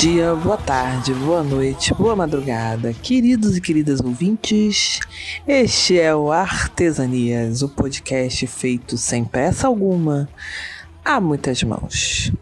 dia, 0.00 0.34
boa 0.34 0.56
tarde, 0.56 1.12
boa 1.12 1.42
noite, 1.42 1.92
boa 1.92 2.16
madrugada, 2.16 2.90
queridos 2.90 3.54
e 3.58 3.60
queridas 3.60 4.00
ouvintes. 4.00 4.98
Este 5.46 6.00
é 6.00 6.16
o 6.16 6.32
Artesanias, 6.32 7.60
o 7.60 7.68
podcast 7.68 8.46
feito 8.46 8.96
sem 8.96 9.26
peça 9.26 9.66
alguma, 9.66 10.26
a 11.04 11.20
muitas 11.20 11.62
mãos. 11.62 12.32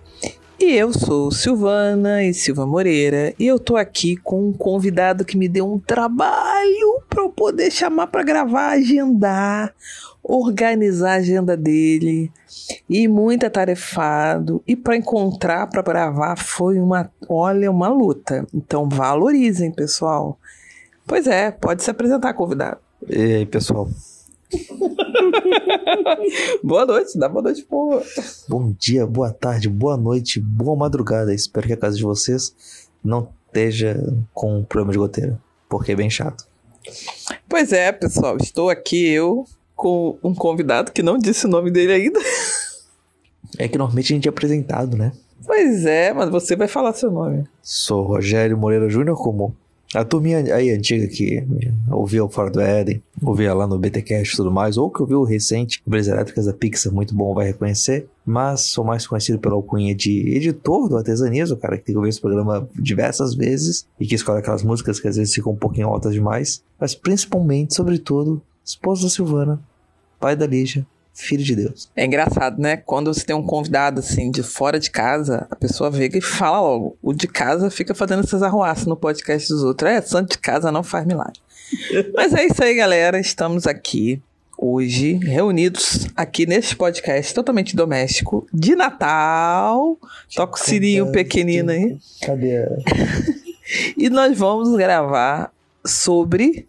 E 0.60 0.74
eu 0.74 0.92
sou 0.92 1.30
Silvana 1.30 2.24
e 2.24 2.34
Silva 2.34 2.66
Moreira 2.66 3.32
e 3.38 3.46
eu 3.46 3.60
tô 3.60 3.76
aqui 3.76 4.16
com 4.16 4.48
um 4.48 4.52
convidado 4.52 5.24
que 5.24 5.38
me 5.38 5.48
deu 5.48 5.72
um 5.72 5.78
trabalho 5.78 7.00
para 7.08 7.22
eu 7.22 7.30
poder 7.30 7.70
chamar 7.70 8.08
para 8.08 8.24
gravar, 8.24 8.70
agendar, 8.70 9.72
organizar 10.20 11.12
a 11.12 11.18
agenda 11.18 11.56
dele 11.56 12.32
e 12.90 13.06
muito 13.06 13.46
atarefado 13.46 14.60
e 14.66 14.74
para 14.74 14.96
encontrar 14.96 15.68
para 15.68 15.80
gravar 15.80 16.36
foi 16.36 16.80
uma, 16.80 17.08
olha, 17.28 17.70
uma 17.70 17.88
luta. 17.88 18.44
Então 18.52 18.88
valorizem, 18.88 19.70
pessoal. 19.70 20.36
Pois 21.06 21.28
é, 21.28 21.52
pode 21.52 21.84
se 21.84 21.90
apresentar, 21.90 22.34
convidado. 22.34 22.78
E 23.08 23.16
aí, 23.16 23.46
pessoal? 23.46 23.88
Boa 26.62 26.86
noite, 26.86 27.18
dá 27.18 27.28
boa 27.28 27.42
noite, 27.42 27.62
pô. 27.64 28.00
Bom 28.48 28.72
dia, 28.78 29.06
boa 29.06 29.30
tarde, 29.32 29.68
boa 29.68 29.96
noite, 29.96 30.40
boa 30.40 30.76
madrugada. 30.76 31.34
Espero 31.34 31.66
que 31.66 31.72
a 31.72 31.76
casa 31.76 31.96
de 31.96 32.02
vocês 32.02 32.54
não 33.04 33.28
esteja 33.46 33.96
com 34.32 34.62
problema 34.64 34.92
de 34.92 34.98
goteira, 34.98 35.40
porque 35.68 35.92
é 35.92 35.96
bem 35.96 36.10
chato. 36.10 36.46
Pois 37.48 37.72
é, 37.72 37.92
pessoal, 37.92 38.36
estou 38.36 38.70
aqui 38.70 39.08
eu 39.08 39.46
com 39.74 40.18
um 40.22 40.34
convidado 40.34 40.92
que 40.92 41.02
não 41.02 41.18
disse 41.18 41.46
o 41.46 41.50
nome 41.50 41.70
dele 41.70 41.92
ainda. 41.92 42.20
É 43.58 43.68
que 43.68 43.78
normalmente 43.78 44.12
a 44.12 44.16
gente 44.16 44.28
é 44.28 44.30
apresentado, 44.30 44.96
né? 44.96 45.12
Pois 45.46 45.86
é, 45.86 46.12
mas 46.12 46.28
você 46.30 46.56
vai 46.56 46.68
falar 46.68 46.92
seu 46.92 47.10
nome. 47.10 47.44
Sou 47.62 48.02
Rogério 48.02 48.58
Moreira 48.58 48.88
Júnior, 48.90 49.16
como 49.16 49.56
a 49.94 50.04
turminha 50.04 50.54
aí 50.54 50.70
antiga 50.70 51.06
que 51.08 51.42
ouvia 51.90 52.22
o 52.22 52.28
Fora 52.28 52.50
do 52.50 52.60
Éden, 52.60 53.02
ouvia 53.22 53.54
lá 53.54 53.66
no 53.66 53.78
BTcast 53.78 54.34
e 54.34 54.36
tudo 54.36 54.50
mais, 54.50 54.76
ou 54.76 54.90
que 54.90 55.00
ouviu 55.00 55.20
o 55.20 55.24
recente, 55.24 55.80
Brisa 55.86 56.12
Elétricas 56.12 56.44
da 56.44 56.52
Pixar, 56.52 56.92
muito 56.92 57.14
bom, 57.14 57.32
vai 57.34 57.46
reconhecer. 57.46 58.06
Mas 58.24 58.60
sou 58.60 58.84
mais 58.84 59.06
conhecido 59.06 59.38
pela 59.38 59.54
alcunha 59.54 59.94
de 59.94 60.36
editor 60.36 60.88
do 60.88 60.98
Artesanias, 60.98 61.50
o 61.50 61.56
cara 61.56 61.78
que 61.78 61.84
tem 61.84 61.94
que 61.94 61.96
ouvir 61.96 62.10
esse 62.10 62.20
programa 62.20 62.68
diversas 62.74 63.34
vezes 63.34 63.86
e 63.98 64.06
que 64.06 64.14
escolhe 64.14 64.40
aquelas 64.40 64.62
músicas 64.62 65.00
que 65.00 65.08
às 65.08 65.16
vezes 65.16 65.34
ficam 65.34 65.52
um 65.52 65.56
pouquinho 65.56 65.88
altas 65.88 66.12
demais. 66.12 66.62
Mas 66.78 66.94
principalmente, 66.94 67.74
sobretudo, 67.74 68.42
esposa 68.62 69.04
da 69.04 69.08
Silvana, 69.08 69.58
pai 70.20 70.36
da 70.36 70.46
Lígia, 70.46 70.86
filho 71.18 71.42
de 71.42 71.56
Deus. 71.56 71.90
É 71.96 72.04
engraçado, 72.04 72.60
né? 72.60 72.76
Quando 72.76 73.12
você 73.12 73.24
tem 73.24 73.34
um 73.34 73.42
convidado 73.42 73.98
assim 73.98 74.30
de 74.30 74.42
fora 74.42 74.78
de 74.78 74.90
casa, 74.90 75.46
a 75.50 75.56
pessoa 75.56 75.90
vê 75.90 76.08
e 76.14 76.20
fala 76.20 76.60
logo. 76.60 76.96
O 77.02 77.12
de 77.12 77.26
casa 77.26 77.70
fica 77.70 77.94
fazendo 77.94 78.22
essas 78.22 78.42
arruaças 78.42 78.86
no 78.86 78.96
podcast 78.96 79.48
dos 79.48 79.64
outros. 79.64 79.90
É, 79.90 80.00
santo 80.00 80.30
de 80.32 80.38
casa 80.38 80.70
não 80.70 80.82
faz 80.82 81.04
milagre. 81.04 81.40
Mas 82.14 82.32
é 82.32 82.46
isso 82.46 82.62
aí, 82.62 82.74
galera. 82.74 83.18
Estamos 83.18 83.66
aqui 83.66 84.22
hoje 84.56 85.14
reunidos 85.14 86.08
aqui 86.16 86.46
neste 86.46 86.74
podcast 86.74 87.34
totalmente 87.34 87.74
doméstico 87.74 88.46
de 88.54 88.76
Natal. 88.76 89.98
Toca 90.34 90.54
o 90.54 90.64
sininho 90.64 91.10
pequenino 91.10 91.72
aí. 91.72 91.96
Cadê? 92.22 92.64
e 93.98 94.08
nós 94.08 94.38
vamos 94.38 94.76
gravar 94.76 95.52
sobre 95.84 96.68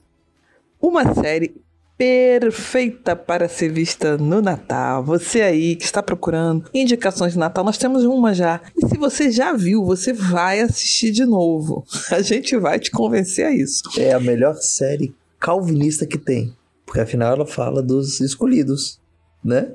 uma 0.82 1.14
série 1.14 1.56
perfeita 2.00 3.14
para 3.14 3.50
ser 3.50 3.74
vista 3.74 4.18
no 4.18 4.42
Natal. 4.42 5.04
Você 5.04 5.42
aí 5.42 5.76
que 5.76 5.84
está 5.84 6.02
procurando 6.02 6.64
indicações 6.74 7.34
de 7.34 7.38
Natal, 7.38 7.62
nós 7.62 7.78
temos 7.78 8.06
uma 8.06 8.34
já. 8.34 8.62
E 8.78 8.88
se 8.88 8.98
você 8.98 9.30
já 9.30 9.52
viu, 9.52 9.84
você 9.84 10.14
vai 10.14 10.62
assistir 10.62 11.12
de 11.12 11.26
novo. 11.26 11.86
A 12.10 12.22
gente 12.22 12.56
vai 12.56 12.80
te 12.80 12.90
convencer 12.90 13.46
a 13.46 13.52
isso. 13.52 13.84
É 13.98 14.14
a 14.14 14.20
melhor 14.20 14.56
série 14.56 15.14
calvinista 15.38 16.06
que 16.06 16.18
tem. 16.18 16.56
Porque 16.86 17.02
afinal 17.02 17.34
ela 17.34 17.46
fala 17.46 17.84
dos 17.84 18.22
escolhidos, 18.22 18.98
né? 19.44 19.70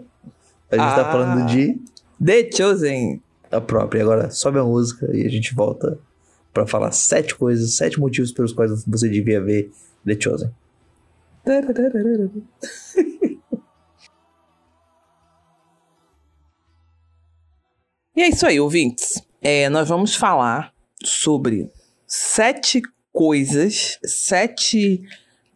A 0.73 0.77
gente 0.77 0.95
tá 0.95 1.03
ah, 1.03 1.13
falando 1.13 1.47
de. 1.47 1.79
The 2.25 2.51
Chosen. 2.51 3.21
A 3.51 3.61
própria. 3.61 4.03
Agora 4.03 4.31
sobe 4.31 4.59
a 4.59 4.65
música 4.65 5.15
e 5.15 5.27
a 5.27 5.29
gente 5.29 5.55
volta 5.55 5.99
para 6.55 6.67
falar 6.67 6.91
sete 6.91 7.35
coisas, 7.35 7.77
sete 7.77 8.01
motivos 8.01 8.33
pelos 8.33 8.53
quais 8.55 8.83
você 8.87 9.11
devia 9.11 9.43
ver 9.43 9.71
The 10.07 10.17
Chosen. 10.19 10.51
E 18.17 18.23
é 18.23 18.29
isso 18.29 18.47
aí, 18.47 18.61
ouvintes. 18.61 19.21
É, 19.43 19.69
nós 19.69 19.89
vamos 19.89 20.15
falar 20.15 20.73
sobre 21.03 21.71
sete 22.07 22.81
coisas, 23.13 23.99
sete 24.05 25.03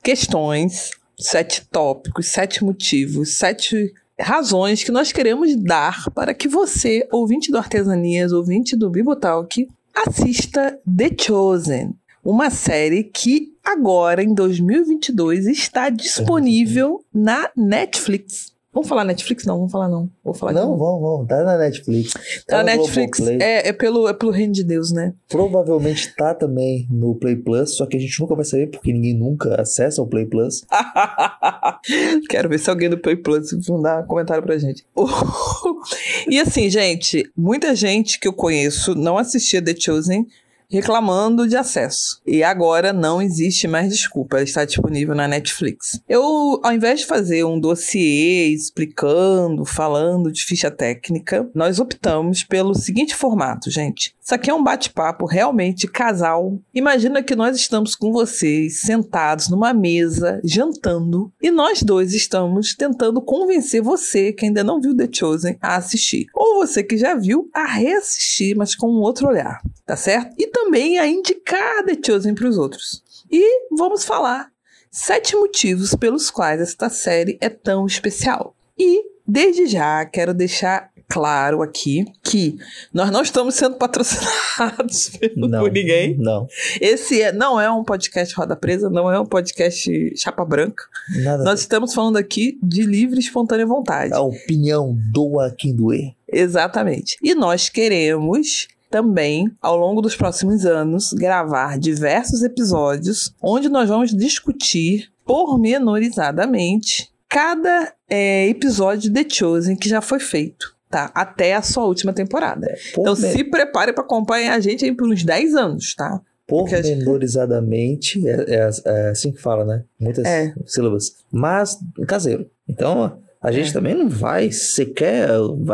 questões, 0.03 0.91
sete 1.19 1.67
tópicos, 1.69 2.29
sete 2.29 2.65
motivos, 2.65 3.37
sete 3.37 3.93
razões 4.21 4.83
que 4.83 4.91
nós 4.91 5.13
queremos 5.13 5.55
dar 5.57 6.11
para 6.11 6.35
que 6.35 6.49
você, 6.49 7.07
ouvinte 7.13 7.51
do 7.51 7.59
Artesanias, 7.59 8.33
ouvinte 8.33 8.77
do 8.77 8.91
Bibotalk, 8.91 9.69
assista 9.95 10.79
The 10.85 11.11
Chosen, 11.21 11.98
uma 12.29 12.51
série 12.51 13.05
que 13.05 13.55
agora, 13.65 14.23
em 14.23 14.35
2022, 14.35 15.47
está 15.47 15.89
disponível 15.89 17.03
na 17.13 17.51
Netflix. 17.57 18.53
Vamos 18.71 18.87
falar 18.87 19.03
Netflix? 19.03 19.47
Não, 19.47 19.57
vamos 19.57 19.73
falar 19.73 19.89
não. 19.89 20.11
Vou 20.23 20.35
falar 20.35 20.53
não, 20.53 20.77
vamos, 20.77 21.01
vamos. 21.01 21.27
Tá 21.27 21.43
na 21.43 21.57
Netflix. 21.57 22.13
Tá, 22.13 22.21
tá 22.47 22.57
na 22.59 22.77
Netflix. 22.77 23.19
É, 23.19 23.69
é, 23.69 23.73
pelo, 23.73 24.07
é 24.07 24.13
pelo 24.13 24.31
reino 24.31 24.53
de 24.53 24.63
Deus, 24.63 24.93
né? 24.93 25.15
Provavelmente 25.27 26.15
tá 26.15 26.35
também 26.35 26.87
no 26.91 27.15
Play 27.15 27.35
Plus, 27.35 27.79
só 27.79 27.87
que 27.87 27.97
a 27.97 28.01
gente 28.01 28.21
nunca 28.21 28.35
vai 28.35 28.45
saber 28.45 28.67
porque 28.67 28.93
ninguém 28.93 29.15
nunca 29.15 29.59
acessa 29.59 30.03
o 30.03 30.07
Play 30.07 30.27
Plus. 30.27 30.67
Quero 32.29 32.51
ver 32.51 32.59
se 32.59 32.69
alguém 32.69 32.91
do 32.91 32.99
Play 32.99 33.17
Plus 33.17 33.53
mandar 33.67 34.05
um 34.05 34.07
comentário 34.07 34.43
pra 34.43 34.59
gente. 34.59 34.85
e 36.29 36.39
assim, 36.39 36.69
gente, 36.69 37.25
muita 37.35 37.75
gente 37.75 38.21
que 38.21 38.29
eu 38.29 38.35
conheço 38.35 38.95
não 38.95 39.17
assistia 39.17 39.65
The 39.65 39.75
Chosen 39.75 40.27
reclamando 40.71 41.49
de 41.49 41.57
acesso. 41.57 42.21
E 42.27 42.43
agora 42.43 42.93
não 42.93 43.23
existe 43.23 43.67
mais 43.67 43.89
desculpa, 43.89 44.37
ela 44.37 44.45
está 44.45 44.65
disponível 44.65 45.15
na 45.15 45.27
Netflix. 45.27 46.01
Eu, 46.09 46.61
ao 46.63 46.73
invés 46.73 47.01
de 47.01 47.07
fazer 47.07 47.45
um 47.45 47.59
dossiê 47.59 48.49
explicando, 48.49 49.65
falando 49.65 50.31
de 50.31 50.45
ficha 50.45 50.71
técnica, 50.71 51.49
nós 51.55 51.79
optamos 51.79 52.45
pelo 52.45 52.75
seguinte 52.75 53.15
formato, 53.15 53.71
gente. 53.71 54.15
Isso 54.23 54.35
aqui 54.35 54.51
é 54.51 54.55
um 54.55 54.63
bate-papo 54.63 55.25
realmente 55.25 55.89
casal. 55.89 56.59
Imagina 56.75 57.23
que 57.23 57.35
nós 57.35 57.57
estamos 57.57 57.95
com 57.95 58.13
vocês 58.13 58.83
sentados 58.83 59.49
numa 59.49 59.73
mesa, 59.73 60.39
jantando, 60.45 61.33
e 61.41 61.51
nós 61.51 61.83
dois 61.83 62.13
estamos 62.13 62.75
tentando 62.75 63.23
convencer 63.23 63.81
você 63.81 64.33
que 64.33 64.45
ainda 64.45 64.63
não 64.63 64.83
viu 64.83 64.95
The 64.95 65.09
Chosen 65.11 65.57
a 65.63 65.77
assistir. 65.77 66.27
Ou 66.35 66.57
você 66.59 66.83
que 66.83 66.99
já 66.99 67.15
viu 67.15 67.49
a 67.55 67.65
reassistir, 67.65 68.55
mas 68.55 68.75
com 68.75 68.89
um 68.89 69.01
outro 69.01 69.29
olhar, 69.29 69.63
tá 69.87 69.97
certo? 69.97 70.35
E 70.37 70.47
também 70.59 70.99
a 70.99 71.07
indicar 71.07 71.85
The 71.85 71.97
Chosen 72.05 72.35
para 72.35 72.49
os 72.49 72.59
outros. 72.59 73.03
E 73.31 73.69
vamos 73.77 74.05
falar 74.05 74.51
sete 74.91 75.37
motivos 75.37 75.95
pelos 75.95 76.31
quais 76.31 76.61
esta 76.61 76.89
série 76.89 77.39
é 77.41 77.49
tão 77.49 77.87
especial. 77.87 78.55
E 78.77 79.03
desde 79.27 79.67
já 79.67 80.05
quero 80.05 80.35
deixar 80.35 80.91
claro 81.09 81.63
aqui 81.63 82.05
que 82.23 82.59
nós 82.93 83.11
não 83.11 83.23
estamos 83.23 83.55
sendo 83.55 83.77
patrocinados 83.77 85.13
não, 85.37 85.61
por 85.61 85.73
ninguém. 85.73 86.17
Não. 86.19 86.47
Esse 86.81 87.23
é, 87.23 87.33
não 87.33 87.61
é 87.61 87.71
um 87.71 87.83
podcast 87.85 88.35
Roda 88.35 88.57
Presa, 88.57 88.91
não 88.91 89.11
é 89.11 89.19
um 89.19 89.25
podcast 89.25 89.91
Chapa 90.17 90.45
Branca. 90.45 90.85
Nada 91.23 91.45
nós 91.45 91.61
estamos 91.61 91.95
falando 91.95 92.17
aqui 92.17 92.59
de 92.63 92.83
livre 92.83 93.17
e 93.17 93.21
espontânea 93.21 93.65
vontade. 93.65 94.13
A 94.13 94.21
opinião 94.21 94.95
doa 95.13 95.55
quem 95.57 95.75
doer. 95.75 96.15
Exatamente. 96.31 97.17
E 97.23 97.35
nós 97.35 97.69
queremos 97.69 98.69
também, 98.91 99.51
ao 99.61 99.77
longo 99.77 100.01
dos 100.01 100.17
próximos 100.17 100.65
anos, 100.65 101.13
gravar 101.13 101.79
diversos 101.79 102.43
episódios 102.43 103.35
onde 103.43 103.69
nós 103.69 103.89
vamos 103.89 104.11
discutir 104.15 105.11
pormenorizadamente 105.25 107.13
cada 107.29 107.93
é, 108.09 108.49
episódio 108.49 109.11
de 109.11 109.11
The 109.11 109.29
Chosen 109.29 109.77
que 109.77 109.89
já 109.89 110.01
foi 110.01 110.19
feito. 110.19 110.77
Tá, 110.91 111.11
até 111.15 111.55
a 111.55 111.61
sua 111.61 111.85
última 111.85 112.15
temporada. 112.15 112.67
É, 112.67 112.75
então 112.93 113.15
se 113.15 113.45
prepare 113.45 113.93
para 113.93 114.03
acompanhar 114.03 114.55
a 114.55 114.61
gente 114.61 114.87
aí 114.87 114.95
por 114.95 115.07
uns 115.07 115.23
10 115.23 115.55
anos, 115.55 115.95
tá? 115.95 116.19
Pormenorizadamente, 116.47 118.27
é, 118.27 118.55
é, 118.55 118.71
é, 118.87 119.09
assim 119.11 119.31
que 119.31 119.39
fala, 119.39 119.67
né? 119.67 119.85
Muitas 120.01 120.25
é. 120.25 120.55
sílabas. 120.65 121.17
Mas 121.31 121.79
caseiro. 122.07 122.51
Então, 122.67 123.19
a 123.41 123.53
gente 123.53 123.71
é. 123.71 123.73
também 123.73 123.95
não 123.95 124.09
vai 124.09 124.51
sequer. 124.51 125.29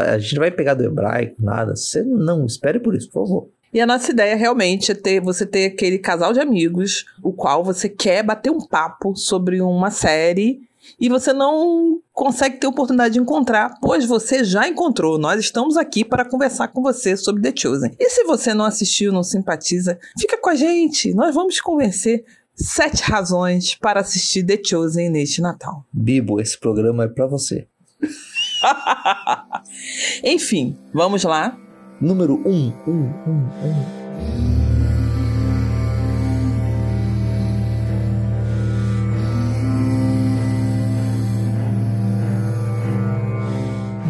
A 0.07 0.19
gente 0.19 0.35
não 0.35 0.41
vai 0.41 0.51
pegar 0.51 0.75
do 0.75 0.85
hebraico, 0.85 1.37
nada. 1.43 1.75
Você 1.75 2.03
não 2.03 2.45
espere 2.45 2.79
por 2.79 2.95
isso, 2.95 3.11
por 3.11 3.27
favor. 3.27 3.49
E 3.73 3.81
a 3.81 3.87
nossa 3.87 4.13
ideia 4.13 4.37
realmente 4.37 4.93
é 4.93 4.95
ter 4.95 5.21
você 5.21 5.45
ter 5.45 5.67
aquele 5.67 5.99
casal 5.99 6.33
de 6.33 6.39
amigos, 6.39 7.07
o 7.23 7.33
qual 7.33 7.65
você 7.65 7.89
quer 7.89 8.23
bater 8.23 8.51
um 8.51 8.61
papo 8.61 9.17
sobre 9.17 9.61
uma 9.61 9.91
série 9.91 10.61
e 11.01 11.09
você 11.09 11.33
não 11.33 12.01
consegue 12.13 12.59
ter 12.59 12.67
oportunidade 12.67 13.15
de 13.15 13.21
encontrar, 13.21 13.79
pois 13.81 14.05
você 14.05 14.45
já 14.45 14.69
encontrou. 14.69 15.19
Nós 15.19 15.41
estamos 15.41 15.77
aqui 15.77 16.05
para 16.05 16.25
conversar 16.25 16.69
com 16.69 16.83
você 16.83 17.17
sobre 17.17 17.43
The 17.43 17.53
Chosen. 17.57 17.91
E 17.99 18.11
se 18.11 18.23
você 18.25 18.55
não 18.55 18.65
assistiu, 18.65 19.11
não 19.11 19.23
simpatiza, 19.23 19.99
fica 20.21 20.39
com 20.41 20.51
a 20.51 20.55
gente. 20.55 21.13
Nós 21.15 21.35
vamos 21.35 21.55
te 21.57 21.63
convencer 21.63 22.25
sete 22.55 23.03
razões 23.03 23.75
para 23.75 24.01
assistir 24.01 24.45
The 24.45 24.61
Chosen 24.65 25.11
neste 25.11 25.41
Natal. 25.41 25.85
Bibo, 25.93 26.41
esse 26.41 26.57
programa 26.59 27.05
é 27.05 27.09
para 27.09 27.27
você. 27.27 27.67
Enfim, 30.23 30.79
vamos 30.93 31.25
lá. 31.25 31.59
Número 32.01 32.35
1. 32.35 32.49
Um, 32.49 32.73
um, 32.87 32.91
um, 32.91 33.49
um. 33.65 34.05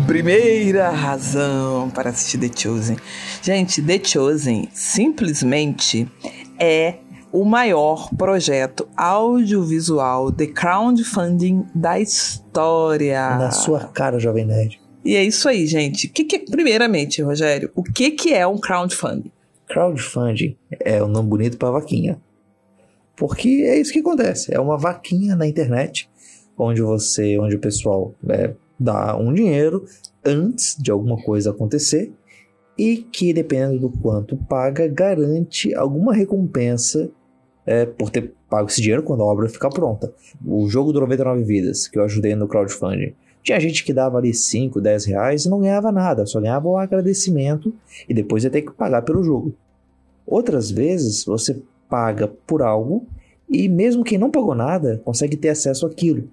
Primeira 0.06 0.90
razão 0.90 1.90
para 1.90 2.10
assistir 2.10 2.38
The 2.38 2.50
Chosen. 2.54 2.96
Gente, 3.42 3.82
The 3.82 4.04
Chosen 4.04 4.68
simplesmente 4.72 6.06
é 6.58 6.98
o 7.34 7.44
maior 7.44 8.10
projeto 8.16 8.86
audiovisual 8.96 10.30
de 10.30 10.46
crowdfunding 10.46 11.66
da 11.74 11.98
história. 11.98 13.36
Na 13.36 13.50
sua 13.50 13.88
cara, 13.88 14.20
Jovem 14.20 14.46
Nerd. 14.46 14.80
E 15.04 15.16
é 15.16 15.24
isso 15.24 15.48
aí, 15.48 15.66
gente. 15.66 16.06
Que 16.06 16.22
que, 16.22 16.38
primeiramente, 16.38 17.20
Rogério, 17.20 17.72
o 17.74 17.82
que, 17.82 18.12
que 18.12 18.32
é 18.32 18.46
um 18.46 18.56
crowdfunding? 18.56 19.32
Crowdfunding 19.66 20.56
é 20.78 21.02
um 21.02 21.08
nome 21.08 21.28
bonito 21.28 21.58
para 21.58 21.72
vaquinha. 21.72 22.22
Porque 23.16 23.48
é 23.66 23.80
isso 23.80 23.92
que 23.92 23.98
acontece. 23.98 24.54
É 24.54 24.60
uma 24.60 24.78
vaquinha 24.78 25.34
na 25.34 25.44
internet 25.44 26.08
onde 26.56 26.82
você, 26.82 27.36
onde 27.36 27.56
o 27.56 27.60
pessoal 27.60 28.14
é, 28.28 28.54
dá 28.78 29.16
um 29.16 29.34
dinheiro 29.34 29.84
antes 30.24 30.76
de 30.78 30.88
alguma 30.88 31.20
coisa 31.20 31.50
acontecer 31.50 32.12
e 32.78 32.98
que, 32.98 33.32
dependendo 33.32 33.80
do 33.80 33.90
quanto 33.90 34.36
paga, 34.36 34.86
garante 34.86 35.74
alguma 35.74 36.14
recompensa 36.14 37.10
é, 37.66 37.86
por 37.86 38.10
ter 38.10 38.32
pago 38.48 38.68
esse 38.68 38.80
dinheiro 38.80 39.02
quando 39.02 39.22
a 39.22 39.26
obra 39.26 39.48
ficar 39.48 39.70
pronta. 39.70 40.12
O 40.44 40.68
jogo 40.68 40.92
do 40.92 41.00
99 41.00 41.42
Vidas, 41.42 41.88
que 41.88 41.98
eu 41.98 42.04
ajudei 42.04 42.34
no 42.34 42.48
crowdfunding, 42.48 43.14
tinha 43.42 43.60
gente 43.60 43.84
que 43.84 43.92
dava 43.92 44.16
ali 44.18 44.32
5, 44.32 44.80
10 44.80 45.04
reais 45.04 45.44
e 45.44 45.50
não 45.50 45.60
ganhava 45.60 45.92
nada, 45.92 46.24
só 46.24 46.40
ganhava 46.40 46.66
o 46.66 46.78
agradecimento 46.78 47.74
e 48.08 48.14
depois 48.14 48.42
ia 48.42 48.50
ter 48.50 48.62
que 48.62 48.72
pagar 48.72 49.02
pelo 49.02 49.22
jogo. 49.22 49.54
Outras 50.26 50.70
vezes 50.70 51.24
você 51.24 51.60
paga 51.88 52.26
por 52.46 52.62
algo 52.62 53.06
e 53.48 53.68
mesmo 53.68 54.02
quem 54.02 54.16
não 54.16 54.30
pagou 54.30 54.54
nada 54.54 55.00
consegue 55.04 55.36
ter 55.36 55.50
acesso 55.50 55.86
àquilo, 55.86 56.28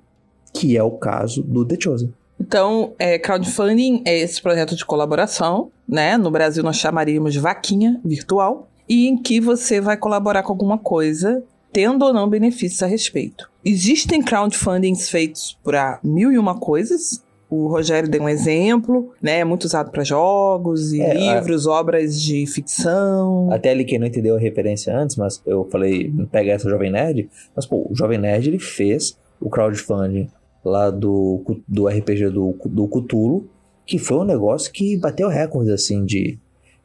que 0.54 0.78
é 0.78 0.84
o 0.84 0.92
caso 0.92 1.44
do 1.44 1.66
The 1.66 1.78
Chosen. 1.80 2.14
Então, 2.40 2.94
é, 2.98 3.20
crowdfunding 3.20 4.02
é 4.06 4.18
esse 4.18 4.42
projeto 4.42 4.76
de 4.76 4.84
colaboração, 4.84 5.70
né? 5.88 6.18
No 6.18 6.32
Brasil 6.32 6.64
nós 6.64 6.78
chamaríamos 6.78 7.34
de 7.34 7.40
vaquinha 7.40 8.02
virtual, 8.04 8.68
e 8.92 9.08
em 9.08 9.16
que 9.16 9.40
você 9.40 9.80
vai 9.80 9.96
colaborar 9.96 10.44
com 10.44 10.52
alguma 10.52 10.78
coisa, 10.78 11.42
tendo 11.72 12.04
ou 12.04 12.12
não 12.14 12.30
benefícios 12.30 12.84
a 12.84 12.88
respeito. 12.88 13.50
Existem 13.64 14.22
crowdfundings 14.22 15.10
feitos 15.10 15.58
para 15.64 15.98
mil 16.04 16.30
e 16.30 16.38
uma 16.38 16.60
coisas. 16.60 17.24
O 17.50 17.70
Rogério 17.70 18.10
deu 18.10 18.22
um 18.22 18.28
exemplo, 18.28 19.14
né? 19.22 19.40
É 19.40 19.46
muito 19.46 19.64
usado 19.64 19.92
para 19.92 20.04
jogos 20.04 20.92
e 20.92 21.00
É, 21.00 21.14
livros, 21.14 21.68
obras 21.68 22.22
de 22.22 22.46
ficção. 22.46 23.50
Até 23.50 23.70
ali 23.70 23.86
quem 23.86 23.98
não 23.98 24.08
entendeu 24.08 24.36
a 24.36 24.40
referência 24.40 24.94
antes, 24.94 25.16
mas 25.16 25.42
eu 25.46 25.64
falei, 25.72 26.14
pega 26.30 26.52
essa 26.52 26.70
Jovem 26.70 26.92
Nerd, 26.92 27.30
mas 27.56 27.66
pô, 27.66 27.88
o 27.90 27.96
Jovem 27.96 28.20
Nerd 28.20 28.50
ele 28.50 28.60
fez 28.60 29.18
o 29.40 29.50
crowdfunding 29.50 30.30
lá 30.66 30.90
do, 30.90 31.42
do 31.66 31.88
RPG 31.88 32.30
do, 32.30 32.58
do 32.66 32.90
Cthulhu, 32.90 33.48
que 33.86 33.98
foi 33.98 34.18
um 34.18 34.26
negócio 34.26 34.70
que 34.70 34.98
bateu 34.98 35.30
recordes 35.30 35.72
assim 35.72 36.04
de, 36.04 36.38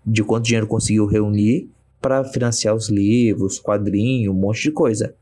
de 0.07 0.23
quanto 0.23 0.45
dinheiro 0.45 0.69
conseguiu 0.69 1.05
reunir 1.07 1.69
para 2.01 2.25
financiar 2.25 2.75
os 2.75 2.89
livros, 2.89 3.59
quadrinho, 3.59 4.33
um 4.33 4.35
monte 4.35 4.63
de 4.63 4.73
coisa. 4.73 5.15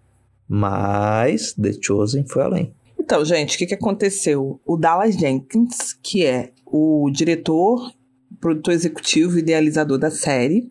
Mas 0.49 1.53
The 1.55 1.73
Chosen 1.81 2.25
foi 2.27 2.43
além. 2.43 2.75
Então, 2.99 3.25
gente, 3.25 3.57
o 3.57 3.59
que, 3.59 3.67
que 3.67 3.75
aconteceu? 3.75 4.61
O 4.65 4.77
Dallas 4.77 5.15
Jenkins, 5.15 5.93
que 6.03 6.25
é 6.25 6.51
o 6.65 7.11
diretor, 7.11 7.93
produtor 8.41 8.75
executivo 8.75 9.37
e 9.37 9.41
idealizador 9.41 9.99
da 9.99 10.11
série, 10.11 10.71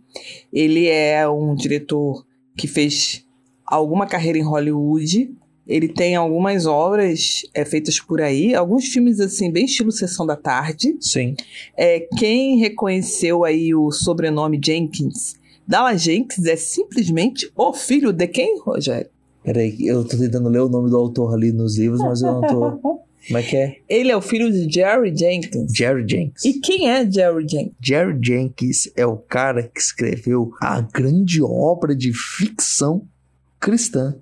ele 0.52 0.88
é 0.88 1.28
um 1.28 1.56
diretor 1.56 2.26
que 2.56 2.68
fez 2.68 3.26
alguma 3.66 4.06
carreira 4.06 4.38
em 4.38 4.44
Hollywood. 4.44 5.32
Ele 5.66 5.88
tem 5.88 6.16
algumas 6.16 6.66
obras 6.66 7.42
é, 7.54 7.64
feitas 7.64 8.00
por 8.00 8.22
aí, 8.22 8.54
alguns 8.54 8.86
filmes 8.88 9.20
assim, 9.20 9.52
bem 9.52 9.66
estilo 9.66 9.92
Sessão 9.92 10.26
da 10.26 10.36
Tarde. 10.36 10.98
Sim. 11.00 11.36
É, 11.78 12.02
quem 12.18 12.58
reconheceu 12.58 13.44
aí 13.44 13.74
o 13.74 13.92
sobrenome 13.92 14.60
Jenkins, 14.64 15.36
Dallas 15.68 16.02
Jenkins 16.02 16.46
é 16.46 16.56
simplesmente 16.56 17.52
o 17.56 17.74
filho 17.74 18.12
de 18.12 18.28
quem, 18.28 18.60
Rogério? 18.60 19.10
Peraí, 19.44 19.76
eu 19.86 20.04
tô 20.06 20.18
tentando 20.18 20.50
ler 20.50 20.62
o 20.62 20.70
nome 20.70 20.90
do 20.90 20.98
autor 20.98 21.34
ali 21.34 21.52
nos 21.52 21.78
livros, 21.78 22.02
mas 22.02 22.22
eu 22.22 22.32
não 22.34 22.42
tô. 22.42 23.00
Como 23.28 23.38
é 23.38 23.44
que 23.44 23.56
é? 23.56 23.78
Ele 23.88 24.12
é 24.12 24.18
o 24.18 24.22
filho 24.22 24.52
de 24.52 24.70
Jerry 24.70 25.16
Jenkins. 25.16 25.72
Jerry 25.74 26.06
Jenkins. 26.08 26.44
E 26.44 26.60
quem 26.60 26.90
é 26.90 27.10
Jerry 27.10 27.48
Jenkins? 27.48 27.74
Jerry 27.82 28.20
Jenkins 28.22 28.92
é 28.98 29.06
o 29.06 29.16
cara 29.16 29.64
que 29.64 29.80
escreveu 29.80 30.52
a 30.62 30.82
grande 30.82 31.42
obra 31.42 31.96
de 31.96 32.12
ficção 32.12 33.08
cristã, 33.62 34.18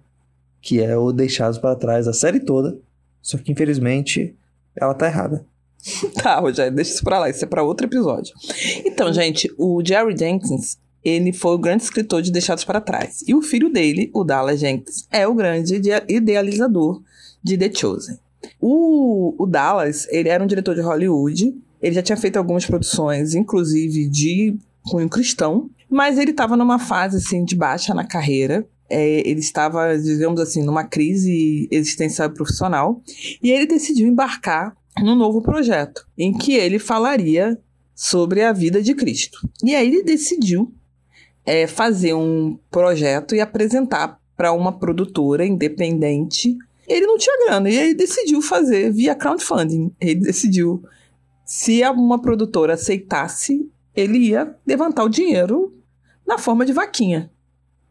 que 0.62 0.80
é 0.82 0.96
o 0.96 1.12
Deixados 1.12 1.58
para 1.58 1.76
Trás, 1.76 2.08
a 2.08 2.14
série 2.14 2.40
toda. 2.40 2.78
Só 3.24 3.40
que 3.40 3.52
infelizmente 3.52 4.36
ela 4.76 4.94
tá 4.94 5.08
errada. 5.08 5.46
Tá, 6.22 6.40
Rogério, 6.40 6.76
deixa 6.76 6.92
isso 6.92 7.04
pra 7.04 7.18
lá, 7.18 7.28
isso 7.28 7.44
é 7.44 7.48
pra 7.48 7.64
outro 7.64 7.88
episódio. 7.88 8.36
Então, 8.86 9.12
gente, 9.12 9.52
o 9.58 9.82
Jerry 9.84 10.16
Jenkins, 10.16 10.78
ele 11.04 11.34
foi 11.34 11.56
o 11.56 11.60
grande 11.60 11.84
escritor 11.84 12.22
de 12.22 12.32
Deixados 12.32 12.64
para 12.64 12.82
Trás. 12.82 13.24
E 13.28 13.34
o 13.34 13.42
filho 13.42 13.70
dele, 13.70 14.10
o 14.14 14.24
Dallas 14.24 14.60
Jenkins, 14.60 15.08
é 15.12 15.28
o 15.28 15.34
grande 15.34 15.76
ide- 15.76 16.04
idealizador 16.08 17.02
de 17.44 17.58
The 17.58 17.72
Chosen. 17.74 18.18
O, 18.60 19.36
o 19.38 19.46
Dallas, 19.46 20.08
ele 20.10 20.30
era 20.30 20.44
um 20.44 20.48
diretor 20.48 20.76
de 20.76 20.82
Hollywood, 20.82 21.56
ele 21.82 21.96
já 21.96 22.02
tinha 22.02 22.18
feito 22.18 22.38
algumas 22.38 22.66
produções, 22.66 23.34
inclusive 23.34 24.08
de 24.08 24.58
cunho 24.84 25.10
cristão, 25.10 25.70
mas 25.90 26.18
ele 26.18 26.32
estava 26.32 26.56
numa 26.56 26.80
fase, 26.80 27.18
assim, 27.18 27.44
de 27.44 27.56
baixa 27.56 27.94
na 27.94 28.06
carreira. 28.06 28.66
É, 28.90 29.28
ele 29.28 29.40
estava, 29.40 29.98
digamos 29.98 30.42
assim, 30.42 30.64
numa 30.64 30.84
crise 30.84 31.68
existencial 31.72 32.30
e 32.30 32.34
profissional, 32.34 33.02
e 33.42 33.50
ele 33.50 33.66
decidiu 33.66 34.06
embarcar 34.06 34.76
num 35.02 35.16
novo 35.16 35.42
projeto, 35.42 36.06
em 36.18 36.34
que 36.34 36.54
ele 36.54 36.78
falaria 36.78 37.58
sobre 37.96 38.44
a 38.44 38.52
vida 38.52 38.82
de 38.82 38.94
Cristo. 38.94 39.48
E 39.64 39.74
aí 39.74 39.88
ele 39.88 40.04
decidiu 40.04 40.74
é, 41.46 41.68
fazer 41.68 42.14
um 42.14 42.58
projeto 42.70 43.36
e 43.36 43.42
apresentar 43.42 44.20
para 44.36 44.52
uma 44.52 44.78
produtora 44.78 45.46
independente. 45.46 46.58
Ele 46.88 47.06
não 47.06 47.18
tinha 47.18 47.46
grana, 47.46 47.70
e 47.70 47.78
aí 47.78 47.94
decidiu 47.94 48.42
fazer 48.42 48.92
via 48.92 49.16
crowdfunding. 49.16 49.94
Ele 50.00 50.22
decidiu, 50.22 50.84
se 51.46 51.84
uma 51.90 52.22
produtora 52.22 52.74
aceitasse, 52.74 53.70
ele 53.96 54.18
ia 54.18 54.56
levantar 54.66 55.04
o 55.04 55.10
dinheiro 55.10 55.74
na 56.26 56.38
forma 56.38 56.66
de 56.66 56.74
vaquinha, 56.74 57.32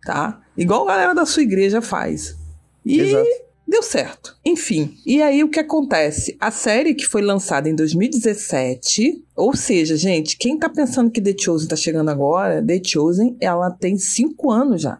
tá? 0.04 0.40
Igual 0.56 0.84
a 0.84 0.92
galera 0.92 1.14
da 1.14 1.26
sua 1.26 1.42
igreja 1.42 1.80
faz. 1.80 2.36
E 2.84 3.00
Exato. 3.00 3.49
Deu 3.70 3.84
certo. 3.84 4.36
Enfim. 4.44 4.96
E 5.06 5.22
aí 5.22 5.44
o 5.44 5.48
que 5.48 5.60
acontece? 5.60 6.36
A 6.40 6.50
série 6.50 6.92
que 6.92 7.06
foi 7.06 7.22
lançada 7.22 7.68
em 7.68 7.74
2017, 7.76 9.22
ou 9.36 9.54
seja, 9.54 9.96
gente, 9.96 10.36
quem 10.36 10.58
tá 10.58 10.68
pensando 10.68 11.08
que 11.08 11.20
The 11.20 11.36
Chosen 11.38 11.68
tá 11.68 11.76
chegando 11.76 12.08
agora, 12.08 12.60
The 12.60 12.80
Chosen, 12.84 13.36
ela 13.40 13.70
tem 13.70 13.96
cinco 13.96 14.50
anos 14.50 14.82
já. 14.82 14.98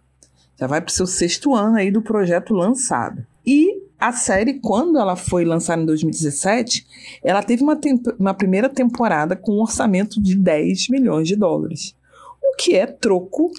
Já 0.57 0.69
vai 0.69 0.81
pro 0.81 0.95
seu 0.95 1.05
sexto 1.05 1.53
ano 1.53 1.79
aí 1.79 1.91
do 1.91 2.00
projeto 2.00 2.55
lançado. 2.55 3.27
E 3.45 3.83
a 3.99 4.12
série, 4.12 4.61
quando 4.61 5.00
ela 5.00 5.17
foi 5.17 5.45
lançada 5.45 5.83
em 5.83 5.87
2017, 5.87 6.87
ela 7.25 7.43
teve 7.43 7.65
uma, 7.65 7.77
uma 8.21 8.35
primeira 8.35 8.69
temporada 8.69 9.35
com 9.35 9.50
um 9.50 9.62
orçamento 9.62 10.23
de 10.23 10.37
10 10.37 10.91
milhões 10.91 11.27
de 11.27 11.35
dólares. 11.35 11.97
O 12.41 12.55
que 12.57 12.77
é 12.77 12.87
troco 12.87 13.50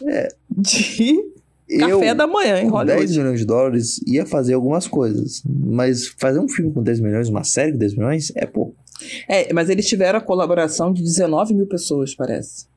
de 0.50 1.22
café 1.80 2.14
da 2.16 2.28
manhã 2.28 2.60
em 2.62 2.66
com 2.70 2.78
Hollywood. 2.78 3.00
10 3.06 3.18
milhões 3.18 3.40
de 3.40 3.46
dólares 3.46 4.00
ia 4.08 4.26
fazer 4.26 4.54
algumas 4.54 4.88
coisas. 4.88 5.42
Mas 5.48 6.08
fazer 6.18 6.40
um 6.40 6.48
filme 6.50 6.72
com 6.72 6.82
10 6.84 7.00
milhões, 7.00 7.30
uma 7.30 7.44
série 7.44 7.72
com 7.72 7.78
10 7.78 7.96
milhões, 7.96 8.32
é 8.36 8.46
pouco. 8.46 8.76
É, 9.28 9.52
mas 9.54 9.70
eles 9.70 9.88
tiveram 9.88 10.20
a 10.20 10.22
colaboração 10.22 10.94
de 10.94 11.02
19 11.02 11.54
mil 11.54 11.68
pessoas, 11.68 12.14
parece. 12.14 12.70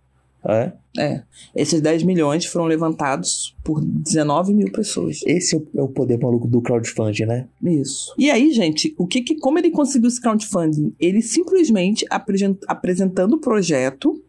É? 0.47 0.73
É. 0.99 1.23
Esses 1.57 1.81
10 1.81 2.03
milhões 2.03 2.45
foram 2.45 2.67
levantados 2.67 3.57
por 3.65 3.81
19 3.83 4.53
mil 4.53 4.71
pessoas. 4.71 5.21
Esse 5.27 5.55
é 5.55 5.59
o, 5.59 5.67
é 5.77 5.83
o 5.83 5.89
poder 5.89 6.19
maluco 6.19 6.47
do 6.47 6.61
crowdfunding, 6.61 7.25
né? 7.25 7.47
Isso. 7.63 8.15
E 8.19 8.31
aí, 8.31 8.53
gente, 8.53 8.95
o 8.99 9.07
que, 9.07 9.23
que 9.23 9.37
como 9.37 9.59
ele 9.59 9.71
conseguiu 9.71 10.09
esse 10.09 10.21
crowdfunding? 10.21 10.95
Ele 11.01 11.23
simplesmente 11.23 12.05
apresen- 12.11 12.59
apresentando 12.69 13.35
o 13.37 13.41
projeto, 13.41 14.23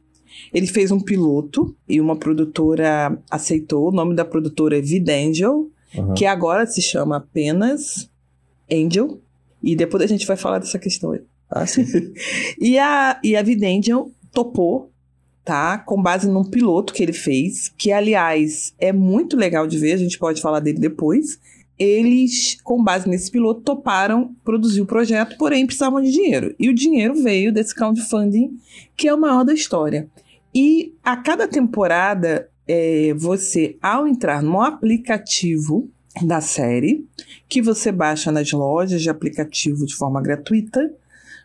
ele 0.56 0.68
fez 0.68 0.90
um 0.90 1.00
piloto 1.00 1.76
e 1.88 2.00
uma 2.00 2.16
produtora 2.16 3.16
aceitou. 3.30 3.90
O 3.90 3.92
nome 3.92 4.16
da 4.16 4.24
produtora 4.24 4.78
é 4.78 4.82
Vidangel, 4.82 5.70
Uhum. 5.98 6.14
que 6.14 6.26
agora 6.26 6.66
se 6.66 6.82
chama 6.82 7.18
apenas 7.18 8.10
Angel. 8.72 9.20
E 9.64 9.76
depois 9.76 10.04
a 10.04 10.08
gente 10.08 10.26
vai 10.28 10.36
falar 10.36 10.60
dessa 10.60 10.78
questão 10.80 11.12
aí. 11.12 11.22
Ah, 11.50 11.66
sim. 11.66 11.86
E 12.60 12.78
a, 12.78 13.20
e 13.24 13.36
a 13.36 13.42
Videndian 13.42 14.06
topou, 14.34 14.92
tá? 15.44 15.78
Com 15.78 16.02
base 16.02 16.28
num 16.30 16.44
piloto 16.44 16.94
que 16.94 17.02
ele 17.02 17.14
fez, 17.14 17.72
que 17.78 17.92
aliás 17.92 18.74
é 18.80 18.92
muito 18.92 19.38
legal 19.38 19.68
de 19.68 19.78
ver, 19.78 19.94
a 19.94 19.98
gente 19.98 20.18
pode 20.20 20.42
falar 20.42 20.60
dele 20.60 20.80
depois. 20.80 21.40
Eles, 21.78 22.58
com 22.64 22.82
base 22.84 23.08
nesse 23.08 23.30
piloto, 23.30 23.62
toparam 23.62 24.34
produzir 24.44 24.82
o 24.82 24.86
projeto, 24.86 25.38
porém 25.38 25.66
precisavam 25.66 26.02
de 26.02 26.12
dinheiro. 26.12 26.56
E 26.60 26.70
o 26.70 26.74
dinheiro 26.74 27.14
veio 27.22 27.52
desse 27.54 27.76
crowdfunding, 27.76 28.58
que 28.96 29.08
é 29.08 29.14
o 29.14 29.20
maior 29.20 29.44
da 29.44 29.54
história. 29.54 30.10
E 30.56 30.96
a 31.04 31.18
cada 31.18 31.50
temporada, 31.50 32.50
é, 32.66 33.14
você, 33.16 33.78
ao 33.82 34.08
entrar 34.08 34.42
no 34.42 34.62
aplicativo 34.62 35.90
da 36.22 36.40
série, 36.40 37.06
que 37.50 37.62
você 37.62 37.92
baixa 37.92 38.32
nas 38.32 38.50
lojas 38.54 39.02
de 39.02 39.10
aplicativo 39.10 39.86
de 39.86 39.94
forma 39.94 40.22
gratuita, 40.22 40.94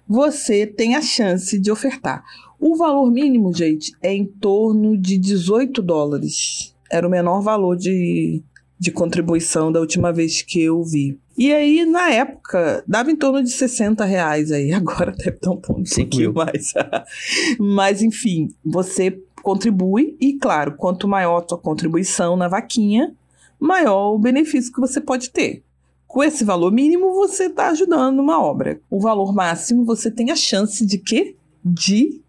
você 0.09 0.65
tem 0.65 0.95
a 0.95 1.03
chance 1.03 1.59
de 1.59 1.73
ofertar. 1.73 2.23
O 2.59 2.77
valor 2.77 3.11
mínimo, 3.11 3.53
gente, 3.53 3.93
é 4.01 4.15
em 4.15 4.25
torno 4.25 4.97
de 4.97 5.19
18 5.19 5.83
dólares. 5.83 6.73
Era 6.89 7.07
o 7.07 7.11
menor 7.11 7.41
valor 7.41 7.77
de, 7.77 8.43
de 8.79 8.93
contribuição 8.93 9.73
da 9.73 9.81
última 9.81 10.13
vez 10.13 10.41
que 10.41 10.63
eu 10.63 10.85
vi. 10.85 11.19
E 11.41 11.55
aí, 11.55 11.87
na 11.87 12.11
época, 12.11 12.85
dava 12.87 13.11
em 13.11 13.17
torno 13.17 13.43
de 13.43 13.49
60 13.51 14.05
reais 14.05 14.53
aí. 14.53 14.73
Agora 14.77 15.11
deve 15.11 15.37
estar 15.39 15.51
um 15.53 15.61
mil. 16.15 16.33
mais. 16.37 16.75
Mas, 17.59 18.03
enfim, 18.03 18.49
você 18.63 19.19
contribui 19.43 20.19
e, 20.21 20.35
claro, 20.35 20.75
quanto 20.77 21.09
maior 21.09 21.39
a 21.39 21.41
tua 21.41 21.57
contribuição 21.57 22.37
na 22.37 22.47
vaquinha, 22.47 23.15
maior 23.59 24.13
o 24.13 24.19
benefício 24.19 24.71
que 24.71 24.79
você 24.81 25.01
pode 25.01 25.31
ter. 25.31 25.63
Com 26.07 26.23
esse 26.23 26.45
valor 26.45 26.71
mínimo, 26.71 27.15
você 27.15 27.45
está 27.45 27.71
ajudando 27.71 28.19
uma 28.19 28.39
obra. 28.45 28.79
O 28.91 29.01
valor 29.01 29.35
máximo, 29.35 29.83
você 29.87 30.11
tem 30.11 30.31
a 30.31 30.37
chance 30.37 30.85
de 30.85 30.99
quê? 30.99 31.37
De. 31.65 32.21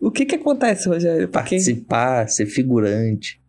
O 0.00 0.10
que 0.10 0.26
que 0.26 0.34
acontece, 0.34 0.88
Rogério? 0.88 1.28
Pra 1.28 1.44
quem- 1.44 1.58
Participar, 1.58 2.28
ser 2.28 2.46
figurante, 2.46 3.40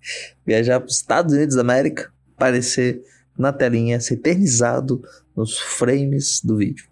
viajar 0.45 0.79
para 0.79 0.87
os 0.87 0.97
Estados 0.97 1.33
Unidos 1.33 1.55
da 1.55 1.61
América, 1.61 2.11
aparecer 2.35 3.01
na 3.39 3.53
telinha, 3.53 3.99
ser 3.99 4.15
eternizado 4.15 5.01
nos 5.35 5.57
frames 5.57 6.41
do 6.43 6.57
vídeo. 6.57 6.85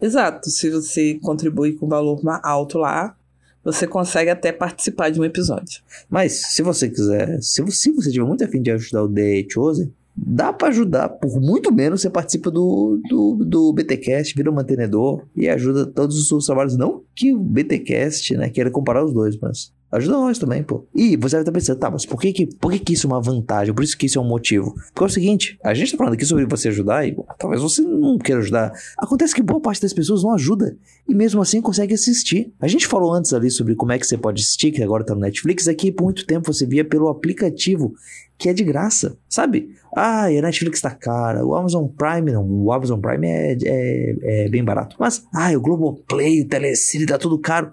Exato. 0.00 0.50
Se 0.50 0.70
você 0.70 1.18
contribui 1.22 1.72
com 1.72 1.88
valor 1.88 2.20
alto 2.42 2.78
lá, 2.78 3.16
você 3.64 3.86
consegue 3.86 4.30
até 4.30 4.52
participar 4.52 5.10
de 5.10 5.20
um 5.20 5.24
episódio. 5.24 5.82
Mas, 6.08 6.54
se 6.54 6.62
você 6.62 6.88
quiser, 6.88 7.40
se 7.42 7.62
você, 7.62 7.76
se 7.76 7.90
você 7.92 8.10
tiver 8.10 8.26
muito 8.26 8.44
afim 8.44 8.62
de 8.62 8.70
ajudar 8.70 9.04
o 9.04 9.08
The 9.08 9.46
Chosen, 9.50 9.92
dá 10.16 10.52
pra 10.52 10.68
ajudar. 10.68 11.08
Por 11.08 11.40
muito 11.40 11.72
menos, 11.72 12.00
você 12.00 12.10
participa 12.10 12.50
do, 12.50 13.00
do, 13.08 13.44
do 13.44 13.72
BTcast, 13.72 14.34
vira 14.34 14.50
um 14.50 14.54
mantenedor 14.54 15.24
e 15.36 15.48
ajuda 15.48 15.86
todos 15.86 16.18
os 16.18 16.28
seus 16.28 16.46
trabalhos. 16.46 16.76
Não 16.76 17.02
que 17.14 17.32
o 17.32 17.38
BTcast, 17.38 18.36
né, 18.36 18.48
queira 18.48 18.70
comparar 18.70 19.04
os 19.04 19.12
dois, 19.12 19.38
mas 19.38 19.72
ajuda 19.92 20.16
nós 20.16 20.38
também, 20.38 20.62
pô. 20.62 20.86
E 20.94 21.16
você 21.16 21.36
deve 21.36 21.42
estar 21.42 21.52
pensando, 21.52 21.78
tá, 21.78 21.90
mas 21.90 22.06
por 22.06 22.20
que 22.20 22.32
que, 22.32 22.46
por 22.46 22.72
que 22.72 22.78
que 22.78 22.92
isso 22.92 23.06
é 23.06 23.10
uma 23.10 23.20
vantagem? 23.20 23.74
Por 23.74 23.82
isso 23.82 23.96
que 23.96 24.06
isso 24.06 24.18
é 24.18 24.22
um 24.22 24.28
motivo? 24.28 24.74
Porque 24.92 25.02
é 25.02 25.06
o 25.06 25.10
seguinte, 25.10 25.58
a 25.64 25.74
gente 25.74 25.92
tá 25.92 25.98
falando 25.98 26.14
aqui 26.14 26.24
sobre 26.24 26.44
você 26.46 26.68
ajudar 26.68 27.06
e 27.06 27.12
bom, 27.12 27.26
talvez 27.38 27.60
você 27.60 27.82
não 27.82 28.18
queira 28.18 28.40
ajudar. 28.40 28.72
Acontece 28.98 29.34
que 29.34 29.42
boa 29.42 29.60
parte 29.60 29.82
das 29.82 29.92
pessoas 29.92 30.22
não 30.22 30.34
ajuda 30.34 30.76
e 31.08 31.14
mesmo 31.14 31.40
assim 31.42 31.60
consegue 31.60 31.94
assistir. 31.94 32.52
A 32.60 32.68
gente 32.68 32.86
falou 32.86 33.12
antes 33.12 33.32
ali 33.32 33.50
sobre 33.50 33.74
como 33.74 33.92
é 33.92 33.98
que 33.98 34.06
você 34.06 34.16
pode 34.16 34.42
assistir, 34.42 34.70
que 34.70 34.82
agora 34.82 35.04
tá 35.04 35.14
no 35.14 35.20
Netflix, 35.20 35.66
aqui 35.66 35.90
por 35.90 36.04
muito 36.04 36.26
tempo 36.26 36.52
você 36.52 36.66
via 36.66 36.84
pelo 36.84 37.08
aplicativo, 37.08 37.92
que 38.38 38.48
é 38.48 38.52
de 38.52 38.64
graça, 38.64 39.18
sabe? 39.28 39.74
Ah, 39.94 40.26
a 40.26 40.42
Netflix 40.42 40.80
tá 40.80 40.90
cara, 40.90 41.44
o 41.44 41.54
Amazon 41.54 41.86
Prime 41.86 42.32
não, 42.32 42.48
o 42.48 42.72
Amazon 42.72 43.00
Prime 43.00 43.26
é, 43.26 43.56
é, 43.64 44.44
é 44.44 44.48
bem 44.48 44.64
barato. 44.64 44.96
Mas, 44.98 45.24
ah, 45.34 45.50
o 45.56 45.60
Globoplay, 45.60 46.42
o 46.42 46.48
Telecine, 46.48 47.06
tá 47.06 47.18
tudo 47.18 47.38
caro. 47.38 47.72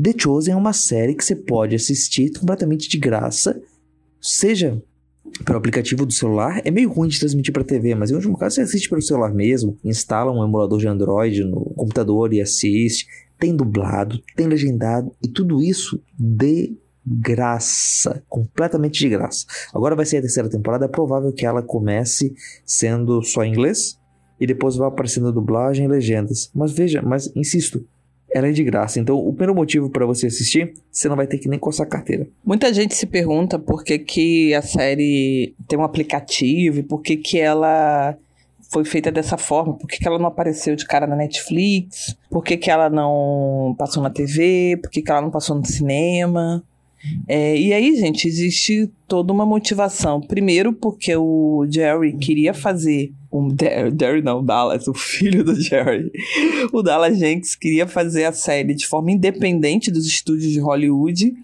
The 0.00 0.14
Chosen 0.16 0.54
é 0.54 0.56
uma 0.56 0.72
série 0.72 1.14
que 1.14 1.24
você 1.24 1.34
pode 1.34 1.74
assistir 1.74 2.30
completamente 2.38 2.88
de 2.88 2.96
graça, 2.96 3.60
seja 4.20 4.80
pelo 5.44 5.58
aplicativo 5.58 6.06
do 6.06 6.12
celular. 6.12 6.62
É 6.64 6.70
meio 6.70 6.92
ruim 6.92 7.08
de 7.08 7.18
transmitir 7.18 7.52
para 7.52 7.64
TV, 7.64 7.96
mas 7.96 8.10
em 8.10 8.14
último 8.14 8.38
caso 8.38 8.54
você 8.54 8.60
assiste 8.62 8.88
pelo 8.88 9.02
celular 9.02 9.34
mesmo, 9.34 9.76
instala 9.84 10.30
um 10.30 10.44
emulador 10.44 10.78
de 10.78 10.86
Android 10.86 11.42
no 11.42 11.64
computador 11.74 12.32
e 12.32 12.40
assiste. 12.40 13.06
Tem 13.40 13.54
dublado, 13.54 14.20
tem 14.36 14.46
legendado 14.46 15.12
e 15.22 15.28
tudo 15.28 15.60
isso 15.62 16.00
de 16.16 16.76
graça, 17.04 18.22
completamente 18.28 19.00
de 19.00 19.08
graça. 19.08 19.46
Agora 19.74 19.96
vai 19.96 20.04
ser 20.04 20.18
a 20.18 20.20
terceira 20.20 20.48
temporada, 20.48 20.84
é 20.84 20.88
provável 20.88 21.32
que 21.32 21.46
ela 21.46 21.62
comece 21.62 22.34
sendo 22.64 23.22
só 23.22 23.42
em 23.42 23.50
inglês 23.50 23.98
e 24.40 24.46
depois 24.46 24.76
vai 24.76 24.88
aparecendo 24.88 25.32
dublagem 25.32 25.86
e 25.86 25.88
legendas. 25.88 26.50
Mas 26.54 26.72
veja, 26.72 27.02
mas 27.02 27.32
insisto, 27.34 27.84
ela 28.30 28.48
é 28.48 28.52
de 28.52 28.62
graça. 28.62 29.00
Então, 29.00 29.16
o 29.16 29.32
primeiro 29.32 29.54
motivo 29.54 29.90
para 29.90 30.06
você 30.06 30.26
assistir, 30.26 30.74
você 30.90 31.08
não 31.08 31.16
vai 31.16 31.26
ter 31.26 31.38
que 31.38 31.48
nem 31.48 31.58
coçar 31.58 31.86
a 31.86 31.90
carteira. 31.90 32.26
Muita 32.44 32.72
gente 32.72 32.94
se 32.94 33.06
pergunta 33.06 33.58
por 33.58 33.82
que, 33.82 33.98
que 33.98 34.54
a 34.54 34.62
série 34.62 35.54
tem 35.66 35.78
um 35.78 35.84
aplicativo 35.84 36.78
e 36.78 36.82
por 36.82 37.00
que, 37.00 37.16
que 37.16 37.38
ela 37.38 38.16
foi 38.70 38.84
feita 38.84 39.10
dessa 39.10 39.38
forma, 39.38 39.74
por 39.74 39.86
que, 39.86 39.98
que 39.98 40.06
ela 40.06 40.18
não 40.18 40.26
apareceu 40.26 40.76
de 40.76 40.84
cara 40.84 41.06
na 41.06 41.16
Netflix, 41.16 42.14
por 42.30 42.44
que, 42.44 42.56
que 42.56 42.70
ela 42.70 42.90
não 42.90 43.74
passou 43.78 44.02
na 44.02 44.10
TV, 44.10 44.78
por 44.82 44.90
que, 44.90 45.00
que 45.00 45.10
ela 45.10 45.22
não 45.22 45.30
passou 45.30 45.56
no 45.56 45.64
cinema. 45.64 46.62
É, 47.26 47.56
e 47.56 47.72
aí, 47.72 47.96
gente, 47.96 48.26
existe 48.26 48.90
toda 49.06 49.32
uma 49.32 49.46
motivação. 49.46 50.20
Primeiro, 50.20 50.72
porque 50.72 51.14
o 51.16 51.66
Jerry 51.68 52.16
queria 52.16 52.52
fazer. 52.52 53.12
Um 53.30 53.48
Jerry, 53.98 54.22
não, 54.22 54.44
Dallas, 54.44 54.88
o 54.88 54.94
filho 54.94 55.44
do 55.44 55.54
Jerry. 55.60 56.10
O 56.72 56.82
Dallas 56.82 57.18
Jenks 57.18 57.54
queria 57.54 57.86
fazer 57.86 58.24
a 58.24 58.32
série 58.32 58.74
de 58.74 58.86
forma 58.86 59.12
independente 59.12 59.90
dos 59.90 60.06
estúdios 60.06 60.52
de 60.52 60.60
Hollywood. 60.60 61.34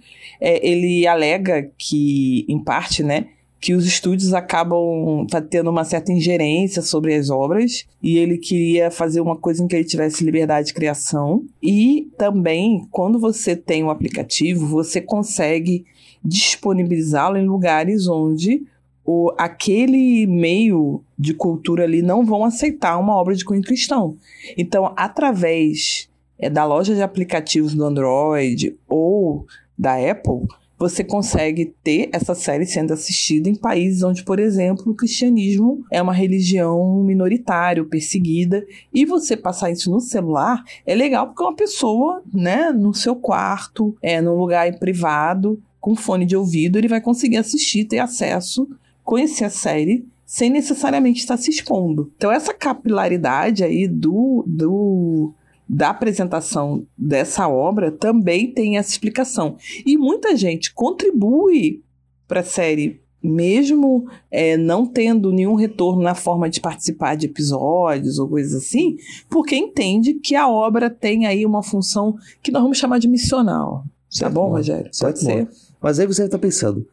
É, 0.40 0.66
ele 0.66 1.06
alega 1.06 1.70
que, 1.78 2.44
em 2.48 2.58
parte, 2.58 3.02
né, 3.02 3.26
que 3.64 3.72
os 3.72 3.86
estúdios 3.86 4.34
acabam 4.34 5.26
tá 5.26 5.40
tendo 5.40 5.70
uma 5.70 5.84
certa 5.84 6.12
ingerência 6.12 6.82
sobre 6.82 7.14
as 7.14 7.30
obras 7.30 7.86
e 8.02 8.18
ele 8.18 8.36
queria 8.36 8.90
fazer 8.90 9.22
uma 9.22 9.38
coisa 9.38 9.64
em 9.64 9.66
que 9.66 9.74
ele 9.74 9.86
tivesse 9.86 10.22
liberdade 10.22 10.66
de 10.66 10.74
criação. 10.74 11.42
E 11.62 12.10
também, 12.18 12.86
quando 12.90 13.18
você 13.18 13.56
tem 13.56 13.82
um 13.82 13.88
aplicativo, 13.88 14.66
você 14.66 15.00
consegue 15.00 15.86
disponibilizá-lo 16.22 17.38
em 17.38 17.46
lugares 17.46 18.06
onde 18.06 18.64
o, 19.02 19.32
aquele 19.38 20.26
meio 20.26 21.02
de 21.18 21.32
cultura 21.32 21.84
ali 21.84 22.02
não 22.02 22.22
vão 22.22 22.44
aceitar 22.44 22.98
uma 22.98 23.16
obra 23.16 23.34
de 23.34 23.46
cunho 23.46 23.62
cristão. 23.62 24.18
Então, 24.58 24.92
através 24.94 26.10
é, 26.38 26.50
da 26.50 26.66
loja 26.66 26.94
de 26.94 27.00
aplicativos 27.00 27.72
do 27.72 27.82
Android 27.82 28.76
ou 28.86 29.46
da 29.78 29.94
Apple, 29.94 30.46
você 30.84 31.02
consegue 31.02 31.72
ter 31.82 32.10
essa 32.12 32.34
série 32.34 32.66
sendo 32.66 32.92
assistida 32.92 33.48
em 33.48 33.54
países 33.54 34.02
onde, 34.02 34.22
por 34.22 34.38
exemplo, 34.38 34.92
o 34.92 34.94
cristianismo 34.94 35.82
é 35.90 36.02
uma 36.02 36.12
religião 36.12 37.02
minoritária, 37.02 37.82
perseguida, 37.82 38.66
e 38.92 39.06
você 39.06 39.34
passar 39.34 39.70
isso 39.70 39.90
no 39.90 39.98
celular 39.98 40.62
é 40.86 40.94
legal 40.94 41.28
porque 41.28 41.42
uma 41.42 41.56
pessoa, 41.56 42.22
né, 42.32 42.70
no 42.70 42.92
seu 42.92 43.16
quarto, 43.16 43.96
é 44.02 44.20
num 44.20 44.34
lugar 44.34 44.78
privado, 44.78 45.58
com 45.80 45.96
fone 45.96 46.26
de 46.26 46.36
ouvido, 46.36 46.76
ele 46.76 46.88
vai 46.88 47.00
conseguir 47.00 47.38
assistir, 47.38 47.86
ter 47.86 47.98
acesso, 47.98 48.68
conhecer 49.02 49.44
a 49.44 49.50
série 49.50 50.06
sem 50.26 50.50
necessariamente 50.50 51.20
estar 51.20 51.38
se 51.38 51.50
expondo. 51.50 52.12
Então 52.16 52.30
essa 52.30 52.52
capilaridade 52.52 53.64
aí 53.64 53.88
do, 53.88 54.44
do 54.46 55.32
da 55.74 55.90
apresentação 55.90 56.86
dessa 56.96 57.48
obra 57.48 57.90
também 57.90 58.52
tem 58.52 58.78
essa 58.78 58.90
explicação. 58.90 59.56
E 59.84 59.96
muita 59.96 60.36
gente 60.36 60.72
contribui 60.72 61.82
para 62.28 62.40
a 62.40 62.44
série, 62.44 63.00
mesmo 63.20 64.08
é, 64.30 64.56
não 64.56 64.86
tendo 64.86 65.32
nenhum 65.32 65.56
retorno 65.56 66.00
na 66.00 66.14
forma 66.14 66.48
de 66.48 66.60
participar 66.60 67.16
de 67.16 67.26
episódios 67.26 68.20
ou 68.20 68.28
coisas 68.28 68.54
assim, 68.54 68.96
porque 69.28 69.56
entende 69.56 70.14
que 70.14 70.36
a 70.36 70.48
obra 70.48 70.88
tem 70.88 71.26
aí 71.26 71.44
uma 71.44 71.62
função 71.62 72.16
que 72.40 72.52
nós 72.52 72.62
vamos 72.62 72.78
chamar 72.78 73.00
de 73.00 73.08
missional. 73.08 73.82
Tá 73.84 74.18
Certo, 74.18 74.32
bom, 74.32 74.44
amor. 74.44 74.58
Rogério? 74.58 74.88
Certo, 74.92 75.12
Pode 75.12 75.24
ser. 75.24 75.48
Mas 75.82 75.98
aí 75.98 76.06
você 76.06 76.28
tá 76.28 76.38
pensando, 76.38 76.86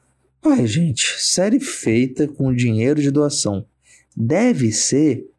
ai 0.43 0.65
gente, 0.65 1.17
série 1.19 1.59
feita 1.59 2.27
com 2.27 2.51
dinheiro 2.51 2.99
de 2.99 3.11
doação 3.11 3.63
deve 4.17 4.71
ser, 4.71 5.29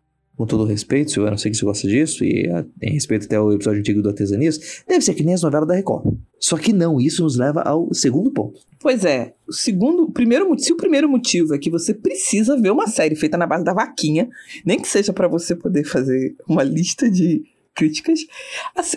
com 0.42 0.46
todo 0.46 0.64
respeito, 0.64 1.20
eu 1.20 1.30
não 1.30 1.38
sei 1.38 1.50
que 1.52 1.56
você 1.56 1.64
gosta 1.64 1.86
disso, 1.86 2.24
e 2.24 2.48
a- 2.50 2.64
em 2.82 2.94
respeito 2.94 3.26
até 3.26 3.36
ao 3.36 3.52
episódio 3.52 3.78
antigo 3.78 4.02
do 4.02 4.08
Artesanias, 4.08 4.82
deve 4.88 5.00
ser 5.04 5.14
que 5.14 5.22
nem 5.22 5.34
as 5.34 5.42
novelas 5.42 5.68
da 5.68 5.74
Record. 5.74 6.16
Só 6.40 6.56
que 6.58 6.72
não, 6.72 7.00
isso 7.00 7.22
nos 7.22 7.36
leva 7.36 7.60
ao 7.62 7.94
segundo 7.94 8.30
ponto. 8.32 8.60
Pois 8.80 9.04
é, 9.04 9.34
o 9.48 9.52
segundo, 9.52 10.10
primeiro, 10.10 10.58
se 10.58 10.72
o 10.72 10.76
primeiro 10.76 11.08
motivo 11.08 11.54
é 11.54 11.58
que 11.58 11.70
você 11.70 11.94
precisa 11.94 12.60
ver 12.60 12.72
uma 12.72 12.88
série 12.88 13.14
feita 13.14 13.38
na 13.38 13.46
base 13.46 13.64
da 13.64 13.72
vaquinha, 13.72 14.28
nem 14.64 14.80
que 14.80 14.88
seja 14.88 15.12
para 15.12 15.28
você 15.28 15.54
poder 15.54 15.84
fazer 15.84 16.34
uma 16.48 16.64
lista 16.64 17.08
de 17.08 17.44
críticas, 17.74 18.20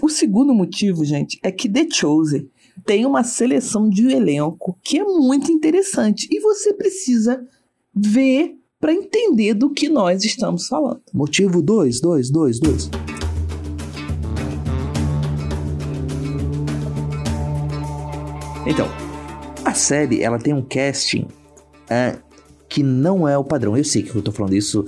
o 0.01 0.09
segundo 0.09 0.53
motivo, 0.53 1.05
gente, 1.05 1.39
é 1.43 1.51
que 1.51 1.69
The 1.69 1.87
Chosen 1.91 2.49
tem 2.85 3.05
uma 3.05 3.23
seleção 3.23 3.87
de 3.87 4.07
elenco 4.07 4.77
que 4.83 4.97
é 4.97 5.03
muito 5.03 5.51
interessante 5.51 6.27
e 6.31 6.39
você 6.41 6.73
precisa 6.73 7.45
ver 7.95 8.55
para 8.85 8.93
entender 8.93 9.55
do 9.55 9.71
que 9.71 9.89
nós 9.89 10.23
estamos 10.23 10.67
falando. 10.67 11.01
Motivo 11.11 11.59
2, 11.59 11.99
2, 11.99 12.29
2, 12.29 12.59
2. 12.59 12.89
Então, 18.67 18.87
a 19.65 19.73
série 19.73 20.21
ela 20.21 20.37
tem 20.37 20.53
um 20.53 20.61
casting 20.61 21.25
é, 21.89 22.15
que 22.69 22.83
não 22.83 23.27
é 23.27 23.35
o 23.35 23.43
padrão. 23.43 23.75
Eu 23.75 23.83
sei 23.83 24.03
que 24.03 24.13
eu 24.13 24.21
tô 24.21 24.31
falando 24.31 24.53
isso, 24.53 24.85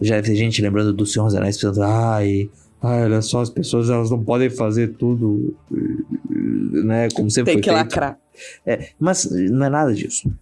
já 0.00 0.22
tem 0.22 0.34
gente 0.34 0.62
lembrando 0.62 0.94
do 0.94 1.04
Senhor 1.04 1.26
dos 1.26 1.34
Anéis 1.34 1.58
pensando, 1.58 1.82
ai, 1.82 2.48
ai, 2.80 3.04
olha 3.04 3.20
só, 3.20 3.42
as 3.42 3.50
pessoas 3.50 3.90
elas 3.90 4.10
não 4.10 4.24
podem 4.24 4.48
fazer 4.48 4.94
tudo, 4.94 5.54
né, 5.70 7.10
como 7.10 7.30
sempre 7.30 7.52
tem 7.52 7.62
foi 7.62 7.62
que 7.62 7.70
lacrar. 7.70 8.18
É, 8.64 8.88
mas 8.98 9.26
não 9.30 9.66
é 9.66 9.68
nada 9.68 9.92
disso. 9.92 10.32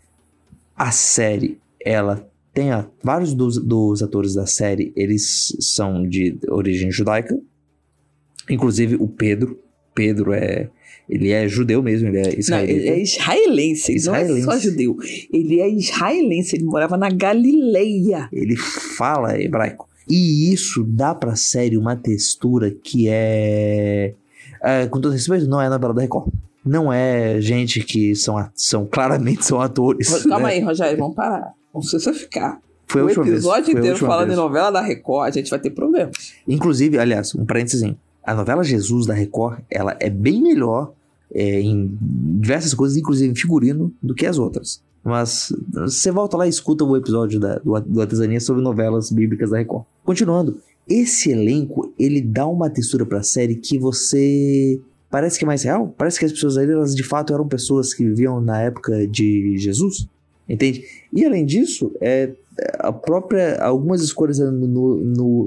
A 0.77 0.93
série, 0.93 1.59
ela 1.85 2.31
tem 2.55 2.71
a- 2.71 2.87
vários 3.03 3.35
dos, 3.35 3.57
dos 3.59 4.03
atores 4.03 4.35
da 4.35 4.47
série, 4.47 4.93
eles 4.97 5.57
são 5.61 6.07
de 6.07 6.39
origem 6.49 6.91
judaica. 6.91 7.39
Inclusive 8.51 8.97
o 8.97 9.09
Pedro. 9.09 9.59
Pedro 9.95 10.33
é. 10.33 10.69
Ele 11.09 11.31
é 11.31 11.47
judeu 11.49 11.83
mesmo, 11.83 12.09
ele 12.09 12.19
é 12.19 12.23
Não, 12.33 12.39
israelita. 12.39 12.73
ele 12.79 12.89
é 12.89 13.03
israelense, 13.03 13.93
ele 13.93 14.05
não 14.05 14.15
é 14.15 14.27
só 14.27 14.33
Israelense. 14.35 14.65
judeu. 14.71 14.97
Ele 15.33 15.61
é 15.61 15.69
israelense, 15.69 16.57
ele 16.57 16.65
morava 16.65 16.97
na 16.97 17.11
Galileia. 17.11 18.29
Ele 18.33 18.57
fala 18.57 19.39
hebraico. 19.41 19.89
E 20.09 20.53
isso 20.53 20.83
dá 20.85 21.15
pra 21.15 21.37
série 21.37 21.77
uma 21.77 21.97
textura 21.97 22.71
que 22.71 23.09
é. 23.09 24.15
é, 24.63 24.87
com 24.87 25.01
todo 25.01 25.13
respeito, 25.13 25.47
não 25.47 25.61
é 25.61 25.69
novela 25.69 25.93
da 25.95 26.01
Record. 26.01 26.33
Não 26.65 26.93
é 26.93 27.41
gente 27.41 27.81
que 27.81 28.15
são, 28.15 28.37
são 28.55 28.87
claramente 28.87 29.45
são 29.45 29.61
atores. 29.61 30.09
Calma 30.25 30.49
né? 30.49 30.55
aí, 30.55 30.61
Rogério, 30.61 30.97
vamos 30.99 31.17
parar. 31.17 31.53
Vamos 31.73 31.91
ficar. 32.19 32.61
Foi 32.87 33.03
o 33.03 33.07
vez, 33.07 33.19
episódio 33.19 33.75
a 33.75 33.79
inteiro 33.79 33.97
falando 33.97 34.27
vez. 34.27 34.39
em 34.39 34.43
novela 34.43 34.71
da 34.71 34.83
Record, 34.83 35.29
a 35.29 35.31
gente 35.31 35.49
vai 35.49 35.59
ter 35.59 35.71
problemas. 35.71 36.35
Inclusive, 36.47 36.99
aliás, 36.99 37.35
um 37.35 37.47
parênteses. 37.47 37.95
A 38.23 38.35
novela 38.35 38.63
Jesus 38.63 39.07
da 39.07 39.15
Record, 39.15 39.61
ela 39.71 39.97
é 39.99 40.11
bem 40.11 40.43
melhor 40.43 40.93
é, 41.35 41.61
em 41.61 41.97
diversas 42.39 42.75
coisas, 42.75 42.97
inclusive 42.97 43.33
em 43.33 43.35
figurino, 43.35 43.93
do 44.03 44.15
que 44.15 44.27
as 44.27 44.39
outras. 44.39 44.83
Mas 45.03 45.53
você 45.73 46.11
volta 46.13 46.37
lá 46.37 46.47
e 46.47 46.51
escuta 46.51 46.85
o 46.85 46.97
episódio 46.97 47.41
da, 47.41 47.59
do, 47.59 47.81
do 47.81 48.01
Artesania 48.01 48.39
sobre 48.39 48.63
novelas 48.63 49.11
bíblicas 49.11 49.51
da 49.51 49.59
Record. 49.59 49.85
Continuando, 50.05 50.61
esse 50.89 51.31
elenco, 51.31 51.93
ele 51.99 52.21
dá 52.21 52.47
uma 52.47 52.69
textura 52.69 53.07
pra 53.07 53.23
série 53.23 53.57
que 53.57 53.79
você... 53.79 54.81
Parece 55.11 55.39
que 55.39 55.45
é 55.45 55.47
mais 55.47 55.63
real. 55.63 55.95
Parece 55.97 56.19
que 56.19 56.25
as 56.25 56.33
pessoas 56.33 56.57
ali, 56.57 56.73
elas 56.73 56.95
de 56.95 57.03
fato 57.03 57.35
eram 57.35 57.47
pessoas 57.47 57.93
que 57.93 58.05
viviam 58.05 58.41
na 58.41 58.61
época 58.61 59.07
de 59.07 59.57
Jesus. 59.59 60.07
Entende? 60.49 60.85
E 61.13 61.25
além 61.25 61.47
disso, 61.47 61.93
é, 62.01 62.33
a 62.79 62.93
própria 62.93 63.63
algumas 63.63 64.03
escolhas 64.03 64.39
no, 64.39 64.51
no, 64.53 64.97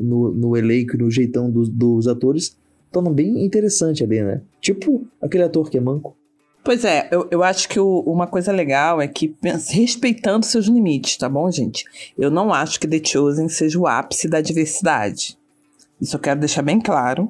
no, 0.02 0.32
no, 0.34 0.58
elenco 0.58 0.96
e 0.96 1.00
no 1.00 1.12
jeitão 1.12 1.50
dos, 1.52 1.70
dos 1.70 2.08
atores 2.08 2.58
tornam 2.92 3.14
bem 3.14 3.44
interessante 3.46 4.04
ali, 4.04 4.22
né? 4.24 4.42
Tipo 4.62 5.06
aquele 5.22 5.44
ator 5.44 5.70
que 5.70 5.78
é 5.78 5.82
manco. 5.82 6.16
Pois 6.64 6.84
é, 6.84 7.08
eu, 7.12 7.28
eu 7.30 7.44
acho 7.44 7.70
que 7.70 7.80
o- 7.80 8.00
uma 8.08 8.26
coisa 8.26 8.52
legal 8.52 9.00
é 9.00 9.08
que, 9.08 9.36
respeitando 9.70 10.46
seus 10.46 10.66
limites, 10.66 11.18
tá 11.18 11.30
bom, 11.30 11.52
gente? 11.52 11.84
Eu 12.18 12.32
não 12.32 12.52
acho 12.54 12.80
que 12.80 12.88
The 12.88 13.02
Chosen 13.06 13.50
seja 13.50 13.78
o 13.78 13.86
ápice 13.86 14.28
da 14.28 14.42
diversidade. 14.42 15.38
Isso 16.02 16.16
eu 16.16 16.20
quero 16.20 16.40
deixar 16.40 16.62
bem 16.64 16.80
claro. 16.80 17.30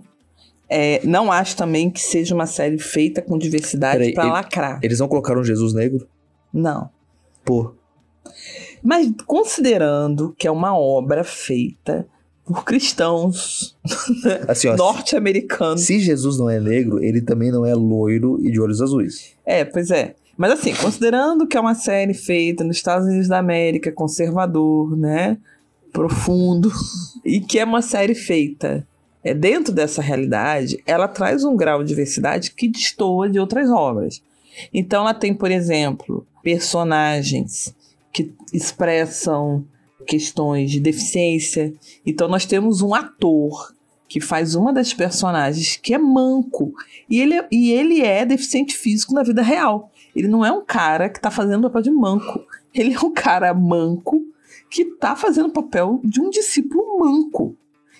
É, 0.69 1.05
não 1.05 1.31
acho 1.31 1.57
também 1.57 1.89
que 1.91 1.99
seja 2.01 2.33
uma 2.33 2.45
série 2.47 2.77
feita 2.77 3.21
com 3.21 3.37
diversidade 3.37 4.03
ele- 4.03 4.15
lacrar. 4.15 4.79
Eles 4.81 4.99
não 4.99 5.07
colocaram 5.07 5.43
Jesus 5.43 5.73
negro? 5.73 6.07
Não. 6.53 6.89
Pô, 7.45 7.73
Mas 8.83 9.09
considerando 9.25 10.35
que 10.37 10.47
é 10.47 10.51
uma 10.51 10.77
obra 10.77 11.23
feita 11.23 12.07
por 12.45 12.63
cristãos 12.63 13.75
assim, 14.47 14.69
norte-americanos. 14.75 15.81
Se 15.81 15.99
Jesus 15.99 16.37
não 16.37 16.49
é 16.49 16.59
negro, 16.59 17.03
ele 17.03 17.21
também 17.21 17.51
não 17.51 17.65
é 17.65 17.73
loiro 17.73 18.39
e 18.41 18.51
de 18.51 18.59
olhos 18.59 18.81
azuis. 18.81 19.33
É, 19.45 19.63
pois 19.63 19.89
é. 19.91 20.15
Mas 20.37 20.51
assim, 20.51 20.73
considerando 20.75 21.47
que 21.47 21.55
é 21.55 21.59
uma 21.59 21.75
série 21.75 22.13
feita 22.13 22.63
nos 22.63 22.77
Estados 22.77 23.07
Unidos 23.07 23.27
da 23.27 23.39
América, 23.39 23.91
conservador, 23.91 24.97
né? 24.97 25.37
Profundo, 25.93 26.71
e 27.23 27.39
que 27.39 27.57
é 27.57 27.63
uma 27.63 27.81
série 27.81 28.13
feita 28.13 28.85
é, 29.25 29.33
dentro 29.33 29.73
dessa 29.73 30.03
realidade, 30.03 30.79
ela 30.85 31.07
traz 31.07 31.43
um 31.43 31.55
grau 31.55 31.81
de 31.81 31.89
diversidade 31.89 32.51
que 32.51 32.67
destoa 32.67 33.27
de 33.27 33.39
outras 33.39 33.71
obras. 33.71 34.21
Então 34.71 35.01
ela 35.01 35.15
tem, 35.15 35.33
por 35.33 35.49
exemplo, 35.49 36.27
personagens 36.45 37.75
que 38.13 38.31
expressam 38.53 39.65
questões 40.05 40.69
de 40.69 40.79
deficiência. 40.79 41.73
Então 42.05 42.27
nós 42.27 42.45
temos 42.45 42.81
um 42.83 42.93
ator 42.93 43.73
que 44.07 44.21
faz 44.21 44.53
uma 44.53 44.71
das 44.71 44.93
personagens 44.93 45.75
que 45.77 45.93
é 45.93 45.97
manco. 45.97 46.71
E 47.09 47.19
ele, 47.19 47.33
é- 47.33 47.47
e 47.51 47.71
ele 47.71 48.01
é 48.01 48.23
deficiente 48.23 48.77
físico 48.77 49.13
na 49.15 49.23
vida 49.23 49.41
real. 49.41 49.91
Ele 50.15 50.27
não 50.27 50.45
é 50.45 50.51
um 50.51 50.63
cara 50.63 51.09
que 51.09 51.19
tá 51.19 51.31
fazendo 51.31 51.63
papel 51.63 51.81
de 51.81 51.91
manco. 51.91 52.45
Ele 52.73 52.93
é 52.93 52.99
um 52.99 53.11
cara 53.11 53.51
manco 53.53 54.21
que 54.69 54.85
tá 54.85 55.15
fazendo 55.15 55.49
papel 55.51 55.99
de 56.03 56.21
um 56.21 56.29
discípulo 56.29 56.99
manco. 56.99 57.55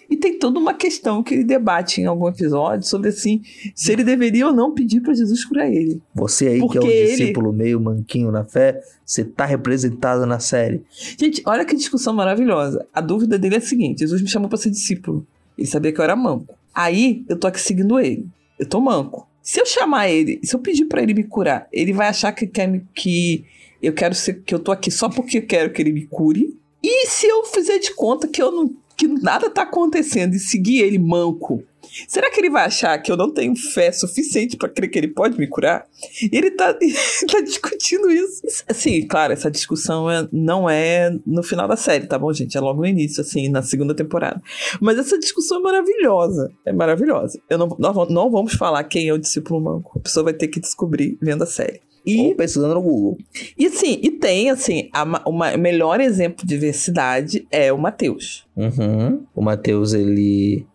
E 0.10 0.16
tem 0.18 0.38
toda 0.38 0.60
uma 0.60 0.74
questão 0.74 1.24
que 1.24 1.34
ele 1.34 1.44
debate 1.44 2.02
em 2.02 2.06
algum 2.06 2.28
episódio 2.28 2.88
sobre 2.88 3.10
assim, 3.10 3.42
se 3.74 3.92
ele 3.92 4.04
deveria 4.04 4.48
ou 4.48 4.54
não 4.54 4.74
pedir 4.74 5.02
para 5.02 5.14
Jesus 5.14 5.44
curar 5.46 5.70
ele. 5.72 6.02
Você 6.14 6.48
aí 6.48 6.58
que 6.60 6.64
é 6.64 6.68
Porque 6.68 6.80
um 6.80 6.86
ele- 6.92 7.10
discípulo 7.12 7.52
meio 7.54 7.80
manquinho 7.80 8.32
na 8.32 8.44
fé, 8.44 8.80
você 9.06 9.24
tá 9.24 9.46
representado 9.46 10.26
na 10.26 10.40
série. 10.40 10.84
Gente, 11.18 11.42
olha 11.46 11.66
que 11.66 11.76
discussão 11.76 12.14
maravilhosa. 12.14 12.86
A 12.94 13.02
dúvida 13.02 13.38
dele 13.40 13.56
é 13.56 13.58
a 13.58 13.62
seguinte: 13.62 14.00
Jesus 14.00 14.22
me 14.22 14.28
chamou 14.30 14.48
para 14.50 14.58
ser 14.58 14.70
discípulo. 14.70 15.26
Ele 15.58 15.68
sabia 15.68 15.92
que 15.92 16.00
eu 16.00 16.04
era 16.04 16.16
manco. 16.16 16.54
Aí 16.74 17.24
eu 17.30 17.38
tô 17.40 17.48
aqui 17.48 17.60
seguindo 17.60 18.00
ele. 18.00 18.28
Eu 18.60 18.66
tô 18.68 18.80
manco. 18.82 19.28
Se 19.42 19.60
eu 19.62 19.66
chamar 19.66 20.10
ele, 20.10 20.40
se 20.44 20.56
eu 20.56 20.60
pedir 20.60 20.86
para 20.86 21.02
ele 21.04 21.14
me 21.14 21.24
curar, 21.24 21.68
ele 21.72 21.94
vai 21.94 22.08
achar 22.08 22.32
que 22.32 22.46
quer 22.48 22.68
me, 22.68 22.84
que 22.94 23.46
eu 23.82 23.94
quero 23.94 24.14
ser 24.16 24.42
que 24.44 24.54
eu 24.54 24.60
tô 24.60 24.72
aqui 24.72 24.90
só 24.90 25.08
porque 25.08 25.38
eu 25.38 25.46
quero 25.46 25.72
que 25.72 25.82
ele 25.82 25.92
me 25.92 26.06
cure. 26.08 26.58
E 26.84 27.08
se 27.08 27.28
eu 27.28 27.44
fizer 27.46 27.78
de 27.80 27.94
conta 27.94 28.28
que 28.28 28.42
eu 28.42 28.52
não 28.52 28.76
que 28.96 29.08
nada 29.08 29.50
tá 29.50 29.64
acontecendo 29.64 30.36
e 30.36 30.40
seguir 30.40 30.82
ele 30.82 30.98
manco, 30.98 31.64
será 32.08 32.30
que 32.32 32.40
ele 32.40 32.50
vai 32.50 32.66
achar 32.66 32.98
que 32.98 33.12
eu 33.12 33.18
não 33.18 33.34
tenho 33.34 33.56
fé 33.56 33.92
suficiente 33.92 34.58
para 34.58 34.70
crer 34.70 34.90
que 34.90 34.98
ele 34.98 35.08
pode 35.08 35.38
me 35.38 35.48
curar? 35.48 35.86
E 36.22 36.36
ele 36.36 36.52
tá, 36.52 36.74
tá 37.32 37.42
discutindo 37.42 38.10
isso. 38.10 38.42
Assim, 38.68 39.06
claro, 39.08 39.34
essa 39.34 39.52
discussão 39.52 40.10
é- 40.10 40.28
não 40.32 40.70
é 40.70 41.10
no 41.26 41.44
final 41.44 41.68
da 41.68 41.76
série, 41.76 42.08
tá 42.08 42.18
bom, 42.18 42.32
gente? 42.32 42.58
É 42.58 42.62
logo 42.62 42.82
no 42.82 42.88
início, 42.88 43.22
assim, 43.22 43.50
na 43.50 43.62
segunda 43.62 43.94
temporada. 43.94 44.42
Mas 44.80 44.98
essa 44.98 45.20
discussão 45.20 45.60
é 45.60 45.62
maravilhosa. 45.62 46.52
É 46.66 46.72
maravilhosa. 46.74 47.40
Eu 47.50 47.58
não, 47.58 47.76
nós 47.80 48.10
não 48.10 48.30
vamos 48.30 48.54
falar 48.54 48.84
quem 48.86 49.08
é 49.08 49.14
o 49.14 49.18
discípulo 49.18 49.62
manco. 49.62 50.00
A 50.00 50.02
pessoa 50.02 50.24
vai 50.24 50.34
ter 50.34 50.48
que 50.48 50.60
descobrir 50.60 51.18
vendo 51.22 51.44
a 51.44 51.48
série. 51.48 51.82
E 52.06 52.20
Ou 52.22 52.36
pesquisando 52.36 52.74
no 52.76 52.82
Google. 52.82 53.18
e 53.58 53.70
sim, 53.70 54.00
e 54.04 54.12
tem, 54.12 54.50
assim, 54.50 54.90
a, 54.94 55.04
ma- 55.06 55.24
uma- 55.26 55.56
o 55.56 55.58
melhor 55.58 56.00
exemplo 56.00 56.46
de 56.46 56.54
diversidade 56.56 57.48
é 57.52 57.72
o 57.74 57.78
Matheus. 57.78 58.46
Uhum. 58.56 59.24
O 59.36 59.42
Matheus, 59.42 59.94
ele. 59.94 60.66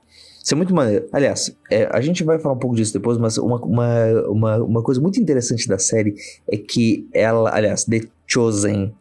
Isso 0.42 0.54
é 0.54 0.56
muito 0.56 0.74
maneiro. 0.74 1.06
Aliás, 1.12 1.54
é, 1.70 1.86
a 1.92 2.00
gente 2.00 2.24
vai 2.24 2.38
falar 2.38 2.54
um 2.54 2.58
pouco 2.58 2.74
disso 2.74 2.92
depois, 2.94 3.18
mas 3.18 3.36
uma, 3.38 3.56
uma, 3.62 4.06
uma, 4.28 4.56
uma 4.64 4.82
coisa 4.82 5.00
muito 5.00 5.20
interessante 5.20 5.68
da 5.68 5.78
série 5.78 6.14
é 6.50 6.56
que 6.56 7.06
ela, 7.12 7.54
aliás, 7.54 7.84
The 7.84 8.00
Chosen 8.26 8.92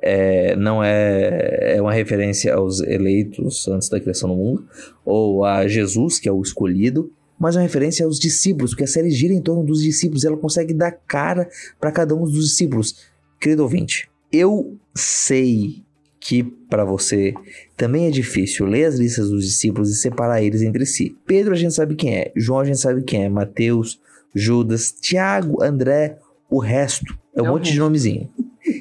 é, 0.00 0.54
não 0.56 0.82
é, 0.84 1.74
é 1.76 1.82
uma 1.82 1.92
referência 1.92 2.54
aos 2.54 2.80
eleitos 2.80 3.66
antes 3.68 3.88
da 3.88 3.98
criação 3.98 4.28
do 4.30 4.36
mundo, 4.36 4.64
ou 5.04 5.44
a 5.44 5.66
Jesus, 5.66 6.18
que 6.20 6.28
é 6.28 6.32
o 6.32 6.40
escolhido, 6.40 7.10
mas 7.44 7.56
é 7.56 7.58
uma 7.58 7.64
referência 7.64 8.06
aos 8.06 8.18
discípulos, 8.18 8.70
porque 8.70 8.84
a 8.84 8.86
série 8.86 9.10
gira 9.10 9.34
em 9.34 9.42
torno 9.42 9.62
dos 9.62 9.82
discípulos, 9.82 10.24
ela 10.24 10.34
consegue 10.34 10.72
dar 10.72 10.92
cara 10.92 11.46
para 11.78 11.92
cada 11.92 12.14
um 12.14 12.24
dos 12.24 12.42
discípulos. 12.48 12.96
Querido 13.38 13.62
ouvinte, 13.62 14.08
eu 14.32 14.78
sei 14.94 15.82
que 16.18 16.42
para 16.42 16.86
você 16.86 17.34
também 17.76 18.06
é 18.06 18.10
difícil 18.10 18.64
ler 18.64 18.86
as 18.86 18.94
listas 18.94 19.28
dos 19.28 19.44
discípulos 19.44 19.90
e 19.90 19.94
separar 19.94 20.42
eles 20.42 20.62
entre 20.62 20.86
si. 20.86 21.14
Pedro 21.26 21.52
a 21.52 21.56
gente 21.56 21.74
sabe 21.74 21.94
quem 21.94 22.16
é, 22.16 22.32
João 22.34 22.60
a 22.60 22.64
gente 22.64 22.80
sabe 22.80 23.02
quem 23.02 23.24
é, 23.24 23.28
Mateus, 23.28 24.00
Judas, 24.34 24.90
Tiago, 24.90 25.62
André, 25.62 26.16
o 26.48 26.58
resto 26.58 27.14
é 27.36 27.42
um 27.42 27.46
É 27.46 27.48
monte 27.50 27.64
de 27.64 27.70
resto. 27.72 27.80
nomezinho. 27.82 28.30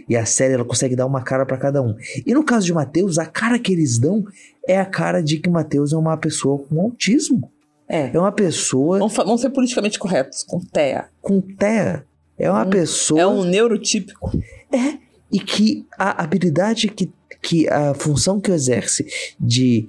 E 0.07 0.15
a 0.15 0.25
série 0.25 0.53
ela 0.53 0.63
consegue 0.63 0.95
dar 0.95 1.05
uma 1.05 1.21
cara 1.21 1.45
para 1.45 1.57
cada 1.57 1.81
um. 1.81 1.97
E 2.25 2.33
no 2.33 2.45
caso 2.45 2.65
de 2.65 2.73
Mateus, 2.73 3.19
a 3.19 3.25
cara 3.25 3.59
que 3.59 3.73
eles 3.73 3.99
dão 3.99 4.23
é 4.65 4.79
a 4.79 4.85
cara 4.85 5.21
de 5.21 5.37
que 5.37 5.49
Mateus 5.49 5.91
é 5.91 5.97
uma 5.97 6.15
pessoa 6.15 6.57
com 6.59 6.79
autismo. 6.79 7.51
É. 7.87 8.11
É 8.13 8.19
uma 8.19 8.31
pessoa 8.31 8.99
Vamos, 8.99 9.15
vamos 9.15 9.41
ser 9.41 9.49
politicamente 9.49 9.99
corretos, 9.99 10.43
com 10.43 10.59
TEA. 10.59 11.09
com 11.21 11.41
TEA. 11.41 12.05
É 12.37 12.49
uma 12.49 12.65
Hum, 12.65 12.69
pessoa 12.69 13.21
É 13.21 13.27
um 13.27 13.43
neurotípico. 13.43 14.31
e 15.31 15.39
que 15.39 15.85
a 15.97 16.23
habilidade 16.23 16.87
que, 16.87 17.11
que 17.41 17.67
a 17.69 17.93
função 17.93 18.39
que 18.39 18.51
exerce 18.51 19.05
de 19.39 19.87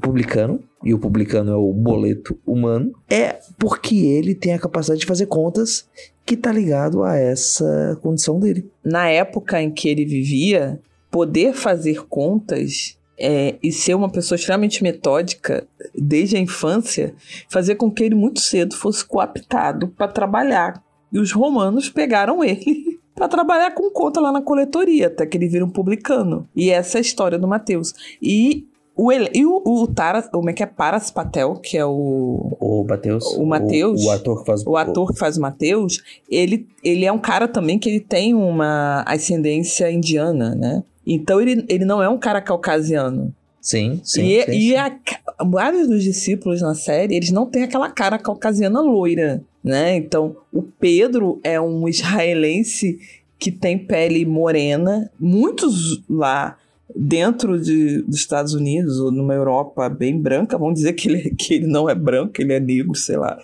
publicano, 0.00 0.62
e 0.82 0.94
o 0.94 0.98
publicano 0.98 1.52
é 1.52 1.56
o 1.56 1.72
boleto 1.72 2.38
humano, 2.46 2.92
é 3.10 3.38
porque 3.58 3.94
ele 3.94 4.34
tem 4.34 4.54
a 4.54 4.58
capacidade 4.58 5.00
de 5.00 5.06
fazer 5.06 5.26
contas 5.26 5.86
que 6.24 6.36
tá 6.36 6.50
ligado 6.50 7.02
a 7.02 7.16
essa 7.16 7.98
condição 8.02 8.40
dele. 8.40 8.70
Na 8.82 9.08
época 9.08 9.60
em 9.60 9.70
que 9.70 9.88
ele 9.88 10.04
vivia, 10.06 10.80
poder 11.10 11.52
fazer 11.52 12.06
contas 12.06 12.96
é, 13.22 13.54
e 13.62 13.70
ser 13.70 13.94
uma 13.94 14.10
pessoa 14.10 14.36
extremamente 14.36 14.82
metódica 14.82 15.64
desde 15.94 16.36
a 16.36 16.40
infância, 16.40 17.14
fazia 17.48 17.76
com 17.76 17.88
que 17.88 18.02
ele 18.02 18.16
muito 18.16 18.40
cedo 18.40 18.74
fosse 18.74 19.04
coaptado 19.04 19.86
para 19.88 20.08
trabalhar 20.08 20.82
E 21.12 21.20
os 21.20 21.30
romanos 21.30 21.88
pegaram 21.88 22.42
ele 22.42 22.98
para 23.14 23.28
trabalhar 23.28 23.70
com 23.70 23.88
conta 23.90 24.20
lá 24.20 24.32
na 24.32 24.42
coletoria, 24.42 25.06
até 25.06 25.24
que 25.24 25.36
ele 25.36 25.46
vira 25.46 25.64
um 25.64 25.70
publicano. 25.70 26.48
E 26.56 26.70
essa 26.70 26.98
é 26.98 27.00
a 27.00 27.02
história 27.02 27.38
do 27.38 27.46
Mateus. 27.46 27.94
E 28.20 28.66
o, 28.96 29.12
e 29.12 29.46
o, 29.46 29.62
o 29.64 29.86
Taras, 29.86 30.28
como 30.28 30.50
é 30.50 30.52
que 30.52 30.62
é? 30.62 30.66
Paras 30.66 31.10
Patel, 31.10 31.54
que 31.54 31.78
é 31.78 31.84
o. 31.84 32.56
O 32.60 32.84
Mateus. 32.88 33.24
O 33.36 33.46
Mateus. 33.46 34.02
O, 34.02 34.08
o, 34.08 34.10
ator 34.10 34.40
que 34.40 34.46
faz 34.46 34.66
o. 34.66 34.76
ator 34.76 35.12
que 35.12 35.18
faz 35.18 35.36
o 35.36 35.40
Mateus, 35.40 36.02
ele, 36.28 36.66
ele 36.82 37.04
é 37.04 37.12
um 37.12 37.18
cara 37.18 37.46
também 37.46 37.78
que 37.78 37.88
ele 37.88 38.00
tem 38.00 38.34
uma 38.34 39.02
ascendência 39.06 39.90
indiana, 39.90 40.54
né? 40.54 40.82
Então 41.06 41.40
ele, 41.40 41.64
ele 41.68 41.84
não 41.84 42.02
é 42.02 42.08
um 42.08 42.18
cara 42.18 42.40
caucasiano. 42.40 43.34
Sim, 43.60 44.00
sim. 44.02 44.26
E, 44.26 44.44
sim, 44.44 44.50
e 44.50 44.68
sim. 44.70 44.76
A, 44.76 44.98
vários 45.44 45.88
dos 45.88 46.02
discípulos 46.02 46.60
na 46.60 46.74
série, 46.74 47.14
eles 47.14 47.30
não 47.30 47.46
têm 47.46 47.62
aquela 47.62 47.88
cara 47.88 48.18
caucasiana 48.18 48.80
loira, 48.80 49.42
né? 49.62 49.96
Então, 49.96 50.36
o 50.52 50.62
Pedro 50.62 51.40
é 51.44 51.60
um 51.60 51.86
israelense 51.88 52.98
que 53.38 53.52
tem 53.52 53.78
pele 53.78 54.24
morena. 54.24 55.10
Muitos 55.18 56.02
lá 56.08 56.56
dentro 56.94 57.58
de, 57.60 58.02
dos 58.02 58.16
Estados 58.16 58.52
Unidos 58.52 58.98
ou 58.98 59.10
numa 59.10 59.34
Europa 59.34 59.88
bem 59.88 60.20
branca 60.20 60.58
vão 60.58 60.72
dizer 60.72 60.92
que 60.92 61.08
ele, 61.08 61.30
que 61.30 61.54
ele 61.54 61.66
não 61.66 61.88
é 61.88 61.94
branco, 61.94 62.34
ele 62.38 62.52
é 62.52 62.60
negro, 62.60 62.94
sei 62.94 63.16
lá. 63.16 63.38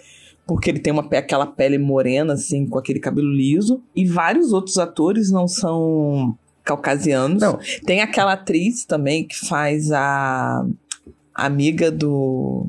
Porque 0.46 0.70
ele 0.70 0.78
tem 0.78 0.92
uma, 0.92 1.02
aquela 1.02 1.46
pele 1.46 1.78
morena, 1.78 2.32
assim, 2.32 2.66
com 2.66 2.78
aquele 2.78 2.98
cabelo 2.98 3.30
liso. 3.30 3.82
E 3.94 4.04
vários 4.04 4.52
outros 4.52 4.78
atores 4.78 5.30
não 5.30 5.46
são 5.46 6.36
caucasianos. 6.68 7.40
Não. 7.40 7.58
Tem 7.86 8.02
aquela 8.02 8.34
atriz 8.34 8.84
também 8.84 9.26
que 9.26 9.36
faz 9.46 9.90
a 9.90 10.66
amiga 11.34 11.90
do 11.90 12.66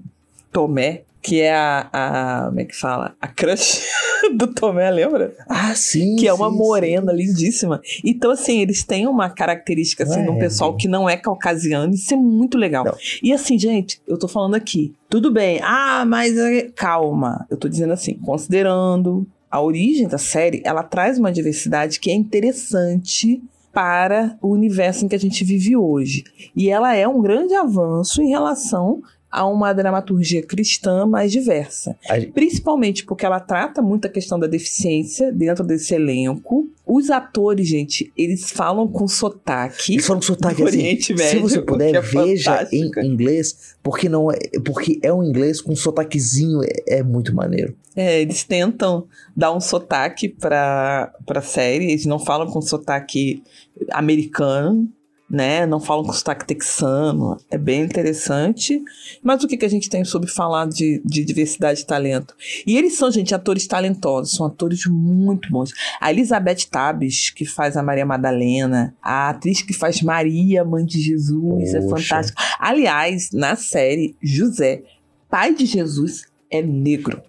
Tomé, 0.53 1.03
que 1.21 1.41
é 1.41 1.53
a, 1.53 1.89
a 1.91 2.45
como 2.45 2.61
é 2.61 2.65
que 2.65 2.75
fala? 2.75 3.13
A 3.19 3.27
crush 3.27 3.83
do 4.37 4.47
Tomé, 4.47 4.89
lembra? 4.89 5.35
Ah, 5.49 5.75
sim. 5.75 6.15
Que 6.15 6.29
é 6.29 6.33
uma 6.33 6.49
sim, 6.49 6.55
morena 6.55 7.11
lindíssima. 7.11 7.81
Então, 8.05 8.31
assim, 8.31 8.61
eles 8.61 8.85
têm 8.85 9.05
uma 9.05 9.29
característica, 9.29 10.05
assim, 10.05 10.21
É, 10.21 10.23
de 10.23 10.29
um 10.29 10.39
pessoal 10.39 10.73
é. 10.73 10.77
que 10.77 10.87
não 10.87 11.09
é 11.09 11.17
caucasiano. 11.17 11.93
Isso 11.93 12.13
é 12.13 12.17
muito 12.17 12.57
legal. 12.57 12.85
Não. 12.85 12.95
E 13.21 13.33
assim, 13.33 13.59
gente, 13.59 14.01
eu 14.07 14.17
tô 14.17 14.29
falando 14.29 14.55
aqui. 14.55 14.95
Tudo 15.09 15.29
bem. 15.29 15.59
Ah, 15.61 16.05
mas 16.07 16.37
é, 16.37 16.69
calma. 16.73 17.45
Eu 17.49 17.57
tô 17.57 17.67
dizendo 17.67 17.91
assim, 17.91 18.13
considerando 18.13 19.27
a 19.51 19.59
origem 19.61 20.07
da 20.07 20.17
série, 20.17 20.61
ela 20.63 20.83
traz 20.83 21.19
uma 21.19 21.33
diversidade 21.33 21.99
que 21.99 22.09
é 22.09 22.13
interessante 22.13 23.41
para 23.79 24.37
o 24.41 24.49
universo 24.49 25.05
em 25.05 25.07
que 25.07 25.15
a 25.15 25.19
gente 25.19 25.41
vive 25.45 25.73
hoje. 25.77 26.25
E 26.53 26.69
ela 26.69 26.93
é 26.93 27.07
um 27.07 27.21
grande 27.21 27.53
avanço 27.53 28.21
em 28.21 28.27
relação 28.27 29.01
a 29.31 29.45
uma 29.45 29.71
dramaturgia 29.71 30.41
cristã 30.45 31.05
mais 31.05 31.31
diversa. 31.31 31.95
A- 32.09 32.15
Principalmente 32.33 33.05
porque 33.05 33.25
ela 33.25 33.39
trata 33.39 33.81
muito 33.81 34.05
a 34.05 34.09
questão 34.09 34.37
da 34.37 34.47
deficiência 34.47 35.31
dentro 35.31 35.63
desse 35.63 35.93
elenco. 35.95 36.67
Os 36.85 37.09
atores, 37.11 37.67
gente, 37.69 38.11
eles 38.17 38.49
falam 38.51 38.85
com 38.87 39.07
sotaque. 39.07 39.93
Eles 39.93 40.05
falam 40.07 40.19
com 40.19 40.25
sotaque 40.25 40.61
assim. 40.63 40.77
Oriente 40.79 41.03
Se 41.05 41.13
Médio, 41.13 41.41
você 41.41 41.61
puder, 41.61 41.93
é 41.95 42.01
veja 42.01 42.51
fantástico. 42.57 42.99
em 42.99 43.05
inglês, 43.07 43.75
porque 43.81 44.09
não 44.09 44.29
é, 44.31 44.37
porque 44.65 44.99
é 45.03 45.13
um 45.13 45.23
inglês 45.23 45.61
com 45.61 45.73
sotaquezinho, 45.75 46.61
é, 46.63 46.97
é 46.97 47.03
muito 47.03 47.33
maneiro. 47.33 47.77
É, 47.95 48.21
eles 48.21 48.43
tentam 48.43 49.05
dar 49.35 49.51
um 49.53 49.59
sotaque 49.59 50.29
pra, 50.29 51.13
pra 51.25 51.41
série. 51.41 51.91
Eles 51.91 52.05
não 52.05 52.17
falam 52.17 52.47
com 52.47 52.61
sotaque 52.61 53.43
americano, 53.91 54.91
né? 55.29 55.65
Não 55.65 55.79
falam 55.79 56.03
com 56.03 56.11
sotaque 56.11 56.45
texano. 56.45 57.37
É 57.51 57.57
bem 57.57 57.83
interessante. 57.83 58.81
Mas 59.21 59.43
o 59.43 59.47
que, 59.47 59.57
que 59.57 59.65
a 59.65 59.69
gente 59.69 59.89
tem 59.89 60.03
sobre 60.03 60.29
falar 60.29 60.67
de, 60.67 61.01
de 61.05 61.23
diversidade 61.23 61.81
de 61.81 61.85
talento? 61.85 62.35
E 62.65 62.77
eles 62.77 62.97
são, 62.97 63.11
gente, 63.11 63.35
atores 63.35 63.67
talentosos. 63.67 64.33
São 64.33 64.47
atores 64.47 64.85
muito 64.87 65.49
bons. 65.51 65.71
A 66.01 66.11
Elizabeth 66.11 66.67
Tabes, 66.71 67.29
que 67.29 67.45
faz 67.45 67.77
a 67.77 67.83
Maria 67.83 68.05
Madalena. 68.05 68.95
A 69.01 69.29
atriz 69.29 69.61
que 69.61 69.73
faz 69.73 70.01
Maria, 70.01 70.65
mãe 70.65 70.83
de 70.83 70.99
Jesus. 70.99 71.75
É 71.75 71.81
Poxa. 71.81 71.89
fantástica. 71.89 72.43
Aliás, 72.59 73.29
na 73.31 73.55
série, 73.55 74.15
José, 74.21 74.81
pai 75.29 75.53
de 75.53 75.65
Jesus, 75.65 76.23
é 76.49 76.61
negro. 76.61 77.21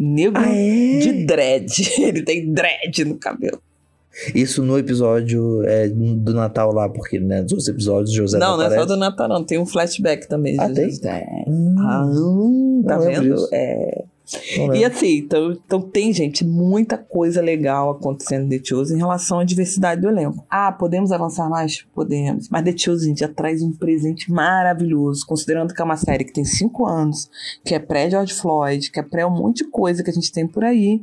Negro 0.00 0.42
é? 0.42 0.98
de 1.00 1.24
dread. 1.26 1.66
Ele 2.00 2.22
tem 2.22 2.50
dread 2.50 3.04
no 3.04 3.18
cabelo. 3.18 3.60
Isso 4.34 4.62
no 4.62 4.78
episódio 4.78 5.62
é, 5.64 5.88
do 5.88 6.34
Natal 6.34 6.72
lá, 6.72 6.88
porque 6.88 7.18
né, 7.18 7.42
nos 7.42 7.52
outros 7.52 7.68
episódios 7.68 8.12
José 8.12 8.38
não, 8.38 8.56
não 8.56 8.64
é 8.64 8.78
só 8.78 8.84
do 8.84 8.96
Natal, 8.96 9.28
não. 9.28 9.42
Tem 9.42 9.58
um 9.58 9.66
flashback 9.66 10.28
também. 10.28 10.54
de 10.54 10.60
Ah, 10.60 10.72
tem? 10.72 10.90
É. 11.04 11.44
Hum, 11.48 11.76
Ah, 11.78 12.02
tá 12.86 12.96
não 12.96 13.04
vendo? 13.04 13.48
É. 13.52 14.04
não 14.58 14.74
E 14.74 14.84
assim, 14.84 15.18
então, 15.18 15.52
então 15.52 15.80
tem, 15.80 16.12
gente, 16.12 16.44
muita 16.44 16.96
coisa 16.98 17.40
legal 17.40 17.90
acontecendo 17.90 18.44
em 18.44 18.58
The 18.58 18.64
Chosen 18.64 18.96
em 18.96 19.00
relação 19.00 19.38
à 19.38 19.44
diversidade 19.44 20.00
do 20.00 20.08
elenco. 20.08 20.44
Ah, 20.48 20.70
podemos 20.72 21.10
avançar 21.10 21.48
mais? 21.48 21.84
Podemos. 21.94 22.48
Mas 22.50 22.64
The 22.64 22.76
Chosen 22.76 23.16
já 23.16 23.28
traz 23.28 23.62
um 23.62 23.72
presente 23.72 24.30
maravilhoso, 24.30 25.26
considerando 25.26 25.74
que 25.74 25.80
é 25.80 25.84
uma 25.84 25.96
série 25.96 26.24
que 26.24 26.32
tem 26.32 26.44
cinco 26.44 26.86
anos, 26.86 27.30
que 27.64 27.74
é 27.74 27.78
pré-George 27.78 28.34
Floyd, 28.34 28.90
que 28.90 29.00
é 29.00 29.02
pré 29.02 29.26
um 29.26 29.30
monte 29.30 29.64
de 29.64 29.70
coisa 29.70 30.02
que 30.02 30.10
a 30.10 30.14
gente 30.14 30.30
tem 30.30 30.46
por 30.46 30.64
aí. 30.64 31.02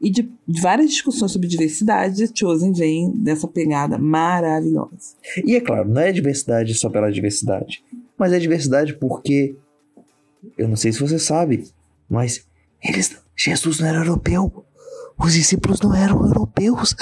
E 0.00 0.10
de, 0.10 0.32
várias 0.60 0.90
discussões 0.90 1.30
sobre 1.30 1.46
diversidade, 1.46 2.30
Chosen 2.34 2.72
vem 2.72 3.12
dessa 3.12 3.46
pegada 3.46 3.98
maravilhosa. 3.98 5.14
E 5.44 5.54
é 5.54 5.60
claro, 5.60 5.88
não 5.88 6.00
é 6.00 6.10
diversidade 6.10 6.74
só 6.74 6.88
pela 6.88 7.10
diversidade, 7.12 7.84
mas 8.16 8.32
é 8.32 8.38
diversidade 8.38 8.94
porque 8.94 9.56
eu 10.56 10.68
não 10.68 10.76
sei 10.76 10.92
se 10.92 11.00
você 11.00 11.18
sabe, 11.18 11.64
mas 12.08 12.46
eles 12.82 13.20
Jesus 13.36 13.78
não 13.78 13.86
era 13.88 13.98
europeu. 13.98 14.64
Os 15.18 15.34
discípulos 15.34 15.80
não 15.80 15.94
eram 15.94 16.24
europeus. 16.26 16.94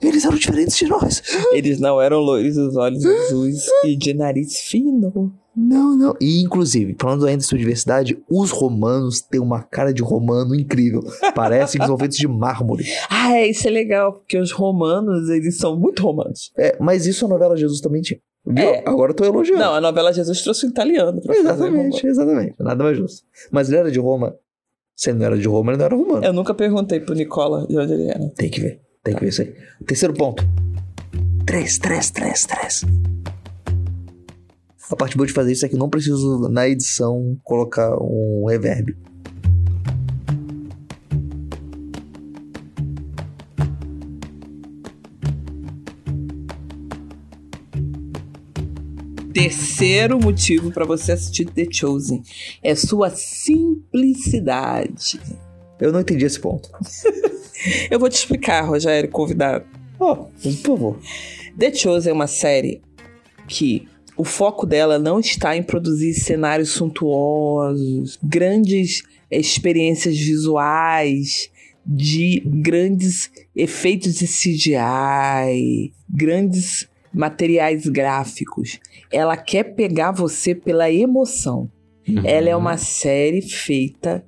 Eles 0.00 0.24
eram 0.24 0.36
diferentes 0.36 0.76
de 0.76 0.86
nós. 0.86 1.22
Eles 1.52 1.78
não 1.78 2.00
eram 2.00 2.18
loiros 2.18 2.56
dos 2.56 2.76
olhos 2.76 3.04
azuis 3.04 3.64
e 3.84 3.94
de 3.96 4.12
nariz 4.12 4.58
fino. 4.58 5.32
Não, 5.54 5.96
não. 5.96 6.16
E 6.20 6.40
inclusive, 6.40 6.96
falando 6.98 7.26
ainda 7.26 7.42
sobre 7.42 7.58
diversidade, 7.58 8.18
os 8.28 8.50
romanos 8.50 9.20
têm 9.20 9.40
uma 9.40 9.62
cara 9.62 9.92
de 9.92 10.02
romano 10.02 10.54
incrível. 10.54 11.02
Parecem 11.34 11.80
que 11.80 11.86
são 11.86 11.98
feitos 11.98 12.16
de 12.16 12.26
mármore. 12.26 12.84
Ah, 13.24 13.36
é, 13.36 13.46
isso 13.46 13.68
é 13.68 13.70
legal, 13.70 14.14
porque 14.14 14.36
os 14.36 14.50
romanos, 14.50 15.28
eles 15.28 15.56
são 15.56 15.78
muito 15.78 16.02
romanos. 16.02 16.50
É, 16.58 16.76
mas 16.80 17.06
isso 17.06 17.24
a 17.24 17.28
novela 17.28 17.56
Jesus 17.56 17.80
também 17.80 18.02
tinha. 18.02 18.18
Viu? 18.44 18.64
É. 18.64 18.82
Agora 18.84 19.12
eu 19.12 19.14
tô 19.16 19.24
elogiando. 19.24 19.60
Não, 19.60 19.74
a 19.74 19.80
novela 19.80 20.12
Jesus 20.12 20.42
trouxe 20.42 20.66
o 20.66 20.70
italiano. 20.70 21.20
Exatamente, 21.28 22.04
exatamente. 22.06 22.54
Nada 22.58 22.82
mais 22.82 22.96
justo. 22.96 23.24
Mas 23.50 23.68
ele 23.68 23.78
era 23.78 23.90
de 23.92 24.00
Roma. 24.00 24.34
Se 24.96 25.10
ele 25.10 25.18
não 25.18 25.26
era 25.26 25.38
de 25.38 25.46
Roma, 25.46 25.70
ele 25.72 25.78
não 25.78 25.84
era 25.84 25.94
romano. 25.94 26.24
Eu 26.24 26.32
nunca 26.32 26.52
perguntei 26.52 26.98
pro 26.98 27.14
Nicola 27.14 27.66
de 27.68 27.78
onde 27.78 27.92
ele 27.92 28.08
era. 28.08 28.28
Tem 28.30 28.50
que 28.50 28.60
ver. 28.60 28.80
Tem 29.04 29.14
que 29.14 29.20
ver 29.20 29.28
isso 29.28 29.42
aí. 29.42 29.54
Terceiro 29.86 30.14
ponto. 30.14 30.44
Três, 31.46 31.78
três, 31.78 32.10
três, 32.10 32.44
três. 32.44 32.84
A 34.92 34.96
parte 34.96 35.16
boa 35.16 35.26
de 35.26 35.32
fazer 35.32 35.52
isso 35.52 35.64
é 35.64 35.70
que 35.70 35.76
não 35.76 35.88
preciso, 35.88 36.50
na 36.50 36.68
edição, 36.68 37.34
colocar 37.42 37.96
um 37.98 38.44
reverb. 38.46 38.94
Terceiro 49.32 50.20
motivo 50.20 50.70
pra 50.70 50.84
você 50.84 51.12
assistir 51.12 51.46
The 51.46 51.68
Chosen 51.72 52.22
é 52.62 52.74
sua 52.74 53.08
simplicidade. 53.08 55.18
Eu 55.80 55.90
não 55.90 56.00
entendi 56.00 56.26
esse 56.26 56.38
ponto. 56.38 56.68
Eu 57.90 57.98
vou 57.98 58.10
te 58.10 58.16
explicar, 58.16 58.60
Rogério, 58.60 59.08
convidado. 59.08 59.64
Ó, 59.98 60.16
por 60.16 60.52
favor. 60.52 61.00
The 61.58 61.72
Chosen 61.72 62.10
é 62.10 62.14
uma 62.14 62.26
série 62.26 62.82
que 63.48 63.88
o 64.16 64.24
foco 64.24 64.66
dela 64.66 64.98
não 64.98 65.18
está 65.18 65.56
em 65.56 65.62
produzir 65.62 66.14
cenários 66.14 66.70
suntuosos, 66.70 68.18
grandes 68.22 69.02
experiências 69.30 70.16
visuais, 70.16 71.50
de 71.84 72.40
grandes 72.46 73.30
efeitos 73.56 74.14
de 74.14 74.26
CGI, 74.26 75.92
grandes 76.08 76.88
materiais 77.12 77.86
gráficos. 77.86 78.78
Ela 79.10 79.36
quer 79.36 79.74
pegar 79.74 80.12
você 80.12 80.54
pela 80.54 80.90
emoção. 80.90 81.70
Ela 82.24 82.48
é 82.50 82.56
uma 82.56 82.76
série 82.76 83.42
feita 83.42 84.24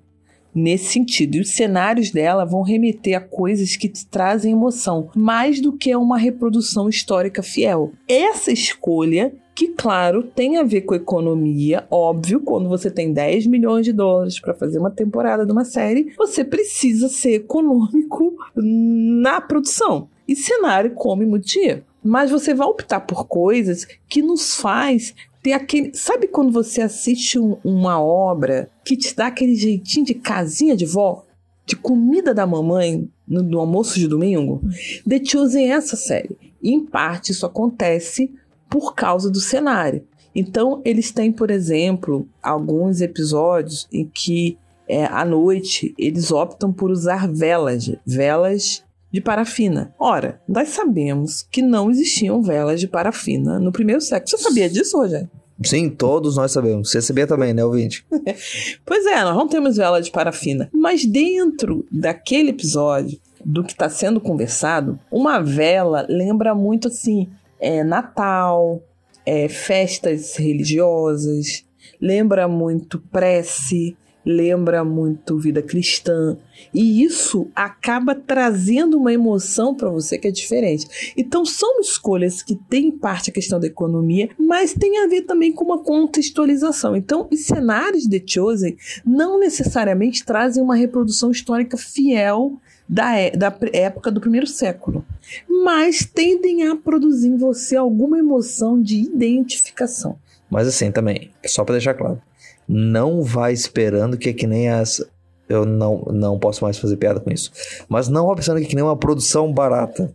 nesse 0.54 0.92
sentido. 0.92 1.36
E 1.36 1.40
os 1.40 1.50
cenários 1.50 2.10
dela 2.10 2.44
vão 2.44 2.62
remeter 2.62 3.16
a 3.16 3.20
coisas 3.20 3.76
que 3.76 3.88
te 3.88 4.06
trazem 4.06 4.52
emoção, 4.52 5.08
mais 5.14 5.60
do 5.60 5.72
que 5.72 5.94
uma 5.96 6.16
reprodução 6.16 6.88
histórica 6.88 7.42
fiel. 7.42 7.92
Essa 8.08 8.52
escolha, 8.52 9.34
que 9.54 9.68
claro, 9.68 10.22
tem 10.22 10.56
a 10.56 10.62
ver 10.62 10.82
com 10.82 10.94
economia, 10.94 11.86
óbvio, 11.90 12.40
quando 12.40 12.68
você 12.68 12.90
tem 12.90 13.12
10 13.12 13.46
milhões 13.46 13.84
de 13.84 13.92
dólares 13.92 14.40
para 14.40 14.54
fazer 14.54 14.78
uma 14.78 14.90
temporada 14.90 15.44
de 15.44 15.52
uma 15.52 15.64
série, 15.64 16.12
você 16.16 16.44
precisa 16.44 17.08
ser 17.08 17.34
econômico 17.34 18.34
na 18.56 19.40
produção. 19.40 20.08
E 20.26 20.34
cenário 20.34 20.92
come 20.92 21.26
muito 21.26 21.46
dinheiro. 21.46 21.84
Mas 22.02 22.30
você 22.30 22.52
vai 22.52 22.66
optar 22.66 23.00
por 23.00 23.26
coisas 23.26 23.86
que 24.08 24.20
nos 24.20 24.56
faz 24.56 25.14
ter 25.44 25.52
aquele. 25.52 25.94
Sabe 25.94 26.26
quando 26.26 26.50
você 26.50 26.80
assiste 26.80 27.38
um- 27.38 27.58
uma 27.62 28.02
obra 28.02 28.68
que 28.84 28.96
te 28.96 29.14
dá 29.14 29.26
aquele 29.28 29.54
jeitinho 29.54 30.04
de 30.06 30.14
casinha 30.14 30.74
de 30.76 30.86
vó? 30.86 31.22
de 31.66 31.76
comida 31.76 32.34
da 32.34 32.46
mamãe 32.46 33.08
no, 33.26 33.42
no 33.42 33.58
almoço 33.58 33.98
de 33.98 34.06
domingo, 34.06 34.60
The 35.08 35.18
Chosen 35.24 35.64
é 35.64 35.68
essa 35.70 35.96
série. 35.96 36.36
E, 36.62 36.74
em 36.74 36.84
parte, 36.84 37.32
isso 37.32 37.46
acontece 37.46 38.30
por 38.68 38.94
causa 38.94 39.30
do 39.30 39.40
cenário. 39.40 40.04
Então, 40.34 40.82
eles 40.84 41.10
têm, 41.10 41.32
por 41.32 41.50
exemplo, 41.50 42.28
alguns 42.42 43.00
episódios 43.00 43.88
em 43.90 44.04
que 44.12 44.58
é, 44.86 45.06
à 45.06 45.24
noite 45.24 45.94
eles 45.96 46.30
optam 46.30 46.70
por 46.70 46.90
usar 46.90 47.26
velas, 47.32 47.90
velas 48.04 48.84
de 49.14 49.20
parafina. 49.20 49.94
Ora, 49.96 50.40
nós 50.48 50.70
sabemos 50.70 51.40
que 51.40 51.62
não 51.62 51.88
existiam 51.88 52.42
velas 52.42 52.80
de 52.80 52.88
parafina 52.88 53.60
no 53.60 53.70
primeiro 53.70 54.00
século. 54.00 54.28
Você 54.28 54.38
sabia 54.38 54.68
disso, 54.68 54.98
Rogério? 54.98 55.30
Sim, 55.64 55.88
todos 55.88 56.36
nós 56.36 56.50
sabemos. 56.50 56.90
Você 56.90 57.00
sabia 57.00 57.24
também, 57.24 57.54
né, 57.54 57.64
ouvinte? 57.64 58.04
pois 58.84 59.06
é, 59.06 59.22
nós 59.22 59.36
não 59.36 59.46
temos 59.46 59.76
vela 59.76 60.02
de 60.02 60.10
parafina. 60.10 60.68
Mas 60.74 61.06
dentro 61.06 61.86
daquele 61.92 62.50
episódio, 62.50 63.20
do 63.44 63.62
que 63.62 63.70
está 63.70 63.88
sendo 63.88 64.20
conversado, 64.20 64.98
uma 65.12 65.40
vela 65.40 66.04
lembra 66.08 66.52
muito 66.52 66.88
assim: 66.88 67.28
é, 67.60 67.84
Natal, 67.84 68.82
é, 69.24 69.46
festas 69.46 70.34
religiosas, 70.34 71.64
lembra 72.00 72.48
muito 72.48 72.98
prece, 72.98 73.96
lembra 74.24 74.84
muito 74.84 75.38
vida 75.38 75.62
cristã. 75.62 76.36
E 76.72 77.02
isso 77.02 77.48
acaba 77.54 78.14
trazendo 78.14 78.96
uma 78.96 79.12
emoção 79.12 79.74
para 79.74 79.90
você 79.90 80.16
que 80.16 80.28
é 80.28 80.30
diferente. 80.30 81.12
Então, 81.16 81.44
são 81.44 81.80
escolhas 81.80 82.42
que 82.42 82.54
têm 82.54 82.90
parte 82.90 83.30
a 83.30 83.32
questão 83.32 83.60
da 83.60 83.66
economia, 83.66 84.30
mas 84.38 84.72
tem 84.72 85.04
a 85.04 85.06
ver 85.06 85.22
também 85.22 85.52
com 85.52 85.64
uma 85.64 85.82
contextualização. 85.82 86.96
Então, 86.96 87.28
os 87.30 87.44
cenários 87.44 88.06
de 88.06 88.22
Chosen 88.26 88.76
não 89.04 89.38
necessariamente 89.38 90.24
trazem 90.24 90.62
uma 90.62 90.76
reprodução 90.76 91.30
histórica 91.30 91.76
fiel 91.76 92.58
da, 92.88 93.16
é, 93.16 93.30
da 93.30 93.56
época 93.72 94.10
do 94.10 94.20
primeiro 94.20 94.46
século, 94.46 95.04
mas 95.48 96.04
tendem 96.04 96.66
a 96.68 96.76
produzir 96.76 97.28
em 97.28 97.36
você 97.36 97.76
alguma 97.76 98.18
emoção 98.18 98.80
de 98.80 99.00
identificação. 99.00 100.18
Mas 100.50 100.68
assim 100.68 100.92
também, 100.92 101.30
só 101.46 101.64
para 101.64 101.74
deixar 101.74 101.94
claro, 101.94 102.20
não 102.68 103.22
vai 103.22 103.52
esperando 103.52 104.16
que 104.16 104.28
é 104.28 104.32
que 104.32 104.46
nem 104.46 104.68
as. 104.68 105.04
Eu 105.48 105.66
não, 105.66 106.02
não 106.10 106.38
posso 106.38 106.64
mais 106.64 106.78
fazer 106.78 106.96
piada 106.96 107.20
com 107.20 107.30
isso. 107.30 107.52
Mas 107.88 108.08
não 108.08 108.26
vai 108.26 108.36
pensando 108.36 108.58
que 108.58 108.64
é 108.64 108.68
que 108.68 108.74
nem 108.74 108.84
uma 108.84 108.96
produção 108.96 109.52
barata. 109.52 110.12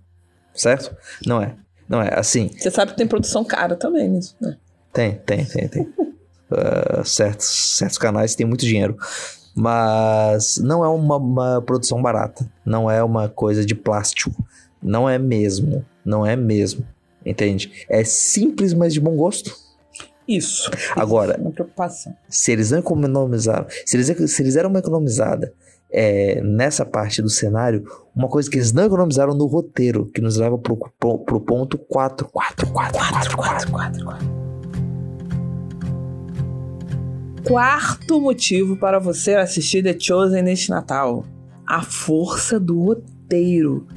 Certo? 0.54 0.96
Não 1.26 1.42
é. 1.42 1.56
Não 1.88 2.02
é. 2.02 2.18
Assim. 2.18 2.50
Você 2.58 2.72
sabe 2.72 2.92
que 2.92 2.98
tem 2.98 3.08
produção 3.08 3.46
cara 3.46 3.76
também 3.76 4.10
nisso, 4.10 4.36
né? 4.42 4.58
Tem, 4.92 5.16
tem, 5.26 5.46
tem, 5.46 5.68
tem. 5.68 5.84
uh, 5.84 7.04
certos, 7.06 7.78
certos 7.78 7.98
canais 7.98 8.36
têm 8.36 8.46
muito 8.46 8.66
dinheiro. 8.66 8.98
Mas 9.56 10.58
não 10.58 10.84
é 10.84 10.88
uma, 10.88 11.18
uma 11.18 11.62
produção 11.62 12.02
barata. 12.02 12.50
Não 12.66 12.90
é 12.90 13.04
uma 13.04 13.30
coisa 13.30 13.66
de 13.66 13.76
plástico. 13.76 14.32
Não 14.82 15.08
é 15.08 15.20
mesmo. 15.20 15.86
Não 16.04 16.26
é 16.26 16.36
mesmo. 16.36 16.86
Entende? 17.26 17.86
É 17.90 18.04
simples, 18.04 18.74
mas 18.74 18.94
de 18.94 19.00
bom 19.00 19.16
gosto. 19.16 19.56
Isso. 20.30 20.70
Agora, 20.96 21.34
é 21.34 21.38
uma 21.42 21.50
preocupação. 21.50 22.16
se 22.30 22.52
eles 22.52 22.70
não 22.70 22.78
economizaram, 22.78 23.66
se 23.84 23.98
eles, 23.98 24.32
se 24.32 24.42
eles 24.44 24.54
deram 24.54 24.70
uma 24.70 24.78
economizada 24.78 25.52
é, 25.92 26.40
nessa 26.44 26.86
parte 26.86 27.20
do 27.20 27.30
cenário, 27.30 27.84
uma 28.16 28.28
coisa 28.28 28.48
que 28.48 28.58
eles 28.58 28.72
não 28.72 28.84
economizaram 28.84 29.34
no 29.34 29.48
roteiro, 29.48 30.06
que 30.06 30.22
nos 30.22 30.38
leva 30.38 30.56
pro, 30.56 30.78
pro, 31.00 31.18
pro 31.18 31.42
ponto 31.42 31.80
4, 31.80 32.30
4, 32.30 32.68
4, 32.68 33.00
4, 33.00 33.38
4, 33.38 33.72
4, 33.72 34.06
4. 34.06 34.40
Quarto 37.48 38.22
motivo 38.22 38.78
para 38.78 39.00
você 39.00 39.34
assistir 39.34 39.82
The 39.82 40.00
Chosen 40.00 40.44
neste 40.44 40.70
Natal: 40.70 41.26
a 41.66 41.82
força 41.82 42.60
do 42.60 42.80
roteiro. 42.80 43.88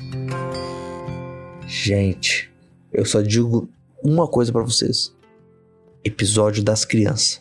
Gente, 1.67 2.51
eu 2.91 3.05
só 3.05 3.21
digo 3.21 3.69
uma 4.03 4.27
coisa 4.27 4.51
para 4.51 4.63
vocês 4.63 5.13
episódio 6.05 6.63
das 6.63 6.85
crianças. 6.85 7.41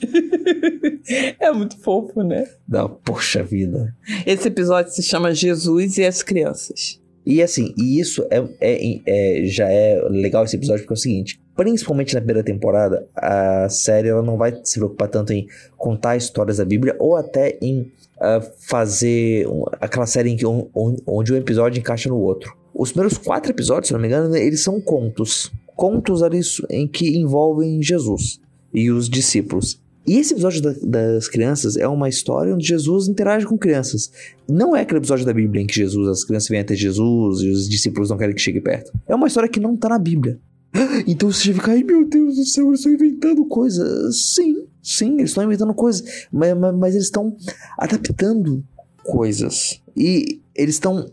é 1.38 1.50
muito 1.52 1.78
fofo, 1.78 2.22
né? 2.22 2.48
Da 2.66 2.88
poxa 2.88 3.42
vida. 3.42 3.94
Esse 4.26 4.48
episódio 4.48 4.92
se 4.92 5.02
chama 5.02 5.34
Jesus 5.34 5.98
e 5.98 6.04
as 6.04 6.22
Crianças. 6.22 7.00
E 7.24 7.42
assim, 7.42 7.74
e 7.76 8.00
isso 8.00 8.26
é, 8.30 8.42
é, 8.60 9.00
é, 9.06 9.46
já 9.46 9.68
é 9.68 10.00
legal 10.08 10.44
esse 10.44 10.56
episódio 10.56 10.82
porque 10.82 10.94
é 10.94 10.96
o 10.96 11.00
seguinte: 11.00 11.40
principalmente 11.54 12.14
na 12.14 12.20
primeira 12.20 12.42
temporada, 12.42 13.06
a 13.14 13.68
série 13.68 14.08
ela 14.08 14.22
não 14.22 14.36
vai 14.36 14.58
se 14.64 14.78
preocupar 14.78 15.08
tanto 15.08 15.32
em 15.32 15.46
contar 15.76 16.16
histórias 16.16 16.56
da 16.56 16.64
Bíblia 16.64 16.96
ou 16.98 17.16
até 17.16 17.58
em 17.60 17.82
uh, 17.82 18.42
fazer 18.58 19.46
um, 19.46 19.64
aquela 19.80 20.06
série 20.06 20.30
em 20.30 20.36
que 20.36 20.46
um, 20.46 20.68
onde 21.06 21.32
um 21.32 21.36
episódio 21.36 21.78
encaixa 21.78 22.08
no 22.08 22.18
outro. 22.18 22.56
Os 22.74 22.90
primeiros 22.92 23.18
quatro 23.18 23.52
episódios, 23.52 23.88
se 23.88 23.92
não 23.92 24.00
me 24.00 24.06
engano, 24.08 24.34
eles 24.34 24.62
são 24.62 24.80
contos 24.80 25.52
contos 25.80 26.22
ali 26.22 26.42
em 26.68 26.86
que 26.86 27.16
envolvem 27.16 27.82
Jesus 27.82 28.38
e 28.72 28.90
os 28.90 29.08
discípulos. 29.08 29.80
E 30.06 30.18
esse 30.18 30.34
episódio 30.34 30.60
da, 30.60 30.74
das 30.82 31.26
crianças 31.26 31.74
é 31.74 31.88
uma 31.88 32.06
história 32.06 32.54
onde 32.54 32.66
Jesus 32.66 33.08
interage 33.08 33.46
com 33.46 33.56
crianças. 33.56 34.12
Não 34.46 34.76
é 34.76 34.82
aquele 34.82 34.98
episódio 35.00 35.24
da 35.24 35.32
Bíblia 35.32 35.62
em 35.62 35.66
que 35.66 35.74
Jesus, 35.74 36.06
as 36.06 36.22
crianças 36.22 36.50
vêm 36.50 36.60
até 36.60 36.74
Jesus 36.74 37.40
e 37.40 37.48
os 37.48 37.66
discípulos 37.66 38.10
não 38.10 38.18
querem 38.18 38.34
que 38.34 38.42
chegue 38.42 38.60
perto. 38.60 38.92
É 39.08 39.14
uma 39.14 39.26
história 39.26 39.48
que 39.48 39.58
não 39.58 39.72
está 39.72 39.88
na 39.88 39.98
Bíblia. 39.98 40.38
Então 41.08 41.32
você 41.32 41.54
fica, 41.54 41.72
ai 41.72 41.82
meu 41.82 42.06
Deus 42.06 42.36
do 42.36 42.44
céu, 42.44 42.68
eles 42.68 42.80
estão 42.80 42.92
inventando 42.92 43.42
coisas. 43.46 44.34
Sim, 44.34 44.66
sim, 44.82 45.14
eles 45.14 45.30
estão 45.30 45.44
inventando 45.44 45.72
coisas, 45.72 46.26
mas, 46.30 46.54
mas, 46.58 46.76
mas 46.76 46.94
eles 46.94 47.06
estão 47.06 47.34
adaptando 47.78 48.62
coisas. 49.02 49.80
E 49.96 50.42
eles 50.54 50.74
estão 50.74 51.06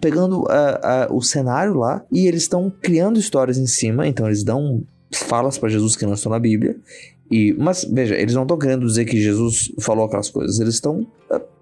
pegando 0.00 0.44
o 1.10 1.22
cenário 1.22 1.74
lá 1.74 2.04
e 2.10 2.26
eles 2.26 2.42
estão 2.42 2.70
criando 2.70 3.18
histórias 3.18 3.58
em 3.58 3.66
cima. 3.66 4.06
Então 4.06 4.26
eles 4.26 4.42
dão 4.42 4.82
falas 5.12 5.58
para 5.58 5.68
Jesus 5.68 5.96
que 5.96 6.06
não 6.06 6.14
estão 6.14 6.30
na 6.30 6.38
Bíblia. 6.38 6.76
E, 7.30 7.54
mas 7.58 7.84
veja, 7.84 8.14
eles 8.14 8.34
não 8.34 8.42
estão 8.42 8.58
querendo 8.58 8.86
dizer 8.86 9.04
que 9.04 9.20
Jesus 9.20 9.72
falou 9.80 10.06
aquelas 10.06 10.30
coisas. 10.30 10.58
Eles 10.58 10.74
estão 10.74 11.06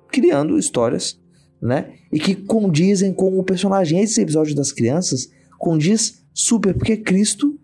criando 0.08 0.58
histórias, 0.58 1.18
né? 1.60 1.92
E 2.12 2.20
que 2.20 2.34
condizem 2.34 3.12
com 3.12 3.38
o 3.38 3.42
personagem. 3.42 4.00
Esse 4.00 4.20
episódio 4.20 4.54
das 4.54 4.70
crianças 4.70 5.28
condiz 5.58 6.22
super 6.32 6.74
porque 6.74 6.92
é 6.92 6.96
Cristo 6.96 7.58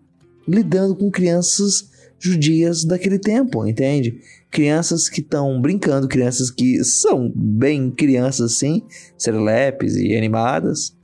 lidando 0.47 0.95
com 0.95 1.09
crianças 1.09 1.89
judias 2.23 2.85
daquele 2.85 3.19
tempo, 3.19 3.65
entende? 3.67 4.19
crianças 4.53 5.09
que 5.09 5.19
estão 5.19 5.59
brincando, 5.59 6.07
crianças 6.07 6.51
que 6.51 6.83
são 6.83 7.33
bem 7.35 7.89
crianças 7.89 8.53
assim, 8.53 8.83
serlepes 9.17 9.95
e 9.95 10.15
animadas, 10.15 10.95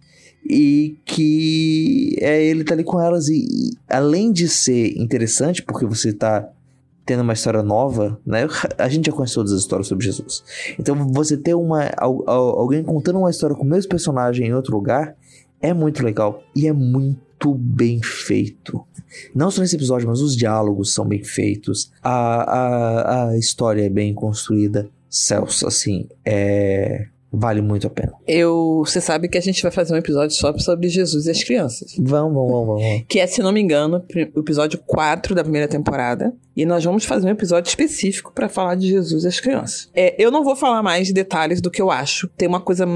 e 0.48 0.98
que 1.04 2.16
é, 2.22 2.46
ele 2.46 2.64
tá 2.64 2.76
ali 2.76 2.84
com 2.84 3.02
elas 3.02 3.28
e, 3.28 3.40
e 3.40 3.72
além 3.90 4.32
de 4.32 4.48
ser 4.48 4.96
interessante 4.96 5.64
porque 5.64 5.86
você 5.86 6.14
tá 6.14 6.48
tendo 7.06 7.24
uma 7.24 7.34
história 7.34 7.64
nova, 7.64 8.20
né? 8.24 8.48
A 8.78 8.88
gente 8.88 9.08
já 9.08 9.12
conhece 9.12 9.34
todas 9.34 9.52
as 9.52 9.62
histórias 9.62 9.88
sobre 9.88 10.06
Jesus. 10.06 10.44
Então 10.78 10.96
você 11.12 11.36
ter 11.36 11.56
uma 11.56 11.90
alguém 12.28 12.84
contando 12.84 13.18
uma 13.18 13.32
história 13.32 13.56
com 13.56 13.64
o 13.64 13.68
mesmo 13.68 13.90
personagem 13.90 14.48
em 14.48 14.54
outro 14.54 14.76
lugar 14.76 15.16
é 15.60 15.74
muito 15.74 16.04
legal 16.04 16.44
e 16.56 16.68
é 16.68 16.74
muito 16.74 17.29
bem 17.54 18.02
feito. 18.02 18.84
Não 19.34 19.50
só 19.50 19.62
nesse 19.62 19.76
episódio, 19.76 20.08
mas 20.08 20.22
os 20.22 20.36
diálogos 20.36 20.94
são 20.94 21.06
bem 21.06 21.24
feitos. 21.24 21.92
A, 22.04 22.12
a, 22.12 23.30
a 23.30 23.38
história 23.38 23.86
é 23.86 23.90
bem 23.90 24.14
construída. 24.14 24.90
Celso, 25.10 25.68
assim, 25.68 26.08
é. 26.24 27.08
Vale 27.32 27.62
muito 27.62 27.86
a 27.86 27.90
pena. 27.92 28.12
Eu, 28.28 28.82
você 28.84 29.00
sabe 29.00 29.28
que 29.28 29.38
a 29.38 29.42
gente 29.42 29.62
vai 29.62 29.72
fazer 29.72 29.94
um 29.94 29.98
episódio 29.98 30.36
só 30.36 30.56
sobre 30.58 30.90
Jesus 30.90 31.28
e 31.28 31.32
as 31.32 31.44
crianças. 31.44 31.94
Vamos, 31.96 32.34
vamos, 32.34 32.52
vamos, 32.52 32.68
vamos. 32.68 33.04
Que 33.08 33.20
é, 33.20 33.28
se 33.28 33.42
não 33.44 33.52
me 33.52 33.62
engano, 33.62 34.04
o 34.36 34.40
episódio 34.40 34.80
4 34.80 35.36
da 35.36 35.44
primeira 35.44 35.68
temporada. 35.68 36.34
E 36.58 36.66
nós 36.66 36.84
vamos 36.84 37.06
fazer 37.06 37.28
um 37.28 37.32
episódio 37.32 37.70
específico 37.70 38.32
para 38.34 38.50
falar 38.50 38.74
de 38.74 38.88
Jesus 38.88 39.26
e 39.26 39.28
as 39.28 39.40
crianças. 39.40 39.90
É, 39.94 40.16
eu 40.18 40.32
não 40.32 40.44
vou 40.44 40.56
falar 40.56 40.82
mais 40.82 41.06
de 41.06 41.14
detalhes 41.14 41.62
do 41.62 41.70
que 41.70 41.82
eu 41.82 41.92
acho. 41.92 42.28
Tem 42.30 42.48
uma 42.48 42.62
coisa 42.62 42.88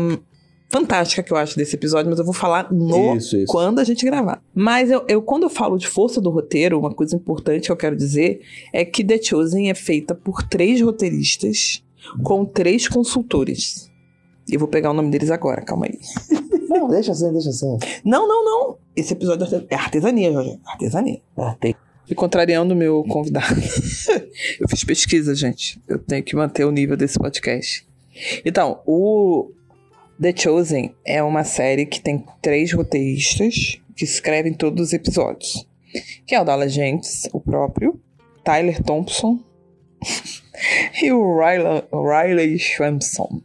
fantástica 0.74 1.22
que 1.22 1.32
eu 1.32 1.38
acho 1.38 1.56
desse 1.56 1.76
episódio, 1.76 2.10
mas 2.10 2.18
eu 2.18 2.26
vou 2.26 2.34
falar 2.34 2.74
no 2.74 3.16
isso, 3.16 3.38
isso. 3.38 3.46
quando 3.46 3.78
a 3.78 3.84
gente 3.84 4.04
gravar. 4.04 4.42
Mas 4.56 4.90
eu, 4.90 5.06
eu, 5.08 5.22
quando 5.22 5.44
eu 5.44 5.50
falo 5.50 5.78
de 5.78 5.88
força 5.88 6.20
do 6.20 6.32
roteiro, 6.32 6.80
uma 6.80 6.92
coisa 6.92 7.16
importante 7.16 7.68
que 7.68 7.72
eu 7.72 7.78
quero 7.78 7.96
dizer 7.96 8.42
é 8.74 8.84
que 8.84 9.04
The 9.04 9.22
Chosen 9.22 9.70
é 9.70 9.76
feita 9.76 10.16
por 10.16 10.42
três 10.42 10.82
roteiristas 10.82 11.84
com 12.24 12.44
três 12.44 12.88
consultores. 12.88 13.92
Eu 14.50 14.60
vou 14.60 14.68
pegar 14.68 14.90
o 14.90 14.94
nome 14.94 15.12
deles 15.12 15.30
agora, 15.30 15.62
calma 15.62 15.86
aí. 15.86 16.00
Não, 16.68 16.90
deixa 16.90 17.12
assim, 17.12 17.32
deixa 17.32 17.50
assim. 17.50 17.78
Não, 18.04 18.28
não, 18.28 18.44
não. 18.44 18.78
Esse 18.96 19.14
episódio 19.14 19.46
é 19.70 19.76
artesania, 19.76 20.34
Jorge. 20.34 20.60
Artesania. 20.66 21.22
Ah, 21.38 21.56
tem. 21.60 21.76
E 22.10 22.16
contrariando 22.16 22.74
o 22.74 22.78
meu 22.78 23.04
convidado. 23.04 23.54
eu 24.60 24.68
fiz 24.68 24.84
pesquisa, 24.84 25.36
gente. 25.36 25.80
Eu 25.88 26.00
tenho 26.00 26.24
que 26.24 26.36
manter 26.36 26.66
o 26.66 26.72
nível 26.72 26.98
desse 26.98 27.20
podcast. 27.20 27.88
Então, 28.44 28.82
o 28.88 29.52
The 30.22 30.34
Chosen 30.36 30.96
é 31.06 31.22
uma 31.22 31.44
série 31.44 31.86
que 31.86 32.00
tem 32.02 32.26
três 32.42 32.72
roteiristas 32.72 33.82
que 33.96 34.06
escrevem 34.06 34.54
todos 34.54 34.88
os 34.88 34.94
episódios. 34.94 35.68
Que 36.26 36.36
é 36.36 36.42
o 36.42 36.46
Dallas 36.46 36.72
Gentes, 36.74 37.28
o 37.34 37.40
próprio, 37.40 38.00
Tyler 38.44 38.82
Thompson 38.82 39.40
E 41.02 41.12
o 41.12 41.40
Riley, 41.40 41.84
Riley 41.92 42.60
Swanson. 42.60 43.42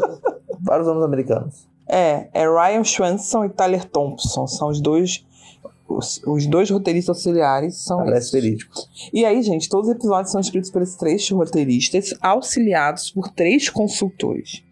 Vários 0.60 0.86
nomes 0.86 1.02
americanos. 1.04 1.66
É, 1.88 2.28
é 2.32 2.44
Ryan 2.46 2.84
Swanson 2.84 3.44
e 3.46 3.48
Tyler 3.48 3.84
Thompson. 3.84 4.46
São 4.46 4.68
os 4.68 4.80
dois. 4.80 5.24
Os, 5.88 6.22
os 6.24 6.46
dois 6.46 6.70
roteiristas 6.70 7.16
auxiliares 7.16 7.82
são 7.82 7.98
Parece 7.98 8.28
esses. 8.28 8.32
verídico. 8.32 8.72
E 9.12 9.24
aí, 9.24 9.42
gente, 9.42 9.68
todos 9.68 9.88
os 9.88 9.96
episódios 9.96 10.30
são 10.30 10.40
escritos 10.40 10.70
pelos 10.70 10.94
três 10.94 11.28
roteiristas, 11.30 12.14
auxiliados 12.20 13.10
por 13.10 13.28
três 13.28 13.68
consultores. 13.68 14.62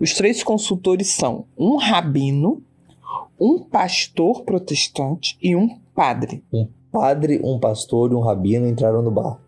Os 0.00 0.14
três 0.14 0.42
consultores 0.42 1.08
são 1.08 1.46
um 1.56 1.76
rabino, 1.76 2.62
um 3.38 3.58
pastor 3.58 4.42
protestante 4.44 5.36
e 5.42 5.54
um 5.56 5.78
padre. 5.94 6.42
Padre, 6.90 7.40
um 7.42 7.58
pastor 7.58 8.12
e 8.12 8.14
um 8.14 8.20
rabino 8.20 8.66
entraram 8.66 9.02
no 9.02 9.10
bar. 9.10 9.38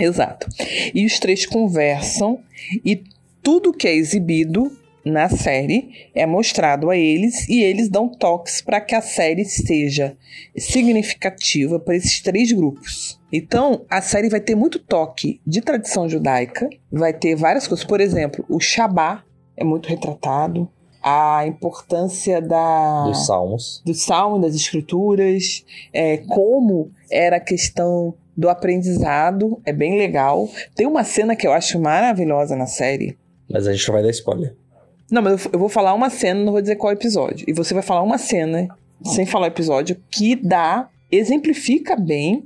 Exato. 0.00 0.48
E 0.94 1.04
os 1.04 1.18
três 1.18 1.46
conversam 1.46 2.40
e 2.84 3.02
tudo 3.42 3.72
que 3.72 3.86
é 3.86 3.94
exibido 3.94 4.70
na 5.04 5.28
série 5.28 6.10
é 6.14 6.24
mostrado 6.24 6.88
a 6.88 6.96
eles 6.96 7.48
e 7.48 7.62
eles 7.62 7.88
dão 7.88 8.08
toques 8.08 8.60
para 8.60 8.80
que 8.80 8.94
a 8.94 9.02
série 9.02 9.44
seja 9.44 10.16
significativa 10.56 11.78
para 11.78 11.96
esses 11.96 12.20
três 12.20 12.52
grupos. 12.52 13.20
Então, 13.32 13.84
a 13.90 14.00
série 14.00 14.28
vai 14.28 14.40
ter 14.40 14.54
muito 14.54 14.78
toque 14.78 15.40
de 15.46 15.60
tradição 15.60 16.08
judaica, 16.08 16.68
vai 16.90 17.12
ter 17.12 17.34
várias 17.34 17.66
coisas. 17.66 17.84
Por 17.84 18.00
exemplo, 18.00 18.44
o 18.48 18.60
Shabá 18.60 19.24
é 19.62 19.64
muito 19.64 19.88
retratado, 19.88 20.68
a 21.02 21.46
importância 21.46 22.40
da 22.40 23.04
Dos 23.04 23.26
salmos. 23.26 23.82
do 23.84 23.94
salmo, 23.94 24.40
das 24.40 24.54
escrituras, 24.54 25.64
é, 25.92 26.18
como 26.18 26.90
era 27.10 27.36
a 27.36 27.40
questão 27.40 28.14
do 28.36 28.48
aprendizado, 28.48 29.60
é 29.64 29.72
bem 29.72 29.98
legal. 29.98 30.48
Tem 30.74 30.86
uma 30.86 31.04
cena 31.04 31.36
que 31.36 31.46
eu 31.46 31.52
acho 31.52 31.78
maravilhosa 31.80 32.56
na 32.56 32.66
série. 32.66 33.16
Mas 33.48 33.66
a 33.66 33.72
gente 33.72 33.86
não 33.86 33.94
vai 33.94 34.02
dar 34.02 34.10
spoiler. 34.10 34.54
Não, 35.10 35.22
mas 35.22 35.46
eu, 35.52 35.58
vou 35.58 35.68
falar 35.68 35.94
uma 35.94 36.10
cena, 36.10 36.42
não 36.42 36.52
vou 36.52 36.60
dizer 36.60 36.76
qual 36.76 36.92
episódio. 36.92 37.44
E 37.48 37.52
você 37.52 37.74
vai 37.74 37.82
falar 37.82 38.02
uma 38.02 38.18
cena, 38.18 38.68
sem 39.04 39.26
falar 39.26 39.44
o 39.44 39.48
episódio, 39.48 40.00
que 40.10 40.34
dá, 40.34 40.88
exemplifica 41.10 41.94
bem 41.94 42.42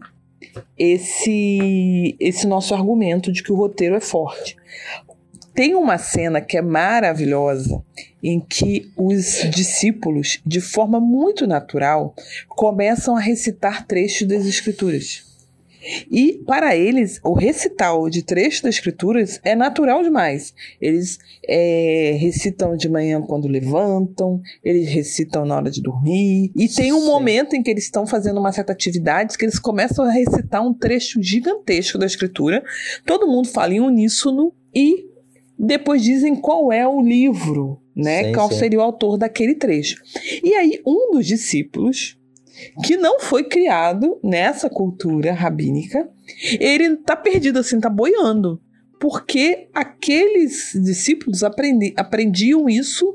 esse, 0.78 2.16
esse 2.18 2.46
nosso 2.46 2.74
argumento 2.74 3.30
de 3.30 3.42
que 3.42 3.52
o 3.52 3.56
roteiro 3.56 3.94
é 3.94 4.00
forte. 4.00 4.56
Tem 5.56 5.74
uma 5.74 5.96
cena 5.96 6.40
que 6.42 6.58
é 6.58 6.60
maravilhosa 6.60 7.82
em 8.22 8.38
que 8.38 8.92
os 8.94 9.40
discípulos, 9.50 10.38
de 10.44 10.60
forma 10.60 11.00
muito 11.00 11.46
natural, 11.46 12.14
começam 12.46 13.16
a 13.16 13.20
recitar 13.20 13.86
trechos 13.86 14.28
das 14.28 14.44
Escrituras. 14.44 15.24
E 16.10 16.42
para 16.46 16.76
eles, 16.76 17.20
o 17.24 17.32
recital 17.32 18.10
de 18.10 18.22
trechos 18.22 18.60
das 18.60 18.74
Escrituras 18.74 19.40
é 19.42 19.54
natural 19.54 20.02
demais. 20.02 20.52
Eles 20.78 21.18
é, 21.48 22.16
recitam 22.20 22.76
de 22.76 22.88
manhã 22.88 23.22
quando 23.22 23.48
levantam, 23.48 24.42
eles 24.62 24.88
recitam 24.90 25.46
na 25.46 25.56
hora 25.56 25.70
de 25.70 25.80
dormir. 25.80 26.52
E 26.54 26.68
tem 26.68 26.92
um 26.92 27.00
Sim. 27.00 27.06
momento 27.06 27.56
em 27.56 27.62
que 27.62 27.70
eles 27.70 27.84
estão 27.84 28.06
fazendo 28.06 28.38
uma 28.38 28.52
certa 28.52 28.72
atividade 28.72 29.38
que 29.38 29.44
eles 29.46 29.58
começam 29.58 30.04
a 30.04 30.10
recitar 30.10 30.62
um 30.62 30.74
trecho 30.74 31.22
gigantesco 31.22 31.96
da 31.96 32.04
Escritura. 32.04 32.62
Todo 33.06 33.26
mundo 33.26 33.48
fala 33.48 33.72
em 33.72 33.80
uníssono 33.80 34.52
e 34.74 35.15
depois 35.58 36.02
dizem 36.02 36.36
qual 36.36 36.72
é 36.72 36.86
o 36.86 37.00
livro, 37.00 37.80
né? 37.94 38.24
Sim, 38.24 38.32
qual 38.32 38.50
sim. 38.50 38.58
seria 38.58 38.78
o 38.78 38.82
autor 38.82 39.16
daquele 39.16 39.54
trecho. 39.54 40.02
E 40.42 40.54
aí, 40.54 40.80
um 40.86 41.12
dos 41.12 41.26
discípulos, 41.26 42.18
que 42.84 42.96
não 42.96 43.20
foi 43.20 43.44
criado 43.44 44.18
nessa 44.22 44.68
cultura 44.68 45.32
rabínica, 45.32 46.08
ele 46.60 46.96
tá 46.96 47.16
perdido 47.16 47.58
assim, 47.58 47.80
tá 47.80 47.88
boiando. 47.88 48.60
Porque 48.98 49.68
aqueles 49.74 50.72
discípulos 50.74 51.42
aprendi- 51.42 51.92
aprendiam 51.96 52.68
isso 52.68 53.14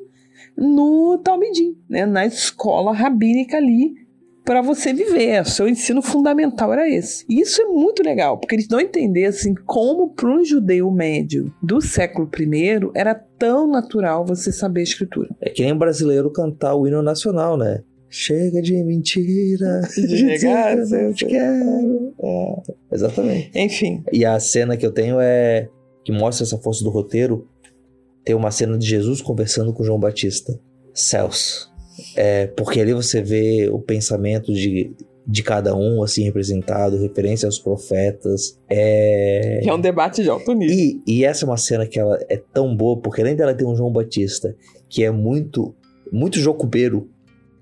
no 0.56 1.18
Talmidim, 1.24 1.76
né? 1.90 2.06
na 2.06 2.26
escola 2.26 2.94
rabínica 2.94 3.58
ali, 3.58 3.96
para 4.44 4.62
você 4.62 4.94
viver. 4.94 5.42
O 5.42 5.46
seu 5.46 5.68
ensino 5.68 6.02
fundamental 6.02 6.74
era 6.74 6.90
esse. 6.90 7.26
E 7.30 7.40
isso 7.40 7.62
é 7.62 7.66
muito 7.66 8.04
legal, 8.04 8.38
porque 8.38 8.56
eles 8.56 8.68
não 8.68 8.80
entender 8.80 9.26
assim 9.26 9.54
como 9.66 10.10
para 10.10 10.30
um 10.30 10.44
judeu 10.44 10.92
médio 10.92 11.54
do 11.62 11.82
século 11.82 12.30
I 12.40 12.92
era 12.96 13.16
tão 13.16 13.68
natural 13.68 14.26
você 14.26 14.52
saber 14.52 14.82
a 14.82 14.84
escritura. 14.84 15.30
É 15.42 15.50
que 15.50 15.64
nem 15.64 15.74
um 15.74 15.78
brasileiro 15.78 16.32
cantar 16.32 16.76
o 16.76 16.88
hino 16.88 17.02
nacional, 17.02 17.58
né? 17.58 17.82
Chega 18.10 18.62
de 18.62 18.84
mentira. 18.84 19.82
Que 19.94 20.02
eu 20.02 21.14
te 21.14 21.26
quero. 21.26 22.14
Exatamente. 22.92 23.52
Enfim, 23.56 24.04
E 24.12 24.26
a 24.26 24.38
cena 24.38 24.76
que 24.76 24.86
eu 24.86 24.92
tenho 24.92 25.18
é. 25.22 25.70
que 26.04 26.12
mostra 26.12 26.46
essa 26.46 26.58
força 26.58 26.84
do 26.84 26.90
roteiro. 26.90 27.48
Tem 28.26 28.36
uma 28.36 28.52
cena 28.52 28.78
de 28.78 28.86
Jesus 28.86 29.22
conversando 29.22 29.74
com 29.74 29.84
João 29.84 29.98
Batista. 29.98 30.60
Céus. 30.94 31.71
É, 32.16 32.48
porque 32.48 32.80
ali 32.80 32.94
você 32.94 33.22
vê 33.22 33.70
o 33.72 33.80
pensamento 33.80 34.54
de, 34.54 34.92
de 35.26 35.44
cada 35.44 35.76
um, 35.76 36.04
assim, 36.04 36.24
representado, 36.24 36.98
referência 36.98 37.46
aos 37.46 37.60
profetas. 37.60 38.60
É. 38.70 39.62
é 39.66 39.74
um 39.74 39.80
debate 39.80 40.24
de 40.24 40.30
alto 40.30 40.54
nível. 40.54 40.76
E, 40.76 41.02
e 41.08 41.26
essa 41.26 41.46
é 41.46 41.48
uma 41.48 41.58
cena 41.58 41.86
que 41.86 42.00
ela 42.00 42.18
é 42.30 42.38
tão 42.38 42.76
boa, 42.76 43.00
porque 43.00 43.22
além 43.22 43.36
dela 43.36 43.54
ter 43.54 43.66
um 43.66 43.76
João 43.76 43.92
Batista 43.92 44.56
que 44.90 45.04
é 45.04 45.12
muito, 45.12 45.74
muito 46.12 46.38
jocubeiro, 46.38 47.10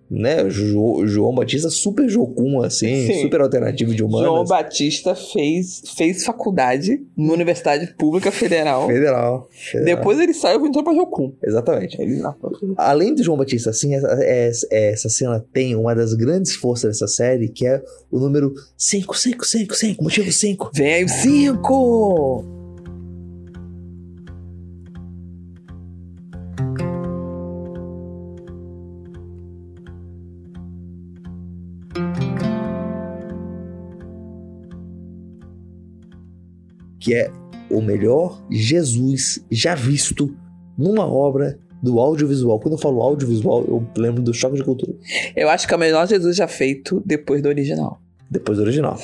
né? 0.10 0.50
Jo- 0.50 1.06
João 1.06 1.34
Batista 1.36 1.70
super 1.70 2.10
jocum, 2.10 2.62
assim, 2.62 3.08
Sim. 3.08 3.22
super 3.22 3.42
alternativo 3.42 3.94
de 3.94 4.04
humanas. 4.04 4.28
João 4.28 4.46
Batista 4.46 5.14
fez, 5.16 5.82
fez 5.96 6.24
faculdade 6.26 7.02
na 7.18 7.34
Universidade 7.34 7.94
Pública 7.98 8.32
Federal. 8.32 8.88
Federal. 8.88 9.48
Federal. 9.52 9.86
Depois 9.98 10.20
ele 10.20 10.34
saiu 10.34 10.66
e 10.66 10.70
entrou 10.70 10.84
pra 10.84 10.94
Jocum. 10.94 11.34
Exatamente. 11.44 12.02
Ele. 12.02 12.22
Além 12.78 13.14
do 13.14 13.24
João 13.24 13.38
Batista, 13.38 13.70
assim, 13.70 13.94
essa, 13.96 14.08
essa- 14.24 14.68
essa 14.72 15.10
cena 15.10 15.46
tem 15.54 15.76
uma 15.76 15.94
das 15.94 16.14
grandes 16.14 16.56
forças 16.56 16.92
dessa 16.92 17.08
série, 17.08 17.50
que 17.50 17.66
é 17.68 17.82
o 18.12 18.20
número 18.20 18.54
5, 18.78 19.16
5, 19.18 19.46
5, 19.46 19.76
5, 19.76 20.04
motivo 20.04 20.32
5. 20.32 20.72
Vem 20.74 20.94
aí 20.94 21.04
o 21.06 21.10
5! 21.10 22.59
Que 37.00 37.14
é 37.14 37.32
o 37.70 37.82
melhor 37.82 38.44
Jesus 38.50 39.44
já 39.50 39.76
visto 39.76 40.36
numa 40.78 41.06
obra 41.06 41.60
do 41.82 42.00
audiovisual. 42.00 42.60
Quando 42.60 42.74
eu 42.74 42.78
falo 42.78 43.02
audiovisual, 43.02 43.64
eu 43.68 43.88
lembro 43.98 44.22
do 44.22 44.34
choque 44.34 44.58
de 44.58 44.64
cultura. 44.64 44.94
Eu 45.36 45.50
acho 45.50 45.68
que 45.68 45.74
é 45.74 45.78
o 45.78 45.80
melhor 45.80 46.08
Jesus 46.08 46.36
já 46.36 46.48
feito 46.48 47.02
depois 47.06 47.42
do 47.42 47.50
original. 47.50 48.02
Depois 48.30 48.58
do 48.58 48.64
original. 48.64 49.00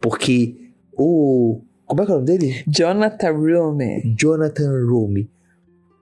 Porque 0.00 0.56
o. 0.92 1.60
Como 1.86 2.02
é 2.02 2.06
que 2.06 2.10
é 2.10 2.14
o 2.14 2.18
nome 2.18 2.26
dele? 2.26 2.64
Jonathan 2.66 3.32
Rumi. 3.32 4.14
Jonathan 4.18 4.86
Rumi. 4.86 5.28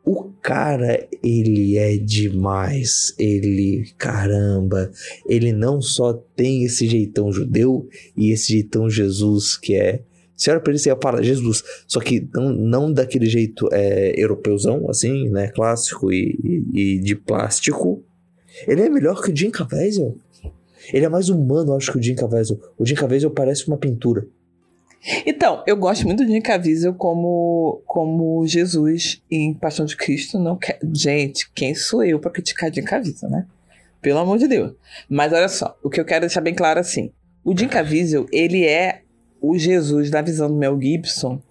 O 0.04 0.32
cara, 0.42 1.06
ele 1.22 1.76
é 1.76 1.96
demais. 1.96 3.14
Ele, 3.18 3.92
caramba, 3.98 4.90
ele 5.28 5.52
não 5.52 5.80
só 5.80 6.12
tem 6.12 6.64
esse 6.64 6.88
jeitão 6.88 7.32
judeu 7.32 7.88
e 8.16 8.30
esse 8.32 8.52
jeitão 8.52 8.88
Jesus 8.88 9.56
que 9.56 9.74
é. 9.74 10.02
Você 10.36 10.50
olha 10.50 10.60
pra 10.60 10.70
ele 10.72 10.78
e 10.78 10.82
você 10.82 10.96
fala 11.00 11.22
Jesus, 11.22 11.62
só 11.86 12.00
que 12.00 12.26
não, 12.34 12.52
não 12.52 12.92
daquele 12.92 13.26
jeito 13.26 13.68
é, 13.72 14.12
europeuzão, 14.16 14.88
assim, 14.88 15.28
né? 15.28 15.48
Clássico 15.48 16.12
e, 16.12 16.38
e- 16.42 16.80
e 16.96 16.98
de 17.00 17.14
plástico. 17.14 18.02
Ele 18.66 18.82
é 18.82 18.88
melhor 18.88 19.22
que 19.22 19.30
o 19.30 19.36
Jim 19.36 19.50
Caviezel. 19.50 20.16
Ele 20.92 21.04
é 21.04 21.08
mais 21.08 21.28
humano, 21.28 21.74
acho, 21.76 21.92
que 21.92 21.98
o 21.98 22.02
Jim 22.02 22.14
Caviezel. 22.14 22.58
O 22.76 22.84
Jim 22.84 22.94
Caviezel 22.94 23.30
parece 23.30 23.68
uma 23.68 23.76
pintura. 23.76 24.26
Então, 25.26 25.62
eu 25.66 25.76
gosto 25.76 26.04
muito 26.06 26.24
de 26.24 26.32
Jim 26.32 26.40
Caviezel 26.40 26.94
como, 26.94 27.82
como 27.86 28.46
Jesus 28.46 29.20
em 29.30 29.52
Paixão 29.54 29.84
de 29.84 29.96
Cristo. 29.96 30.38
Não 30.38 30.56
quer... 30.56 30.78
Gente, 30.92 31.50
quem 31.54 31.74
sou 31.74 32.04
eu 32.04 32.18
pra 32.20 32.30
criticar 32.30 32.72
Jim 32.72 32.82
Caviezel, 32.82 33.28
né? 33.30 33.46
Pelo 34.00 34.18
amor 34.18 34.38
de 34.38 34.46
Deus. 34.48 34.72
Mas 35.08 35.32
olha 35.32 35.48
só, 35.48 35.76
o 35.82 35.90
que 35.90 36.00
eu 36.00 36.04
quero 36.04 36.20
deixar 36.22 36.40
bem 36.40 36.54
claro 36.54 36.78
assim. 36.80 37.10
O 37.44 37.56
Jim 37.56 37.68
Caviezel, 37.68 38.26
ele 38.32 38.64
é 38.64 39.01
o 39.42 39.58
Jesus 39.58 40.08
da 40.08 40.22
visão 40.22 40.48
do 40.48 40.56
Mel 40.56 40.80
Gibson, 40.80 41.42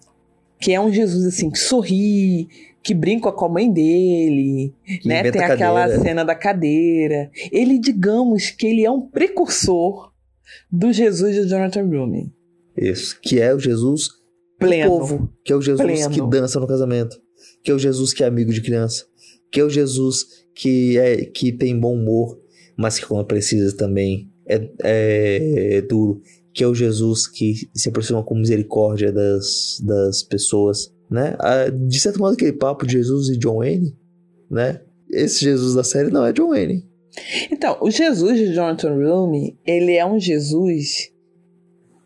que 0.58 0.72
é 0.72 0.80
um 0.80 0.90
Jesus 0.90 1.26
assim, 1.26 1.50
que 1.50 1.58
sorri, 1.58 2.48
que 2.82 2.94
brinca 2.94 3.30
com 3.30 3.44
a 3.44 3.48
mãe 3.48 3.70
dele, 3.70 4.74
Que 4.84 5.06
né? 5.06 5.30
Tem 5.30 5.42
aquela 5.42 5.88
cena 6.00 6.24
da 6.24 6.34
cadeira. 6.34 7.30
Ele, 7.52 7.78
digamos 7.78 8.50
que 8.50 8.66
ele 8.66 8.84
é 8.84 8.90
um 8.90 9.02
precursor 9.02 10.10
do 10.70 10.92
Jesus 10.92 11.34
de 11.34 11.46
Jonathan 11.46 11.84
Rumi. 11.84 12.32
Isso. 12.76 13.18
Que 13.20 13.40
é 13.40 13.54
o 13.54 13.58
Jesus 13.60 14.08
Pleno. 14.58 14.90
povo. 14.90 15.32
Que 15.44 15.52
é 15.52 15.56
o 15.56 15.60
Jesus 15.60 15.82
Pleno. 15.82 16.10
que 16.10 16.30
dança 16.30 16.58
no 16.58 16.66
casamento. 16.66 17.20
Que 17.62 17.70
é 17.70 17.74
o 17.74 17.78
Jesus 17.78 18.12
que 18.12 18.24
é 18.24 18.26
amigo 18.26 18.52
de 18.52 18.62
criança. 18.62 19.04
Que 19.50 19.60
é 19.60 19.64
o 19.64 19.70
Jesus 19.70 20.24
que, 20.54 20.98
é, 20.98 21.24
que 21.24 21.52
tem 21.52 21.78
bom 21.78 21.94
humor, 21.94 22.38
mas 22.76 22.98
que 22.98 23.06
quando 23.06 23.26
precisa 23.26 23.76
também 23.76 24.30
é, 24.46 24.70
é, 24.82 25.76
é 25.76 25.82
duro, 25.82 26.20
que 26.54 26.62
é 26.62 26.66
o 26.66 26.74
Jesus 26.74 27.26
que 27.26 27.68
se 27.74 27.88
aproxima 27.88 28.22
com 28.22 28.34
misericórdia 28.34 29.12
das, 29.12 29.80
das 29.84 30.22
pessoas, 30.22 30.92
né? 31.10 31.36
Ah, 31.38 31.68
de 31.70 32.00
certo 32.00 32.18
modo, 32.18 32.34
aquele 32.34 32.52
papo 32.52 32.86
de 32.86 32.92
Jesus 32.92 33.28
e 33.28 33.38
John 33.38 33.58
Wayne, 33.58 33.96
né? 34.50 34.80
Esse 35.10 35.44
Jesus 35.44 35.74
da 35.74 35.84
série 35.84 36.10
não 36.10 36.24
é 36.24 36.32
John 36.32 36.48
Wayne. 36.48 36.86
Então, 37.50 37.76
o 37.80 37.90
Jesus 37.90 38.38
de 38.38 38.54
Jonathan 38.54 38.94
Rumi, 38.94 39.58
ele 39.66 39.92
é 39.92 40.06
um 40.06 40.18
Jesus 40.18 41.10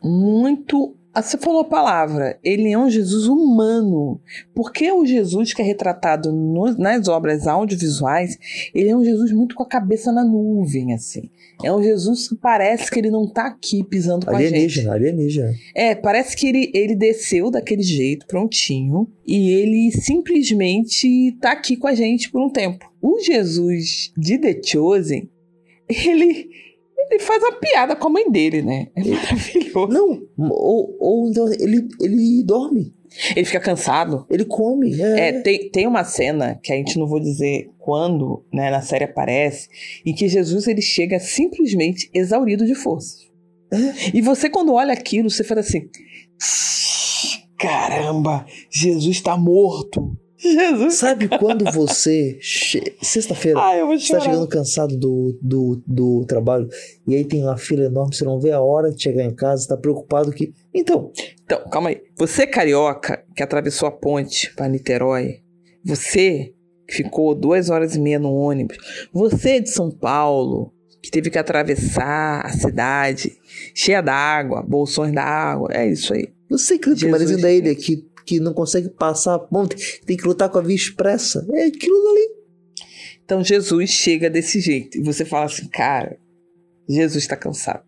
muito 0.03 0.96
você 1.23 1.39
falou 1.39 1.61
a 1.61 1.65
palavra, 1.65 2.39
ele 2.45 2.71
é 2.71 2.79
um 2.79 2.91
Jesus 2.91 3.27
humano. 3.27 4.21
Porque 4.55 4.91
o 4.93 5.05
Jesus 5.05 5.55
que 5.55 5.63
é 5.63 5.65
retratado 5.65 6.33
no, 6.33 6.77
nas 6.77 7.09
obras 7.09 7.47
audiovisuais, 7.47 8.39
ele 8.75 8.91
é 8.91 8.97
um 8.97 9.05
Jesus 9.05 9.33
muito 9.33 9.55
com 9.55 9.63
a 9.63 9.69
cabeça 9.69 10.13
na 10.13 10.25
nuvem, 10.25 10.93
assim. 10.93 11.31
É 11.65 11.73
um 11.73 11.83
Jesus 11.83 12.29
que 12.29 12.35
parece 12.35 12.91
que 12.91 12.99
ele 12.99 13.11
não 13.11 13.27
tá 13.27 13.47
aqui 13.47 13.83
pisando 13.83 14.27
com 14.27 14.35
alienígena, 14.35 14.93
a 14.93 14.99
gente. 14.99 15.09
Alienígena, 15.09 15.55
É, 15.75 15.95
parece 15.95 16.37
que 16.37 16.47
ele, 16.47 16.71
ele 16.75 16.95
desceu 16.95 17.51
daquele 17.51 17.83
jeito, 17.83 18.27
prontinho, 18.27 19.09
e 19.27 19.51
ele 19.51 19.91
simplesmente 19.93 21.33
tá 21.41 21.53
aqui 21.53 21.77
com 21.77 21.87
a 21.87 21.95
gente 21.95 22.31
por 22.31 22.43
um 22.43 22.51
tempo. 22.51 22.85
O 23.01 23.19
Jesus 23.21 24.13
de 24.17 24.39
The 24.39 24.61
Chosen, 24.63 25.31
ele 25.89 26.51
ele 27.11 27.21
faz 27.21 27.43
uma 27.43 27.53
piada 27.53 27.97
com 27.97 28.09
a 28.09 28.11
mãe 28.11 28.31
dele, 28.31 28.63
né? 28.63 28.89
É 28.95 29.03
maravilhoso. 29.05 29.89
Não, 29.89 30.23
ou, 30.39 30.97
ou 30.99 31.29
então 31.29 31.47
ele, 31.53 31.87
ele 32.01 32.43
dorme. 32.45 32.95
Ele 33.35 33.47
fica 33.47 33.61
cansado. 33.61 34.27
Ele 34.29 34.45
come. 34.45 35.01
É, 35.01 35.29
É, 35.29 35.41
tem, 35.41 35.71
tem 35.71 35.87
uma 35.87 36.05
cena 36.05 36.59
que 36.63 36.73
a 36.73 36.77
gente 36.77 36.99
não 36.99 37.07
vou 37.07 37.21
dizer 37.21 37.71
quando, 37.79 38.45
né, 38.53 38.71
na 38.71 38.83
série 38.83 39.05
aparece, 39.05 39.69
em 40.05 40.15
que 40.15 40.29
Jesus 40.29 40.67
ele 40.67 40.83
chega 40.83 41.19
simplesmente 41.19 42.11
exaurido 42.13 42.67
de 42.67 42.75
forças. 42.75 43.27
E 44.13 44.21
você 44.21 44.49
quando 44.49 44.75
olha 44.75 44.93
aquilo, 44.93 45.31
você 45.31 45.43
fala 45.43 45.61
assim: 45.61 45.89
caramba, 47.59 48.47
Jesus 48.71 49.17
está 49.17 49.37
morto. 49.37 50.17
Jesus. 50.53 50.95
Sabe 50.95 51.29
quando 51.29 51.65
você. 51.73 52.39
che- 52.41 52.97
Sexta-feira. 53.03 53.59
Ai, 53.61 53.81
eu 53.81 53.87
vou 53.87 53.99
Você 53.99 54.13
tá 54.13 54.21
chegando 54.21 54.47
cansado 54.49 54.97
do, 54.97 55.39
do, 55.43 55.83
do 55.87 56.25
trabalho 56.27 56.69
e 57.07 57.15
aí 57.15 57.25
tem 57.25 57.43
uma 57.43 57.57
fila 57.57 57.85
enorme, 57.85 58.15
você 58.15 58.25
não 58.25 58.41
vê 58.41 58.51
a 58.53 58.61
hora 58.61 58.91
de 58.93 59.03
chegar 59.03 59.25
em 59.25 59.35
casa, 59.35 59.69
tá 59.69 59.77
preocupado 59.77 60.31
que. 60.33 60.53
Então, 60.75 61.11
Então, 61.45 61.69
calma 61.71 61.91
aí. 61.91 62.01
Você, 62.17 62.47
carioca, 62.47 63.23
que 63.35 63.43
atravessou 63.43 63.89
a 63.89 63.93
ponte 63.93 64.53
para 64.55 64.69
Niterói, 64.69 65.41
você 65.85 66.53
que 66.89 66.95
ficou 66.95 67.35
duas 67.35 67.69
horas 67.71 67.97
e 67.97 68.01
meia 68.01 68.19
no 68.19 68.33
ônibus, 68.33 68.77
você 69.13 69.61
de 69.61 69.71
São 69.71 69.91
Paulo, 69.91 70.73
que 71.03 71.11
teve 71.11 71.31
que 71.31 71.39
atravessar 71.39 72.41
a 72.45 72.51
cidade 72.51 73.33
cheia 73.75 74.01
d'água, 74.01 74.63
bolsões 74.63 75.13
d'água, 75.13 75.69
é 75.73 75.89
isso 75.89 76.13
aí. 76.15 76.29
você 76.49 76.79
que 76.79 76.89
marizinho 77.09 77.41
da 77.41 77.51
ilha 77.53 77.75
que, 77.75 78.05
que 78.27 78.41
não 78.41 78.53
consegue 78.53 78.91
passar 78.91 79.37
a 79.37 79.39
ponte, 79.39 80.01
tem 80.05 80.17
que 80.17 80.27
lutar 80.27 80.51
com 80.51 80.59
a 80.59 80.63
via 80.63 80.75
expressa. 80.75 81.47
É 81.55 81.67
aquilo 81.67 82.03
dali. 82.03 82.29
Então 83.25 83.43
Jesus 83.43 83.91
chega 83.91 84.29
desse 84.29 84.61
jeito 84.61 84.99
e 84.99 85.03
você 85.03 85.25
fala 85.25 85.47
assim, 85.47 85.69
cara, 85.69 86.19
Jesus 86.89 87.23
está 87.23 87.37
cansado. 87.37 87.85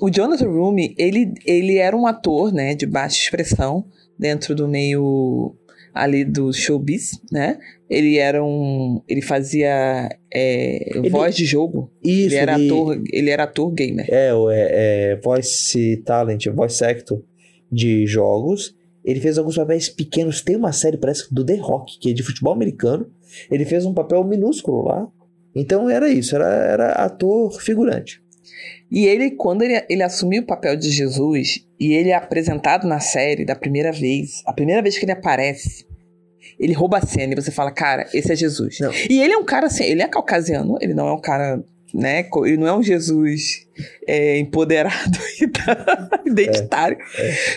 O 0.00 0.10
Jonathan 0.10 0.48
Rumi, 0.48 0.94
ele, 0.96 1.32
ele 1.44 1.78
era 1.78 1.96
um 1.96 2.06
ator, 2.06 2.52
né, 2.52 2.74
de 2.74 2.86
baixa 2.86 3.16
expressão 3.20 3.84
dentro 4.18 4.54
do 4.54 4.68
meio 4.68 5.54
ali 5.92 6.24
do 6.24 6.52
showbiz, 6.52 7.12
né? 7.30 7.56
Ele 7.88 8.18
era 8.18 8.44
um, 8.44 9.00
ele 9.08 9.22
fazia 9.22 10.08
é, 10.32 10.98
Ele- 10.98 11.08
voz 11.08 11.36
de 11.36 11.44
jogo. 11.44 11.90
Isso, 12.02 12.34
ele 12.34 12.36
era 12.36 12.56
ator, 12.56 13.02
ele 13.12 13.30
era 13.30 13.44
ator 13.44 13.70
gamer. 13.72 14.06
É, 14.10 14.30
é, 14.30 15.12
é 15.12 15.16
voice 15.22 15.96
talent, 16.04 16.46
voice 16.48 16.84
actor 16.84 17.22
de 17.70 18.06
jogos. 18.06 18.74
Ele 19.04 19.20
fez 19.20 19.36
alguns 19.36 19.56
papéis 19.56 19.88
pequenos. 19.88 20.40
Tem 20.40 20.56
uma 20.56 20.72
série, 20.72 20.96
parece, 20.96 21.32
do 21.32 21.44
The 21.44 21.56
Rock, 21.56 21.98
que 21.98 22.10
é 22.10 22.12
de 22.12 22.22
futebol 22.22 22.52
americano. 22.52 23.06
Ele 23.50 23.64
fez 23.64 23.84
um 23.84 23.92
papel 23.92 24.24
minúsculo 24.24 24.82
lá. 24.82 25.06
Então 25.54 25.88
era 25.88 26.08
isso, 26.08 26.34
era, 26.34 26.46
era 26.46 26.92
ator 26.92 27.60
figurante. 27.60 28.22
E 28.90 29.06
ele, 29.06 29.32
quando 29.32 29.62
ele, 29.62 29.84
ele 29.88 30.02
assumiu 30.02 30.42
o 30.42 30.46
papel 30.46 30.76
de 30.76 30.90
Jesus 30.90 31.64
e 31.78 31.92
ele 31.92 32.10
é 32.10 32.14
apresentado 32.14 32.86
na 32.86 33.00
série 33.00 33.44
da 33.44 33.54
primeira 33.54 33.92
vez, 33.92 34.42
a 34.46 34.52
primeira 34.52 34.82
vez 34.82 34.98
que 34.98 35.04
ele 35.04 35.12
aparece, 35.12 35.86
ele 36.58 36.72
rouba 36.72 36.98
a 36.98 37.06
cena 37.06 37.32
e 37.32 37.36
você 37.36 37.50
fala, 37.50 37.70
cara, 37.70 38.08
esse 38.12 38.32
é 38.32 38.36
Jesus. 38.36 38.78
Não. 38.80 38.92
E 39.10 39.20
ele 39.20 39.32
é 39.32 39.36
um 39.36 39.44
cara 39.44 39.66
assim, 39.66 39.84
ele 39.84 40.02
é 40.02 40.08
caucasiano, 40.08 40.76
ele 40.80 40.94
não 40.94 41.08
é 41.08 41.12
um 41.12 41.20
cara, 41.20 41.62
né, 41.94 42.28
ele 42.44 42.56
não 42.56 42.66
é 42.66 42.76
um 42.76 42.82
Jesus 42.82 43.66
é, 44.06 44.36
empoderado 44.38 45.18
e 45.40 45.46
tá- 45.46 46.22
identitário, 46.26 46.98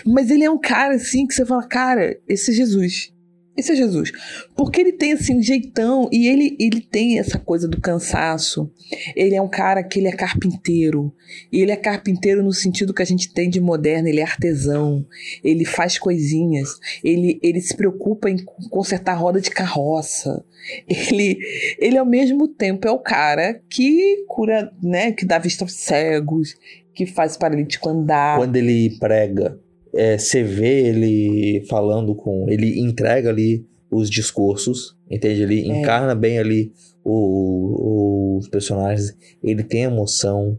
mas 0.06 0.30
ele 0.30 0.44
é 0.44 0.50
um 0.50 0.60
cara 0.60 0.94
assim 0.94 1.26
que 1.26 1.34
você 1.34 1.44
fala, 1.44 1.66
cara, 1.66 2.16
esse 2.28 2.52
é 2.52 2.54
Jesus. 2.54 3.12
Esse 3.58 3.72
é 3.72 3.74
Jesus. 3.74 4.12
Porque 4.54 4.80
ele 4.80 4.92
tem 4.92 5.12
assim 5.12 5.36
um 5.36 5.42
jeitão 5.42 6.08
e 6.12 6.28
ele, 6.28 6.56
ele 6.60 6.80
tem 6.80 7.18
essa 7.18 7.40
coisa 7.40 7.66
do 7.66 7.80
cansaço. 7.80 8.70
Ele 9.16 9.34
é 9.34 9.42
um 9.42 9.48
cara 9.48 9.82
que 9.82 9.98
ele 9.98 10.06
é 10.06 10.12
carpinteiro. 10.12 11.12
E 11.50 11.60
ele 11.60 11.72
é 11.72 11.76
carpinteiro 11.76 12.40
no 12.40 12.52
sentido 12.52 12.94
que 12.94 13.02
a 13.02 13.04
gente 13.04 13.34
tem 13.34 13.50
de 13.50 13.60
moderno, 13.60 14.06
ele 14.06 14.20
é 14.20 14.22
artesão, 14.22 15.04
ele 15.42 15.64
faz 15.64 15.98
coisinhas, 15.98 16.70
ele, 17.02 17.38
ele 17.42 17.60
se 17.60 17.76
preocupa 17.76 18.30
em 18.30 18.36
consertar 18.70 19.14
roda 19.14 19.40
de 19.40 19.50
carroça. 19.50 20.44
Ele, 20.88 21.38
ele 21.78 21.98
ao 21.98 22.06
mesmo 22.06 22.46
tempo 22.46 22.86
é 22.86 22.90
o 22.90 22.98
cara 22.98 23.60
que 23.68 24.24
cura, 24.28 24.72
né, 24.82 25.10
que 25.10 25.26
dá 25.26 25.38
vista 25.38 25.64
aos 25.64 25.72
cegos, 25.72 26.54
que 26.94 27.06
faz 27.06 27.36
paralítico 27.36 27.88
andar. 27.88 28.38
Quando 28.38 28.56
ele 28.56 28.96
prega, 28.98 29.58
é, 29.94 30.18
você 30.18 30.42
vê 30.42 30.88
ele 30.88 31.64
falando 31.68 32.14
com. 32.14 32.46
Ele 32.48 32.80
entrega 32.80 33.28
ali 33.30 33.64
os 33.90 34.10
discursos, 34.10 34.96
entende? 35.10 35.42
Ele 35.42 35.70
É. 35.70 35.80
encarna 35.80 36.14
bem 36.14 36.38
ali 36.38 36.72
o- 37.04 38.36
os 38.38 38.48
personagens. 38.48 39.14
Ele 39.42 39.62
tem 39.62 39.82
emoção. 39.84 40.58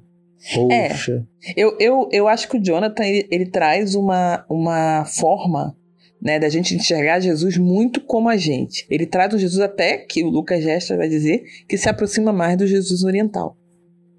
É. 0.72 0.90
Poxa. 0.90 1.26
Eu, 1.56 1.76
eu, 1.80 2.10
eu 2.12 2.28
acho 2.28 2.48
que 2.50 2.58
o 2.58 2.64
Jonathan 2.64 3.04
ele, 3.04 3.28
ele 3.30 3.46
traz 3.46 3.94
uma, 3.96 4.46
uma 4.50 5.04
forma 5.06 5.76
né, 6.22 6.40
da 6.40 6.50
gente 6.50 6.76
enxergar 6.76 7.20
Jesus 7.20 7.58
muito 7.58 8.02
como 8.02 8.30
a 8.30 8.38
gente. 8.38 8.86
Ele 8.90 9.06
traz 9.06 9.34
um 9.34 9.38
Jesus 9.38 9.60
até 9.62 9.98
que 9.98 10.24
o 10.24 10.30
Lucas 10.30 10.64
Gestas 10.64 10.98
vai 10.98 11.08
dizer 11.10 11.44
que 11.68 11.78
se 11.78 11.88
aproxima 11.90 12.32
mais 12.34 12.58
do 12.58 12.66
Jesus 12.68 13.04
oriental, 13.04 13.56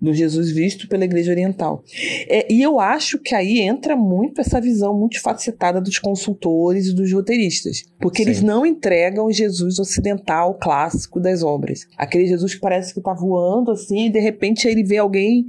do 0.00 0.14
Jesus 0.14 0.50
visto 0.50 0.88
pela 0.88 1.04
Igreja 1.04 1.30
Oriental. 1.30 1.84
É, 2.28 2.52
e 2.52 2.62
eu 2.62 2.80
acho 2.80 3.18
que 3.18 3.34
aí 3.34 3.60
entra 3.60 3.94
muito 3.94 4.40
essa 4.40 4.60
visão 4.60 4.98
multifacetada 4.98 5.80
dos 5.80 5.98
consultores 5.98 6.86
e 6.86 6.94
dos 6.94 7.12
roteiristas, 7.12 7.84
porque 8.00 8.22
eles 8.22 8.38
Sim. 8.38 8.46
não 8.46 8.64
entregam 8.64 9.26
o 9.26 9.32
Jesus 9.32 9.78
ocidental 9.78 10.54
clássico 10.54 11.20
das 11.20 11.42
obras. 11.42 11.86
Aquele 11.96 12.26
Jesus 12.26 12.54
que 12.54 12.60
parece 12.60 12.94
que 12.94 13.00
tá 13.00 13.12
voando 13.12 13.70
assim, 13.70 14.06
e 14.06 14.10
de 14.10 14.20
repente 14.20 14.66
ele 14.66 14.82
vê 14.82 14.96
alguém 14.96 15.46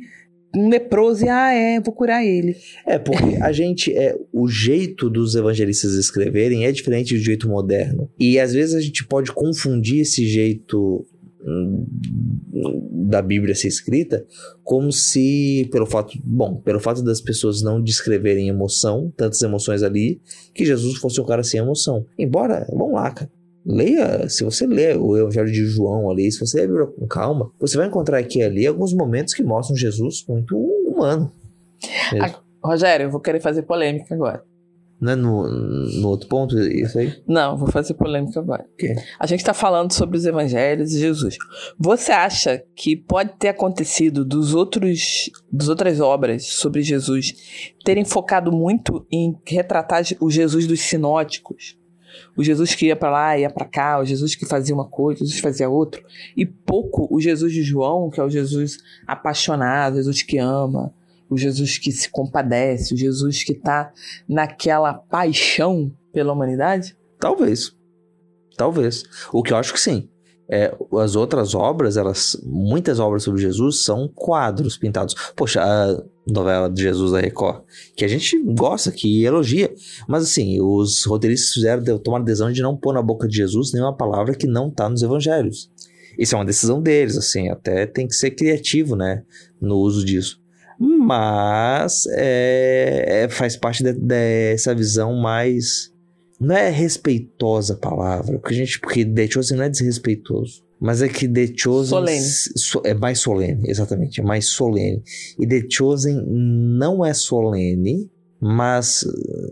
um 0.55 0.67
leproso 0.67 1.25
e, 1.25 1.29
ah, 1.29 1.53
é, 1.53 1.79
vou 1.79 1.93
curar 1.93 2.25
ele. 2.25 2.55
É, 2.85 2.97
porque 2.99 3.37
a 3.41 3.51
gente. 3.53 3.93
É, 3.93 4.15
o 4.33 4.47
jeito 4.47 5.09
dos 5.09 5.35
evangelistas 5.35 5.93
escreverem 5.93 6.65
é 6.65 6.71
diferente 6.71 7.13
do 7.13 7.21
jeito 7.21 7.47
moderno. 7.47 8.09
E 8.19 8.39
às 8.39 8.53
vezes 8.53 8.75
a 8.75 8.81
gente 8.81 9.05
pode 9.05 9.31
confundir 9.31 10.01
esse 10.01 10.25
jeito 10.27 11.05
da 13.09 13.21
Bíblia 13.21 13.55
ser 13.55 13.67
escrita 13.67 14.25
como 14.63 14.91
se, 14.91 15.67
pelo 15.71 15.85
fato. 15.85 16.17
Bom, 16.23 16.55
pelo 16.57 16.79
fato 16.79 17.01
das 17.03 17.21
pessoas 17.21 17.61
não 17.61 17.81
descreverem 17.81 18.47
emoção, 18.47 19.11
tantas 19.15 19.41
emoções 19.41 19.83
ali, 19.83 20.21
que 20.53 20.65
Jesus 20.65 20.97
fosse 20.97 21.19
um 21.19 21.25
cara 21.25 21.43
sem 21.43 21.59
emoção. 21.59 22.05
Embora, 22.17 22.65
vamos 22.69 22.93
lá, 22.93 23.11
cara. 23.11 23.29
Leia, 23.63 24.27
se 24.27 24.43
você 24.43 24.65
ler 24.65 24.97
o 24.97 25.15
Evangelho 25.15 25.51
de 25.51 25.65
João 25.65 26.09
ali, 26.09 26.31
se 26.31 26.39
você 26.39 26.65
ler 26.65 26.87
com 26.87 27.07
calma, 27.07 27.51
você 27.59 27.77
vai 27.77 27.87
encontrar 27.87 28.17
aqui 28.17 28.41
ali 28.41 28.65
alguns 28.65 28.93
momentos 28.93 29.35
que 29.35 29.43
mostram 29.43 29.77
Jesus 29.77 30.25
muito 30.27 30.57
humano. 30.57 31.31
Rogério, 32.63 33.05
eu 33.05 33.11
vou 33.11 33.19
querer 33.19 33.39
fazer 33.39 33.63
polêmica 33.63 34.13
agora. 34.13 34.43
Não 35.01 35.13
é 35.13 35.15
no, 35.15 35.49
no 35.49 36.09
outro 36.09 36.29
ponto 36.29 36.55
isso 36.59 36.99
aí? 36.99 37.11
Não, 37.27 37.57
vou 37.57 37.67
fazer 37.67 37.95
polêmica 37.95 38.39
agora. 38.39 38.63
A 39.19 39.25
gente 39.25 39.39
está 39.39 39.51
falando 39.51 39.91
sobre 39.91 40.15
os 40.15 40.25
evangelhos 40.27 40.93
e 40.93 40.99
Jesus. 40.99 41.37
Você 41.79 42.11
acha 42.11 42.63
que 42.75 42.95
pode 42.95 43.31
ter 43.39 43.47
acontecido 43.47 44.23
dos 44.23 44.53
outros, 44.53 45.31
das 45.51 45.67
outras 45.69 45.99
obras 45.99 46.45
sobre 46.45 46.83
Jesus 46.83 47.33
terem 47.83 48.05
focado 48.05 48.51
muito 48.51 49.03
em 49.11 49.35
retratar 49.43 50.03
o 50.19 50.29
Jesus 50.29 50.67
dos 50.67 50.81
sinóticos? 50.81 51.81
O 52.37 52.43
Jesus 52.43 52.75
que 52.75 52.85
ia 52.85 52.95
para 52.95 53.09
lá, 53.09 53.39
ia 53.39 53.49
para 53.49 53.65
cá, 53.65 53.99
o 53.99 54.05
Jesus 54.05 54.35
que 54.35 54.45
fazia 54.45 54.75
uma 54.75 54.87
coisa, 54.87 55.17
o 55.17 55.25
Jesus 55.25 55.37
que 55.37 55.41
fazia 55.41 55.69
outra, 55.69 56.01
e 56.37 56.45
pouco 56.45 57.07
o 57.09 57.19
Jesus 57.19 57.51
de 57.51 57.63
João, 57.63 58.09
que 58.09 58.19
é 58.19 58.23
o 58.23 58.29
Jesus 58.29 58.77
apaixonado, 59.07 59.93
o 59.93 59.97
Jesus 59.97 60.21
que 60.21 60.37
ama, 60.37 60.93
o 61.32 61.38
Jesus 61.38 61.77
que 61.77 61.93
se 61.93 62.09
compadece, 62.09 62.93
o 62.93 62.97
Jesus 62.97 63.41
que 63.41 63.53
está 63.53 63.93
naquela 64.27 64.93
paixão 64.93 65.89
pela 66.11 66.34
humanidade? 66.34 66.97
Talvez. 67.17 67.73
Talvez. 68.57 69.03
O 69.32 69.41
que 69.41 69.53
eu 69.53 69.57
acho 69.57 69.71
que 69.71 69.79
sim. 69.79 70.09
É, 70.49 70.75
as 70.99 71.15
outras 71.15 71.55
obras, 71.55 71.95
elas, 71.95 72.36
muitas 72.43 72.99
obras 72.99 73.23
sobre 73.23 73.41
Jesus 73.41 73.86
são 73.86 74.09
quadros 74.13 74.77
pintados. 74.77 75.15
Poxa, 75.34 75.63
a 75.63 76.03
novela 76.27 76.69
de 76.69 76.82
Jesus 76.82 77.13
da 77.13 77.21
Record, 77.21 77.63
que 77.95 78.03
a 78.03 78.07
gente 78.09 78.38
gosta, 78.43 78.91
que 78.91 79.23
elogia, 79.23 79.73
mas 80.09 80.23
assim, 80.23 80.59
os 80.59 81.05
roteiristas 81.05 81.53
fizeram, 81.53 81.97
tomaram 81.99 82.23
a 82.23 82.25
decisão 82.25 82.51
de 82.51 82.61
não 82.61 82.75
pôr 82.75 82.93
na 82.93 83.01
boca 83.01 83.29
de 83.29 83.38
Jesus 83.38 83.71
nenhuma 83.71 83.95
palavra 83.95 84.36
que 84.36 84.45
não 84.45 84.67
está 84.67 84.89
nos 84.89 85.01
evangelhos. 85.01 85.71
Isso 86.19 86.36
é 86.36 86.38
uma 86.38 86.43
decisão 86.43 86.82
deles, 86.82 87.15
assim, 87.15 87.47
até 87.47 87.86
tem 87.86 88.05
que 88.05 88.13
ser 88.13 88.32
criativo, 88.32 88.97
né, 88.97 89.23
no 89.61 89.77
uso 89.77 90.03
disso. 90.03 90.40
Mas 90.82 92.03
é, 92.13 93.23
é 93.23 93.29
faz 93.29 93.55
parte 93.55 93.84
de, 93.84 93.93
dessa 93.93 94.73
visão 94.73 95.15
mais 95.15 95.91
não 96.39 96.55
é 96.55 96.69
respeitosa 96.69 97.75
a 97.75 97.77
palavra, 97.77 98.39
porque 98.39 98.55
a 98.55 98.57
gente, 98.57 98.79
porque 98.79 99.05
The 99.05 99.27
Chosen 99.29 99.57
não 99.57 99.65
é 99.65 99.69
desrespeitoso. 99.69 100.63
Mas 100.79 101.03
é 101.03 101.07
que 101.07 101.27
The 101.27 101.53
Chosen 101.55 101.89
Solene. 101.89 102.21
so- 102.21 102.82
é 102.84 102.95
mais 102.95 103.19
solene, 103.19 103.69
exatamente, 103.69 104.19
é 104.19 104.23
mais 104.23 104.47
solene. 104.47 105.03
E 105.39 105.45
The 105.45 105.67
Chosen 105.69 106.23
não 106.27 107.05
é 107.05 107.13
solene, 107.13 108.09
mas 108.39 109.05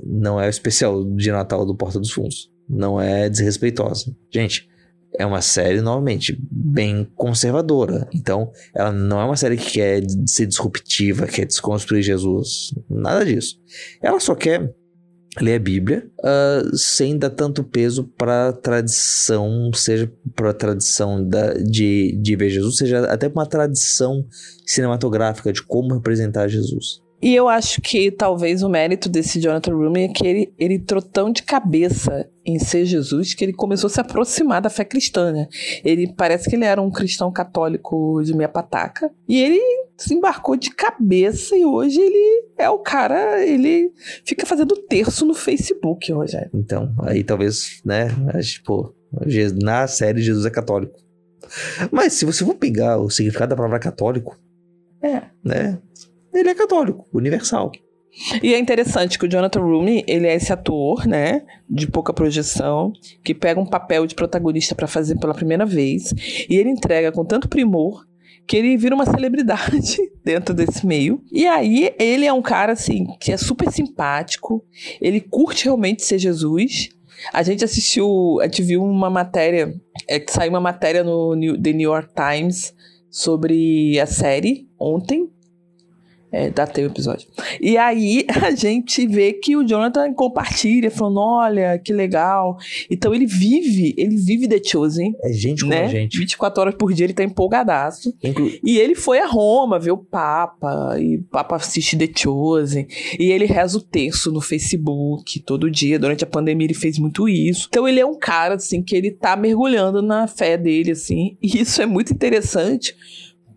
não 0.03 0.41
é 0.41 0.47
o 0.47 0.49
especial 0.49 1.03
de 1.05 1.31
Natal 1.31 1.63
do 1.63 1.75
Porta 1.75 1.99
dos 1.99 2.09
Fundos. 2.11 2.49
Não 2.67 2.99
é 2.99 3.29
desrespeitosa. 3.29 4.05
Gente, 4.33 4.67
é 5.19 5.25
uma 5.25 5.41
série, 5.41 5.81
novamente, 5.81 6.35
bem 6.49 7.05
conservadora. 7.13 8.07
Então, 8.13 8.53
ela 8.73 8.89
não 8.89 9.19
é 9.19 9.25
uma 9.25 9.35
série 9.35 9.57
que 9.57 9.71
quer 9.71 10.01
ser 10.25 10.45
disruptiva, 10.45 11.27
quer 11.27 11.45
desconstruir 11.45 12.01
Jesus. 12.01 12.73
Nada 12.89 13.25
disso. 13.25 13.59
Ela 14.01 14.17
só 14.21 14.33
quer 14.33 14.73
ler 15.41 15.55
a 15.55 15.59
Bíblia 15.59 16.09
ah, 16.23 16.61
sem 16.73 17.17
dar 17.17 17.31
tanto 17.31 17.65
peso 17.65 18.05
para 18.17 18.53
tradição, 18.53 19.69
seja 19.73 20.09
para 20.33 20.53
tradição 20.53 21.27
da, 21.27 21.53
de, 21.53 22.17
de 22.21 22.35
ver 22.37 22.49
Jesus, 22.49 22.77
seja 22.77 23.01
até 23.11 23.27
para 23.27 23.41
uma 23.41 23.45
tradição 23.45 24.25
cinematográfica 24.65 25.51
de 25.51 25.61
como 25.61 25.95
representar 25.95 26.47
Jesus. 26.47 27.01
E 27.21 27.35
eu 27.35 27.49
acho 27.49 27.81
que 27.81 28.09
talvez 28.11 28.63
o 28.63 28.69
mérito 28.69 29.09
desse 29.09 29.39
Jonathan 29.41 29.73
Rumi 29.75 30.03
é 30.03 30.07
que 30.07 30.25
ele, 30.25 30.53
ele 30.57 30.75
entrou 30.75 31.01
tão 31.01 31.31
de 31.31 31.43
cabeça 31.43 32.29
em 32.45 32.57
ser 32.57 32.85
Jesus 32.85 33.33
que 33.33 33.43
ele 33.43 33.51
começou 33.53 33.87
a 33.87 33.91
se 33.91 33.99
aproximar 33.99 34.61
da 34.61 34.69
fé 34.69 34.85
cristã, 34.85 35.31
né? 35.33 35.47
Ele 35.83 36.13
parece 36.15 36.49
que 36.49 36.55
ele 36.55 36.63
era 36.65 36.81
um 36.81 36.89
cristão 36.89 37.29
católico 37.31 38.21
de 38.23 38.33
meia 38.33 38.47
pataca. 38.47 39.11
E 39.27 39.37
ele 39.41 39.59
se 39.97 40.13
embarcou 40.13 40.55
de 40.55 40.71
cabeça 40.73 41.57
e 41.57 41.65
hoje 41.65 41.99
ele 41.99 42.45
é 42.57 42.69
o 42.69 42.79
cara, 42.79 43.45
ele 43.45 43.91
fica 44.25 44.45
fazendo 44.45 44.73
terço 44.87 45.25
no 45.25 45.33
Facebook, 45.33 46.09
Rogério. 46.13 46.49
Então, 46.53 46.95
aí 47.01 47.21
talvez, 47.23 47.81
né, 47.83 48.07
Je- 49.27 49.53
na 49.61 49.87
série 49.87 50.21
Jesus 50.21 50.45
é 50.45 50.49
católico. 50.49 50.95
Mas 51.91 52.13
se 52.13 52.23
você 52.25 52.45
for 52.45 52.55
pegar 52.55 52.97
o 52.97 53.09
significado 53.09 53.49
da 53.49 53.55
palavra 53.57 53.79
católico, 53.79 54.39
É. 55.01 55.21
né, 55.43 55.77
ele 56.33 56.49
é 56.49 56.55
católico, 56.55 57.07
universal. 57.13 57.71
E 58.41 58.53
é 58.53 58.59
interessante 58.59 59.19
que 59.19 59.25
o 59.25 59.29
Jonathan 59.29 59.61
Rumi, 59.61 60.03
ele 60.07 60.27
é 60.27 60.35
esse 60.35 60.51
ator, 60.51 61.05
né, 61.05 61.43
de 61.69 61.87
pouca 61.87 62.11
projeção, 62.11 62.91
que 63.23 63.33
pega 63.35 63.59
um 63.59 63.65
papel 63.65 64.05
de 64.07 64.15
protagonista 64.15 64.73
pra 64.73 64.87
fazer 64.87 65.17
pela 65.19 65.33
primeira 65.33 65.65
vez, 65.65 66.11
e 66.49 66.55
ele 66.55 66.69
entrega 66.69 67.11
com 67.11 67.23
tanto 67.23 67.47
primor 67.47 68.03
que 68.47 68.57
ele 68.57 68.75
vira 68.77 68.95
uma 68.95 69.05
celebridade 69.05 69.95
dentro 70.25 70.55
desse 70.55 70.83
meio. 70.85 71.21
E 71.31 71.45
aí 71.45 71.93
ele 71.99 72.25
é 72.25 72.33
um 72.33 72.41
cara 72.41 72.73
assim 72.73 73.05
que 73.19 73.31
é 73.31 73.37
super 73.37 73.71
simpático, 73.71 74.65
ele 74.99 75.21
curte 75.21 75.65
realmente 75.65 76.03
ser 76.03 76.17
Jesus. 76.17 76.89
A 77.31 77.43
gente 77.43 77.63
assistiu, 77.63 78.39
a 78.41 78.45
gente 78.45 78.63
viu 78.63 78.83
uma 78.83 79.09
matéria, 79.09 79.71
é 80.07 80.19
que 80.19 80.31
saiu 80.31 80.49
uma 80.49 80.59
matéria 80.61 81.03
no 81.03 81.35
New- 81.35 81.61
The 81.61 81.73
New 81.73 81.91
York 81.91 82.09
Times 82.15 82.73
sobre 83.09 83.99
a 83.99 84.05
série 84.07 84.67
ontem. 84.79 85.29
É, 86.31 86.49
datei 86.49 86.83
o 86.83 86.87
episódio. 86.87 87.27
E 87.59 87.75
aí 87.77 88.25
a 88.45 88.51
gente 88.51 89.07
vê 89.07 89.33
que 89.33 89.55
o 89.55 89.63
Jonathan 89.67 90.13
compartilha, 90.13 90.91
falando: 90.91 91.19
olha, 91.19 91.79
que 91.79 91.91
legal. 91.91 92.57
Então 92.89 93.13
ele 93.15 93.25
vive, 93.25 93.95
ele 93.97 94.15
vive 94.15 94.47
The 94.47 94.61
Chosen, 94.63 95.15
É 95.23 95.33
gente 95.33 95.61
como 95.61 95.73
né? 95.73 95.85
a 95.85 95.87
gente. 95.87 96.17
24 96.19 96.61
horas 96.61 96.75
por 96.75 96.93
dia 96.93 97.05
ele 97.05 97.13
tá 97.13 97.23
empolgadaço. 97.23 98.13
Inclu- 98.23 98.51
E 98.63 98.77
ele 98.77 98.93
foi 98.95 99.19
a 99.19 99.25
Roma 99.25 99.79
ver 99.79 99.91
o 99.91 99.97
Papa, 99.97 100.97
e 100.99 101.17
o 101.17 101.23
Papa 101.23 101.55
assiste 101.55 101.97
The 101.97 102.09
Chosen, 102.15 102.87
e 103.19 103.31
ele 103.31 103.45
reza 103.45 103.77
o 103.77 103.81
texto 103.81 104.31
no 104.31 104.41
Facebook 104.41 105.39
todo 105.41 105.69
dia. 105.71 105.97
Durante 105.97 106.23
a 106.23 106.27
pandemia 106.27 106.67
ele 106.67 106.73
fez 106.75 106.99
muito 106.99 107.27
isso. 107.27 107.67
Então 107.69 107.87
ele 107.87 107.99
é 107.99 108.05
um 108.05 108.17
cara, 108.17 108.55
assim, 108.55 108.83
que 108.83 108.95
ele 108.95 109.09
tá 109.11 109.35
mergulhando 109.35 110.01
na 110.01 110.27
fé 110.27 110.57
dele, 110.57 110.91
assim. 110.91 111.37
E 111.41 111.59
isso 111.61 111.81
é 111.81 111.85
muito 111.85 112.13
interessante, 112.13 112.95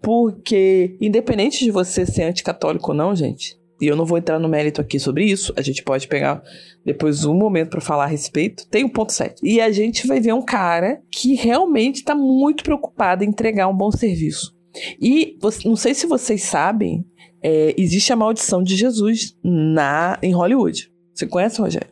porque 0.03 0.97
independente 1.01 1.65
de 1.65 1.71
você 1.71 2.05
ser 2.05 2.25
anticatólico 2.25 2.91
ou 2.91 2.97
não, 2.97 3.15
gente, 3.15 3.57
e 3.81 3.87
eu 3.87 3.97
não 3.97 4.07
vou 4.07 4.17
entrar 4.17 4.39
no 4.39 4.49
mérito 4.49 4.81
aqui 4.81 4.99
sobre 4.99 5.25
isso, 5.25 5.53
a 5.57 5.61
gente 5.63 5.83
pode 5.83 6.07
pegar 6.07 6.41
depois 6.85 7.25
um 7.25 7.35
momento 7.35 7.71
pra 7.71 7.81
falar 7.81 8.05
a 8.05 8.09
respeito. 8.09 8.65
Tem 8.69 8.85
um 8.85 8.89
ponto 8.89 9.13
7. 9.13 9.41
E 9.43 9.61
a 9.61 9.73
gente 9.73 10.07
vai 10.07 10.21
ver 10.21 10.33
um 10.33 10.43
cara 10.43 11.03
que 11.11 11.35
realmente 11.35 12.05
tá 12.05 12.15
muito 12.15 12.63
preocupado 12.63 13.25
em 13.25 13.29
entregar 13.29 13.67
um 13.67 13.77
bom 13.77 13.91
serviço. 13.91 14.55
E 15.01 15.37
não 15.65 15.75
sei 15.75 15.95
se 15.95 16.07
vocês 16.07 16.45
sabem, 16.45 17.05
é, 17.43 17.75
existe 17.77 18.13
a 18.13 18.17
maldição 18.17 18.63
de 18.63 18.77
Jesus 18.77 19.37
na 19.43 20.17
em 20.23 20.33
Hollywood. 20.33 20.91
Você 21.13 21.27
conhece, 21.27 21.61
Rogério? 21.61 21.92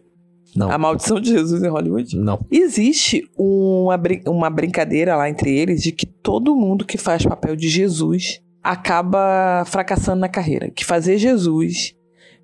Não. 0.54 0.70
A 0.70 0.76
maldição 0.78 1.20
de 1.20 1.30
Jesus 1.30 1.62
em 1.62 1.68
Hollywood? 1.68 2.16
Não. 2.16 2.38
Existe 2.50 3.28
uma, 3.36 3.96
brin- 3.96 4.22
uma 4.26 4.50
brincadeira 4.50 5.14
lá 5.16 5.28
entre 5.30 5.50
eles 5.56 5.82
de 5.82 5.92
que 5.92 6.06
todo 6.06 6.56
mundo 6.56 6.84
que 6.84 6.98
faz 6.98 7.24
papel 7.24 7.54
de 7.56 7.68
Jesus 7.68 8.40
acaba 8.62 9.64
fracassando 9.66 10.20
na 10.20 10.28
carreira. 10.28 10.70
Que 10.70 10.84
fazer 10.84 11.18
Jesus 11.18 11.94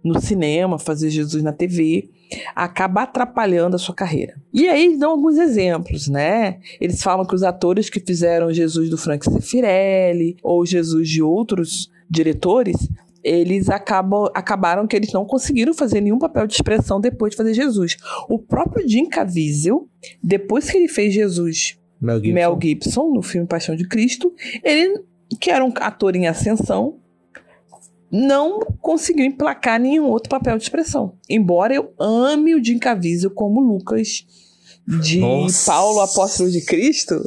no 0.05 0.21
cinema, 0.21 0.79
fazer 0.79 1.11
Jesus 1.11 1.43
na 1.43 1.53
TV, 1.53 2.09
acaba 2.55 3.03
atrapalhando 3.03 3.75
a 3.75 3.79
sua 3.79 3.95
carreira. 3.95 4.35
E 4.53 4.69
aí 4.69 4.85
eles 4.85 4.99
dão 5.01 5.11
alguns 5.11 5.37
exemplos, 5.37 6.07
né? 6.07 6.59
Eles 6.81 7.03
falam 7.03 7.27
que 7.27 7.35
os 7.35 7.43
atores 7.43 7.91
que 7.91 7.99
fizeram 7.99 8.53
Jesus 8.53 8.89
do 8.89 8.97
Frank 8.97 9.25
Sefirelli 9.29 10.37
ou 10.43 10.65
Jesus 10.65 11.09
de 11.09 11.21
outros 11.23 11.91
diretores 12.09 12.77
eles 13.27 13.69
acabam, 13.69 14.31
acabaram 14.33 14.87
que 14.87 14.95
eles 14.95 15.13
não 15.13 15.25
conseguiram 15.25 15.75
fazer 15.75 16.01
nenhum 16.01 16.19
papel 16.19 16.47
de 16.47 16.55
expressão 16.55 17.01
depois 17.01 17.33
de 17.33 17.37
fazer 17.37 17.55
Jesus. 17.55 17.97
O 18.29 18.39
próprio 18.39 18.89
Jim 18.89 19.07
Caviezel, 19.07 19.89
depois 20.23 20.71
que 20.71 20.77
ele 20.77 20.87
fez 20.87 21.13
Jesus 21.13 21.77
Mel 22.01 22.19
Gibson. 22.19 22.35
Mel 22.35 22.59
Gibson 22.63 23.11
no 23.13 23.23
filme 23.23 23.49
Paixão 23.49 23.75
de 23.75 23.89
Cristo, 23.89 24.33
ele, 24.63 25.03
que 25.41 25.51
era 25.51 25.65
um 25.65 25.73
ator 25.81 26.15
em 26.15 26.29
ascensão, 26.29 27.01
não 28.13 28.61
conseguiu 28.81 29.25
emplacar 29.25 29.81
nenhum 29.81 30.05
outro 30.05 30.31
papel 30.31 30.57
de 30.57 30.63
expressão. 30.63 31.15
Embora 31.29 31.75
eu 31.75 31.93
ame 31.99 32.55
o 32.55 32.63
Jim 32.63 32.79
Caviezel 32.79 33.31
como 33.31 33.61
Lucas 33.61 34.25
de 34.87 35.19
Nossa. 35.19 35.73
Paulo 35.73 36.01
Apóstolo 36.01 36.49
de 36.49 36.65
Cristo, 36.65 37.21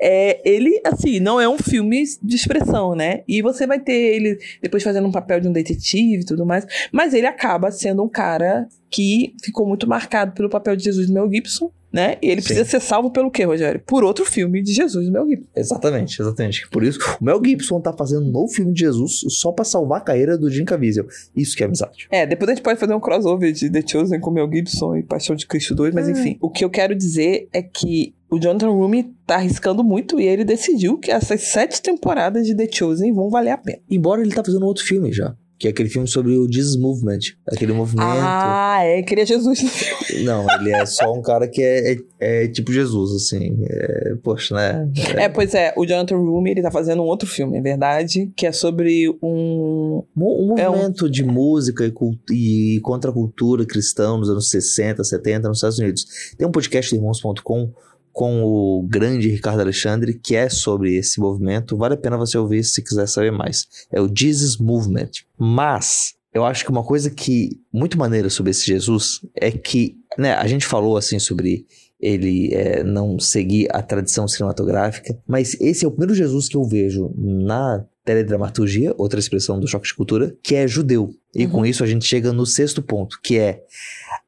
é, 0.00 0.40
ele, 0.48 0.80
assim, 0.84 1.20
não 1.20 1.40
é 1.40 1.48
um 1.48 1.58
filme 1.58 2.02
de 2.22 2.36
expressão, 2.36 2.94
né? 2.94 3.22
E 3.26 3.42
você 3.42 3.66
vai 3.66 3.80
ter 3.80 3.92
ele 3.92 4.38
depois 4.62 4.82
fazendo 4.82 5.06
um 5.06 5.12
papel 5.12 5.40
de 5.40 5.48
um 5.48 5.52
detetive 5.52 6.22
e 6.22 6.24
tudo 6.26 6.44
mais, 6.46 6.66
mas 6.92 7.14
ele 7.14 7.26
acaba 7.26 7.70
sendo 7.70 8.02
um 8.02 8.08
cara 8.08 8.66
que 8.90 9.34
ficou 9.42 9.66
muito 9.66 9.88
marcado 9.88 10.32
pelo 10.32 10.48
papel 10.50 10.74
de 10.76 10.84
Jesus 10.84 11.08
Mel 11.08 11.30
Gibson, 11.32 11.70
né? 11.92 12.16
E 12.22 12.28
ele 12.28 12.40
Sim. 12.40 12.48
precisa 12.48 12.68
ser 12.68 12.80
salvo 12.80 13.10
pelo 13.10 13.30
quê, 13.30 13.44
Rogério? 13.44 13.80
Por 13.86 14.04
outro 14.04 14.24
filme 14.24 14.62
de 14.62 14.72
Jesus 14.72 15.08
Mel 15.08 15.26
Gibson. 15.28 15.46
Exatamente, 15.56 16.20
exatamente. 16.20 16.68
Por 16.70 16.82
isso, 16.84 16.98
o 17.20 17.24
Mel 17.24 17.40
Gibson 17.44 17.80
tá 17.80 17.92
fazendo 17.92 18.26
um 18.26 18.30
novo 18.30 18.52
filme 18.52 18.72
de 18.72 18.80
Jesus 18.80 19.20
só 19.28 19.50
pra 19.52 19.64
salvar 19.64 19.98
a 19.98 20.04
carreira 20.04 20.36
do 20.38 20.50
Jim 20.50 20.64
Caviezel. 20.64 21.06
Isso 21.36 21.56
que 21.56 21.62
é 21.62 21.66
amizade. 21.66 22.06
É, 22.10 22.26
depois 22.26 22.48
a 22.50 22.54
gente 22.54 22.62
pode 22.64 22.78
fazer 22.78 22.94
um 22.94 23.00
crossover 23.00 23.52
de 23.52 23.70
The 23.70 23.82
Chosen 23.86 24.20
com 24.20 24.30
Mel 24.30 24.48
Gibson 24.52 24.96
e 24.96 25.02
Paixão 25.02 25.34
de 25.36 25.46
Cristo 25.46 25.74
2, 25.74 25.94
mas 25.94 26.08
É. 26.08 26.12
enfim. 26.12 26.36
O 26.40 26.48
que 26.50 26.64
eu 26.64 26.70
quero 26.70 26.94
dizer 26.94 27.48
é 27.52 27.62
que 27.62 28.14
o 28.30 28.38
Jonathan 28.38 28.68
Rumi 28.70 29.12
tá 29.26 29.36
arriscando 29.36 29.82
muito 29.84 30.20
e 30.20 30.24
ele 30.26 30.44
decidiu 30.44 30.98
que 30.98 31.10
essas 31.10 31.42
sete 31.42 31.80
temporadas 31.82 32.46
de 32.46 32.54
The 32.54 32.68
Chosen 32.72 33.12
vão 33.12 33.28
valer 33.30 33.50
a 33.50 33.58
pena. 33.58 33.78
Embora 33.90 34.22
ele 34.22 34.34
tá 34.34 34.42
fazendo 34.44 34.64
outro 34.66 34.84
filme 34.84 35.12
já. 35.12 35.34
Que 35.58 35.66
é 35.66 35.70
aquele 35.72 35.90
filme 35.90 36.08
sobre 36.08 36.32
o 36.38 36.50
Jesus 36.50 36.74
Movement. 36.80 37.18
Aquele 37.46 37.74
movimento. 37.74 38.06
Ah, 38.08 38.78
é, 38.82 39.02
queria 39.02 39.26
Jesus 39.26 39.62
no 39.62 39.68
filme. 39.68 40.24
Não, 40.24 40.46
ele 40.58 40.70
é 40.72 40.86
só 40.86 41.12
um 41.12 41.20
cara 41.20 41.46
que 41.46 41.60
é, 41.62 41.92
é, 41.92 42.44
é 42.44 42.48
tipo 42.48 42.72
Jesus, 42.72 43.14
assim. 43.14 43.58
É, 43.68 44.14
poxa, 44.22 44.54
né? 44.54 44.88
É, 45.18 45.28
pois 45.28 45.54
é, 45.54 45.74
o 45.76 45.84
Jonathan 45.84 46.16
Rumi, 46.16 46.52
ele 46.52 46.62
tá 46.62 46.70
fazendo 46.70 47.02
um 47.02 47.04
outro 47.06 47.28
filme, 47.28 47.58
é 47.58 47.60
verdade, 47.60 48.32
que 48.34 48.46
é 48.46 48.52
sobre 48.52 49.06
um... 49.22 50.02
Um, 50.16 50.54
um 50.54 50.58
É 50.58 50.66
um- 50.66 50.72
movimento 50.72 51.10
de 51.10 51.22
música 51.22 51.84
e, 51.84 51.90
cult- 51.92 52.30
e 52.32 52.80
contra 52.82 53.10
a 53.10 53.12
cultura 53.12 53.66
cristã 53.66 54.16
nos 54.16 54.30
anos 54.30 54.48
60, 54.48 55.04
70 55.04 55.46
nos 55.46 55.58
Estados 55.58 55.78
Unidos. 55.78 56.06
Tem 56.38 56.48
um 56.48 56.52
podcast 56.52 56.94
Irmãos.com 56.94 57.70
com 58.12 58.42
o 58.42 58.82
grande 58.88 59.28
Ricardo 59.28 59.60
Alexandre, 59.60 60.14
que 60.14 60.34
é 60.34 60.48
sobre 60.48 60.96
esse 60.96 61.20
movimento. 61.20 61.76
Vale 61.76 61.94
a 61.94 61.98
pena 61.98 62.16
você 62.16 62.36
ouvir 62.36 62.64
se 62.64 62.82
quiser 62.82 63.06
saber 63.06 63.30
mais. 63.30 63.66
É 63.92 64.00
o 64.00 64.10
Jesus 64.12 64.56
Movement. 64.56 65.10
Mas 65.38 66.14
eu 66.32 66.44
acho 66.44 66.64
que 66.64 66.70
uma 66.70 66.84
coisa 66.84 67.10
que 67.10 67.60
muito 67.72 67.98
maneira 67.98 68.30
sobre 68.30 68.50
esse 68.50 68.66
Jesus 68.66 69.20
é 69.34 69.50
que, 69.50 69.96
né, 70.16 70.34
a 70.34 70.46
gente 70.46 70.66
falou 70.66 70.96
assim 70.96 71.18
sobre 71.18 71.66
ele 72.00 72.54
é, 72.54 72.82
não 72.82 73.18
seguir 73.18 73.68
a 73.70 73.82
tradição 73.82 74.26
cinematográfica, 74.26 75.18
mas 75.26 75.54
esse 75.60 75.84
é 75.84 75.88
o 75.88 75.90
primeiro 75.90 76.14
Jesus 76.14 76.48
que 76.48 76.56
eu 76.56 76.64
vejo 76.64 77.12
na 77.16 77.84
teledramaturgia, 78.04 78.94
outra 78.96 79.20
expressão 79.20 79.60
do 79.60 79.68
choque 79.68 79.86
de 79.86 79.94
cultura, 79.94 80.34
que 80.42 80.54
é 80.54 80.66
judeu. 80.66 81.14
E 81.34 81.44
uhum. 81.44 81.50
com 81.50 81.66
isso 81.66 81.84
a 81.84 81.86
gente 81.86 82.06
chega 82.06 82.32
no 82.32 82.46
sexto 82.46 82.80
ponto, 82.80 83.20
que 83.22 83.38
é 83.38 83.62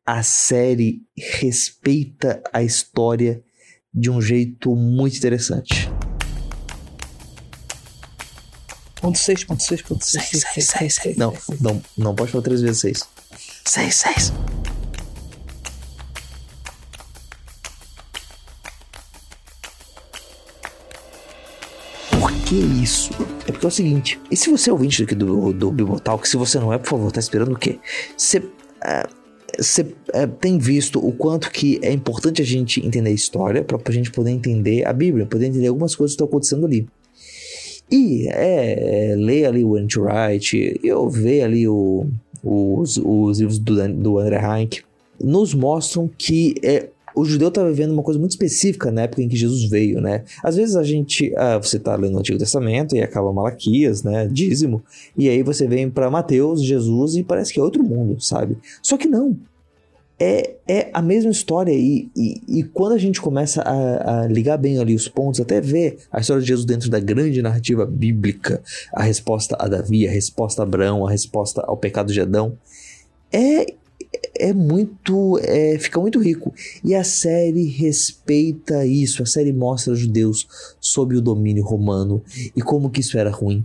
a 0.05 0.23
série 0.23 1.03
respeita 1.17 2.43
a 2.53 2.63
história 2.63 3.43
de 3.93 4.11
um 4.11 4.21
jeito 4.21 4.75
muito 4.75 5.17
interessante. 5.17 5.91
Ponto 9.01 9.19
6, 9.19 9.45
ponto 9.45 9.63
6, 9.63 9.83
ponto 9.83 10.05
6. 10.05 10.25
6, 10.55 10.67
6, 10.67 10.95
6, 10.95 11.17
Não, 11.17 11.35
não, 11.61 11.83
não 11.99 12.15
pode 12.15 12.31
falar 12.31 12.45
3 12.45 12.63
vezes 12.63 12.81
6. 12.81 13.09
6, 13.65 13.95
6. 13.95 14.33
Por 22.11 22.33
que 22.45 22.55
isso? 22.55 23.11
É 23.47 23.53
porque 23.53 23.67
é 23.67 23.69
o 23.69 23.73
seguinte, 23.73 24.21
e 24.31 24.37
se 24.37 24.51
você 24.51 24.71
é 24.71 24.73
ouvinte 24.73 25.03
aqui 25.03 25.15
do, 25.15 25.53
do 25.53 25.73
Bibotalk, 25.73 26.27
se 26.27 26.37
você 26.37 26.61
não 26.61 26.73
é, 26.73 26.79
por 26.79 26.91
favor, 26.91 27.13
tá 27.13 27.21
esperando 27.21 27.53
o 27.53 27.59
quê? 27.59 27.81
Você... 28.17 28.39
Uh, 28.39 29.22
você 29.59 29.87
é, 30.13 30.27
tem 30.27 30.59
visto 30.59 31.05
o 31.05 31.13
quanto 31.13 31.51
que 31.51 31.79
é 31.83 31.93
importante 31.93 32.41
a 32.41 32.45
gente 32.45 32.85
entender 32.85 33.11
a 33.11 33.13
história 33.13 33.63
para 33.63 33.79
a 33.85 33.93
gente 33.93 34.11
poder 34.11 34.31
entender 34.31 34.87
a 34.87 34.93
Bíblia, 34.93 35.27
poder 35.27 35.47
entender 35.47 35.69
algumas 35.69 35.95
coisas 35.95 36.13
que 36.13 36.23
estão 36.23 36.27
acontecendo 36.27 36.67
ali. 36.67 36.87
E 37.91 38.29
é, 38.29 39.13
é 39.13 39.17
ler 39.17 39.47
ali 39.47 39.65
o 39.65 39.77
Anti 39.77 39.99
Wright, 39.99 40.81
eu 40.83 41.09
ver 41.11 41.43
ali 41.43 41.69
o, 41.69 42.07
os, 42.43 42.97
os 42.97 43.39
livros 43.39 43.59
do, 43.59 43.89
do 43.89 44.19
André 44.19 44.41
Heinck, 44.41 44.83
nos 45.23 45.53
mostram 45.55 46.11
que 46.17 46.55
é, 46.63 46.89
o 47.15 47.25
judeu 47.25 47.49
está 47.49 47.65
vivendo 47.65 47.93
uma 47.93 48.03
coisa 48.03 48.19
muito 48.19 48.33
específica 48.33 48.91
na 48.91 49.03
época 49.03 49.23
em 49.23 49.29
que 49.29 49.37
Jesus 49.37 49.65
veio, 49.65 50.01
né? 50.01 50.25
Às 50.43 50.57
vezes 50.57 50.77
a 50.77 50.83
gente, 50.83 51.33
ah, 51.37 51.59
você 51.59 51.77
está 51.77 51.95
lendo 51.97 52.17
o 52.17 52.19
Antigo 52.19 52.39
Testamento 52.39 52.95
e 52.95 53.01
acaba 53.01 53.33
Malaquias, 53.33 54.03
né? 54.03 54.29
Dízimo, 54.31 54.83
e 55.17 55.29
aí 55.29 55.43
você 55.43 55.67
vem 55.67 55.91
para 55.91 56.11
Mateus, 56.11 56.63
Jesus 56.63 57.17
e 57.17 57.23
parece 57.23 57.53
que 57.53 57.61
é 57.61 57.63
outro 57.63 57.83
mundo, 57.83 58.21
sabe? 58.21 58.57
Só 58.83 58.97
que 58.97 59.07
não 59.07 59.37
é, 60.23 60.55
é 60.69 60.91
a 60.93 61.03
mesma 61.03 61.33
história. 61.33 61.73
E, 61.73 62.09
e, 62.17 62.61
e 62.61 62.63
quando 62.63 62.93
a 62.93 62.99
gente 62.99 63.21
começa 63.21 63.61
a, 63.63 64.23
a, 64.23 64.27
ligar 64.29 64.57
bem 64.57 64.79
ali 64.79 64.95
os 64.95 65.09
pontos, 65.09 65.41
até 65.41 65.61
ver 65.61 65.99
a 66.13 66.21
história 66.21 66.41
de 66.41 66.49
Jesus 66.49 66.65
dentro 66.65 66.89
da 66.89 67.01
grande 67.01 67.43
narrativa 67.43 67.85
bíblica, 67.85 68.63
a 68.93 69.03
resposta 69.03 69.57
a 69.59 69.67
Davi, 69.67 70.07
a 70.07 70.11
resposta 70.11 70.63
a 70.63 70.65
Abraão, 70.65 71.05
a 71.05 71.11
resposta 71.11 71.63
ao 71.67 71.77
pecado 71.77 72.13
de 72.13 72.21
Adão, 72.21 72.57
é, 73.33 73.67
é 74.35 74.53
muito. 74.53 75.39
É, 75.43 75.79
fica 75.79 76.01
muito 76.01 76.21
rico. 76.21 76.53
E 76.83 76.95
a 76.95 77.05
série 77.05 77.67
respeita 77.67 78.85
isso. 78.87 79.23
A 79.23 79.27
série 79.27 79.53
mostra 79.53 79.93
os 79.93 80.01
judeus 80.01 80.47
sob 80.81 81.17
o 81.17 81.21
domínio 81.21 81.65
romano 81.65 82.23
e 82.57 82.63
como 82.63 82.91
que 82.91 83.01
isso 83.01 83.19
era 83.19 83.31
ruim. 83.31 83.63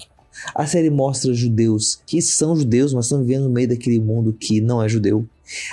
A 0.53 0.67
série 0.67 0.89
mostra 0.89 1.33
judeus 1.33 1.99
que 2.05 2.21
são 2.21 2.55
judeus, 2.55 2.93
mas 2.93 3.05
estão 3.05 3.23
vivendo 3.23 3.43
no 3.43 3.49
meio 3.49 3.69
daquele 3.69 3.99
mundo 3.99 4.33
que 4.33 4.61
não 4.61 4.83
é 4.83 4.87
judeu. 4.87 5.27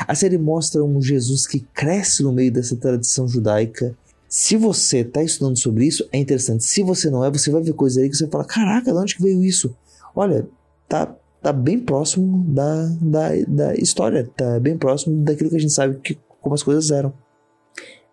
A 0.07 0.15
série 0.15 0.39
mostra 0.39 0.83
um 0.83 1.03
Jesus 1.03 1.47
que 1.47 1.61
cresce 1.61 2.23
no 2.23 2.33
meio 2.33 2.53
dessa 2.53 2.77
tradição 2.77 3.29
judaica. 3.29 3.97
Se 4.29 4.57
você 4.57 4.99
está 4.99 5.23
estudando 5.23 5.59
sobre 5.59 5.87
isso, 5.87 6.09
é 6.13 6.19
interessante. 6.19 6.65
Se 6.65 6.83
você 6.83 7.11
não 7.11 7.25
é, 7.25 7.31
você 7.31 7.51
vai 7.51 7.63
ver 7.63 7.75
coisas 7.75 8.03
aí 8.03 8.09
que 8.09 8.17
você 8.17 8.27
fala: 8.29 8.45
caraca, 8.45 8.93
de 8.93 8.99
onde 8.99 9.17
que 9.17 9.23
veio 9.23 9.45
isso? 9.45 9.77
Olha, 10.15 10.47
tá, 10.89 11.15
tá 11.45 11.53
bem 11.53 11.79
próximo 11.79 12.43
da, 12.49 12.87
da, 13.03 13.29
da 13.47 13.75
história, 13.75 14.27
tá 14.35 14.59
bem 14.59 14.79
próximo 14.79 15.23
daquilo 15.23 15.51
que 15.51 15.57
a 15.57 15.61
gente 15.61 15.75
sabe 15.75 16.01
que, 16.01 16.19
como 16.41 16.55
as 16.55 16.63
coisas 16.63 16.91
eram. 16.91 17.13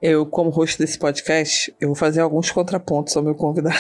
Eu, 0.02 0.26
como 0.26 0.50
host 0.50 0.78
desse 0.78 1.00
podcast, 1.00 1.74
eu 1.80 1.88
vou 1.88 1.96
fazer 1.96 2.20
alguns 2.20 2.52
contrapontos 2.52 3.16
ao 3.16 3.24
meu 3.24 3.34
convidado. 3.34 3.78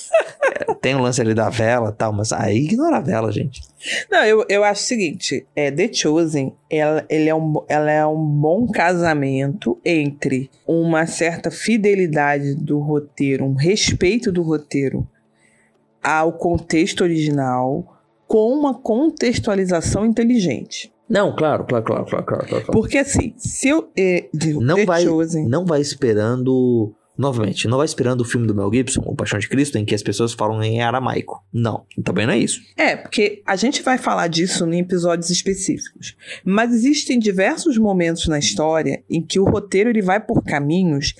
tem 0.80 0.94
o 0.94 0.98
um 0.98 1.02
lance 1.02 1.20
ali 1.20 1.34
da 1.34 1.50
vela 1.50 1.90
e 1.90 1.92
tal, 1.92 2.10
mas 2.10 2.32
aí 2.32 2.64
ignora 2.64 2.96
a 2.96 3.00
vela, 3.00 3.30
gente. 3.30 3.60
Não, 4.10 4.24
eu, 4.24 4.46
eu 4.48 4.64
acho 4.64 4.82
o 4.82 4.86
seguinte: 4.86 5.46
é, 5.54 5.70
The 5.70 5.92
Chosen, 5.92 6.54
ela, 6.70 7.04
ele 7.10 7.28
é 7.28 7.34
um, 7.34 7.54
ela 7.68 7.90
é 7.90 8.06
um 8.06 8.24
bom 8.24 8.66
casamento 8.66 9.78
entre 9.84 10.50
uma 10.66 11.06
certa 11.06 11.50
fidelidade 11.50 12.54
do 12.54 12.78
roteiro, 12.78 13.44
um 13.44 13.54
respeito 13.54 14.32
do 14.32 14.42
roteiro 14.42 15.06
ao 16.02 16.32
contexto 16.32 17.02
original, 17.02 17.95
com 18.26 18.52
uma 18.52 18.74
contextualização 18.74 20.04
inteligente. 20.04 20.92
Não, 21.08 21.34
claro, 21.34 21.64
claro, 21.64 21.84
claro, 21.84 22.04
claro, 22.04 22.24
claro. 22.24 22.46
claro. 22.46 22.66
Porque 22.72 22.98
assim, 22.98 23.32
se 23.36 23.68
eu. 23.68 23.88
Eh, 23.96 24.28
não, 24.60 24.84
vai, 24.84 25.04
Chosen, 25.04 25.46
não 25.46 25.64
vai 25.64 25.80
esperando 25.80 26.94
Novamente, 27.16 27.66
não 27.66 27.78
vai 27.78 27.86
esperando 27.86 28.20
o 28.20 28.24
filme 28.24 28.46
do 28.46 28.54
Mel 28.54 28.70
Gibson, 28.70 29.02
O 29.06 29.14
Paixão 29.14 29.38
de 29.38 29.48
Cristo, 29.48 29.78
em 29.78 29.86
que 29.86 29.94
as 29.94 30.02
pessoas 30.02 30.34
falam 30.34 30.62
em 30.62 30.82
aramaico. 30.82 31.42
Não, 31.50 31.86
também 32.04 32.26
não 32.26 32.34
é 32.34 32.38
isso. 32.38 32.60
É, 32.76 32.94
porque 32.94 33.42
a 33.46 33.56
gente 33.56 33.82
vai 33.82 33.96
falar 33.96 34.28
disso 34.28 34.66
em 34.66 34.80
episódios 34.80 35.30
específicos. 35.30 36.14
Mas 36.44 36.74
existem 36.74 37.18
diversos 37.18 37.78
momentos 37.78 38.28
na 38.28 38.38
história 38.38 39.02
em 39.08 39.22
que 39.22 39.40
o 39.40 39.44
roteiro 39.44 39.88
ele 39.88 40.02
vai 40.02 40.20
por 40.20 40.42
caminhos 40.44 41.14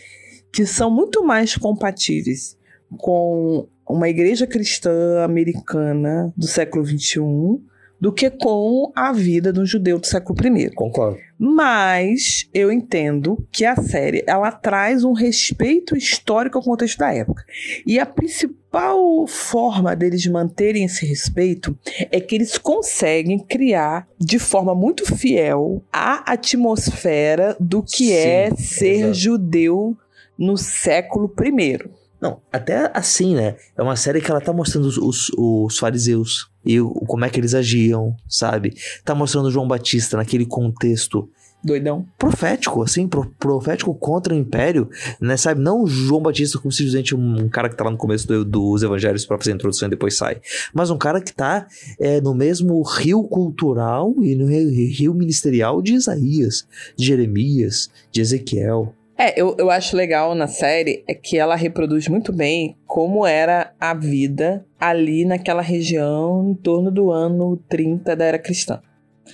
que 0.52 0.66
são 0.66 0.90
muito 0.90 1.24
mais 1.24 1.56
compatíveis 1.56 2.58
com 2.98 3.66
uma 3.88 4.08
igreja 4.08 4.46
cristã 4.46 5.24
americana 5.24 6.32
do 6.36 6.46
século 6.46 6.84
XXI 6.84 7.60
do 8.00 8.12
que 8.12 8.28
com 8.30 8.92
a 8.94 9.12
vida 9.12 9.52
do 9.52 9.64
judeu 9.64 9.98
do 9.98 10.06
século 10.06 10.38
I. 10.58 10.70
Concordo. 10.70 11.18
Mas 11.38 12.48
eu 12.52 12.70
entendo 12.70 13.46
que 13.50 13.64
a 13.64 13.76
série 13.76 14.22
ela 14.26 14.50
traz 14.52 15.04
um 15.04 15.12
respeito 15.12 15.96
histórico 15.96 16.58
ao 16.58 16.64
contexto 16.64 16.98
da 16.98 17.12
época. 17.12 17.44
E 17.86 17.98
a 17.98 18.06
principal 18.06 19.26
forma 19.26 19.96
deles 19.96 20.26
manterem 20.26 20.84
esse 20.84 21.06
respeito 21.06 21.76
é 22.10 22.20
que 22.20 22.34
eles 22.34 22.58
conseguem 22.58 23.38
criar 23.38 24.06
de 24.18 24.38
forma 24.38 24.74
muito 24.74 25.16
fiel 25.16 25.82
a 25.92 26.32
atmosfera 26.32 27.56
do 27.58 27.82
que 27.82 28.08
Sim, 28.08 28.12
é 28.12 28.50
ser 28.54 28.96
exato. 28.96 29.14
judeu 29.14 29.96
no 30.38 30.56
século 30.56 31.32
I. 31.42 31.78
Não, 32.20 32.40
até 32.52 32.90
assim, 32.94 33.34
né? 33.34 33.56
É 33.76 33.82
uma 33.82 33.96
série 33.96 34.20
que 34.20 34.30
ela 34.30 34.40
tá 34.40 34.52
mostrando 34.52 34.86
os, 34.86 34.96
os, 34.96 35.30
os 35.36 35.78
fariseus 35.78 36.50
e 36.64 36.80
o, 36.80 36.90
como 36.90 37.24
é 37.24 37.30
que 37.30 37.38
eles 37.38 37.54
agiam, 37.54 38.16
sabe? 38.28 38.74
Tá 39.04 39.14
mostrando 39.14 39.50
João 39.50 39.68
Batista 39.68 40.16
naquele 40.16 40.46
contexto 40.46 41.28
doidão. 41.66 42.06
Profético, 42.16 42.82
assim, 42.82 43.08
pro, 43.08 43.26
profético 43.38 43.94
contra 43.94 44.32
o 44.32 44.36
império, 44.36 44.88
né? 45.20 45.36
Sabe? 45.36 45.60
Não 45.60 45.86
João 45.86 46.22
Batista 46.22 46.58
como 46.58 46.72
simplesmente 46.72 47.14
um, 47.14 47.44
um 47.44 47.48
cara 47.48 47.68
que 47.68 47.76
tá 47.76 47.84
lá 47.84 47.90
no 47.90 47.96
começo 47.96 48.26
do, 48.26 48.44
dos 48.44 48.82
evangelhos 48.82 49.26
para 49.26 49.36
fazer 49.36 49.52
a 49.52 49.54
introdução 49.54 49.88
e 49.88 49.90
depois 49.90 50.16
sai. 50.16 50.40
Mas 50.72 50.90
um 50.90 50.96
cara 50.96 51.20
que 51.20 51.34
tá 51.34 51.66
é, 51.98 52.20
no 52.20 52.34
mesmo 52.34 52.80
rio 52.82 53.24
cultural 53.24 54.14
e 54.22 54.34
no 54.34 54.46
rio, 54.46 54.70
rio 54.70 55.14
ministerial 55.14 55.82
de 55.82 55.94
Isaías, 55.94 56.66
de 56.96 57.06
Jeremias, 57.06 57.90
de 58.10 58.20
Ezequiel. 58.20 58.94
É, 59.18 59.40
eu, 59.40 59.56
eu 59.58 59.70
acho 59.70 59.96
legal 59.96 60.34
na 60.34 60.46
série 60.46 61.02
é 61.08 61.14
que 61.14 61.38
ela 61.38 61.56
reproduz 61.56 62.06
muito 62.06 62.32
bem 62.32 62.76
como 62.86 63.26
era 63.26 63.72
a 63.80 63.94
vida 63.94 64.64
ali 64.78 65.24
naquela 65.24 65.62
região 65.62 66.50
em 66.50 66.54
torno 66.54 66.90
do 66.90 67.10
ano 67.10 67.56
30 67.68 68.14
da 68.14 68.24
era 68.24 68.38
cristã. 68.38 68.80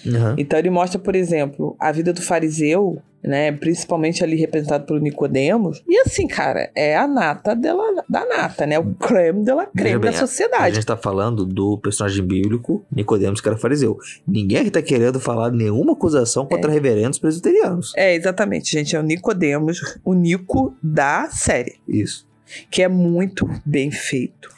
Uhum. 0.06 0.34
Então 0.38 0.58
ele 0.58 0.70
mostra, 0.70 0.98
por 0.98 1.16
exemplo, 1.16 1.76
a 1.78 1.90
vida 1.90 2.12
do 2.12 2.22
fariseu 2.22 3.02
né? 3.22 3.52
Principalmente 3.52 4.22
ali 4.22 4.36
representado 4.36 4.84
pelo 4.84 4.98
Nicodemos. 4.98 5.82
E 5.88 5.98
assim, 5.98 6.26
cara, 6.26 6.70
é 6.74 6.96
a 6.96 7.06
nata 7.06 7.54
dela, 7.54 8.04
da 8.08 8.26
nata, 8.26 8.66
né? 8.66 8.78
O 8.78 8.94
creme 8.94 9.44
dela 9.44 9.66
creme 9.66 9.98
bem, 9.98 10.10
da 10.10 10.16
sociedade. 10.16 10.64
A 10.64 10.70
gente 10.70 10.86
tá 10.86 10.96
falando 10.96 11.44
do 11.46 11.78
personagem 11.78 12.24
bíblico 12.24 12.84
Nicodemos, 12.94 13.40
que 13.40 13.48
era 13.48 13.56
fariseu. 13.56 13.96
Ninguém 14.26 14.58
aqui 14.58 14.70
tá 14.70 14.82
querendo 14.82 15.20
falar 15.20 15.50
nenhuma 15.50 15.92
acusação 15.92 16.46
contra 16.46 16.70
é. 16.70 16.74
reverendos 16.74 17.18
presbiterianos. 17.18 17.92
É, 17.96 18.14
exatamente, 18.14 18.70
gente. 18.72 18.96
É 18.96 18.98
o 18.98 19.02
Nicodemos, 19.02 19.98
o 20.04 20.14
Nico 20.14 20.74
da 20.82 21.28
série. 21.30 21.76
Isso 21.88 22.31
que 22.70 22.82
é 22.82 22.88
muito 22.88 23.48
bem 23.64 23.90
feito. 23.90 24.48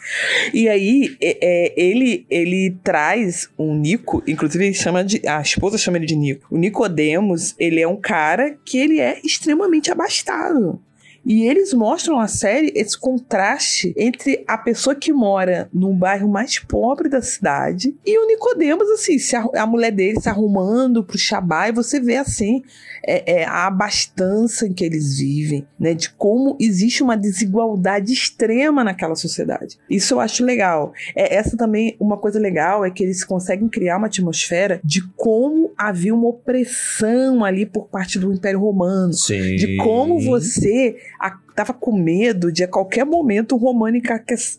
E 0.53 0.69
aí, 0.69 1.17
é, 1.21 1.39
é, 1.41 1.75
ele 1.77 2.27
ele 2.29 2.77
traz 2.83 3.49
um 3.59 3.75
Nico, 3.75 4.23
inclusive 4.27 4.67
ele 4.67 4.75
chama 4.75 5.05
de. 5.05 5.27
A 5.27 5.41
esposa 5.41 5.79
chama 5.79 5.97
ele 5.97 6.07
de 6.07 6.17
Nico. 6.17 6.47
O 6.51 6.59
Nicodemos, 6.59 7.55
ele 7.59 7.81
é 7.81 7.89
um 7.89 7.97
cara 7.97 8.57
que 8.65 8.79
ele 8.79 9.01
é 9.01 9.19
extremamente 9.25 9.91
abastado. 9.91 10.81
E 11.25 11.45
eles 11.45 11.72
mostram 11.72 12.18
na 12.18 12.29
série 12.29 12.72
esse 12.75 12.99
contraste 12.99 13.95
entre 13.97 14.45
a 14.47 14.59
pessoa 14.59 14.95
que 14.95 15.12
mora 15.12 15.68
num 15.72 15.97
bairro 15.97 16.29
mais 16.29 16.59
pobre 16.59 17.09
da 17.09 17.22
cidade 17.22 17.95
e 18.05 18.18
o 18.18 18.27
Nicodemos, 18.27 18.89
assim, 18.91 19.16
a, 19.37 19.62
a, 19.62 19.66
mulher 19.66 19.91
dele 19.91 20.20
se 20.20 20.29
arrumando 20.29 21.03
pro 21.03 21.18
Shabá, 21.18 21.68
e 21.68 21.72
você 21.72 21.99
vê 22.01 22.16
assim 22.16 22.62
é, 23.07 23.41
é, 23.41 23.45
a 23.45 23.66
abastança 23.66 24.66
em 24.66 24.72
que 24.72 24.85
eles 24.85 25.18
vivem, 25.18 25.66
né? 25.79 25.95
De 25.95 26.11
como 26.11 26.57
existe 26.61 27.03
uma 27.03 27.16
desigualdade 27.16 28.12
extrema 28.12 28.85
naquela 28.85 29.14
sociedade. 29.14 29.79
Isso 29.89 30.14
eu 30.14 30.20
acho 30.20 30.45
legal. 30.45 30.93
É, 31.14 31.35
essa 31.37 31.57
também, 31.57 31.97
uma 31.99 32.16
coisa 32.16 32.39
legal 32.39 32.85
é 32.85 32.91
que 32.91 33.03
eles 33.03 33.25
conseguem 33.25 33.68
criar 33.68 33.97
uma 33.97 34.07
atmosfera 34.07 34.81
de 34.85 35.03
como 35.16 35.72
havia 35.77 36.14
uma 36.14 36.29
opressão 36.29 37.45
ali 37.45 37.66
por 37.66 37.89
parte 37.89 38.18
do 38.18 38.33
Império 38.33 38.61
Romano. 38.61 39.12
Sim. 39.12 39.57
De 39.57 39.77
como 39.79 40.20
você 40.20 40.97
a 41.25 41.31
tava 41.55 41.73
com 41.73 41.97
medo 41.97 42.51
de 42.51 42.65
a 42.65 42.69
qualquer 42.69 43.05
momento 43.05 43.55
o 43.55 43.59
Romano 43.59 43.97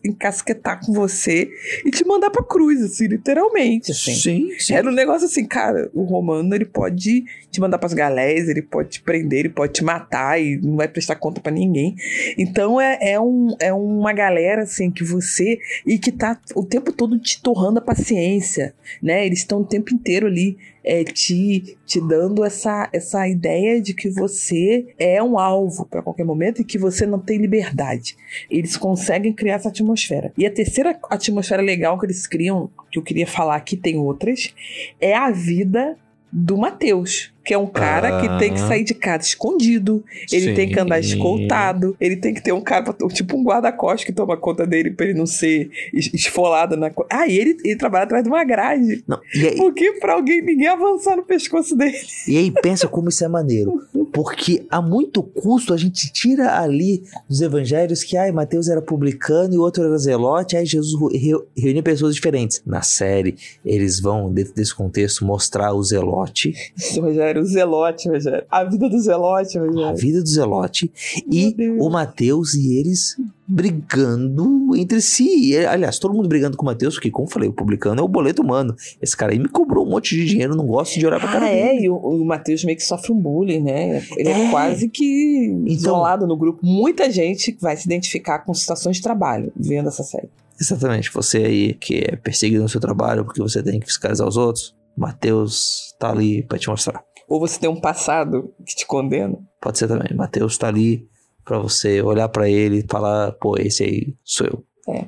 encasquetar 0.03 0.85
com 0.85 0.93
você 0.93 1.49
e 1.85 1.91
te 1.91 2.05
mandar 2.05 2.29
pra 2.29 2.43
cruz, 2.43 2.81
assim, 2.81 3.07
literalmente. 3.07 3.91
Assim. 3.91 4.15
Sim, 4.15 4.49
sim. 4.57 4.73
Era 4.73 4.89
um 4.89 4.93
negócio 4.93 5.25
assim, 5.25 5.45
cara, 5.45 5.89
o 5.93 6.03
Romano 6.03 6.55
ele 6.55 6.65
pode 6.65 7.25
te 7.51 7.59
mandar 7.59 7.77
pras 7.77 7.93
galés, 7.93 8.47
ele 8.47 8.61
pode 8.61 8.89
te 8.89 9.01
prender, 9.01 9.39
ele 9.39 9.49
pode 9.49 9.73
te 9.73 9.83
matar 9.83 10.41
e 10.41 10.57
não 10.57 10.77
vai 10.77 10.87
prestar 10.87 11.15
conta 11.15 11.41
para 11.41 11.51
ninguém. 11.51 11.95
Então 12.37 12.79
é, 12.79 12.97
é, 13.01 13.19
um, 13.19 13.55
é 13.59 13.73
uma 13.73 14.13
galera 14.13 14.63
assim 14.63 14.89
que 14.89 15.03
você 15.03 15.59
e 15.85 15.97
que 15.97 16.11
tá 16.11 16.39
o 16.55 16.63
tempo 16.63 16.91
todo 16.91 17.19
te 17.19 17.41
torrando 17.41 17.79
a 17.79 17.81
paciência, 17.81 18.73
né? 19.01 19.25
Eles 19.25 19.39
estão 19.39 19.61
o 19.61 19.65
tempo 19.65 19.93
inteiro 19.93 20.27
ali 20.27 20.57
é, 20.85 21.03
te, 21.03 21.77
te 21.83 21.99
dando 21.99 22.43
essa, 22.43 22.87
essa 22.93 23.27
ideia 23.27 23.81
de 23.81 23.93
que 23.93 24.07
você 24.07 24.93
é 24.99 25.21
um 25.21 25.39
alvo 25.39 25.85
para 25.85 26.03
qualquer 26.03 26.23
momento 26.23 26.61
e 26.61 26.63
que 26.65 26.77
você 26.91 27.05
não 27.05 27.19
tem 27.19 27.37
liberdade. 27.37 28.15
Eles 28.49 28.77
conseguem 28.77 29.33
criar 29.33 29.55
essa 29.55 29.69
atmosfera. 29.69 30.31
E 30.37 30.45
a 30.45 30.51
terceira 30.51 30.97
atmosfera 31.09 31.61
legal 31.61 31.99
que 31.99 32.05
eles 32.05 32.25
criam, 32.25 32.69
que 32.91 32.97
eu 32.97 33.03
queria 33.03 33.27
falar 33.27 33.55
aqui, 33.55 33.75
tem 33.75 33.97
outras, 33.97 34.53
é 34.99 35.15
a 35.15 35.31
vida 35.31 35.97
do 36.31 36.57
Mateus 36.57 37.34
que 37.45 37.53
é 37.53 37.57
um 37.57 37.67
cara 37.67 38.17
ah. 38.17 38.21
que 38.21 38.39
tem 38.39 38.51
que 38.51 38.59
sair 38.59 38.83
de 38.83 38.95
casa 38.95 39.23
escondido, 39.23 40.03
ele 40.31 40.47
Sim. 40.47 40.53
tem 40.55 40.69
que 40.69 40.79
andar 40.79 40.99
escoltado, 40.99 41.95
ele 42.01 42.15
tem 42.15 42.33
que 42.33 42.41
ter 42.41 42.51
um 42.51 42.59
cara, 42.59 42.91
tipo 43.13 43.37
um 43.37 43.43
guarda-costas 43.43 44.03
que 44.03 44.11
toma 44.11 44.35
conta 44.35 44.65
dele 44.65 44.89
pra 44.89 45.05
ele 45.05 45.17
não 45.17 45.27
ser 45.27 45.69
esfolado 45.93 46.75
na. 46.75 46.91
Ah, 47.09 47.27
e 47.27 47.37
ele, 47.37 47.57
ele 47.63 47.75
trabalha 47.75 48.05
atrás 48.05 48.23
de 48.23 48.29
uma 48.29 48.43
grade. 48.43 49.03
Não, 49.07 49.19
aí... 49.35 49.55
Porque 49.55 49.93
pra 49.93 50.13
alguém, 50.13 50.41
ninguém 50.41 50.67
avançar 50.67 51.15
no 51.15 51.23
pescoço 51.23 51.75
dele. 51.75 51.97
E 52.27 52.35
aí, 52.37 52.51
pensa 52.51 52.87
como 52.87 53.09
isso 53.09 53.23
é 53.23 53.27
maneiro. 53.27 53.79
Porque 54.11 54.65
a 54.69 54.81
muito 54.81 55.21
custo 55.21 55.73
a 55.73 55.77
gente 55.77 56.11
tira 56.11 56.59
ali 56.59 57.03
dos 57.29 57.41
evangelhos 57.41 58.03
que, 58.03 58.17
ai, 58.17 58.31
Mateus 58.31 58.67
era 58.67 58.81
publicano 58.81 59.53
e 59.53 59.57
o 59.57 59.61
outro 59.61 59.83
era 59.83 59.97
zelote, 59.97 60.57
aí 60.57 60.65
Jesus 60.65 60.93
reuniu 61.55 61.83
pessoas 61.83 62.15
diferentes. 62.15 62.61
Na 62.65 62.81
série, 62.81 63.35
eles 63.63 63.99
vão, 63.99 64.31
dentro 64.31 64.53
desse 64.53 64.73
contexto, 64.73 65.25
mostrar 65.25 65.73
o 65.73 65.83
zelote. 65.83 66.53
Isso, 66.75 67.01
Rogério 67.01 67.34
Rogério, 67.35 67.41
o 67.41 67.45
Zelote, 67.45 68.09
Rogério. 68.09 68.45
A 68.49 68.63
vida 68.63 68.89
do 68.89 68.99
Zelote, 68.99 69.57
Rogério. 69.57 69.85
A 69.85 69.93
vida 69.93 70.21
do 70.21 70.29
Zelote. 70.29 70.91
e 71.31 71.55
o 71.79 71.89
Mateus 71.89 72.53
e 72.53 72.77
eles 72.77 73.15
brigando 73.47 74.75
entre 74.75 75.01
si. 75.01 75.51
E, 75.51 75.65
aliás, 75.65 75.99
todo 75.99 76.13
mundo 76.13 76.27
brigando 76.27 76.57
com 76.57 76.63
o 76.63 76.65
Matheus, 76.65 76.95
porque, 76.95 77.11
como 77.11 77.27
eu 77.27 77.31
falei, 77.31 77.49
o 77.49 77.53
publicano 77.53 78.01
é 78.01 78.03
o 78.03 78.07
boleto 78.07 78.41
humano. 78.41 78.75
Esse 79.01 79.15
cara 79.15 79.31
aí 79.31 79.39
me 79.39 79.47
cobrou 79.47 79.85
um 79.85 79.89
monte 79.89 80.15
de 80.15 80.25
dinheiro, 80.25 80.55
não 80.55 80.65
gosto 80.65 80.97
de 80.97 81.05
olhar 81.05 81.19
pra 81.19 81.31
cara 81.31 81.45
ah, 81.45 81.49
dele. 81.49 81.59
é, 81.59 81.81
e 81.83 81.89
o, 81.89 81.95
o 81.95 82.25
Matheus 82.25 82.63
meio 82.63 82.77
que 82.77 82.83
sofre 82.83 83.11
um 83.11 83.19
bullying, 83.19 83.61
né? 83.61 84.03
Ele 84.17 84.29
é, 84.29 84.47
é 84.47 84.49
quase 84.49 84.89
que 84.89 85.51
então, 85.51 85.67
isolado 85.67 86.25
no 86.25 86.35
grupo. 86.35 86.59
Muita 86.63 87.09
gente 87.11 87.55
vai 87.61 87.77
se 87.77 87.85
identificar 87.85 88.39
com 88.39 88.53
situações 88.53 88.97
de 88.97 89.03
trabalho 89.03 89.51
vendo 89.55 89.89
essa 89.89 90.03
série. 90.03 90.29
Exatamente, 90.59 91.11
você 91.11 91.39
aí 91.39 91.73
que 91.73 91.95
é 91.95 92.15
perseguido 92.15 92.63
no 92.63 92.69
seu 92.69 92.79
trabalho 92.79 93.25
porque 93.25 93.41
você 93.41 93.61
tem 93.61 93.77
que 93.77 93.85
fiscalizar 93.85 94.25
os 94.25 94.37
outros, 94.37 94.73
Matheus 94.95 95.93
tá 95.99 96.09
ali 96.09 96.43
para 96.43 96.57
te 96.57 96.69
mostrar. 96.69 97.03
Ou 97.27 97.39
você 97.39 97.59
tem 97.59 97.69
um 97.69 97.79
passado 97.79 98.53
que 98.65 98.75
te 98.75 98.85
condena? 98.85 99.37
Pode 99.61 99.77
ser 99.77 99.87
também. 99.87 100.15
Matheus 100.15 100.57
tá 100.57 100.67
ali 100.67 101.07
para 101.43 101.59
você 101.59 102.01
olhar 102.01 102.27
para 102.29 102.49
ele 102.49 102.79
e 102.79 102.85
falar, 102.87 103.31
pô, 103.33 103.57
esse 103.57 103.83
aí 103.83 104.15
sou 104.23 104.47
eu. 104.47 104.65
É. 104.93 105.05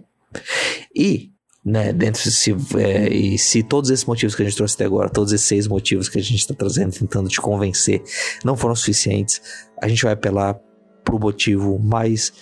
E, 0.95 1.31
né, 1.63 1.91
dentro 1.91 2.23
de 2.23 2.31
se, 2.31 2.55
é, 2.77 3.09
e 3.09 3.37
se 3.37 3.63
todos 3.63 3.89
esses 3.89 4.05
motivos 4.05 4.35
que 4.35 4.41
a 4.41 4.45
gente 4.45 4.55
trouxe 4.55 4.75
até 4.75 4.85
agora, 4.85 5.09
todos 5.09 5.33
esses 5.33 5.47
seis 5.47 5.67
motivos 5.67 6.09
que 6.09 6.19
a 6.19 6.23
gente 6.23 6.39
está 6.39 6.53
trazendo, 6.53 6.91
tentando 6.91 7.27
te 7.29 7.41
convencer, 7.41 8.03
não 8.43 8.55
foram 8.55 8.75
suficientes, 8.75 9.41
a 9.81 9.87
gente 9.87 10.03
vai 10.03 10.13
apelar 10.13 10.59
pro 11.03 11.19
motivo 11.19 11.79
mais 11.79 12.33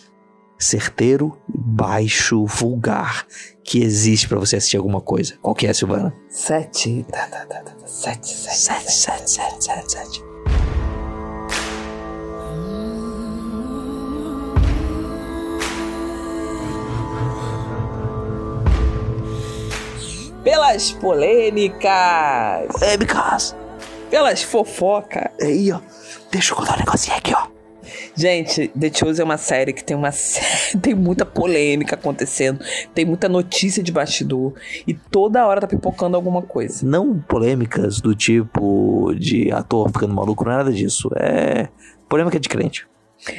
certeiro, 0.57 1.37
baixo, 1.47 2.45
vulgar 2.45 3.25
que 3.63 3.81
existe 3.81 4.27
para 4.27 4.39
você 4.39 4.57
assistir 4.57 4.77
alguma 4.77 5.01
coisa. 5.01 5.35
Qual 5.41 5.55
que 5.55 5.67
é, 5.67 5.73
Silvana? 5.73 6.13
Sete. 6.29 7.05
Sete, 7.85 8.27
sete, 8.27 8.27
sete, 8.27 8.91
sete, 8.91 9.31
sete, 9.31 9.63
sete, 9.63 9.91
sete. 9.91 10.23
Pelas 20.43 20.91
polêmicas. 20.91 21.89
Polêmicas. 22.71 23.55
Pelas 24.11 24.43
fofocas. 24.43 25.31
Aí, 25.41 25.71
ó. 25.71 25.79
Deixa 26.31 26.53
eu 26.53 26.57
contar 26.57 26.75
um 26.75 26.79
negocinho 26.79 27.17
aqui, 27.17 27.33
ó. 27.33 27.54
Gente, 28.15 28.67
The 28.69 28.91
Chosen 28.93 29.21
é 29.21 29.25
uma 29.25 29.37
série 29.37 29.73
que 29.73 29.83
tem 29.83 29.95
uma 29.95 30.09
tem 30.81 30.93
muita 30.93 31.25
polêmica 31.25 31.95
acontecendo, 31.95 32.59
tem 32.93 33.05
muita 33.05 33.27
notícia 33.29 33.81
de 33.81 33.91
bastidor 33.91 34.53
e 34.87 34.93
toda 34.93 35.45
hora 35.45 35.61
tá 35.61 35.67
pipocando 35.67 36.15
alguma 36.15 36.41
coisa. 36.41 36.85
Não 36.85 37.19
polêmicas 37.19 37.99
do 37.99 38.15
tipo 38.15 39.13
de 39.17 39.51
ator 39.51 39.87
ficando 39.89 40.13
maluco, 40.13 40.45
não 40.45 40.51
é 40.51 40.57
nada 40.57 40.71
disso. 40.71 41.09
É 41.15 41.67
polêmica 42.07 42.39
de 42.39 42.49
crente. 42.49 42.87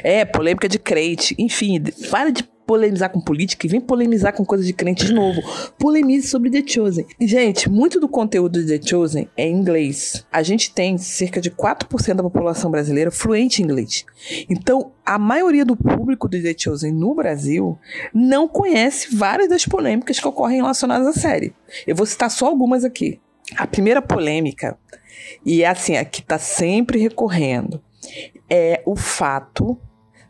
É, 0.03 0.25
polêmica 0.25 0.67
de 0.67 0.79
crente. 0.79 1.35
Enfim, 1.37 1.81
para 2.09 2.31
de 2.31 2.43
polemizar 2.67 3.09
com 3.09 3.21
política 3.21 3.65
e 3.65 3.69
vem 3.69 3.79
polemizar 3.79 4.33
com 4.33 4.45
coisa 4.45 4.63
de 4.63 4.73
crente 4.73 5.05
de 5.05 5.13
novo. 5.13 5.41
Polemize 5.79 6.27
sobre 6.27 6.51
The 6.51 6.61
Chosen. 6.67 7.05
Gente, 7.21 7.69
muito 7.69 7.97
do 7.97 8.09
conteúdo 8.09 8.61
de 8.61 8.77
The 8.77 8.85
Chosen 8.85 9.29
é 9.37 9.47
em 9.47 9.55
inglês. 9.55 10.25
A 10.29 10.43
gente 10.43 10.73
tem 10.73 10.97
cerca 10.97 11.39
de 11.39 11.49
4% 11.49 12.15
da 12.15 12.23
população 12.23 12.69
brasileira 12.69 13.09
fluente 13.09 13.61
em 13.61 13.65
inglês. 13.65 14.05
Então, 14.49 14.91
a 15.05 15.17
maioria 15.17 15.63
do 15.63 15.77
público 15.77 16.27
de 16.27 16.41
The 16.41 16.53
Chosen 16.57 16.91
no 16.91 17.15
Brasil 17.15 17.79
não 18.13 18.49
conhece 18.49 19.15
várias 19.15 19.47
das 19.47 19.65
polêmicas 19.65 20.19
que 20.19 20.27
ocorrem 20.27 20.57
relacionadas 20.57 21.07
à 21.07 21.13
série. 21.13 21.55
Eu 21.87 21.95
vou 21.95 22.05
citar 22.05 22.29
só 22.29 22.47
algumas 22.47 22.83
aqui. 22.83 23.19
A 23.55 23.65
primeira 23.65 24.01
polêmica, 24.01 24.77
e 25.45 25.63
é 25.63 25.67
assim, 25.67 25.95
a 25.95 26.03
que 26.03 26.19
está 26.19 26.37
sempre 26.37 26.99
recorrendo, 26.99 27.81
é 28.49 28.83
o 28.85 28.97
fato 28.97 29.79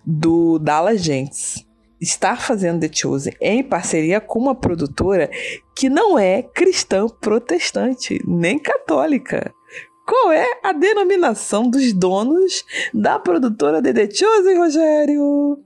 do 0.05 0.59
Dallas 0.59 1.01
Gents 1.01 1.66
estar 1.99 2.41
fazendo 2.41 2.79
The 2.79 2.89
Chosen 2.93 3.33
em 3.41 3.63
parceria 3.63 4.21
com 4.21 4.39
uma 4.39 4.55
produtora 4.55 5.29
que 5.75 5.89
não 5.89 6.17
é 6.17 6.41
cristã 6.41 7.07
protestante, 7.07 8.21
nem 8.25 8.59
católica. 8.59 9.53
Qual 10.07 10.31
é 10.31 10.45
a 10.63 10.71
denominação 10.71 11.69
dos 11.69 11.91
donos 11.91 12.63
da 12.93 13.19
produtora 13.19 13.81
de 13.81 13.93
The 13.93 14.09
Chosen, 14.09 14.57
Rogério? 14.57 15.63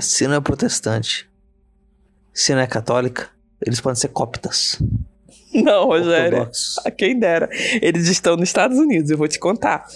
Se 0.00 0.26
não 0.26 0.36
é 0.36 0.40
protestante, 0.40 1.28
se 2.32 2.54
não 2.54 2.60
é 2.60 2.66
católica, 2.66 3.28
eles 3.64 3.80
podem 3.80 4.00
ser 4.00 4.08
coptas. 4.08 4.80
Não, 5.52 5.86
Rogério. 5.86 6.48
A 6.84 6.90
quem 6.90 7.18
dera. 7.18 7.48
Eles 7.82 8.08
estão 8.08 8.36
nos 8.36 8.48
Estados 8.48 8.78
Unidos, 8.78 9.10
eu 9.10 9.18
vou 9.18 9.28
te 9.28 9.38
contar. 9.38 9.86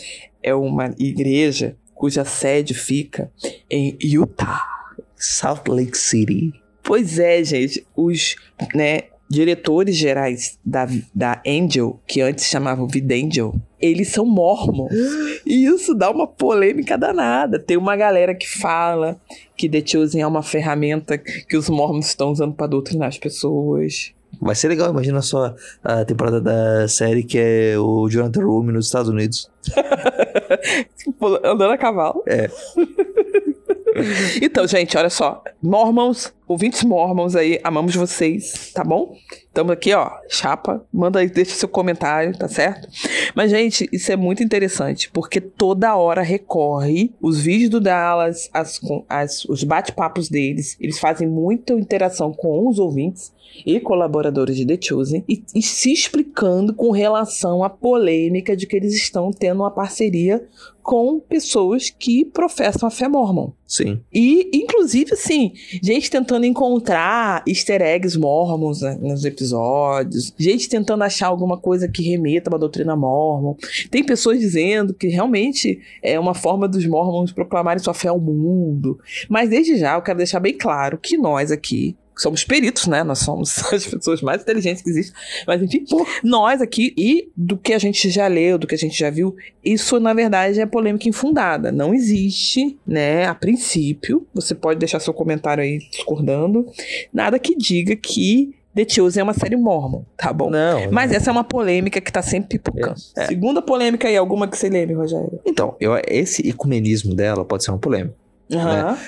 É 0.42 0.54
uma 0.54 0.94
igreja 0.98 1.76
cuja 1.94 2.24
sede 2.24 2.74
fica 2.74 3.32
em 3.70 3.96
Utah. 4.02 4.75
Salt 5.16 5.68
Lake 5.68 5.96
City. 5.96 6.52
Pois 6.82 7.18
é, 7.18 7.42
gente. 7.42 7.86
Os 7.96 8.36
né, 8.74 9.02
diretores 9.28 9.96
gerais 9.96 10.58
da, 10.64 10.86
da 11.14 11.42
Angel, 11.46 12.00
que 12.06 12.20
antes 12.20 12.44
chamavam 12.44 12.86
Vidangel, 12.86 13.54
eles 13.80 14.08
são 14.08 14.24
mormons. 14.24 14.92
E 15.46 15.64
isso 15.64 15.94
dá 15.94 16.10
uma 16.10 16.26
polêmica 16.26 16.98
danada. 16.98 17.56
Tem 17.56 17.76
uma 17.76 17.94
galera 17.94 18.34
que 18.34 18.48
fala 18.48 19.16
que 19.56 19.68
The 19.68 19.80
Chosen 19.86 20.20
é 20.20 20.26
uma 20.26 20.42
ferramenta 20.42 21.16
que 21.16 21.56
os 21.56 21.68
mormons 21.68 22.06
estão 22.06 22.32
usando 22.32 22.52
para 22.52 22.66
doutrinar 22.66 23.06
as 23.06 23.16
pessoas. 23.16 24.12
Vai 24.40 24.56
ser 24.56 24.66
legal, 24.68 24.90
imagina 24.90 25.22
só 25.22 25.54
a 25.84 26.04
temporada 26.04 26.40
da 26.40 26.88
série 26.88 27.22
que 27.22 27.38
é 27.38 27.78
o 27.78 28.08
Jonathan 28.08 28.44
Rome 28.44 28.72
nos 28.72 28.86
Estados 28.86 29.08
Unidos. 29.08 29.48
Andando 31.44 31.70
a 31.70 31.78
cavalo. 31.78 32.24
É. 32.26 32.50
então, 34.42 34.66
gente, 34.66 34.96
olha 34.96 35.10
só. 35.10 35.42
Mormons, 35.62 36.32
ouvintes 36.46 36.82
mormons 36.84 37.34
aí, 37.34 37.60
amamos 37.62 37.94
vocês, 37.94 38.72
tá 38.72 38.84
bom? 38.84 39.14
Estamos 39.46 39.72
aqui, 39.72 39.92
ó, 39.94 40.10
chapa. 40.28 40.84
Manda 40.92 41.20
aí, 41.20 41.28
deixa 41.28 41.54
seu 41.54 41.68
comentário, 41.68 42.36
tá 42.36 42.48
certo? 42.48 42.88
Mas, 43.34 43.50
gente, 43.50 43.88
isso 43.92 44.12
é 44.12 44.16
muito 44.16 44.42
interessante, 44.42 45.10
porque 45.10 45.40
toda 45.40 45.96
hora 45.96 46.22
recorre 46.22 47.12
os 47.20 47.40
vídeos 47.40 47.70
do 47.70 47.80
Dallas, 47.80 48.48
as, 48.52 48.80
as, 49.08 49.44
os 49.46 49.64
bate-papos 49.64 50.28
deles, 50.28 50.76
eles 50.80 50.98
fazem 50.98 51.26
muita 51.26 51.72
interação 51.72 52.32
com 52.32 52.68
os 52.68 52.78
ouvintes 52.78 53.32
e 53.64 53.80
colaboradores 53.80 54.56
de 54.56 54.66
The 54.66 54.78
Chosen 54.80 55.24
e, 55.28 55.42
e, 55.54 55.62
se 55.62 55.92
explicando 55.92 56.74
com 56.74 56.90
relação 56.90 57.62
à 57.62 57.70
polêmica 57.70 58.56
de 58.56 58.66
que 58.66 58.76
eles 58.76 58.94
estão 58.94 59.30
tendo 59.30 59.60
uma 59.60 59.70
parceria 59.70 60.46
com 60.86 61.18
pessoas 61.18 61.90
que 61.90 62.24
professam 62.24 62.86
a 62.86 62.90
fé 62.92 63.08
mormon. 63.08 63.50
Sim. 63.66 64.00
E, 64.14 64.48
inclusive, 64.54 65.14
assim, 65.14 65.52
gente 65.82 66.08
tentando 66.08 66.46
encontrar 66.46 67.42
easter 67.44 67.82
eggs 67.82 68.16
mormons 68.16 68.82
né, 68.82 68.96
nos 69.00 69.24
episódios, 69.24 70.32
gente 70.38 70.68
tentando 70.68 71.02
achar 71.02 71.26
alguma 71.26 71.58
coisa 71.58 71.88
que 71.88 72.04
remeta 72.04 72.48
a 72.48 72.52
uma 72.52 72.58
doutrina 72.58 72.94
mormon. 72.94 73.56
Tem 73.90 74.04
pessoas 74.04 74.38
dizendo 74.38 74.94
que 74.94 75.08
realmente 75.08 75.80
é 76.00 76.20
uma 76.20 76.34
forma 76.34 76.68
dos 76.68 76.86
mormons 76.86 77.32
proclamarem 77.32 77.82
sua 77.82 77.92
fé 77.92 78.08
ao 78.08 78.20
mundo. 78.20 79.00
Mas 79.28 79.50
desde 79.50 79.76
já 79.76 79.96
eu 79.96 80.02
quero 80.02 80.18
deixar 80.18 80.38
bem 80.38 80.56
claro 80.56 80.98
que 80.98 81.18
nós 81.18 81.50
aqui 81.50 81.96
somos 82.16 82.44
peritos, 82.44 82.86
né? 82.86 83.04
Nós 83.04 83.18
somos 83.20 83.58
as 83.72 83.86
pessoas 83.86 84.22
mais 84.22 84.42
inteligentes 84.42 84.82
que 84.82 84.90
existem. 84.90 85.14
Mas 85.46 85.62
enfim, 85.62 85.84
nós 86.24 86.60
aqui, 86.60 86.94
e 86.96 87.30
do 87.36 87.56
que 87.56 87.72
a 87.72 87.78
gente 87.78 88.08
já 88.10 88.26
leu, 88.26 88.58
do 88.58 88.66
que 88.66 88.74
a 88.74 88.78
gente 88.78 88.98
já 88.98 89.10
viu, 89.10 89.36
isso 89.64 90.00
na 90.00 90.14
verdade 90.14 90.60
é 90.60 90.66
polêmica 90.66 91.08
infundada. 91.08 91.70
Não 91.70 91.94
existe, 91.94 92.78
né? 92.86 93.26
A 93.26 93.34
princípio, 93.34 94.26
você 94.34 94.54
pode 94.54 94.78
deixar 94.78 95.00
seu 95.00 95.12
comentário 95.12 95.62
aí 95.62 95.78
discordando, 95.90 96.66
nada 97.12 97.38
que 97.38 97.56
diga 97.56 97.94
que 97.94 98.54
The 98.74 98.86
Chosen 98.86 99.20
é 99.20 99.24
uma 99.24 99.32
série 99.32 99.56
mormon, 99.56 100.02
tá 100.18 100.30
bom? 100.34 100.50
Não. 100.50 100.90
Mas 100.90 101.10
não. 101.10 101.16
essa 101.16 101.30
é 101.30 101.32
uma 101.32 101.44
polêmica 101.44 101.98
que 101.98 102.12
tá 102.12 102.20
sempre 102.20 102.58
pipocando. 102.58 103.00
É, 103.16 103.22
é. 103.22 103.26
Segunda 103.26 103.62
polêmica 103.62 104.06
aí, 104.06 104.16
alguma 104.18 104.46
que 104.46 104.56
você 104.56 104.68
lembre, 104.68 104.94
Rogério? 104.94 105.40
Então, 105.46 105.74
eu, 105.80 105.92
esse 106.06 106.46
ecumenismo 106.46 107.14
dela 107.14 107.42
pode 107.42 107.64
ser 107.64 107.70
uma 107.70 107.78
polêmica. 107.78 108.14
Uhum. 108.50 108.62
Né? 108.62 108.98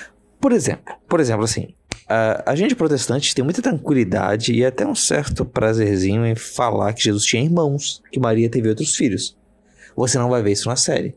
Por 0.41 0.53
exemplo, 0.53 0.95
por 1.07 1.19
exemplo, 1.19 1.43
assim, 1.43 1.67
A 2.07 2.55
gente 2.55 2.75
protestante 2.75 3.35
tem 3.35 3.43
muita 3.43 3.61
tranquilidade 3.61 4.53
e 4.53 4.65
até 4.65 4.85
um 4.85 4.95
certo 4.95 5.45
prazerzinho 5.45 6.25
em 6.25 6.35
falar 6.35 6.93
que 6.93 7.03
Jesus 7.03 7.23
tinha 7.23 7.43
irmãos, 7.43 8.01
que 8.11 8.19
Maria 8.19 8.49
teve 8.49 8.67
outros 8.67 8.95
filhos. 8.95 9.37
Você 9.95 10.17
não 10.17 10.29
vai 10.29 10.41
ver 10.41 10.53
isso 10.53 10.67
na 10.67 10.75
série. 10.75 11.15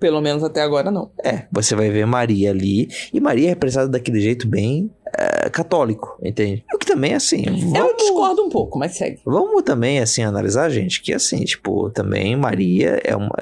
Pelo 0.00 0.20
menos 0.20 0.42
até 0.42 0.60
agora 0.60 0.90
não. 0.90 1.10
É, 1.22 1.46
você 1.52 1.76
vai 1.76 1.88
ver 1.88 2.04
Maria 2.04 2.50
ali, 2.50 2.88
e 3.12 3.20
Maria 3.20 3.46
é 3.46 3.50
representada 3.50 3.88
daquele 3.88 4.20
jeito 4.20 4.48
bem 4.48 4.90
é, 5.16 5.50
católico, 5.50 6.18
entende? 6.22 6.64
O 6.74 6.78
que 6.78 6.86
também, 6.86 7.14
assim. 7.14 7.44
Vamos, 7.44 7.78
eu 7.78 7.96
discordo 7.96 8.42
um 8.42 8.48
pouco, 8.48 8.78
mas 8.78 8.96
segue. 8.96 9.20
Vamos 9.24 9.62
também, 9.62 10.00
assim, 10.00 10.22
analisar, 10.22 10.68
gente, 10.70 11.02
que, 11.02 11.12
assim, 11.12 11.44
tipo, 11.44 11.90
também 11.90 12.36
Maria 12.36 13.00
é 13.04 13.14
uma, 13.14 13.34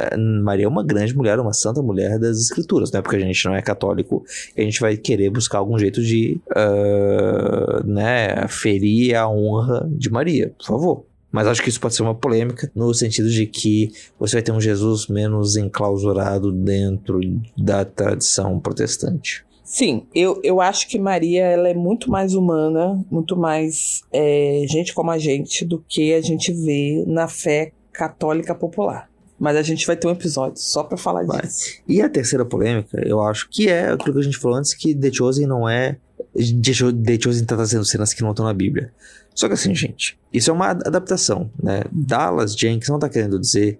Maria 0.42 0.66
é 0.66 0.68
uma 0.68 0.84
grande 0.84 1.16
mulher, 1.16 1.38
uma 1.38 1.52
santa 1.52 1.82
mulher 1.82 2.18
das 2.18 2.38
escrituras, 2.38 2.90
não 2.90 3.00
é 3.00 3.02
porque 3.02 3.16
a 3.16 3.20
gente 3.20 3.44
não 3.44 3.54
é 3.54 3.62
católico 3.62 4.24
que 4.54 4.60
a 4.60 4.64
gente 4.64 4.80
vai 4.80 4.96
querer 4.96 5.30
buscar 5.30 5.58
algum 5.58 5.78
jeito 5.78 6.02
de, 6.02 6.40
uh, 6.50 7.86
né, 7.86 8.46
ferir 8.48 9.14
a 9.14 9.28
honra 9.28 9.88
de 9.90 10.10
Maria, 10.10 10.52
por 10.58 10.66
favor. 10.66 11.04
Mas 11.32 11.46
acho 11.46 11.62
que 11.62 11.70
isso 11.70 11.80
pode 11.80 11.94
ser 11.94 12.02
uma 12.02 12.14
polêmica, 12.14 12.70
no 12.74 12.92
sentido 12.92 13.30
de 13.30 13.46
que 13.46 13.90
você 14.20 14.36
vai 14.36 14.42
ter 14.42 14.52
um 14.52 14.60
Jesus 14.60 15.06
menos 15.06 15.56
enclausurado 15.56 16.52
dentro 16.52 17.18
da 17.56 17.86
tradição 17.86 18.60
protestante. 18.60 19.42
Sim, 19.64 20.06
eu, 20.14 20.40
eu 20.42 20.60
acho 20.60 20.88
que 20.88 20.98
Maria 20.98 21.44
ela 21.44 21.68
é 21.68 21.74
muito 21.74 22.10
mais 22.10 22.34
humana, 22.34 23.04
muito 23.10 23.36
mais 23.36 24.02
é, 24.12 24.64
gente 24.68 24.92
como 24.92 25.10
a 25.10 25.18
gente 25.18 25.64
do 25.64 25.82
que 25.88 26.12
a 26.12 26.20
gente 26.20 26.52
vê 26.52 27.04
na 27.06 27.28
fé 27.28 27.72
católica 27.92 28.54
popular. 28.54 29.08
Mas 29.38 29.56
a 29.56 29.62
gente 29.62 29.86
vai 29.86 29.96
ter 29.96 30.06
um 30.06 30.10
episódio 30.10 30.60
só 30.60 30.82
para 30.82 30.96
falar 30.96 31.24
vai. 31.24 31.42
disso. 31.42 31.80
E 31.88 32.00
a 32.00 32.08
terceira 32.08 32.44
polêmica, 32.44 33.00
eu 33.06 33.20
acho 33.20 33.48
que 33.50 33.68
é 33.68 33.90
aquilo 33.90 34.14
que 34.14 34.20
a 34.20 34.24
gente 34.24 34.38
falou 34.38 34.56
antes, 34.56 34.74
que 34.74 34.94
The 34.94 35.12
Chosen 35.12 35.46
não 35.46 35.68
é... 35.68 35.96
The 36.34 37.18
Chosen 37.20 37.44
tá 37.44 37.56
trazendo 37.56 37.84
cenas 37.84 38.14
que 38.14 38.22
não 38.22 38.30
estão 38.30 38.44
na 38.44 38.54
Bíblia. 38.54 38.92
Só 39.34 39.48
que 39.48 39.54
assim, 39.54 39.74
gente, 39.74 40.18
isso 40.32 40.50
é 40.50 40.52
uma 40.52 40.70
adaptação, 40.70 41.50
né? 41.60 41.82
Dallas 41.90 42.54
Jenkins 42.54 42.88
não 42.88 42.98
tá 42.98 43.08
querendo 43.08 43.38
dizer 43.38 43.78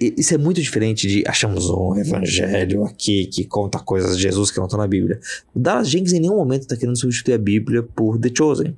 isso 0.00 0.34
é 0.34 0.38
muito 0.38 0.60
diferente 0.60 1.06
de 1.06 1.24
achamos 1.26 1.70
um 1.70 1.96
evangelho 1.96 2.84
aqui 2.84 3.26
que 3.26 3.44
conta 3.44 3.78
coisas 3.78 4.16
de 4.16 4.22
Jesus 4.22 4.50
que 4.50 4.58
não 4.58 4.66
estão 4.66 4.78
na 4.78 4.86
Bíblia. 4.86 5.20
Dallas 5.54 5.88
Jenkins 5.88 6.12
em 6.12 6.20
nenhum 6.20 6.36
momento 6.36 6.62
está 6.62 6.76
querendo 6.76 6.98
substituir 6.98 7.34
a 7.34 7.38
Bíblia 7.38 7.82
por 7.82 8.18
The 8.18 8.30
Chosen. 8.36 8.76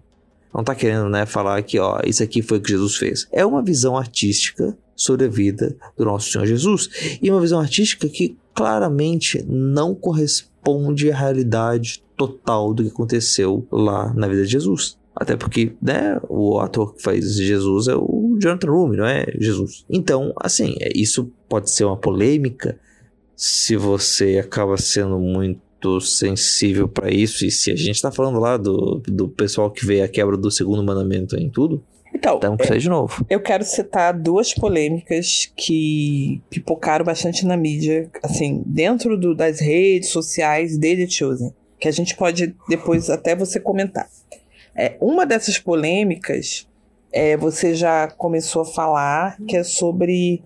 Não 0.53 0.61
está 0.61 0.75
querendo, 0.75 1.09
né, 1.09 1.27
falar 1.27 1.63
que, 1.63 1.79
ó, 1.79 2.01
isso 2.07 2.23
aqui 2.23 2.41
foi 2.41 2.59
o 2.59 2.61
que 2.61 2.71
Jesus 2.71 2.97
fez. 2.97 3.29
É 3.31 3.45
uma 3.45 3.63
visão 3.63 3.97
artística 3.97 4.77
sobre 4.95 5.27
a 5.27 5.29
vida 5.29 5.77
do 5.97 6.05
nosso 6.05 6.31
Senhor 6.31 6.47
Jesus. 6.47 6.89
E 7.21 7.31
uma 7.31 7.41
visão 7.41 7.61
artística 7.61 8.09
que 8.09 8.37
claramente 8.55 9.45
não 9.47 9.95
corresponde 9.95 11.11
à 11.11 11.17
realidade 11.17 12.03
total 12.17 12.73
do 12.73 12.83
que 12.83 12.89
aconteceu 12.89 13.67
lá 13.71 14.13
na 14.15 14.27
vida 14.27 14.45
de 14.45 14.53
Jesus. 14.53 14.97
Até 15.17 15.35
porque, 15.35 15.73
né, 15.81 16.21
o 16.29 16.61
ator 16.61 16.95
que 16.95 17.03
faz 17.03 17.37
Jesus 17.37 17.89
é 17.89 17.97
o 17.97 18.37
Jonathan 18.39 18.71
Rumi, 18.71 18.99
não 18.99 19.07
é 19.07 19.25
Jesus. 19.39 19.87
Então, 19.89 20.35
assim, 20.39 20.77
é, 20.79 20.91
isso 20.95 21.33
pode 21.49 21.71
ser 21.71 21.85
uma 21.85 21.97
polêmica 21.97 22.79
se 23.35 23.77
você 23.77 24.39
acaba 24.39 24.77
sendo 24.77 25.19
muito 25.19 26.01
sensível 26.03 26.87
para 26.87 27.11
isso. 27.11 27.47
E 27.47 27.51
se 27.51 27.73
a 27.73 27.77
gente 27.77 28.01
tá 28.01 28.13
falando 28.13 28.39
lá 28.39 28.59
do, 28.59 29.03
do 29.07 29.29
pessoal 29.29 29.71
que 29.71 29.87
vê 29.87 30.03
a 30.03 30.09
quebra 30.09 30.37
do 30.37 30.51
segundo 30.51 30.85
mandamento 30.85 31.35
em 31.37 31.49
tudo, 31.49 31.83
então, 32.15 32.57
que 32.57 32.67
sair 32.67 32.79
de 32.79 32.89
novo. 32.89 33.25
Eu 33.29 33.41
quero 33.41 33.65
citar 33.65 34.19
duas 34.19 34.55
polêmicas 34.55 35.51
que 35.57 36.41
pipocaram 36.49 37.05
bastante 37.05 37.45
na 37.45 37.57
mídia, 37.57 38.11
assim, 38.23 38.63
dentro 38.67 39.19
do, 39.19 39.35
das 39.35 39.61
redes 39.61 40.11
sociais 40.11 40.79
de 40.79 40.97
The 40.97 41.07
Chosen, 41.09 41.55
que 41.79 41.89
a 41.89 41.93
gente 41.93 42.17
pode 42.17 42.55
depois 42.69 43.11
até 43.11 43.37
você 43.37 43.61
comentar. 43.61 44.09
É, 44.77 44.97
uma 45.01 45.25
dessas 45.25 45.59
polêmicas, 45.59 46.69
é, 47.13 47.37
você 47.37 47.75
já 47.75 48.09
começou 48.09 48.63
a 48.63 48.67
falar, 48.67 49.39
que 49.49 49.57
é 49.57 49.65
sobre 49.65 50.43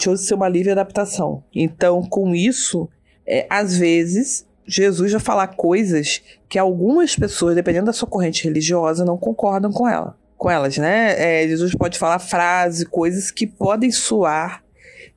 Chosen 0.00 0.26
ser 0.26 0.34
uma 0.34 0.48
livre 0.48 0.72
adaptação. 0.72 1.44
Então, 1.54 2.02
com 2.02 2.34
isso, 2.34 2.88
é, 3.26 3.46
às 3.50 3.76
vezes, 3.76 4.46
Jesus 4.66 5.12
vai 5.12 5.20
falar 5.20 5.48
coisas 5.48 6.22
que 6.48 6.58
algumas 6.58 7.14
pessoas, 7.14 7.54
dependendo 7.54 7.86
da 7.86 7.92
sua 7.92 8.08
corrente 8.08 8.44
religiosa, 8.44 9.04
não 9.04 9.18
concordam 9.18 9.70
com 9.70 9.88
ela. 9.88 10.16
Com 10.36 10.50
elas, 10.50 10.78
né? 10.78 11.42
É, 11.42 11.46
Jesus 11.46 11.74
pode 11.74 11.98
falar 11.98 12.18
frases, 12.18 12.84
coisas 12.84 13.30
que 13.30 13.46
podem 13.46 13.90
soar 13.90 14.64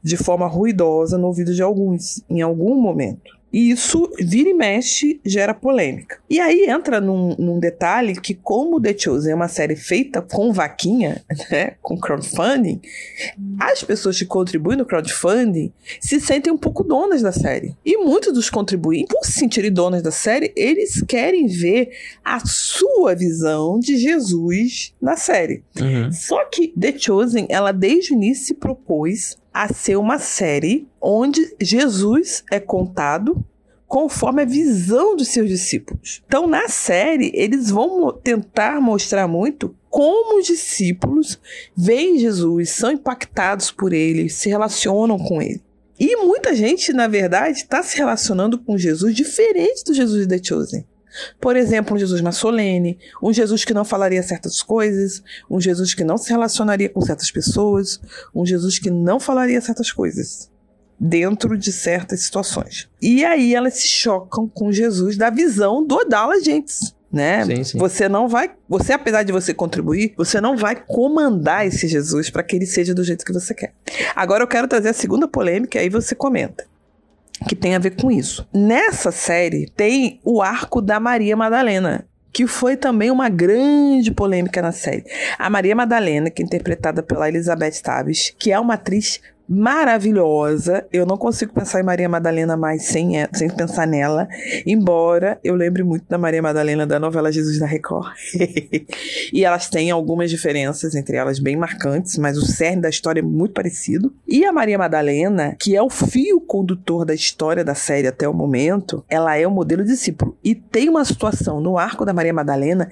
de 0.01 0.17
forma 0.17 0.47
ruidosa 0.47 1.17
no 1.17 1.27
ouvido 1.27 1.53
de 1.53 1.61
alguns, 1.61 2.23
em 2.29 2.41
algum 2.41 2.75
momento. 2.75 3.31
E 3.53 3.69
isso, 3.69 4.09
vira 4.19 4.49
e 4.49 4.53
mexe, 4.53 5.21
gera 5.23 5.53
polêmica. 5.53 6.17
E 6.27 6.39
aí 6.39 6.65
entra 6.67 6.99
num, 6.99 7.35
num, 7.37 7.59
detalhe 7.59 8.19
que, 8.19 8.33
como 8.33 8.81
The 8.81 8.97
Chosen 8.97 9.31
é 9.31 9.35
uma 9.35 9.47
série 9.47 9.75
feita 9.75 10.23
com 10.23 10.51
vaquinha, 10.51 11.23
né, 11.51 11.75
com 11.79 11.95
crowdfunding, 11.95 12.81
as 13.59 13.83
pessoas 13.83 14.17
que 14.17 14.25
contribuem 14.25 14.77
no 14.77 14.85
crowdfunding 14.85 15.71
se 15.99 16.19
sentem 16.19 16.51
um 16.51 16.57
pouco 16.57 16.83
donas 16.83 17.21
da 17.21 17.31
série. 17.31 17.75
E 17.85 17.95
muitos 17.97 18.33
dos 18.33 18.49
contribuintes, 18.49 19.15
por 19.15 19.23
se 19.23 19.33
sentirem 19.33 19.71
donas 19.71 20.01
da 20.01 20.11
série, 20.11 20.51
eles 20.55 21.03
querem 21.07 21.45
ver 21.45 21.91
a 22.25 22.39
sua 22.43 23.13
visão 23.13 23.79
de 23.79 23.97
Jesus 23.97 24.95
na 24.99 25.15
série. 25.15 25.63
Uhum. 25.79 26.11
Só 26.11 26.43
que 26.45 26.69
The 26.69 26.97
Chosen, 26.97 27.45
ela 27.49 27.71
desde 27.71 28.13
o 28.13 28.15
início 28.15 28.47
se 28.47 28.53
propôs 28.55 29.37
a 29.53 29.71
ser 29.71 29.97
uma 29.97 30.17
série 30.17 30.87
onde 30.99 31.55
Jesus 31.61 32.43
é 32.49 32.59
contado 32.59 33.45
conforme 33.87 34.41
a 34.41 34.45
visão 34.45 35.15
dos 35.15 35.27
seus 35.27 35.47
discípulos. 35.47 36.23
Então, 36.25 36.47
na 36.47 36.67
série, 36.67 37.31
eles 37.35 37.69
vão 37.69 38.11
tentar 38.11 38.81
mostrar 38.81 39.27
muito 39.27 39.75
como 39.87 40.39
os 40.39 40.47
discípulos 40.47 41.39
veem 41.77 42.17
Jesus, 42.17 42.71
são 42.71 42.91
impactados 42.91 43.69
por 43.69 43.93
ele, 43.93 44.29
se 44.29 44.49
relacionam 44.49 45.19
com 45.19 45.39
ele. 45.39 45.61
E 45.99 46.15
muita 46.17 46.55
gente, 46.55 46.91
na 46.91 47.07
verdade, 47.07 47.59
está 47.59 47.83
se 47.83 47.95
relacionando 47.95 48.57
com 48.57 48.75
Jesus 48.75 49.15
diferente 49.15 49.83
do 49.83 49.93
Jesus 49.93 50.27
de 50.27 50.27
The 50.27 50.43
Chosen. 50.43 50.85
Por 51.39 51.55
exemplo, 51.55 51.95
um 51.95 51.99
Jesus 51.99 52.21
mais 52.21 52.37
solene, 52.37 52.97
um 53.21 53.31
Jesus 53.31 53.65
que 53.65 53.73
não 53.73 53.85
falaria 53.85 54.23
certas 54.23 54.61
coisas, 54.61 55.23
um 55.49 55.59
Jesus 55.59 55.93
que 55.93 56.03
não 56.03 56.17
se 56.17 56.29
relacionaria 56.29 56.89
com 56.89 57.01
certas 57.01 57.31
pessoas, 57.31 57.99
um 58.33 58.45
Jesus 58.45 58.79
que 58.79 58.89
não 58.89 59.19
falaria 59.19 59.59
certas 59.61 59.91
coisas 59.91 60.51
dentro 60.99 61.57
de 61.57 61.71
certas 61.71 62.21
situações. 62.21 62.89
E 63.01 63.25
aí 63.25 63.53
elas 63.53 63.75
se 63.75 63.87
chocam 63.87 64.47
com 64.47 64.71
Jesus 64.71 65.17
da 65.17 65.29
visão 65.29 65.85
do 65.85 66.05
Dallas 66.05 66.43
Gentes. 66.43 66.95
Né? 67.11 67.45
Sim, 67.45 67.63
sim. 67.63 67.77
Você 67.77 68.09
não 68.09 68.27
vai, 68.27 68.51
você 68.67 68.93
apesar 68.93 69.21
de 69.21 69.31
você 69.31 69.53
contribuir, 69.53 70.15
você 70.17 70.41
não 70.41 70.57
vai 70.57 70.75
comandar 70.75 71.67
esse 71.67 71.87
Jesus 71.87 72.31
para 72.31 72.41
que 72.41 72.55
ele 72.55 72.65
seja 72.65 72.91
do 72.91 73.03
jeito 73.03 73.23
que 73.23 73.31
você 73.31 73.53
quer. 73.53 73.71
Agora 74.15 74.41
eu 74.43 74.47
quero 74.47 74.67
trazer 74.67 74.89
a 74.89 74.93
segunda 74.93 75.27
polêmica 75.27 75.77
e 75.77 75.81
aí 75.81 75.89
você 75.89 76.15
comenta 76.15 76.65
que 77.47 77.55
tem 77.55 77.75
a 77.75 77.79
ver 77.79 77.95
com 77.95 78.11
isso. 78.11 78.47
Nessa 78.53 79.11
série 79.11 79.69
tem 79.75 80.19
o 80.23 80.41
arco 80.41 80.81
da 80.81 80.99
Maria 80.99 81.35
Madalena, 81.35 82.05
que 82.31 82.47
foi 82.47 82.75
também 82.75 83.11
uma 83.11 83.29
grande 83.29 84.11
polêmica 84.11 84.61
na 84.61 84.71
série. 84.71 85.03
A 85.37 85.49
Maria 85.49 85.75
Madalena, 85.75 86.31
que 86.31 86.41
é 86.41 86.45
interpretada 86.45 87.03
pela 87.03 87.29
Elizabeth 87.29 87.81
Taves, 87.83 88.33
que 88.37 88.51
é 88.51 88.59
uma 88.59 88.73
atriz 88.73 89.21
maravilhosa. 89.47 90.85
Eu 90.91 91.05
não 91.05 91.17
consigo 91.17 91.53
pensar 91.53 91.79
em 91.79 91.83
Maria 91.83 92.07
Madalena 92.07 92.55
mais 92.55 92.83
sem, 92.85 93.13
sem 93.33 93.49
pensar 93.49 93.85
nela, 93.85 94.27
embora 94.65 95.39
eu 95.43 95.55
lembre 95.55 95.83
muito 95.83 96.05
da 96.07 96.17
Maria 96.17 96.41
Madalena 96.41 96.85
da 96.85 96.99
novela 96.99 97.31
Jesus 97.31 97.59
da 97.59 97.65
Record. 97.65 98.13
e 99.31 99.43
elas 99.43 99.69
têm 99.69 99.91
algumas 99.91 100.29
diferenças 100.29 100.95
entre 100.95 101.17
elas 101.17 101.39
bem 101.39 101.55
marcantes, 101.55 102.17
mas 102.17 102.37
o 102.37 102.45
cerne 102.45 102.81
da 102.81 102.89
história 102.89 103.19
é 103.19 103.23
muito 103.23 103.53
parecido. 103.53 104.13
E 104.27 104.45
a 104.45 104.51
Maria 104.51 104.77
Madalena, 104.77 105.55
que 105.59 105.75
é 105.75 105.81
o 105.81 105.89
fio 105.89 106.41
condutor 106.41 107.05
da 107.05 107.13
história 107.13 107.63
da 107.63 107.75
série 107.75 108.07
até 108.07 108.27
o 108.27 108.33
momento, 108.33 109.03
ela 109.09 109.35
é 109.35 109.45
o 109.45 109.51
modelo 109.51 109.83
discípulo. 109.83 110.37
E 110.43 110.55
tem 110.55 110.89
uma 110.89 111.05
situação 111.05 111.59
no 111.59 111.77
arco 111.77 112.05
da 112.05 112.13
Maria 112.13 112.33
Madalena 112.33 112.89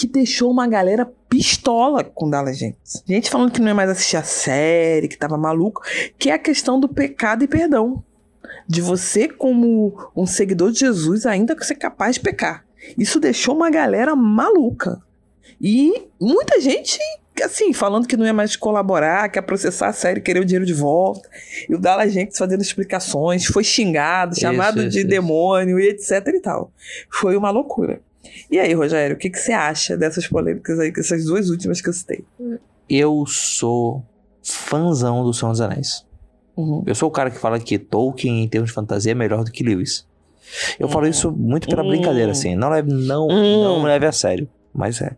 que 0.00 0.06
deixou 0.06 0.50
uma 0.50 0.66
galera 0.66 1.04
pistola 1.28 2.02
com 2.02 2.30
Dallas 2.30 2.56
Jenkins. 2.56 3.02
Gente 3.06 3.28
falando 3.28 3.52
que 3.52 3.60
não 3.60 3.68
é 3.68 3.74
mais 3.74 3.90
assistir 3.90 4.16
a 4.16 4.22
série, 4.22 5.08
que 5.08 5.18
tava 5.18 5.36
maluco, 5.36 5.82
que 6.18 6.30
é 6.30 6.32
a 6.32 6.38
questão 6.38 6.80
do 6.80 6.88
pecado 6.88 7.44
e 7.44 7.48
perdão. 7.48 8.02
De 8.66 8.80
você, 8.80 9.28
como 9.28 10.10
um 10.16 10.24
seguidor 10.24 10.72
de 10.72 10.80
Jesus, 10.80 11.26
ainda 11.26 11.54
ser 11.62 11.74
capaz 11.74 12.14
de 12.14 12.22
pecar. 12.22 12.64
Isso 12.96 13.20
deixou 13.20 13.54
uma 13.54 13.68
galera 13.68 14.16
maluca. 14.16 15.02
E 15.60 16.08
muita 16.18 16.58
gente, 16.62 16.98
assim, 17.44 17.74
falando 17.74 18.06
que 18.06 18.16
não 18.16 18.24
ia 18.24 18.32
mais 18.32 18.56
colaborar, 18.56 19.28
que 19.28 19.38
ia 19.38 19.42
processar 19.42 19.88
a 19.88 19.92
série, 19.92 20.22
querer 20.22 20.40
o 20.40 20.46
dinheiro 20.46 20.64
de 20.64 20.72
volta. 20.72 21.28
E 21.68 21.74
o 21.74 21.78
Dallas 21.78 22.10
Jenkins 22.10 22.38
fazendo 22.38 22.62
explicações, 22.62 23.44
foi 23.44 23.64
xingado, 23.64 24.40
chamado 24.40 24.80
isso, 24.80 24.88
de 24.88 24.98
isso. 25.00 25.08
demônio 25.08 25.78
e 25.78 25.90
etc 25.90 26.26
e 26.28 26.40
tal. 26.40 26.72
Foi 27.10 27.36
uma 27.36 27.50
loucura. 27.50 28.00
E 28.50 28.58
aí, 28.58 28.72
Rogério, 28.74 29.16
o 29.16 29.18
que, 29.18 29.30
que 29.30 29.38
você 29.38 29.52
acha 29.52 29.96
dessas 29.96 30.26
polêmicas 30.26 30.78
aí, 30.78 30.92
essas 30.96 31.24
duas 31.24 31.48
últimas 31.48 31.80
que 31.80 31.88
eu 31.88 31.92
citei? 31.92 32.24
Eu 32.88 33.24
sou 33.26 34.04
fãzão 34.42 35.24
do 35.24 35.32
Senhor 35.32 35.52
dos 35.52 35.60
Anéis. 35.60 36.04
Uhum. 36.56 36.82
Eu 36.86 36.94
sou 36.94 37.08
o 37.08 37.12
cara 37.12 37.30
que 37.30 37.38
fala 37.38 37.58
que 37.58 37.78
Tolkien, 37.78 38.42
em 38.42 38.48
termos 38.48 38.70
de 38.70 38.74
fantasia, 38.74 39.12
é 39.12 39.14
melhor 39.14 39.44
do 39.44 39.50
que 39.50 39.64
Lewis. 39.64 40.06
Eu 40.78 40.86
uhum. 40.86 40.92
falo 40.92 41.06
isso 41.06 41.30
muito 41.30 41.68
pela 41.68 41.82
uhum. 41.82 41.88
brincadeira, 41.88 42.32
assim. 42.32 42.56
Não 42.56 42.68
leve, 42.68 42.92
não, 42.92 43.28
não 43.28 43.78
uhum. 43.78 43.82
leve 43.84 44.06
a 44.06 44.12
sério, 44.12 44.48
mas 44.74 45.00
é. 45.00 45.16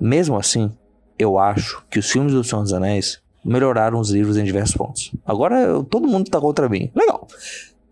Mesmo 0.00 0.36
assim, 0.36 0.70
eu 1.18 1.38
acho 1.38 1.84
que 1.90 1.98
os 1.98 2.10
filmes 2.10 2.32
do 2.32 2.44
Senhor 2.44 2.62
dos 2.62 2.72
Anéis 2.72 3.20
melhoraram 3.44 3.98
os 3.98 4.10
livros 4.10 4.36
em 4.36 4.44
diversos 4.44 4.76
pontos. 4.76 5.12
Agora, 5.26 5.82
todo 5.84 6.06
mundo 6.06 6.30
tá 6.30 6.40
contra 6.40 6.68
mim. 6.68 6.90
Legal. 6.94 7.26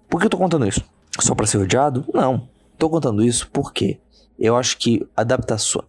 Por 0.08 0.20
que 0.20 0.26
eu 0.26 0.30
tô 0.30 0.38
contando 0.38 0.66
isso? 0.66 0.82
Só 1.20 1.34
pra 1.34 1.46
ser 1.46 1.58
odiado? 1.58 2.04
Não. 2.14 2.48
Tô 2.78 2.88
contando 2.88 3.24
isso 3.24 3.48
porque 3.52 3.98
eu 4.38 4.56
acho 4.56 4.78
que 4.78 5.06
adaptação, 5.16 5.82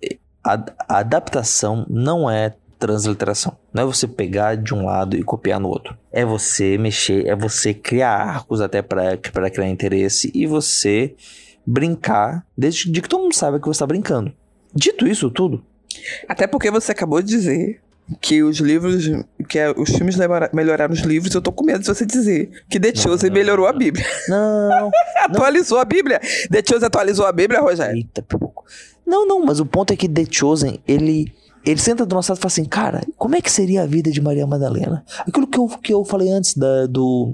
a, 0.43 0.63
adaptação 0.99 1.85
não 1.87 2.29
é 2.29 2.55
transliteração. 2.79 3.57
Não 3.73 3.83
é 3.83 3.85
você 3.85 4.07
pegar 4.07 4.55
de 4.55 4.73
um 4.73 4.85
lado 4.85 5.15
e 5.15 5.21
copiar 5.21 5.59
no 5.59 5.67
outro. 5.67 5.97
É 6.11 6.25
você 6.25 6.77
mexer, 6.77 7.27
é 7.27 7.35
você 7.35 7.73
criar 7.73 8.15
arcos 8.15 8.61
até 8.61 8.81
para 8.81 9.17
criar 9.51 9.69
interesse 9.69 10.31
e 10.33 10.47
você 10.47 11.13
brincar 11.65 12.45
desde 12.57 12.89
de 12.89 13.01
que 13.01 13.09
todo 13.09 13.21
mundo 13.21 13.35
saiba 13.35 13.59
que 13.59 13.67
você 13.67 13.77
está 13.77 13.85
brincando. 13.85 14.33
Dito 14.73 15.05
isso 15.05 15.29
tudo. 15.29 15.63
Até 16.27 16.47
porque 16.47 16.71
você 16.71 16.91
acabou 16.91 17.21
de 17.21 17.27
dizer 17.27 17.81
que 18.21 18.41
os 18.43 18.57
livros, 18.57 19.05
que 19.47 19.59
é, 19.59 19.71
os 19.71 19.89
filmes 19.89 20.15
melhoraram 20.53 20.93
os 20.93 21.01
livros, 21.01 21.33
eu 21.33 21.41
tô 21.41 21.51
com 21.51 21.63
medo 21.63 21.79
de 21.79 21.87
você 21.87 22.05
dizer 22.05 22.49
que 22.69 22.79
The 22.79 22.95
Chosen 22.95 23.29
melhorou 23.29 23.67
a 23.67 23.73
Bíblia. 23.73 24.05
Não. 24.27 24.91
atualizou 25.25 25.77
não. 25.77 25.81
a 25.81 25.85
Bíblia. 25.85 26.19
The 26.49 26.63
Chosen 26.67 26.87
atualizou 26.87 27.25
a 27.25 27.31
Bíblia, 27.31 27.61
Rogério. 27.61 27.97
Eita, 27.97 28.21
pouco. 28.21 28.65
Não, 29.05 29.27
não, 29.27 29.45
mas 29.45 29.59
o 29.59 29.65
ponto 29.65 29.91
é 29.93 29.95
que 29.95 30.07
The 30.07 30.25
Chosen, 30.29 30.79
ele 30.87 31.31
ele 31.65 31.79
senta 31.79 32.05
do 32.05 32.15
nosso 32.15 32.31
lado 32.31 32.39
e 32.39 32.41
fala 32.41 32.51
assim, 32.51 32.65
cara, 32.65 33.01
como 33.17 33.35
é 33.35 33.41
que 33.41 33.51
seria 33.51 33.83
a 33.83 33.85
vida 33.85 34.09
de 34.09 34.21
Maria 34.21 34.47
Madalena? 34.47 35.03
Aquilo 35.27 35.45
que 35.45 35.57
eu, 35.57 35.67
que 35.67 35.93
eu 35.93 36.05
falei 36.05 36.31
antes 36.31 36.55
da, 36.55 36.85
do 36.87 37.33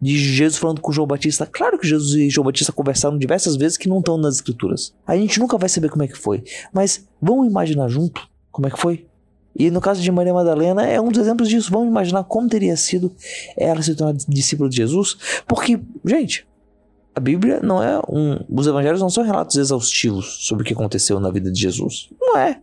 de 0.00 0.18
Jesus 0.18 0.58
falando 0.58 0.80
com 0.80 0.92
João 0.92 1.06
Batista. 1.06 1.46
Claro 1.46 1.78
que 1.78 1.86
Jesus 1.86 2.14
e 2.14 2.28
João 2.28 2.44
Batista 2.44 2.72
conversaram 2.72 3.16
diversas 3.16 3.56
vezes 3.56 3.78
que 3.78 3.88
não 3.88 4.00
estão 4.00 4.18
nas 4.18 4.34
escrituras. 4.34 4.92
A 5.06 5.16
gente 5.16 5.38
nunca 5.38 5.56
vai 5.56 5.68
saber 5.68 5.88
como 5.88 6.02
é 6.02 6.08
que 6.08 6.18
foi. 6.18 6.42
Mas 6.72 7.06
vamos 7.20 7.46
imaginar 7.46 7.88
junto 7.88 8.28
como 8.50 8.66
é 8.66 8.70
que 8.70 8.78
foi? 8.78 9.06
E 9.54 9.70
no 9.70 9.80
caso 9.80 10.00
de 10.00 10.10
Maria 10.10 10.32
Madalena, 10.32 10.86
é 10.86 11.00
um 11.00 11.10
dos 11.10 11.20
exemplos 11.20 11.48
disso. 11.48 11.70
Vamos 11.70 11.88
imaginar 11.88 12.24
como 12.24 12.48
teria 12.48 12.76
sido 12.76 13.12
ela 13.56 13.82
se 13.82 13.94
tornar 13.94 14.14
discípula 14.28 14.68
de 14.68 14.76
Jesus. 14.76 15.16
Porque, 15.46 15.78
gente, 16.04 16.46
a 17.14 17.20
Bíblia 17.20 17.60
não 17.62 17.82
é 17.82 17.98
um. 18.08 18.40
Os 18.48 18.66
evangelhos 18.66 19.00
não 19.00 19.10
são 19.10 19.22
relatos 19.22 19.56
exaustivos 19.56 20.46
sobre 20.46 20.62
o 20.62 20.66
que 20.66 20.72
aconteceu 20.72 21.20
na 21.20 21.30
vida 21.30 21.50
de 21.50 21.60
Jesus. 21.60 22.08
Não 22.20 22.38
é. 22.38 22.58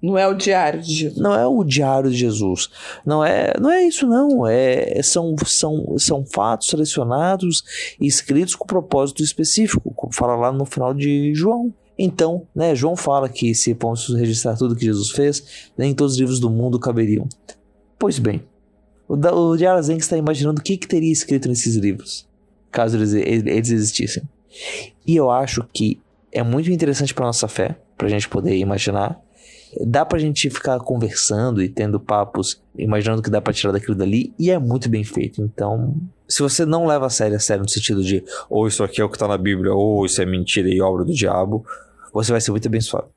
Não 0.00 0.18
é 0.18 0.26
o 0.26 0.34
diário 0.34 0.82
de 0.82 0.92
Jesus. 0.92 1.22
Não 1.22 1.32
é 1.32 1.46
o 1.46 1.62
diário 1.62 2.10
de 2.10 2.16
Jesus. 2.16 2.68
Não 3.06 3.24
é, 3.24 3.52
não 3.60 3.70
é 3.70 3.84
isso, 3.84 4.04
não. 4.04 4.46
É, 4.46 5.00
são, 5.00 5.36
são, 5.46 5.96
são 5.96 6.26
fatos 6.26 6.66
selecionados 6.66 7.62
e 8.00 8.06
escritos 8.06 8.56
com 8.56 8.66
propósito 8.66 9.22
específico, 9.22 9.92
como 9.94 10.12
fala 10.12 10.34
lá 10.34 10.50
no 10.50 10.64
final 10.64 10.92
de 10.92 11.32
João. 11.34 11.72
Então, 11.98 12.46
né, 12.54 12.74
João 12.74 12.96
fala 12.96 13.28
que 13.28 13.54
se 13.54 13.74
formos 13.74 14.08
registrar 14.14 14.56
tudo 14.56 14.74
que 14.74 14.84
Jesus 14.84 15.10
fez, 15.10 15.70
nem 15.76 15.94
todos 15.94 16.14
os 16.14 16.18
livros 16.18 16.40
do 16.40 16.50
mundo 16.50 16.78
caberiam. 16.78 17.28
Pois 17.98 18.18
bem, 18.18 18.42
o, 19.08 19.14
o 19.14 19.82
Zen 19.82 19.98
está 19.98 20.16
imaginando 20.16 20.60
o 20.60 20.64
que, 20.64 20.76
que 20.76 20.88
teria 20.88 21.12
escrito 21.12 21.48
nesses 21.48 21.76
livros, 21.76 22.26
caso 22.70 22.96
eles, 22.96 23.12
eles 23.12 23.70
existissem. 23.70 24.22
E 25.06 25.16
eu 25.16 25.30
acho 25.30 25.66
que 25.72 26.00
é 26.32 26.42
muito 26.42 26.70
interessante 26.70 27.12
para 27.12 27.26
nossa 27.26 27.46
fé, 27.46 27.76
para 27.96 28.06
a 28.06 28.10
gente 28.10 28.28
poder 28.28 28.56
imaginar. 28.56 29.20
Dá 29.86 30.04
pra 30.04 30.18
gente 30.18 30.50
ficar 30.50 30.78
conversando 30.80 31.62
e 31.62 31.68
tendo 31.68 31.98
papos, 31.98 32.62
imaginando 32.76 33.22
que 33.22 33.30
dá 33.30 33.40
pra 33.40 33.52
tirar 33.52 33.72
daquilo 33.72 33.94
dali, 33.94 34.32
e 34.38 34.50
é 34.50 34.58
muito 34.58 34.88
bem 34.88 35.04
feito. 35.04 35.42
Então, 35.42 35.94
se 36.32 36.40
você 36.40 36.64
não 36.64 36.86
leva 36.86 37.06
a 37.06 37.10
sério 37.10 37.36
a 37.36 37.38
sério 37.38 37.62
no 37.62 37.68
sentido 37.68 38.02
de 38.02 38.24
ou 38.48 38.66
isso 38.66 38.82
aqui 38.82 39.02
é 39.02 39.04
o 39.04 39.08
que 39.10 39.18
tá 39.18 39.28
na 39.28 39.36
Bíblia, 39.36 39.74
ou 39.74 40.06
isso 40.06 40.22
é 40.22 40.24
mentira 40.24 40.66
e 40.66 40.80
obra 40.80 41.04
do 41.04 41.12
diabo, 41.12 41.62
você 42.10 42.32
vai 42.32 42.40
ser 42.40 42.52
muito 42.52 42.66
abençoado. 42.66 43.08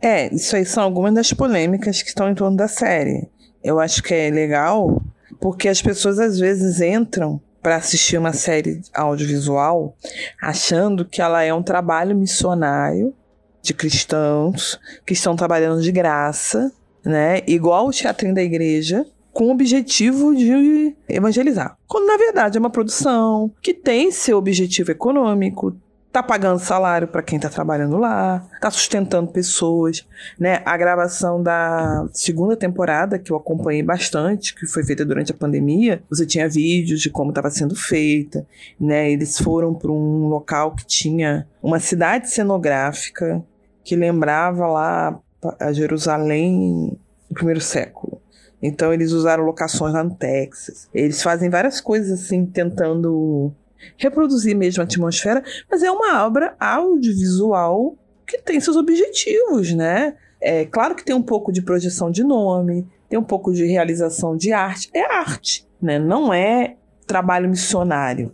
É, 0.00 0.32
isso 0.34 0.54
aí 0.54 0.66
são 0.66 0.82
algumas 0.82 1.14
das 1.14 1.32
polêmicas 1.32 2.02
que 2.02 2.08
estão 2.08 2.28
em 2.28 2.34
torno 2.34 2.54
da 2.54 2.68
série. 2.68 3.26
Eu 3.62 3.80
acho 3.80 4.02
que 4.02 4.12
é 4.12 4.28
legal 4.28 5.00
porque 5.40 5.68
as 5.68 5.80
pessoas 5.80 6.18
às 6.18 6.38
vezes 6.38 6.82
entram 6.82 7.40
para 7.62 7.76
assistir 7.76 8.18
uma 8.18 8.34
série 8.34 8.82
audiovisual 8.92 9.96
achando 10.40 11.02
que 11.02 11.22
ela 11.22 11.42
é 11.42 11.54
um 11.54 11.62
trabalho 11.62 12.14
missionário 12.14 13.14
de 13.62 13.72
cristãos 13.72 14.78
que 15.06 15.14
estão 15.14 15.34
trabalhando 15.34 15.80
de 15.80 15.90
graça, 15.90 16.70
né? 17.02 17.40
Igual 17.46 17.86
o 17.86 17.90
teatrinho 17.90 18.34
da 18.34 18.42
igreja, 18.42 19.06
com 19.34 19.48
o 19.48 19.50
objetivo 19.50 20.34
de 20.34 20.96
evangelizar. 21.08 21.76
Quando 21.88 22.06
na 22.06 22.16
verdade 22.16 22.56
é 22.56 22.60
uma 22.60 22.70
produção 22.70 23.50
que 23.60 23.74
tem 23.74 24.12
seu 24.12 24.38
objetivo 24.38 24.92
econômico, 24.92 25.76
tá 26.12 26.22
pagando 26.22 26.60
salário 26.60 27.08
para 27.08 27.20
quem 27.20 27.40
tá 27.40 27.50
trabalhando 27.50 27.96
lá, 27.96 28.46
tá 28.60 28.70
sustentando 28.70 29.32
pessoas, 29.32 30.06
né? 30.38 30.62
A 30.64 30.76
gravação 30.76 31.42
da 31.42 32.06
segunda 32.12 32.56
temporada 32.56 33.18
que 33.18 33.32
eu 33.32 33.36
acompanhei 33.36 33.82
bastante, 33.82 34.54
que 34.54 34.64
foi 34.68 34.84
feita 34.84 35.04
durante 35.04 35.32
a 35.32 35.34
pandemia, 35.34 36.04
você 36.08 36.24
tinha 36.24 36.48
vídeos 36.48 37.00
de 37.00 37.10
como 37.10 37.32
estava 37.32 37.50
sendo 37.50 37.74
feita, 37.74 38.46
né? 38.78 39.10
Eles 39.10 39.36
foram 39.36 39.74
para 39.74 39.90
um 39.90 40.28
local 40.28 40.76
que 40.76 40.86
tinha 40.86 41.48
uma 41.60 41.80
cidade 41.80 42.30
cenográfica 42.30 43.42
que 43.82 43.96
lembrava 43.96 44.68
lá 44.68 45.18
a 45.58 45.72
Jerusalém 45.72 46.96
no 47.28 47.34
primeiro 47.34 47.60
século. 47.60 48.22
Então 48.66 48.94
eles 48.94 49.12
usaram 49.12 49.44
locações 49.44 49.92
lá 49.92 50.02
no 50.02 50.14
Texas. 50.14 50.88
Eles 50.94 51.22
fazem 51.22 51.50
várias 51.50 51.82
coisas 51.82 52.10
assim, 52.18 52.46
tentando 52.46 53.52
reproduzir 53.98 54.56
mesmo 54.56 54.80
a 54.80 54.84
atmosfera, 54.84 55.44
mas 55.70 55.82
é 55.82 55.90
uma 55.90 56.24
obra 56.24 56.56
audiovisual 56.58 57.94
que 58.26 58.38
tem 58.38 58.58
seus 58.58 58.74
objetivos, 58.74 59.74
né? 59.74 60.14
É 60.40 60.64
claro 60.64 60.94
que 60.94 61.04
tem 61.04 61.14
um 61.14 61.22
pouco 61.22 61.52
de 61.52 61.60
projeção 61.60 62.10
de 62.10 62.24
nome, 62.24 62.88
tem 63.06 63.18
um 63.18 63.22
pouco 63.22 63.52
de 63.52 63.66
realização 63.66 64.34
de 64.34 64.50
arte. 64.50 64.88
É 64.94 65.12
arte, 65.12 65.68
né? 65.80 65.98
Não 65.98 66.32
é 66.32 66.76
trabalho 67.06 67.50
missionário. 67.50 68.32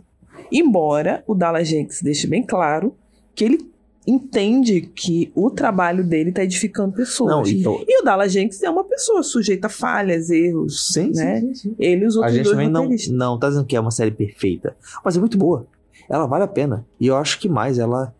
Embora 0.49 1.25
o 1.27 1.35
Dallas 1.35 1.67
Jenkins 1.67 2.01
deixe 2.01 2.25
bem 2.25 2.41
claro 2.41 2.95
que 3.35 3.43
ele 3.43 3.70
entende 4.05 4.81
que 4.81 5.31
o 5.35 5.49
trabalho 5.49 6.03
dele 6.03 6.29
está 6.29 6.43
edificando 6.43 6.93
pessoas. 6.93 7.31
Não, 7.31 7.45
e, 7.45 7.85
e, 7.87 8.01
o 8.01 8.03
Dallas 8.03 8.31
Jenkins 8.31 8.61
é 8.63 8.69
uma 8.69 8.83
pessoa 8.83 9.21
sujeita 9.21 9.67
a 9.67 9.69
falhas, 9.69 10.29
erros. 10.29 10.91
Sim, 10.91 11.11
né? 11.11 11.39
sim, 11.39 11.55
sim, 11.55 11.75
Ele 11.77 12.05
e 12.05 12.07
os 12.07 12.15
outros 12.15 12.33
a 12.33 12.35
gente 12.35 12.45
dois 12.45 12.55
também 12.55 12.69
não, 12.69 12.89
não 13.11 13.39
tá 13.39 13.49
dizendo 13.49 13.65
que 13.65 13.75
é 13.75 13.79
uma 13.79 13.91
série 13.91 14.11
perfeita, 14.11 14.75
mas 15.03 15.15
é 15.15 15.19
muito 15.19 15.37
boa. 15.37 15.67
Ela 16.09 16.25
vale 16.25 16.43
a 16.43 16.47
pena. 16.47 16.85
E 16.99 17.07
eu 17.07 17.15
acho 17.15 17.39
que 17.39 17.47
mais, 17.47 17.77
ela, 17.77 18.13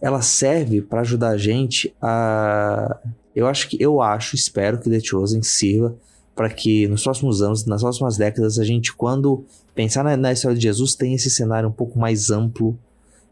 ela 0.00 0.20
serve 0.20 0.82
para 0.82 1.00
ajudar 1.00 1.30
a 1.30 1.38
gente 1.38 1.94
a. 2.02 2.98
Eu 3.34 3.46
acho 3.46 3.68
que 3.68 3.80
eu 3.80 4.02
acho, 4.02 4.34
espero 4.34 4.78
que 4.78 4.90
The 4.90 5.00
Chosen 5.00 5.42
sirva 5.42 5.96
para 6.34 6.50
que 6.50 6.88
nos 6.88 7.02
próximos 7.02 7.42
anos, 7.42 7.64
nas 7.66 7.82
próximas 7.82 8.16
décadas, 8.16 8.58
a 8.58 8.64
gente, 8.64 8.94
quando 8.94 9.44
pensar 9.74 10.02
na, 10.02 10.16
na 10.16 10.32
história 10.32 10.56
de 10.56 10.62
Jesus, 10.62 10.94
tenha 10.94 11.14
esse 11.14 11.30
cenário 11.30 11.68
um 11.68 11.72
pouco 11.72 11.98
mais 11.98 12.30
amplo 12.30 12.78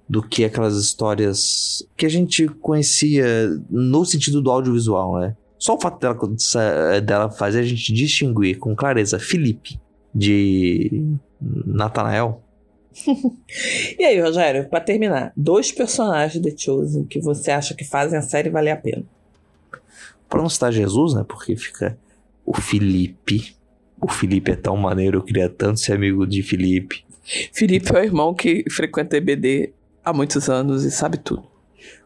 do 0.08 0.22
que 0.22 0.44
aquelas 0.44 0.76
histórias 0.76 1.86
que 1.96 2.06
a 2.06 2.08
gente 2.08 2.46
conhecia 2.48 3.26
no 3.68 4.04
sentido 4.04 4.40
do 4.40 4.50
audiovisual, 4.50 5.20
né? 5.20 5.36
Só 5.58 5.74
o 5.74 5.80
fato 5.80 6.00
dela, 6.00 7.00
dela 7.00 7.30
fazer 7.30 7.60
a 7.60 7.64
gente 7.64 7.92
distinguir 7.92 8.58
com 8.58 8.74
clareza 8.74 9.18
Felipe 9.18 9.78
de 10.14 11.16
Natanael. 11.40 12.42
e 13.98 14.04
aí, 14.04 14.20
Rogério, 14.20 14.68
para 14.68 14.80
terminar, 14.80 15.32
dois 15.36 15.70
personagens 15.70 16.42
de 16.42 16.56
Chosen 16.56 17.04
que 17.04 17.20
você 17.20 17.50
acha 17.50 17.74
que 17.74 17.84
fazem 17.84 18.18
a 18.18 18.22
série 18.22 18.50
valer 18.50 18.70
a 18.70 18.76
pena? 18.76 19.04
Pra 20.28 20.40
não 20.40 20.48
citar 20.48 20.72
Jesus, 20.72 21.14
né? 21.14 21.24
Porque 21.26 21.56
fica 21.56 21.98
o 22.46 22.54
Felipe. 22.54 23.54
O 24.00 24.08
Felipe 24.08 24.52
é 24.52 24.56
tão 24.56 24.76
maneiro, 24.76 25.18
eu 25.18 25.22
queria 25.22 25.48
tanto 25.48 25.80
ser 25.80 25.92
amigo 25.92 26.26
de 26.26 26.42
Felipe. 26.42 27.04
Felipe 27.52 27.90
é 27.94 28.00
o 28.00 28.04
irmão 28.04 28.32
que 28.32 28.64
frequenta 28.70 29.16
EBD 29.16 29.72
há 30.08 30.12
muitos 30.12 30.48
anos 30.48 30.84
e 30.84 30.90
sabe 30.90 31.18
tudo. 31.18 31.44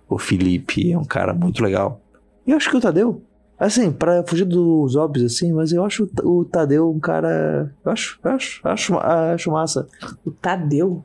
O 0.08 0.18
Felipe 0.18 0.92
é 0.92 0.98
um 0.98 1.04
cara 1.04 1.32
muito 1.32 1.62
legal. 1.62 2.00
E 2.46 2.50
eu 2.50 2.56
acho 2.56 2.70
que 2.70 2.76
o 2.76 2.80
Tadeu. 2.80 3.22
Assim, 3.58 3.92
pra 3.92 4.24
fugir 4.24 4.44
dos 4.44 4.96
óbvios, 4.96 5.32
assim, 5.32 5.52
mas 5.52 5.72
eu 5.72 5.84
acho 5.84 6.08
o 6.24 6.44
Tadeu 6.44 6.90
um 6.90 6.98
cara. 6.98 7.72
Eu 7.84 7.92
acho, 7.92 8.18
eu 8.22 8.30
acho, 8.32 8.60
acho, 8.64 8.98
acho 8.98 9.52
massa. 9.52 9.86
O 10.24 10.30
Tadeu? 10.30 11.02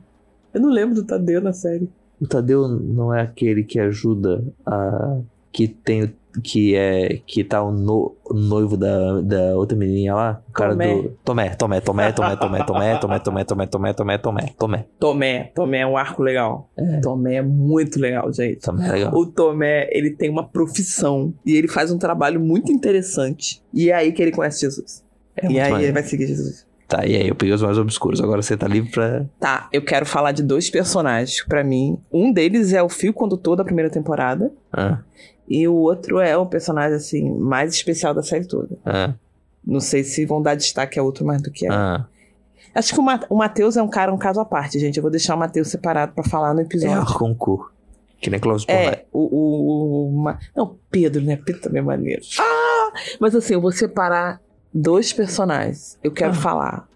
Eu 0.52 0.60
não 0.60 0.70
lembro 0.70 0.96
do 0.96 1.04
Tadeu 1.04 1.40
na 1.40 1.52
série. 1.52 1.88
O 2.20 2.26
Tadeu 2.26 2.66
não 2.66 3.14
é 3.14 3.22
aquele 3.22 3.62
que 3.62 3.78
ajuda 3.78 4.44
a. 4.66 5.18
que 5.58 5.66
tem 5.66 6.14
que 6.40 6.76
é 6.76 7.20
que 7.26 7.42
tá 7.42 7.60
o 7.60 7.72
no, 7.72 8.14
noivo 8.30 8.76
da, 8.76 9.20
da 9.22 9.56
outra 9.56 9.76
menininha 9.76 10.14
lá, 10.14 10.40
o 10.48 10.52
cara 10.52 10.70
Tomé. 10.70 10.94
do 10.94 11.08
Tomé, 11.24 11.50
Tomé, 11.50 11.80
Tomé, 11.80 12.12
Tomé, 12.12 12.36
Tomé, 12.36 12.64
Tomé, 12.64 12.94
Tomé, 13.00 13.18
Tomé, 13.18 13.44
Tomé, 13.44 13.66
Tomé, 13.66 13.92
Tomé, 13.92 14.18
Tomé, 14.18 14.54
Tomé. 14.56 14.86
Tomé. 15.00 15.52
Tomé 15.52 15.80
é 15.80 15.86
um 15.86 15.96
arco 15.96 16.22
legal. 16.22 16.70
Tomé 17.02 17.36
é 17.36 17.42
muito 17.42 17.98
legal, 17.98 18.32
gente. 18.32 18.60
Tomé 18.60 18.86
é 18.86 18.92
legal. 18.92 19.14
O 19.14 19.26
Tomé, 19.26 19.88
ele 19.90 20.10
tem 20.10 20.30
uma 20.30 20.46
profissão 20.46 21.34
e 21.44 21.56
ele 21.56 21.66
faz 21.66 21.90
um 21.90 21.98
trabalho 21.98 22.38
muito 22.38 22.70
interessante. 22.70 23.60
E 23.74 23.90
é 23.90 23.94
aí 23.94 24.12
que 24.12 24.22
ele 24.22 24.30
conhece 24.30 24.60
Jesus. 24.60 25.04
É 25.36 25.50
e 25.50 25.58
aí 25.58 25.70
maneiro. 25.72 25.84
ele 25.86 25.92
vai 25.92 26.04
seguir 26.04 26.28
Jesus. 26.28 26.68
Tá, 26.86 27.04
e 27.04 27.16
aí 27.16 27.28
eu 27.28 27.34
peguei 27.34 27.54
os 27.54 27.60
mais 27.60 27.76
obscuros, 27.76 28.18
agora 28.18 28.40
você 28.40 28.56
tá 28.56 28.66
livre 28.66 28.90
pra. 28.90 29.26
Tá, 29.38 29.68
eu 29.70 29.84
quero 29.84 30.06
falar 30.06 30.32
de 30.32 30.42
dois 30.42 30.70
personagens 30.70 31.44
pra 31.44 31.62
mim. 31.62 31.98
Um 32.10 32.32
deles 32.32 32.72
é 32.72 32.82
o 32.82 32.88
fio 32.88 33.12
condutor 33.12 33.56
da 33.56 33.64
primeira 33.64 33.90
temporada. 33.90 34.50
Ah, 34.72 35.00
E 35.48 35.66
o 35.66 35.74
outro 35.74 36.20
é 36.20 36.36
o 36.36 36.44
personagem, 36.46 36.96
assim, 36.96 37.30
mais 37.38 37.72
especial 37.74 38.12
da 38.14 38.22
série 38.22 38.46
toda. 38.46 38.76
ah, 38.84 39.14
Não 39.66 39.80
sei 39.80 40.04
se 40.04 40.24
vão 40.26 40.42
dar 40.42 40.54
destaque 40.54 40.98
a 40.98 41.02
outro 41.02 41.24
mais 41.24 41.40
do 41.42 41.50
que 41.50 41.66
a. 41.66 41.72
ah. 41.74 42.06
Acho 42.74 42.92
que 42.94 43.00
o, 43.00 43.02
Ma- 43.02 43.20
o 43.30 43.36
Matheus 43.36 43.76
é 43.76 43.82
um 43.82 43.88
cara, 43.88 44.12
um 44.12 44.18
caso 44.18 44.38
à 44.40 44.44
parte, 44.44 44.78
gente. 44.78 44.96
Eu 44.98 45.02
vou 45.02 45.10
deixar 45.10 45.34
o 45.34 45.38
Matheus 45.38 45.68
separado 45.68 46.12
pra 46.12 46.22
falar 46.22 46.52
no 46.54 46.60
É 46.60 46.64
episódio. 46.64 47.02
o 47.02 47.18
concurso. 47.18 47.70
Que 48.20 48.30
nem 48.30 48.38
Porra. 48.40 48.62
É, 48.68 49.04
o, 49.12 49.20
o, 49.20 50.08
o 50.08 50.22
Ma- 50.22 50.38
Não, 50.54 50.76
Pedro, 50.90 51.22
né? 51.22 51.36
Pedro 51.36 51.62
também 51.62 51.80
é 51.80 51.84
maneiro. 51.84 52.20
Ah! 52.38 52.92
Mas 53.20 53.34
assim, 53.34 53.54
eu 53.54 53.60
vou 53.60 53.72
separar 53.72 54.40
dois 54.74 55.12
personagens. 55.12 55.96
Eu 56.04 56.12
quero 56.12 56.32
Ah. 56.32 56.34
falar. 56.34 56.88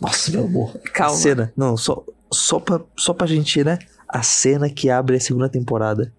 Nossa, 0.00 0.30
meu 0.32 0.44
amor. 0.44 0.74
Calma. 0.92 1.14
A 1.14 1.18
cena. 1.18 1.52
Não, 1.56 1.76
só, 1.76 2.02
só, 2.32 2.58
pra, 2.58 2.80
só 2.96 3.14
pra 3.14 3.26
gente, 3.26 3.62
né? 3.62 3.78
A 4.08 4.22
cena 4.22 4.68
que 4.68 4.90
abre 4.90 5.16
a 5.16 5.20
segunda 5.20 5.48
temporada. 5.48 6.12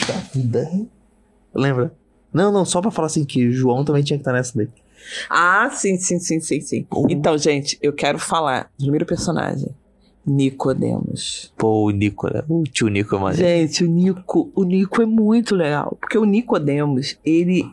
Puxa 0.00 0.12
vida. 0.34 0.70
Lembra? 1.54 1.92
Não, 2.32 2.52
não, 2.52 2.64
só 2.64 2.80
pra 2.80 2.90
falar 2.90 3.06
assim 3.06 3.24
que 3.24 3.50
João 3.50 3.84
também 3.84 4.02
tinha 4.02 4.16
que 4.16 4.22
estar 4.22 4.32
nessa 4.32 4.56
daí. 4.56 4.68
Ah, 5.28 5.70
sim, 5.70 5.96
sim, 5.96 6.18
sim, 6.18 6.40
sim, 6.40 6.60
sim. 6.60 6.86
Uhum. 6.92 7.06
Então, 7.08 7.36
gente, 7.36 7.78
eu 7.82 7.92
quero 7.92 8.18
falar 8.18 8.70
primeiro 8.78 9.06
personagem. 9.06 9.68
Nicodemos. 10.26 11.52
Pô, 11.56 11.86
o 11.86 11.90
Nico, 11.90 12.32
né? 12.32 12.42
O 12.48 12.62
tio 12.64 12.88
Nico 12.88 13.16
é 13.16 13.18
maneiro. 13.18 13.42
Gente, 13.42 13.84
o 13.84 13.88
Nico, 13.88 14.52
o 14.54 14.64
Nico 14.64 15.02
é 15.02 15.06
muito 15.06 15.56
legal. 15.56 15.96
Porque 15.98 16.18
o 16.18 16.24
Nicodemos, 16.24 17.18
ele. 17.24 17.64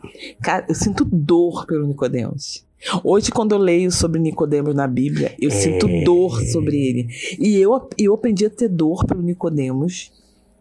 Cara, 0.42 0.64
eu 0.68 0.74
sinto 0.74 1.04
dor 1.04 1.66
pelo 1.66 1.86
Nicodemos. 1.86 2.66
Hoje, 3.04 3.30
quando 3.30 3.52
eu 3.52 3.58
leio 3.58 3.90
sobre 3.90 4.20
Nicodemos 4.20 4.74
na 4.74 4.86
Bíblia, 4.86 5.34
eu 5.38 5.50
sinto 5.50 5.86
dor 6.04 6.40
sobre 6.44 6.76
ele. 6.76 7.08
E 7.38 7.56
eu, 7.56 7.88
eu 7.98 8.14
aprendi 8.14 8.46
a 8.46 8.50
ter 8.50 8.68
dor 8.68 9.04
pelo 9.04 9.20
Nicodemos. 9.20 10.12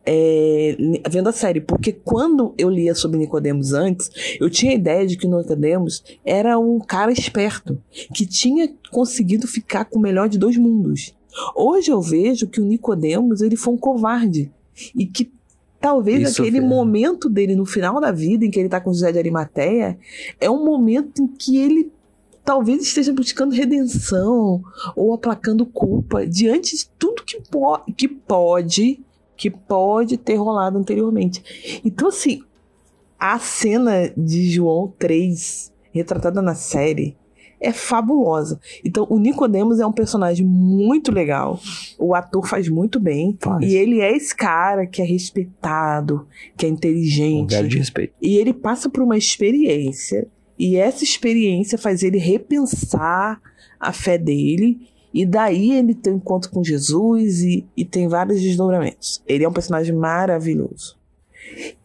É, 0.09 0.77
vendo 1.09 1.27
a 1.27 1.33
série, 1.33 1.59
porque 1.59 1.91
quando 1.91 2.53
eu 2.57 2.69
lia 2.69 2.95
sobre 2.95 3.19
Nicodemos 3.19 3.73
antes, 3.73 4.09
eu 4.39 4.49
tinha 4.49 4.71
a 4.71 4.75
ideia 4.75 5.05
de 5.05 5.17
que 5.17 5.27
Nicodemos 5.27 6.01
era 6.23 6.57
um 6.57 6.79
cara 6.79 7.11
esperto, 7.11 7.77
que 8.15 8.25
tinha 8.25 8.73
conseguido 8.89 9.45
ficar 9.47 9.83
com 9.83 9.99
o 9.99 10.01
melhor 10.01 10.29
de 10.29 10.37
dois 10.37 10.55
mundos. 10.55 11.13
Hoje 11.53 11.91
eu 11.91 12.01
vejo 12.01 12.47
que 12.47 12.61
o 12.61 12.65
Nicodemos 12.65 13.41
ele 13.41 13.57
foi 13.57 13.73
um 13.73 13.77
covarde 13.77 14.49
e 14.95 15.05
que 15.05 15.29
talvez 15.79 16.31
Isso 16.31 16.41
aquele 16.41 16.59
foi- 16.61 16.67
momento 16.69 17.29
dele 17.29 17.53
no 17.53 17.65
final 17.65 17.99
da 17.99 18.11
vida 18.11 18.45
em 18.45 18.49
que 18.49 18.59
ele 18.59 18.69
tá 18.69 18.79
com 18.79 18.93
José 18.93 19.11
de 19.11 19.19
Arimateia 19.19 19.99
é 20.39 20.49
um 20.49 20.63
momento 20.65 21.21
em 21.21 21.27
que 21.27 21.57
ele 21.57 21.91
talvez 22.45 22.81
esteja 22.81 23.11
buscando 23.13 23.53
redenção 23.53 24.63
ou 24.95 25.13
aplacando 25.13 25.65
culpa 25.65 26.25
diante 26.25 26.77
de 26.77 26.87
tudo 26.97 27.23
que, 27.23 27.41
po 27.51 27.77
que 27.95 28.07
pode 28.07 29.01
que 29.37 29.49
pode 29.49 30.17
ter 30.17 30.35
rolado 30.35 30.77
anteriormente. 30.77 31.81
Então 31.85 32.09
assim, 32.09 32.41
a 33.19 33.39
cena 33.39 34.11
de 34.17 34.49
João 34.49 34.93
3 34.99 35.71
retratada 35.93 36.41
na 36.41 36.55
série 36.55 37.15
é 37.59 37.71
fabulosa. 37.71 38.59
Então, 38.85 39.07
o 39.09 39.17
Nicodemos 39.17 39.79
é 39.79 39.85
um 39.85 39.91
personagem 39.91 40.45
muito 40.45 41.11
legal. 41.11 41.59
O 41.97 42.13
ator 42.13 42.47
faz 42.47 42.69
muito 42.69 42.99
bem. 42.99 43.35
Faz. 43.41 43.65
E 43.65 43.75
ele 43.75 43.99
é 43.99 44.15
esse 44.15 44.35
cara 44.35 44.85
que 44.85 45.01
é 45.01 45.05
respeitado, 45.05 46.27
que 46.55 46.67
é 46.67 46.69
Um 46.69 46.73
inteligente. 46.73 47.55
lugar 47.55 47.67
de 47.67 47.77
respeito. 47.79 48.13
E 48.21 48.37
ele 48.37 48.53
passa 48.53 48.87
por 48.89 49.01
uma 49.01 49.17
experiência. 49.17 50.27
E 50.57 50.75
essa 50.75 51.03
experiência 51.03 51.79
faz 51.79 52.03
ele 52.03 52.19
repensar 52.19 53.41
a 53.79 53.91
fé 53.91 54.19
dele. 54.19 54.87
E 55.13 55.25
daí 55.25 55.71
ele 55.73 55.93
tem 55.93 56.13
um 56.13 56.17
encontro 56.17 56.51
com 56.51 56.63
Jesus 56.63 57.41
e, 57.41 57.65
e 57.75 57.85
tem 57.85 58.07
vários 58.07 58.41
desdobramentos. 58.41 59.21
Ele 59.27 59.43
é 59.43 59.49
um 59.49 59.53
personagem 59.53 59.95
maravilhoso. 59.95 60.97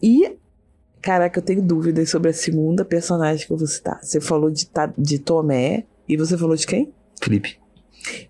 E, 0.03 0.37
caraca, 1.01 1.39
eu 1.39 1.43
tenho 1.43 1.63
dúvidas 1.63 2.11
sobre 2.11 2.31
a 2.31 2.33
segunda 2.33 2.85
personagem 2.85 3.47
que 3.47 3.53
eu 3.53 3.57
vou 3.57 3.67
citar. 3.67 4.01
Você 4.03 4.21
falou 4.21 4.51
de, 4.51 4.69
de 4.99 5.19
Tomé 5.19 5.85
e 6.09 6.17
você 6.17 6.37
falou 6.37 6.57
de 6.57 6.67
quem? 6.67 6.93
Felipe. 7.23 7.59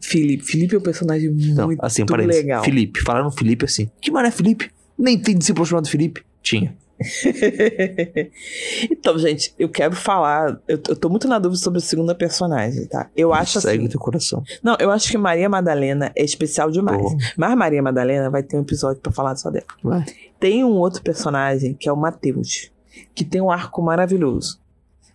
Felipe. 0.01 0.45
Felipe 0.45 0.75
é 0.75 0.79
um 0.79 0.83
personagem 0.83 1.31
Não, 1.31 1.67
muito 1.67 1.85
assim, 1.85 2.05
legal. 2.05 2.63
Felipe. 2.63 3.01
Falaram 3.01 3.31
Felipe 3.31 3.65
assim. 3.65 3.91
Que 4.01 4.11
mano 4.11 4.29
é 4.29 4.31
Felipe? 4.31 4.71
Nem 4.99 5.19
tem 5.19 5.37
discípulo 5.37 5.65
chamado 5.65 5.89
Felipe. 5.89 6.23
Tinha. 6.43 6.77
então, 8.91 9.19
gente, 9.19 9.55
eu 9.59 9.69
quero 9.69 9.95
falar. 9.95 10.61
Eu, 10.69 10.81
eu 10.89 10.97
tô 10.97 11.09
muito 11.09 11.29
na 11.29 11.39
dúvida 11.39 11.61
sobre 11.61 11.79
a 11.79 11.83
segunda 11.83 12.15
personagem, 12.15 12.87
tá? 12.87 13.11
Eu 13.17 13.33
acho 13.33 13.61
Segue 13.61 13.85
assim. 13.85 13.89
teu 13.91 14.01
coração. 14.01 14.43
Não, 14.63 14.77
eu 14.79 14.91
acho 14.91 15.11
que 15.11 15.19
Maria 15.19 15.49
Madalena 15.49 16.13
é 16.17 16.25
especial 16.25 16.71
demais. 16.71 17.03
Mas 17.37 17.57
Maria 17.57 17.83
Madalena 17.83 18.31
vai 18.31 18.43
ter 18.43 18.57
um 18.57 18.63
episódio 18.63 19.01
pra 19.01 19.13
falar 19.13 19.37
só 19.37 19.51
dela. 19.51 19.67
Vai. 19.83 20.05
Tem 20.39 20.65
um 20.65 20.73
outro 20.73 21.03
personagem 21.03 21.75
que 21.75 21.89
é 21.89 21.93
o 21.93 21.97
Mateus, 21.97 22.71
que 23.15 23.25
tem 23.25 23.41
um 23.41 23.51
arco 23.51 23.83
maravilhoso. 23.83 24.61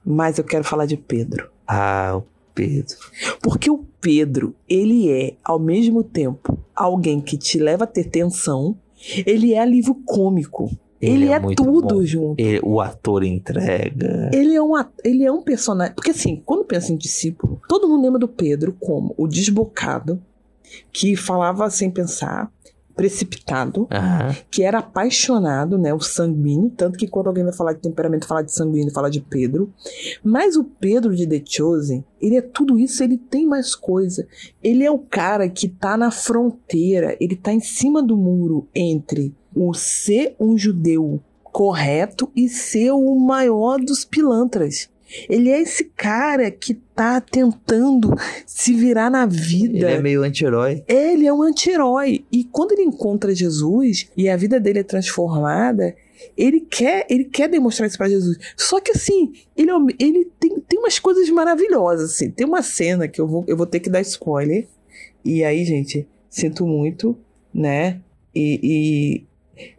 Mas 0.06 0.38
eu 0.38 0.44
quero 0.44 0.64
falar 0.64 0.86
de 0.86 0.96
Pedro. 0.96 1.50
Ah, 1.68 2.14
o 2.16 2.24
Pedro. 2.56 2.96
Porque 3.42 3.70
o 3.70 3.86
Pedro, 4.00 4.56
ele 4.70 5.12
é, 5.12 5.36
ao 5.44 5.60
mesmo 5.60 6.02
tempo, 6.04 6.58
alguém 6.74 7.20
que 7.20 7.38
te 7.38 7.60
leva 7.60 7.84
a 7.84 7.88
ter 7.88 8.06
tensão, 8.06 8.78
ele 9.26 9.54
é 9.54 9.60
alívio 9.60 9.94
cômico. 10.06 10.72
Ele, 11.02 11.28
é, 11.30 11.40
muito 11.40 11.64
tudo 11.64 11.96
bom. 11.96 12.06
junto. 12.06 12.40
Ele- 12.42 12.60
o 12.64 12.82
ator 12.82 13.24
entrega. 13.24 14.30
Ele 14.34 14.56
é, 14.56 14.62
um, 14.62 14.74
ele 15.04 15.24
é 15.24 15.32
um 15.32 15.42
personagem. 15.42 15.94
Porque 15.94 16.12
assim, 16.12 16.42
quando 16.46 16.66
pensa 16.66 16.92
em 16.92 16.98
discípulo, 16.98 17.62
todo 17.68 17.88
mundo 17.88 18.04
lembra 18.04 18.20
do 18.20 18.28
Pedro 18.28 18.76
como 18.80 19.14
o 19.18 19.28
desbocado, 19.28 20.22
que 20.92 21.16
falava 21.16 21.70
sem 21.70 21.90
pensar, 21.90 22.52
precipitado, 22.96 23.88
que 24.50 24.64
era 24.64 24.80
apaixonado, 24.80 25.78
né? 25.78 25.94
O 25.94 26.00
sanguíneo. 26.00 26.72
Tanto 26.76 26.98
que 26.98 27.08
quando 27.08 27.28
alguém 27.28 27.44
vai 27.44 27.54
falar 27.54 27.74
de 27.74 27.82
temperamento, 27.82 28.26
fala 28.26 28.42
de 28.42 28.52
sanguíneo, 28.52 28.92
fala 28.92 29.10
de 29.10 29.22
Pedro. 29.22 29.72
Mas 30.24 30.56
o 30.56 30.64
Pedro 30.64 31.16
de 31.16 31.28
The 31.28 31.42
Chosen, 31.46 32.04
ele 32.20 32.36
é 32.38 32.42
tudo 32.42 32.78
isso, 32.78 33.04
ele 33.04 33.18
tem 33.18 33.46
mais 33.46 33.76
coisa. 33.76 34.28
Ele 34.64 34.84
é 34.84 34.90
o 34.92 34.98
cara 34.98 35.48
que 35.48 35.68
tá 35.70 35.96
na 35.96 36.10
fronteira, 36.10 37.16
ele 37.22 37.36
tá 37.36 37.54
em 37.54 37.60
cima 37.60 38.02
do 38.02 38.18
muro 38.18 38.68
entre 38.74 39.34
o 39.58 39.74
ser 39.74 40.36
um 40.40 40.56
judeu 40.58 41.20
correto 41.44 42.32
e 42.36 42.48
ser 42.48 42.92
o 42.92 43.16
maior 43.16 43.80
dos 43.80 44.06
pilantras. 44.06 44.90
Ele 45.28 45.50
é 45.50 45.62
esse 45.62 45.86
cara 45.86 46.52
que 46.52 46.74
tá 46.74 47.20
tentando 47.20 48.14
se 48.46 48.74
virar 48.74 49.10
na 49.10 49.26
vida. 49.26 49.78
Ele 49.78 49.86
é 49.86 50.02
meio 50.02 50.22
anti-herói. 50.22 50.84
Ele 50.88 51.26
é 51.26 51.34
um 51.34 51.42
anti-herói. 51.42 52.26
E 52.32 52.44
quando 52.44 52.74
ele 52.74 52.84
encontra 52.84 53.34
Jesus 53.34 54.10
e 54.16 54.30
a 54.30 54.36
vida 54.36 54.60
dele 54.60 54.80
é 54.80 54.84
transformada, 54.84 55.96
ele 56.38 56.60
quer, 56.60 57.08
ele 57.10 57.24
quer 57.24 57.48
demonstrar 57.48 57.88
isso 57.88 57.98
pra 57.98 58.10
Jesus. 58.10 58.38
Só 58.56 58.80
que 58.80 58.92
assim, 58.92 59.32
ele, 59.56 59.72
é 59.72 59.76
ele 59.98 60.26
tem, 60.40 60.60
tem 60.60 60.80
umas 60.80 61.00
coisas 61.00 61.30
maravilhosas. 61.30 62.12
Assim. 62.12 62.30
Tem 62.30 62.46
uma 62.46 62.62
cena 62.62 63.08
que 63.08 63.20
eu 63.20 63.28
vou, 63.28 63.46
eu 63.48 63.58
vou 63.58 63.66
ter 63.66 63.80
que 63.80 63.90
dar 63.90 64.02
spoiler. 64.02 64.68
E 65.24 65.44
aí, 65.44 65.64
gente, 65.66 66.06
sinto 66.30 66.68
muito, 66.68 67.18
né? 67.54 68.02
E, 68.36 68.60
e, 68.62 69.27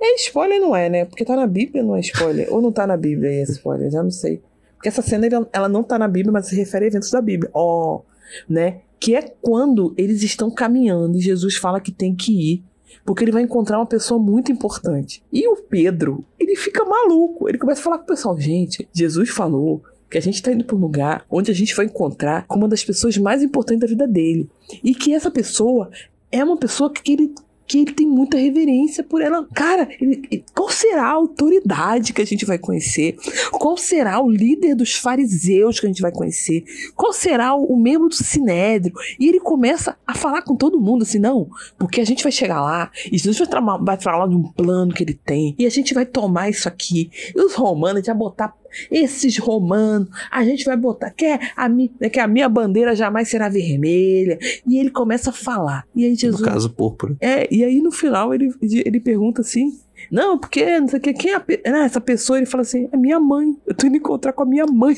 É 0.01 0.15
spoiler, 0.17 0.61
não 0.61 0.75
é, 0.75 0.89
né? 0.89 1.05
Porque 1.05 1.25
tá 1.25 1.37
na 1.37 1.47
Bíblia, 1.47 1.83
não 1.83 1.97
é 1.97 2.01
spoiler. 2.01 2.53
Ou 2.53 2.61
não 2.61 2.73
tá 2.73 2.87
na 2.87 2.97
Bíblia 2.97 3.31
é 3.31 3.43
spoiler, 3.43 3.91
já 3.91 4.03
não 4.03 4.11
sei. 4.11 4.43
Porque 4.75 4.89
essa 4.89 5.03
cena 5.03 5.27
ela 5.53 5.69
não 5.69 5.83
tá 5.83 5.99
na 5.99 6.07
Bíblia, 6.07 6.33
mas 6.33 6.47
se 6.47 6.57
refere 6.57 6.85
a 6.85 6.89
eventos 6.89 7.11
da 7.11 7.21
Bíblia. 7.21 7.51
Ó, 7.53 7.97
oh, 7.97 8.03
né? 8.49 8.81
Que 9.01 9.15
é 9.15 9.23
quando 9.23 9.95
eles 9.97 10.23
estão 10.23 10.51
caminhando 10.51 11.17
e 11.17 11.21
Jesus 11.21 11.57
fala 11.57 11.81
que 11.81 11.93
tem 11.93 12.15
que 12.15 12.53
ir 12.53 12.65
porque 13.05 13.25
ele 13.25 13.33
vai 13.33 13.43
encontrar 13.43 13.79
uma 13.79 13.87
pessoa 13.87 14.21
muito 14.21 14.53
importante. 14.53 15.23
E 15.33 15.49
o 15.49 15.57
Pedro, 15.57 16.25
ele 16.39 16.55
fica 16.57 16.85
maluco. 16.85 17.49
Ele 17.49 17.59
começa 17.59 17.81
a 17.81 17.85
falar 17.85 17.99
com 17.99 18.05
o 18.05 18.09
pessoal: 18.09 18.39
gente, 18.39 18.89
Jesus 18.93 19.31
falou 19.31 19.83
que 20.11 20.19
a 20.19 20.21
gente 20.21 20.35
está 20.35 20.53
indo 20.53 20.65
para 20.65 20.77
um 20.77 20.81
lugar 20.81 21.25
onde 21.31 21.51
a 21.51 21.55
gente 21.55 21.75
vai 21.75 21.87
encontrar 21.87 22.47
com 22.47 22.57
uma 22.57 22.69
das 22.69 22.85
pessoas 22.85 23.17
mais 23.17 23.43
importantes 23.43 23.81
da 23.81 23.87
vida 23.87 24.07
dele. 24.07 24.49
E 24.83 24.95
que 24.95 25.15
essa 25.15 25.31
pessoa 25.31 25.91
é 26.31 26.43
uma 26.45 26.57
pessoa 26.57 26.93
que 26.93 27.13
ele 27.13 27.35
que 27.69 27.79
ele 27.81 27.93
tem 27.93 28.09
muita 28.09 28.39
reverência 28.39 29.05
por 29.05 29.21
ela. 29.21 29.47
Cara, 29.55 29.87
ele, 30.01 30.43
qual 30.55 30.71
será 30.71 31.05
a 31.05 31.13
autoridade 31.13 32.15
que 32.15 32.23
a 32.23 32.25
gente 32.25 32.47
vai 32.47 32.59
conhecer? 32.59 33.17
Qual 33.53 33.77
será 33.77 34.21
o 34.21 34.31
líder 34.31 34.75
dos 34.75 34.95
fariseus 34.95 35.79
que 35.79 35.87
a 35.87 35.89
gente 35.89 36.01
vai 36.01 36.11
conhecer? 36.11 36.65
Qual 36.97 37.13
será 37.13 37.55
o, 37.55 37.65
o 37.65 37.79
membro 37.79 38.09
do 38.09 38.15
sinédrio? 38.15 38.95
E 39.21 39.29
ele 39.29 39.39
começa 39.39 39.97
a 40.07 40.15
falar 40.15 40.43
com 40.43 40.57
todo 40.57 40.81
mundo 40.81 41.03
assim, 41.03 41.19
não, 41.19 41.51
porque 41.79 42.01
a 42.01 42.07
gente 42.07 42.23
vai 42.23 42.33
chegar 42.33 42.63
lá 42.63 42.91
e 43.13 43.19
Jesus 43.19 43.39
vai, 43.39 43.61
vai 43.83 44.01
falar 44.01 44.27
de 44.29 44.35
um 44.35 44.43
plano 44.43 44.95
que 44.95 45.05
ele 45.05 45.15
tem 45.15 45.55
e 45.59 45.67
a 45.67 45.71
gente 45.71 45.93
vai 45.93 46.07
tomar 46.07 46.49
isso 46.49 46.67
aqui. 46.67 47.11
E 47.37 47.41
os 47.41 47.55
romanos 47.55 48.07
já 48.07 48.15
botar 48.15 48.55
esses 48.91 49.39
romanos, 49.39 50.09
a 50.31 50.45
gente 50.45 50.65
vai 50.65 50.77
botar, 50.77 51.11
quer 51.11 51.53
a, 51.57 51.69
mi, 51.69 51.91
que 52.13 52.21
a 52.21 52.27
minha 52.27 52.49
bandeira 52.49 52.95
jamais 52.95 53.29
será 53.29 53.49
vermelha. 53.49 54.39
E 54.67 54.79
ele 54.79 54.91
começa 54.91 55.31
a 55.31 55.33
falar. 55.33 55.85
E 55.95 56.05
aí 56.05 56.15
Jesus. 56.15 56.41
No 56.41 56.47
caso, 56.47 56.71
púrpura. 56.71 57.17
É, 57.21 57.53
e 57.53 57.65
aí 57.65 57.81
no 57.81 57.91
final 57.91 58.35
ele, 58.35 58.53
ele 58.61 59.01
pergunta 59.01 59.41
assim: 59.41 59.73
não, 60.11 60.39
porque 60.39 60.79
não 60.79 60.89
sei 60.89 60.99
o 60.99 61.03
que, 61.03 61.13
quem 61.13 61.33
é 61.33 61.37
a, 61.37 61.45
né, 61.71 61.85
essa 61.85 62.01
pessoa? 62.01 62.39
Ele 62.39 62.47
fala 62.47 62.63
assim: 62.63 62.89
é 62.93 62.97
minha 62.97 63.19
mãe. 63.19 63.57
Eu 63.67 63.75
tô 63.75 63.87
indo 63.87 63.97
encontrar 63.97 64.33
com 64.33 64.43
a 64.43 64.47
minha 64.47 64.67
mãe. 64.67 64.97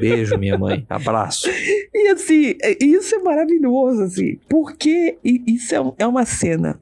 beijo, 0.00 0.36
minha 0.38 0.58
mãe. 0.58 0.84
Abraço. 0.88 1.48
E 1.94 2.08
assim, 2.08 2.54
é, 2.62 2.84
isso 2.84 3.14
é 3.14 3.18
maravilhoso, 3.18 4.02
assim, 4.02 4.38
porque 4.48 5.18
isso 5.22 5.74
é, 5.74 5.92
é 5.98 6.06
uma 6.06 6.24
cena 6.24 6.78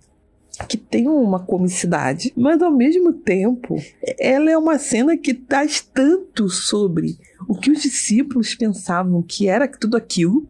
que 0.68 0.76
tem 0.76 1.06
uma 1.06 1.40
comicidade, 1.40 2.32
mas 2.36 2.62
ao 2.62 2.70
mesmo 2.70 3.12
tempo 3.12 3.76
ela 4.18 4.50
é 4.50 4.56
uma 4.56 4.78
cena 4.78 5.16
que 5.16 5.34
traz 5.34 5.80
tanto 5.80 6.48
sobre 6.48 7.18
o 7.48 7.54
que 7.54 7.70
os 7.70 7.82
discípulos 7.82 8.54
pensavam 8.54 9.22
que 9.22 9.48
era 9.48 9.68
tudo 9.68 9.96
aquilo, 9.96 10.48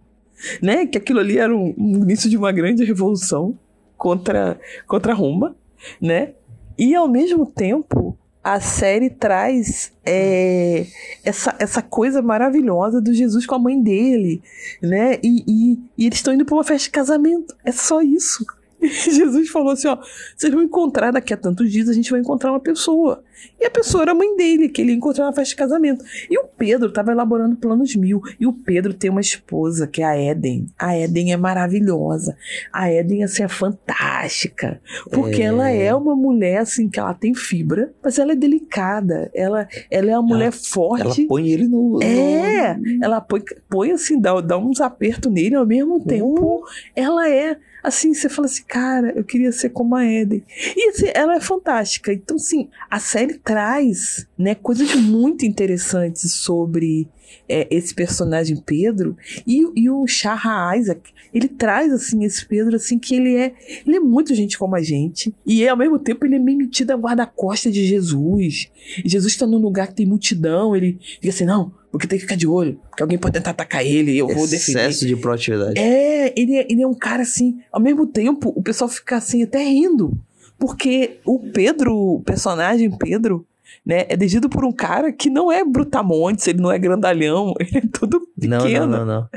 né? 0.62 0.86
Que 0.86 0.98
aquilo 0.98 1.20
ali 1.20 1.38
era 1.38 1.54
um, 1.54 1.74
um 1.76 2.02
início 2.02 2.30
de 2.30 2.36
uma 2.36 2.52
grande 2.52 2.84
revolução 2.84 3.58
contra 3.96 4.58
contra 4.86 5.14
Roma, 5.14 5.56
né? 6.00 6.34
E 6.78 6.94
ao 6.94 7.08
mesmo 7.08 7.46
tempo 7.46 8.16
a 8.46 8.60
série 8.60 9.10
traz 9.10 9.92
é, 10.04 10.86
essa, 11.24 11.56
essa 11.58 11.82
coisa 11.82 12.22
maravilhosa 12.22 13.00
do 13.00 13.12
Jesus 13.12 13.44
com 13.44 13.56
a 13.56 13.58
mãe 13.58 13.82
dele, 13.82 14.40
né? 14.80 15.18
E, 15.20 15.42
e, 15.48 15.78
e 15.98 16.06
eles 16.06 16.18
estão 16.18 16.32
indo 16.32 16.44
para 16.44 16.54
uma 16.54 16.62
festa 16.62 16.84
de 16.84 16.90
casamento. 16.90 17.56
É 17.64 17.72
só 17.72 18.00
isso. 18.00 18.46
Jesus 18.82 19.48
falou 19.48 19.73
assim: 19.73 19.89
ó, 19.89 19.98
vocês 20.36 20.53
vão 20.53 20.62
encontrar 20.62 21.11
daqui 21.11 21.32
a 21.32 21.36
tantos 21.36 21.70
dias, 21.70 21.89
a 21.89 21.93
gente 21.93 22.11
vai 22.11 22.20
encontrar 22.20 22.51
uma 22.51 22.61
pessoa. 22.61 23.23
E 23.61 23.66
a 23.66 23.70
pessoa 23.70 24.03
era 24.03 24.12
a 24.12 24.15
mãe 24.15 24.36
dele, 24.36 24.69
que 24.69 24.81
ele 24.81 24.90
ia 24.90 24.97
encontrar 24.97 25.27
na 25.27 25.32
festa 25.32 25.51
de 25.51 25.57
casamento. 25.57 26.05
E 26.31 26.39
o 26.39 26.44
Pedro 26.44 26.89
estava 26.89 27.12
elaborando 27.12 27.57
planos 27.57 27.94
mil. 27.94 28.20
E 28.40 28.47
o 28.47 28.53
Pedro 28.53 28.94
tem 28.94 29.11
uma 29.11 29.20
esposa, 29.20 29.86
que 29.86 30.03
é 30.03 30.05
a 30.05 30.19
Eden. 30.19 30.66
A 30.78 30.97
Eden 30.97 31.32
é 31.32 31.36
maravilhosa. 31.36 32.36
A 32.73 32.90
Eden, 32.90 33.24
assim, 33.24 33.43
é 33.43 33.48
fantástica. 33.48 34.81
Porque 35.11 35.43
é... 35.43 35.47
ela 35.47 35.69
é 35.69 35.94
uma 35.94 36.15
mulher, 36.15 36.59
assim, 36.59 36.89
que 36.89 36.98
ela 36.98 37.15
tem 37.15 37.35
fibra, 37.35 37.93
mas 38.03 38.19
ela 38.19 38.32
é 38.32 38.36
delicada. 38.36 39.31
Ela, 39.35 39.69
ela 39.90 40.11
é 40.11 40.19
uma 40.19 40.28
mulher 40.28 40.53
forte. 40.53 41.20
Ela 41.20 41.28
põe 41.28 41.48
ele 41.48 41.69
no. 41.69 42.03
É! 42.03 42.77
No... 42.77 43.05
Ela 43.05 43.20
põe, 43.20 43.43
põe 43.69 43.93
assim, 43.93 44.20
dá, 44.20 44.40
dá 44.40 44.59
uns 44.59 44.81
apertos 44.81 45.31
nele, 45.31 45.57
ao 45.57 45.66
mesmo 45.66 46.01
tempo, 46.01 46.57
uh. 46.57 46.65
ela 46.94 47.28
é 47.28 47.57
assim, 47.86 48.12
você 48.12 48.28
fala 48.28 48.46
assim, 48.46 48.64
cara, 48.66 49.12
eu 49.16 49.22
queria 49.22 49.52
ser 49.52 49.70
como 49.70 49.94
a 49.94 50.04
Eden. 50.04 50.42
E 50.76 50.90
assim, 50.90 51.06
ela 51.14 51.36
é 51.36 51.40
fantástica. 51.40 52.12
Então, 52.12 52.36
sim, 52.36 52.68
a 52.90 52.98
série 52.98 53.34
traz, 53.34 54.26
né, 54.36 54.54
coisas 54.56 54.94
muito 54.96 55.46
interessantes 55.46 56.32
sobre 56.32 57.08
é, 57.48 57.66
esse 57.70 57.94
personagem 57.94 58.56
Pedro 58.56 59.16
e, 59.46 59.64
e 59.76 59.88
o 59.88 60.04
Shah 60.06 60.76
Isaac. 60.76 61.12
Ele 61.32 61.48
traz, 61.48 61.92
assim, 61.92 62.24
esse 62.24 62.44
Pedro, 62.44 62.74
assim, 62.74 62.98
que 62.98 63.14
ele 63.14 63.36
é, 63.36 63.54
ele 63.86 63.96
é 63.96 64.00
muito 64.00 64.34
gente 64.34 64.58
como 64.58 64.74
a 64.74 64.82
gente. 64.82 65.32
E 65.46 65.66
ao 65.68 65.76
mesmo 65.76 65.98
tempo 65.98 66.24
ele 66.24 66.36
é 66.36 66.40
meio 66.40 66.58
metido 66.58 66.90
a 66.90 66.96
guarda-costa 66.96 67.70
de 67.70 67.86
Jesus. 67.86 68.70
E 69.04 69.08
Jesus 69.08 69.32
está 69.32 69.46
num 69.46 69.58
lugar 69.58 69.88
que 69.88 69.94
tem 69.94 70.06
multidão, 70.06 70.74
ele 70.74 70.98
fica 71.20 71.28
assim, 71.28 71.44
não, 71.44 71.72
porque 71.97 72.06
tem 72.06 72.18
que 72.18 72.24
ficar 72.24 72.36
de 72.36 72.47
olho, 72.47 72.78
porque 72.90 73.02
alguém 73.02 73.16
pode 73.16 73.32
tentar 73.32 73.52
atacar 73.52 73.82
ele 73.82 74.12
e 74.12 74.18
eu 74.18 74.28
vou 74.28 74.47
defender. 74.47 74.81
Excesso 74.81 75.06
de 75.06 75.16
proatividade. 75.16 75.81
É 75.81 76.31
ele, 76.36 76.56
é, 76.56 76.66
ele 76.68 76.82
é 76.82 76.86
um 76.86 76.94
cara 76.94 77.23
assim, 77.23 77.59
ao 77.73 77.81
mesmo 77.81 78.06
tempo, 78.06 78.52
o 78.55 78.62
pessoal 78.62 78.86
fica 78.86 79.16
assim 79.16 79.43
até 79.43 79.64
rindo. 79.64 80.12
Porque 80.59 81.18
o 81.24 81.39
Pedro, 81.39 81.97
o 81.97 82.20
personagem 82.20 82.90
Pedro, 82.90 83.47
né? 83.84 84.06
É 84.09 84.16
dirigido 84.16 84.48
por 84.48 84.64
um 84.64 84.72
cara 84.72 85.12
que 85.12 85.30
não 85.30 85.51
é 85.51 85.64
brutamontes, 85.64 86.47
ele 86.47 86.60
não 86.60 86.70
é 86.72 86.78
grandalhão, 86.78 87.55
ele 87.60 87.78
é 87.78 87.88
tudo 87.93 88.20
pequeno. 88.38 88.86
Não, 88.86 88.86
não, 88.86 88.88
não, 88.88 89.06
não. 89.06 89.28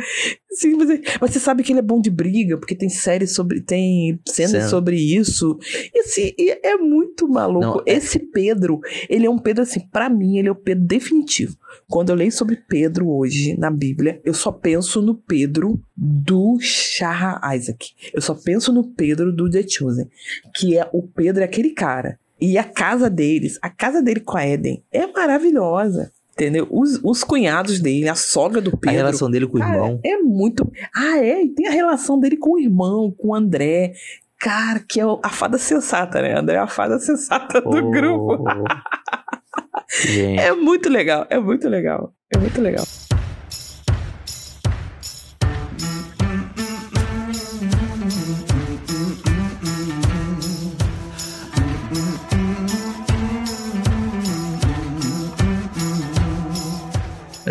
Sim, 0.52 0.76
mas, 0.76 0.90
mas, 1.22 1.32
você 1.32 1.40
sabe 1.40 1.64
que 1.64 1.72
ele 1.72 1.80
é 1.80 1.84
bom 1.84 2.02
de 2.02 2.10
briga, 2.10 2.58
porque 2.58 2.76
tem 2.76 2.90
série 2.90 3.28
sobre. 3.28 3.62
tem 3.62 4.20
cenas 4.28 4.70
sobre 4.70 4.98
isso. 4.98 5.58
E 5.94 6.00
assim, 6.00 6.34
é 6.38 6.76
muito 6.76 7.28
maluco. 7.28 7.60
Não, 7.60 7.84
é... 7.86 7.94
Esse 7.94 8.20
Pedro, 8.20 8.80
ele 9.08 9.26
é 9.26 9.30
um 9.30 9.38
Pedro, 9.38 9.64
assim, 9.64 9.80
para 9.80 10.10
mim, 10.10 10.38
ele 10.38 10.48
é 10.48 10.52
o 10.52 10.56
Pedro 10.56 10.86
definitivo. 10.86 11.56
Quando 11.88 12.10
eu 12.10 12.16
leio 12.16 12.32
sobre 12.32 12.56
Pedro 12.56 13.10
hoje 13.10 13.56
na 13.58 13.70
Bíblia, 13.70 14.20
eu 14.24 14.34
só 14.34 14.52
penso 14.52 15.02
no 15.02 15.14
Pedro 15.16 15.80
do 15.96 16.58
Shah 16.60 17.40
Isaac. 17.56 17.92
Eu 18.14 18.22
só 18.22 18.34
penso 18.34 18.74
no 18.74 18.84
Pedro 18.84 19.32
do 19.32 19.50
The 19.50 19.64
Chosen. 19.68 20.08
Que 20.56 20.78
é 20.78 20.90
o 20.92 21.04
Pedro, 21.04 21.42
é 21.42 21.46
aquele 21.46 21.72
cara 21.72 22.20
e 22.42 22.58
a 22.58 22.64
casa 22.64 23.10
deles, 23.10 23.58
a 23.62 23.70
casa 23.70 24.02
dele 24.02 24.20
com 24.20 24.38
a 24.38 24.46
Eden, 24.46 24.84
é 24.92 25.08
maravilhosa. 25.08 26.12
Entendeu? 26.34 26.68
Os, 26.72 27.00
os 27.04 27.22
cunhados 27.22 27.82
dele, 27.82 28.08
a 28.08 28.16
sogra 28.16 28.62
do 28.62 28.72
Pedro. 28.72 28.90
A 28.90 28.94
relação 28.94 29.30
dele 29.30 29.46
com 29.46 29.58
o 29.58 29.62
irmão. 29.62 30.00
É 30.06 30.18
muito. 30.18 30.72
Ah, 30.96 31.18
é? 31.18 31.44
E 31.44 31.50
tem 31.50 31.68
a 31.68 31.72
relação 31.72 32.18
dele 32.18 32.38
com 32.38 32.52
o 32.52 32.60
irmão, 32.60 33.14
com 33.18 33.30
o 33.30 33.36
André. 33.36 33.92
Cara, 34.40 34.80
que 34.80 35.02
é 35.02 35.04
a 35.04 35.30
fada 35.30 35.58
sensata, 35.58 36.22
né? 36.22 36.38
André 36.40 36.56
é 36.56 36.60
a 36.60 36.68
fada 36.68 36.98
sensata 36.98 37.60
do 37.60 37.78
oh, 37.78 37.92
grupo. 37.92 38.46
é 40.40 40.54
muito 40.54 40.88
legal, 40.88 41.28
é 41.30 41.38
muito 41.38 41.68
legal. 41.68 42.14
É 42.34 42.38
muito 42.38 42.62
legal. 42.62 42.86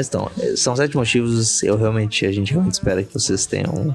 Então, 0.08 0.30
são 0.56 0.74
sete 0.74 0.96
motivos. 0.96 1.62
Eu 1.62 1.76
realmente, 1.76 2.26
a 2.26 2.32
gente 2.32 2.52
realmente 2.52 2.74
espera 2.74 3.02
que 3.02 3.12
vocês 3.12 3.46
tenham 3.46 3.94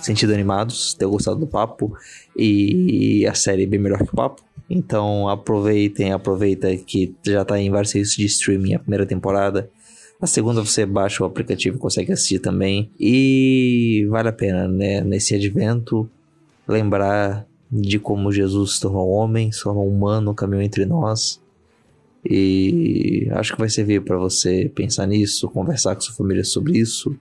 sentido 0.00 0.32
animados, 0.32 0.94
tenham 0.94 1.10
gostado 1.10 1.38
do 1.38 1.46
papo. 1.46 1.96
E 2.36 3.26
a 3.26 3.34
série 3.34 3.62
é 3.64 3.66
bem 3.66 3.80
melhor 3.80 3.98
que 3.98 4.12
o 4.12 4.16
papo. 4.16 4.42
Então 4.68 5.28
aproveitem, 5.28 6.12
aproveita 6.12 6.74
que 6.76 7.14
já 7.22 7.44
tá 7.44 7.60
em 7.60 7.70
vários 7.70 7.90
serviços 7.90 8.16
de 8.16 8.26
streaming 8.26 8.74
a 8.74 8.78
primeira 8.78 9.04
temporada. 9.04 9.70
A 10.20 10.26
segunda 10.26 10.64
você 10.64 10.86
baixa 10.86 11.22
o 11.22 11.26
aplicativo 11.26 11.78
consegue 11.78 12.12
assistir 12.12 12.38
também. 12.38 12.90
E 12.98 14.06
vale 14.08 14.28
a 14.28 14.32
pena, 14.32 14.68
né? 14.68 15.02
Nesse 15.02 15.34
advento, 15.34 16.08
lembrar 16.66 17.46
de 17.70 17.98
como 17.98 18.32
Jesus 18.32 18.74
se 18.74 18.80
tornou 18.80 19.08
homem, 19.10 19.50
se 19.50 19.62
tornou 19.62 19.86
humano, 19.86 20.34
caminhou 20.34 20.62
entre 20.62 20.86
nós. 20.86 21.41
E 22.24 23.28
acho 23.32 23.52
que 23.52 23.58
vai 23.58 23.68
servir 23.68 24.02
para 24.02 24.16
você 24.16 24.70
pensar 24.74 25.06
nisso, 25.06 25.48
conversar 25.48 25.94
com 25.94 26.00
sua 26.00 26.14
família 26.14 26.44
sobre 26.44 26.78
isso 26.78 27.16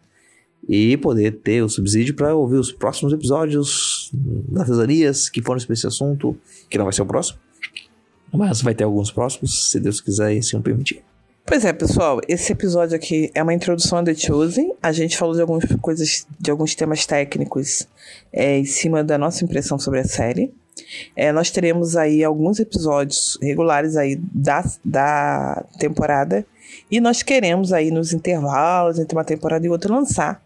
e 0.70 0.96
poder 0.98 1.40
ter 1.44 1.64
o 1.64 1.70
subsídio 1.70 2.14
para 2.14 2.36
ouvir 2.36 2.58
os 2.58 2.72
próximos 2.72 3.12
episódios 3.12 4.12
das 4.14 4.62
artesanias 4.62 5.30
que 5.30 5.42
foram 5.42 5.60
sobre 5.60 5.74
esse 5.74 5.88
assunto, 5.88 6.38
que 6.70 6.78
não 6.78 6.86
vai 6.86 6.94
ser 6.94 7.02
o 7.02 7.06
próximo, 7.06 7.40
mas 8.32 8.62
vai 8.62 8.76
ter 8.76 8.84
alguns 8.84 9.12
próximos, 9.12 9.72
se 9.72 9.80
Deus 9.80 10.00
quiser 10.00 10.36
e 10.36 10.40
assim 10.40 10.58
o 10.58 10.62
permitir. 10.62 11.02
Pois 11.44 11.66
é, 11.66 11.74
pessoal, 11.74 12.22
esse 12.28 12.52
episódio 12.54 12.96
aqui 12.96 13.32
é 13.34 13.42
uma 13.42 13.54
introdução 13.54 13.98
a 13.98 14.04
The 14.04 14.14
Chosen. 14.14 14.74
A 14.82 14.92
gente 14.92 15.18
falou 15.18 15.34
de 15.34 15.42
algumas 15.42 15.66
coisas, 15.82 16.26
de 16.40 16.52
alguns 16.52 16.76
temas 16.76 17.06
técnicos 17.06 17.88
é, 18.32 18.60
em 18.60 18.66
cima 18.66 19.04
da 19.04 19.18
nossa 19.18 19.44
impressão 19.44 19.80
sobre 19.80 20.00
a 20.00 20.04
série. 20.04 20.54
É, 21.16 21.32
nós 21.32 21.52
teremos 21.52 21.96
aí 21.96 22.24
alguns 22.24 22.60
episódios 22.60 23.38
regulares 23.42 23.96
aí 23.96 24.16
da, 24.34 24.64
da 24.84 25.66
temporada. 25.80 26.46
E 26.90 27.00
nós 27.02 27.22
queremos 27.22 27.74
aí 27.74 27.92
nos 27.92 28.14
intervalos 28.14 29.00
entre 29.00 29.16
uma 29.18 29.24
temporada 29.24 29.66
e 29.66 29.70
outra 29.70 29.94
lançar 29.94 30.42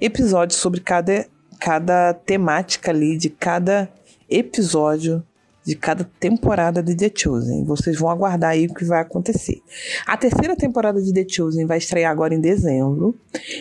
episódios 0.00 0.58
sobre 0.58 0.80
cada, 0.80 1.26
cada 1.60 2.12
temática 2.12 2.90
ali 2.90 3.16
de 3.16 3.30
cada 3.30 3.88
episódio 4.28 5.22
de 5.64 5.76
cada 5.76 6.04
temporada 6.18 6.82
de 6.82 6.96
The 6.96 7.10
Chosen. 7.14 7.64
Vocês 7.64 7.98
vão 7.98 8.10
aguardar 8.10 8.50
aí 8.50 8.66
o 8.66 8.74
que 8.74 8.84
vai 8.84 9.00
acontecer. 9.00 9.60
A 10.06 10.16
terceira 10.16 10.56
temporada 10.56 11.00
de 11.00 11.12
The 11.12 11.26
Chosen 11.28 11.66
vai 11.66 11.78
estrear 11.78 12.10
agora 12.10 12.34
em 12.34 12.40
dezembro. 12.40 13.14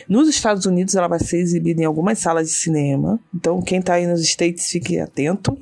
Nos 0.10 0.28
Estados 0.28 0.66
Unidos 0.66 0.96
ela 0.96 1.08
vai 1.08 1.20
ser 1.20 1.38
exibida 1.38 1.82
em 1.82 1.86
algumas 1.86 2.20
salas 2.20 2.48
de 2.48 2.56
cinema. 2.56 3.20
Então 3.34 3.62
quem 3.62 3.80
está 3.80 3.96
aí 3.96 4.08
nos 4.08 4.22
States 4.22 4.68
fique 4.68 5.00
atento. 5.00 5.58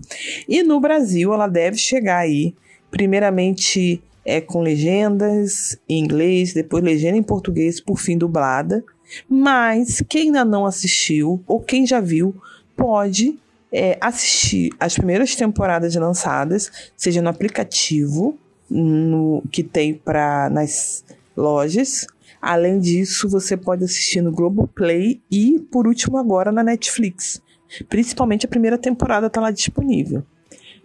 E 0.48 0.64
no 0.64 0.80
Brasil 0.80 1.34
ela 1.34 1.48
deve 1.48 1.78
chegar 1.78 2.20
aí, 2.20 2.56
primeiramente 2.90 4.02
é 4.26 4.40
com 4.40 4.62
legendas 4.62 5.78
em 5.88 6.04
inglês, 6.04 6.54
depois 6.54 6.84
legenda 6.84 7.18
em 7.18 7.24
português, 7.24 7.82
por 7.82 8.00
fim 8.00 8.18
dublada. 8.18 8.84
Mas 9.28 10.04
quem 10.08 10.28
ainda 10.28 10.46
não 10.46 10.66
assistiu 10.66 11.44
ou 11.48 11.60
quem 11.60 11.86
já 11.86 12.00
viu 12.00 12.36
pode 12.78 13.38
é, 13.72 13.98
assistir 14.02 14.72
as 14.80 14.96
primeiras 14.96 15.36
temporadas 15.36 15.96
lançadas, 15.96 16.72
seja 16.96 17.22
no 17.22 17.30
aplicativo 17.30 18.38
no, 18.70 19.44
que 19.52 19.64
tem 19.64 19.94
para 19.94 20.50
nas 20.50 21.04
lojas. 21.36 22.06
Além 22.42 22.80
disso, 22.80 23.28
você 23.28 23.58
pode 23.58 23.84
assistir 23.84 24.22
no 24.22 24.32
Globoplay 24.32 25.22
e, 25.30 25.60
por 25.72 25.88
último, 25.88 26.18
agora 26.18 26.52
na 26.52 26.64
Netflix. 26.64 27.42
Principalmente 27.88 28.46
a 28.46 28.50
primeira 28.50 28.78
temporada 28.78 29.28
está 29.28 29.42
lá 29.42 29.52
disponível. 29.52 30.24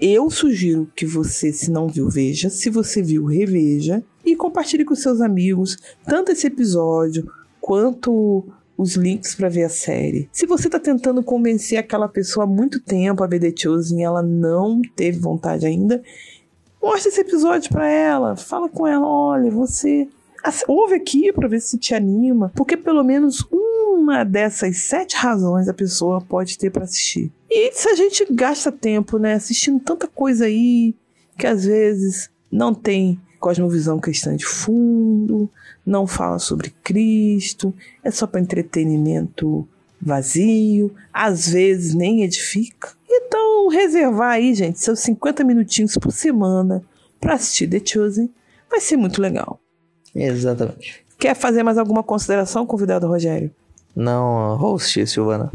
Eu 0.01 0.29
sugiro 0.31 0.91
que 0.95 1.07
você, 1.07 1.53
se 1.53 1.71
não 1.71 1.89
viu, 1.89 2.09
veja. 2.09 2.51
Se 2.51 2.69
você 2.69 3.01
viu, 3.01 3.25
reveja. 3.25 4.03
E 4.25 4.35
compartilhe 4.35 4.85
com 4.85 4.95
seus 4.95 5.21
amigos 5.21 5.77
tanto 6.07 6.33
esse 6.33 6.47
episódio 6.47 7.31
quanto 7.61 8.45
os 8.77 8.95
links 8.95 9.35
para 9.35 9.49
ver 9.49 9.65
a 9.65 9.69
série. 9.69 10.29
Se 10.33 10.47
você 10.47 10.69
está 10.69 10.79
tentando 10.79 11.23
convencer 11.23 11.79
aquela 11.79 12.09
pessoa 12.09 12.45
há 12.45 12.47
muito 12.47 12.81
tempo 12.81 13.23
a 13.23 13.27
ver 13.27 13.41
The 13.41 13.53
Chosen 13.57 14.01
e 14.01 14.03
ela 14.03 14.23
não 14.23 14.83
teve 14.97 15.19
vontade 15.19 15.67
ainda, 15.67 16.03
mostre 16.83 17.09
esse 17.09 17.21
episódio 17.21 17.71
para 17.71 17.89
ela. 17.89 18.37
Fala 18.37 18.69
com 18.69 18.87
ela, 18.87 19.07
olha, 19.07 19.51
você 19.51 20.09
ouve 20.69 20.95
aqui 20.95 21.33
para 21.33 21.49
ver 21.49 21.61
se 21.61 21.79
te 21.79 21.95
anima, 21.95 22.53
porque 22.55 22.77
pelo 22.77 23.03
menos 23.03 23.47
uma 23.51 24.25
dessas 24.25 24.79
sete 24.79 25.17
razões 25.17 25.69
a 25.69 25.75
pessoa 25.75 26.21
pode 26.21 26.59
ter 26.59 26.71
para 26.71 26.85
assistir. 26.85 27.33
E 27.49 27.73
se 27.73 27.89
a 27.89 27.95
gente 27.95 28.27
gasta 28.31 28.71
tempo, 28.71 29.19
né, 29.19 29.35
assistindo 29.35 29.81
tanta 29.81 30.07
coisa 30.07 30.47
aí 30.47 30.95
que 31.39 31.47
às 31.47 31.65
vezes 31.65 32.31
não 32.51 32.75
tem 32.75 33.19
cosmovisão 33.45 34.01
cristã 34.01 34.35
de 34.35 34.47
fundo, 34.47 35.51
não 35.85 36.07
fala 36.07 36.39
sobre 36.39 36.75
Cristo, 36.83 37.75
é 38.03 38.11
só 38.11 38.27
para 38.27 38.41
entretenimento 38.41 39.69
vazio, 40.01 40.91
às 41.13 41.51
vezes 41.51 41.93
nem 41.93 42.23
edifica. 42.23 42.93
Então, 43.07 43.69
reservar 43.69 44.31
aí, 44.31 44.55
gente, 44.55 44.81
seus 44.81 45.01
50 45.01 45.45
minutinhos 45.45 45.95
por 45.99 46.11
semana 46.11 46.83
para 47.21 47.35
assistir 47.35 47.69
The 47.69 47.83
Chosen 47.85 48.31
vai 48.71 48.81
ser 48.81 48.97
muito 48.97 49.21
legal. 49.21 49.61
Exatamente. 50.15 51.05
Quer 51.19 51.37
fazer 51.37 51.63
mais 51.63 51.77
alguma 51.77 52.03
consideração, 52.03 52.65
convidado 52.65 53.07
Rogério? 53.07 53.51
Não, 53.95 54.57
host, 54.57 55.07
Silvana. 55.07 55.53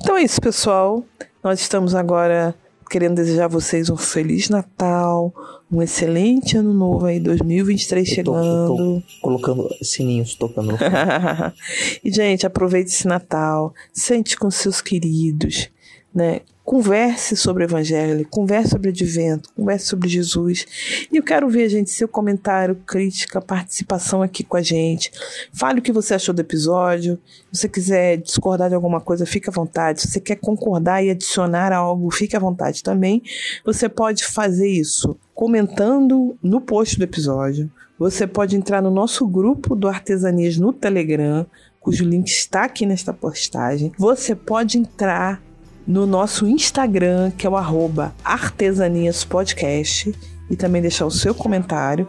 Então 0.00 0.16
é 0.16 0.22
isso, 0.22 0.40
pessoal. 0.40 1.04
Nós 1.42 1.58
estamos 1.58 1.92
agora 1.92 2.54
querendo 2.92 3.14
desejar 3.14 3.46
a 3.46 3.48
vocês 3.48 3.88
um 3.88 3.96
feliz 3.96 4.50
Natal, 4.50 5.32
um 5.72 5.80
excelente 5.80 6.58
ano 6.58 6.74
novo 6.74 7.06
aí, 7.06 7.18
2023 7.18 8.06
chegando. 8.06 8.66
Tô, 8.66 8.76
tô 8.76 9.02
colocando 9.22 9.66
sininhos 9.80 10.34
tocando. 10.34 10.76
e, 12.04 12.12
gente, 12.12 12.46
aproveite 12.46 12.90
esse 12.90 13.08
Natal, 13.08 13.72
sente 13.94 14.36
com 14.36 14.50
seus 14.50 14.82
queridos, 14.82 15.70
né? 16.14 16.42
Converse 16.64 17.36
sobre 17.36 17.64
o 17.64 17.66
Evangelho, 17.66 18.26
converse 18.28 18.70
sobre 18.70 18.88
o 18.88 18.92
Advento, 18.92 19.52
converse 19.52 19.86
sobre 19.86 20.08
Jesus. 20.08 20.64
E 21.10 21.16
eu 21.16 21.22
quero 21.22 21.48
ver, 21.48 21.68
gente, 21.68 21.90
seu 21.90 22.06
comentário, 22.06 22.76
crítica, 22.86 23.40
participação 23.40 24.22
aqui 24.22 24.44
com 24.44 24.56
a 24.56 24.62
gente. 24.62 25.10
Fale 25.52 25.80
o 25.80 25.82
que 25.82 25.90
você 25.90 26.14
achou 26.14 26.32
do 26.32 26.40
episódio. 26.40 27.18
Se 27.52 27.62
você 27.62 27.68
quiser 27.68 28.16
discordar 28.18 28.68
de 28.68 28.76
alguma 28.76 29.00
coisa, 29.00 29.26
fique 29.26 29.50
à 29.50 29.52
vontade. 29.52 30.02
Se 30.02 30.08
você 30.08 30.20
quer 30.20 30.36
concordar 30.36 31.04
e 31.04 31.10
adicionar 31.10 31.72
algo, 31.72 32.10
fique 32.12 32.36
à 32.36 32.40
vontade 32.40 32.82
também. 32.82 33.22
Você 33.64 33.88
pode 33.88 34.24
fazer 34.24 34.68
isso 34.68 35.18
comentando 35.34 36.36
no 36.40 36.60
post 36.60 36.96
do 36.96 37.02
episódio. 37.02 37.68
Você 37.98 38.24
pode 38.24 38.56
entrar 38.56 38.80
no 38.80 38.90
nosso 38.90 39.26
grupo 39.26 39.74
do 39.74 39.88
Artesanias 39.88 40.56
no 40.56 40.72
Telegram, 40.72 41.44
cujo 41.80 42.04
link 42.04 42.28
está 42.28 42.64
aqui 42.64 42.86
nesta 42.86 43.12
postagem. 43.12 43.92
Você 43.98 44.36
pode 44.36 44.78
entrar 44.78 45.42
no 45.86 46.06
nosso 46.06 46.46
Instagram, 46.46 47.30
que 47.32 47.46
é 47.46 47.50
o 47.50 47.56
arroba 47.56 48.14
artesaniaspodcast, 48.24 50.14
e 50.50 50.56
também 50.56 50.82
deixar 50.82 51.06
o 51.06 51.10
seu 51.10 51.34
comentário. 51.34 52.06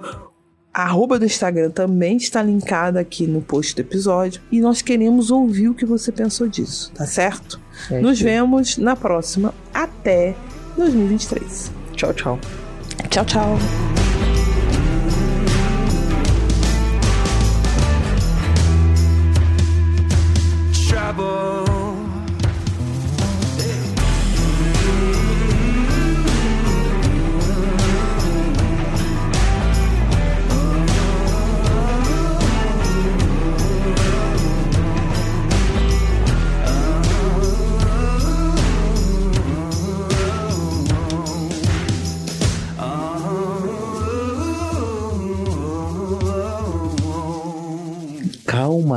A 0.74 0.84
arroba 0.84 1.20
do 1.20 1.26
Instagram 1.26 1.70
também 1.70 2.18
está 2.18 2.42
linkada 2.42 3.00
aqui 3.00 3.28
no 3.28 3.42
post 3.42 3.76
do 3.76 3.82
episódio. 3.82 4.42
E 4.52 4.60
nós 4.60 4.82
queremos 4.82 5.30
ouvir 5.30 5.70
o 5.70 5.76
que 5.76 5.86
você 5.86 6.12
pensou 6.12 6.48
disso, 6.48 6.92
tá 6.94 7.06
certo? 7.06 7.60
É 7.92 8.02
Nos 8.02 8.20
vemos 8.20 8.78
na 8.78 8.96
próxima. 8.96 9.54
Até 9.74 10.36
2023. 10.76 11.72
Tchau, 11.96 12.14
tchau. 12.14 12.40
Tchau, 13.10 13.26
tchau. 13.26 14.03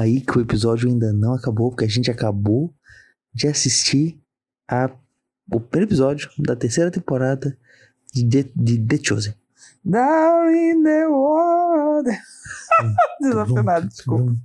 Aí 0.06 0.20
que 0.20 0.38
o 0.38 0.40
episódio 0.40 0.88
ainda 0.88 1.12
não 1.12 1.34
acabou, 1.34 1.70
porque 1.70 1.84
a 1.84 1.88
gente 1.88 2.10
acabou 2.10 2.72
de 3.32 3.46
assistir 3.46 4.18
a, 4.68 4.90
o 5.52 5.60
primeiro 5.60 5.90
episódio 5.90 6.30
da 6.38 6.56
terceira 6.56 6.90
temporada 6.90 7.56
de 8.12 8.24
The, 8.24 8.50
de 8.54 8.78
The 8.78 8.98
Chosen. 9.02 9.34
Down 9.84 10.50
in 10.50 10.82
the 10.82 11.06
world. 11.06 12.10
Desafinado, 13.20 13.88
desculpa. 13.88 14.36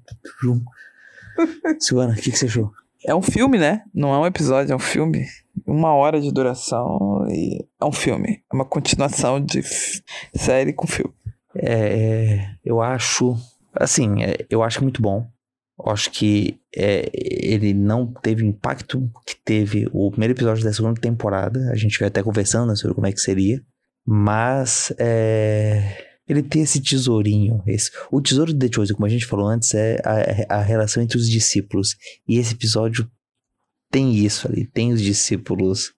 Silvana, 1.79 2.13
o 2.13 2.15
que, 2.15 2.31
que 2.31 2.37
você 2.37 2.45
achou? 2.45 2.71
É 3.03 3.15
um 3.15 3.21
filme, 3.21 3.57
né? 3.57 3.83
Não 3.93 4.13
é 4.13 4.19
um 4.19 4.25
episódio, 4.25 4.73
é 4.73 4.75
um 4.75 4.79
filme. 4.79 5.25
Uma 5.65 5.93
hora 5.93 6.21
de 6.21 6.31
duração 6.31 7.25
e 7.29 7.65
é 7.79 7.85
um 7.85 7.91
filme. 7.91 8.43
É 8.51 8.55
uma 8.55 8.65
continuação 8.65 9.43
de 9.43 9.63
série 10.35 10.73
com 10.73 10.85
filme. 10.85 11.13
É, 11.55 12.55
eu 12.63 12.79
acho 12.81 13.35
Assim, 13.73 14.23
é, 14.23 14.45
eu 14.49 14.63
acho 14.63 14.81
muito 14.81 15.01
bom. 15.01 15.27
Acho 15.85 16.11
que 16.11 16.59
é, 16.75 17.09
ele 17.13 17.73
não 17.73 18.07
teve 18.07 18.43
o 18.43 18.47
impacto 18.47 19.09
que 19.25 19.35
teve 19.43 19.87
o 19.91 20.09
primeiro 20.11 20.33
episódio 20.33 20.63
da 20.63 20.73
segunda 20.73 20.99
temporada. 20.99 21.71
A 21.71 21.75
gente 21.75 21.99
vai 21.99 22.07
até 22.07 22.21
conversando 22.21 22.69
né, 22.69 22.75
sobre 22.75 22.95
como 22.95 23.07
é 23.07 23.11
que 23.11 23.19
seria. 23.19 23.61
Mas 24.05 24.93
é, 24.97 26.17
ele 26.27 26.41
tem 26.41 26.61
esse 26.61 26.81
tesourinho. 26.81 27.61
Esse, 27.67 27.91
o 28.11 28.21
tesouro 28.21 28.53
de 28.53 28.59
The 28.59 28.73
Chosen, 28.73 28.95
como 28.95 29.05
a 29.05 29.09
gente 29.09 29.25
falou 29.25 29.47
antes, 29.47 29.73
é 29.73 30.01
a, 30.03 30.57
a 30.57 30.61
relação 30.61 31.01
entre 31.01 31.17
os 31.17 31.29
discípulos. 31.29 31.95
E 32.27 32.37
esse 32.37 32.53
episódio 32.53 33.09
tem 33.89 34.15
isso 34.15 34.47
ali. 34.47 34.65
Tem 34.65 34.91
os 34.91 35.01
discípulos. 35.01 35.93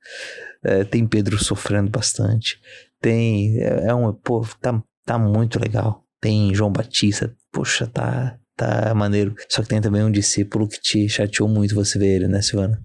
É, 0.64 0.84
tem 0.84 1.08
Pedro 1.08 1.42
sofrendo 1.44 1.90
bastante. 1.90 2.60
Tem. 3.02 3.60
É, 3.60 3.88
é 3.88 3.96
um. 3.96 4.14
Pô, 4.14 4.46
tá, 4.60 4.82
tá 5.06 5.18
muito 5.18 5.60
legal. 5.60 6.04
Tem 6.20 6.54
João 6.54 6.72
Batista 6.72 7.36
poxa, 7.54 7.86
tá, 7.86 8.36
tá 8.56 8.94
maneiro. 8.96 9.36
Só 9.50 9.62
que 9.62 9.70
tem 9.70 9.82
também 9.82 10.04
um 10.04 10.12
discípulo 10.12 10.68
que 10.68 10.80
te 10.82 11.08
chateou 11.10 11.48
muito 11.50 11.76
você 11.76 11.98
ver 11.98 12.16
ele, 12.16 12.28
né, 12.28 12.42
Silvana? 12.42 12.82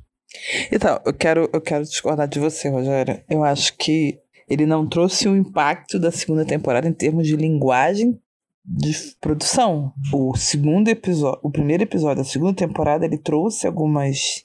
Então, 0.70 1.00
eu 1.04 1.12
quero, 1.12 1.48
eu 1.52 1.60
quero 1.60 1.84
discordar 1.84 2.28
de 2.28 2.38
você, 2.38 2.68
Rogério. 2.68 3.20
Eu 3.28 3.42
acho 3.44 3.76
que 3.76 4.18
ele 4.48 4.66
não 4.66 4.86
trouxe 4.86 5.28
o 5.28 5.36
impacto 5.36 5.98
da 5.98 6.10
segunda 6.10 6.44
temporada 6.44 6.88
em 6.88 6.92
termos 6.92 7.26
de 7.26 7.36
linguagem 7.36 8.18
de 8.64 8.92
produção. 9.20 9.92
O 10.12 10.36
segundo 10.36 10.88
episódio, 10.88 11.40
o 11.42 11.50
primeiro 11.50 11.82
episódio 11.82 12.22
da 12.22 12.28
segunda 12.28 12.54
temporada, 12.54 13.04
ele 13.04 13.18
trouxe 13.18 13.66
algumas 13.66 14.44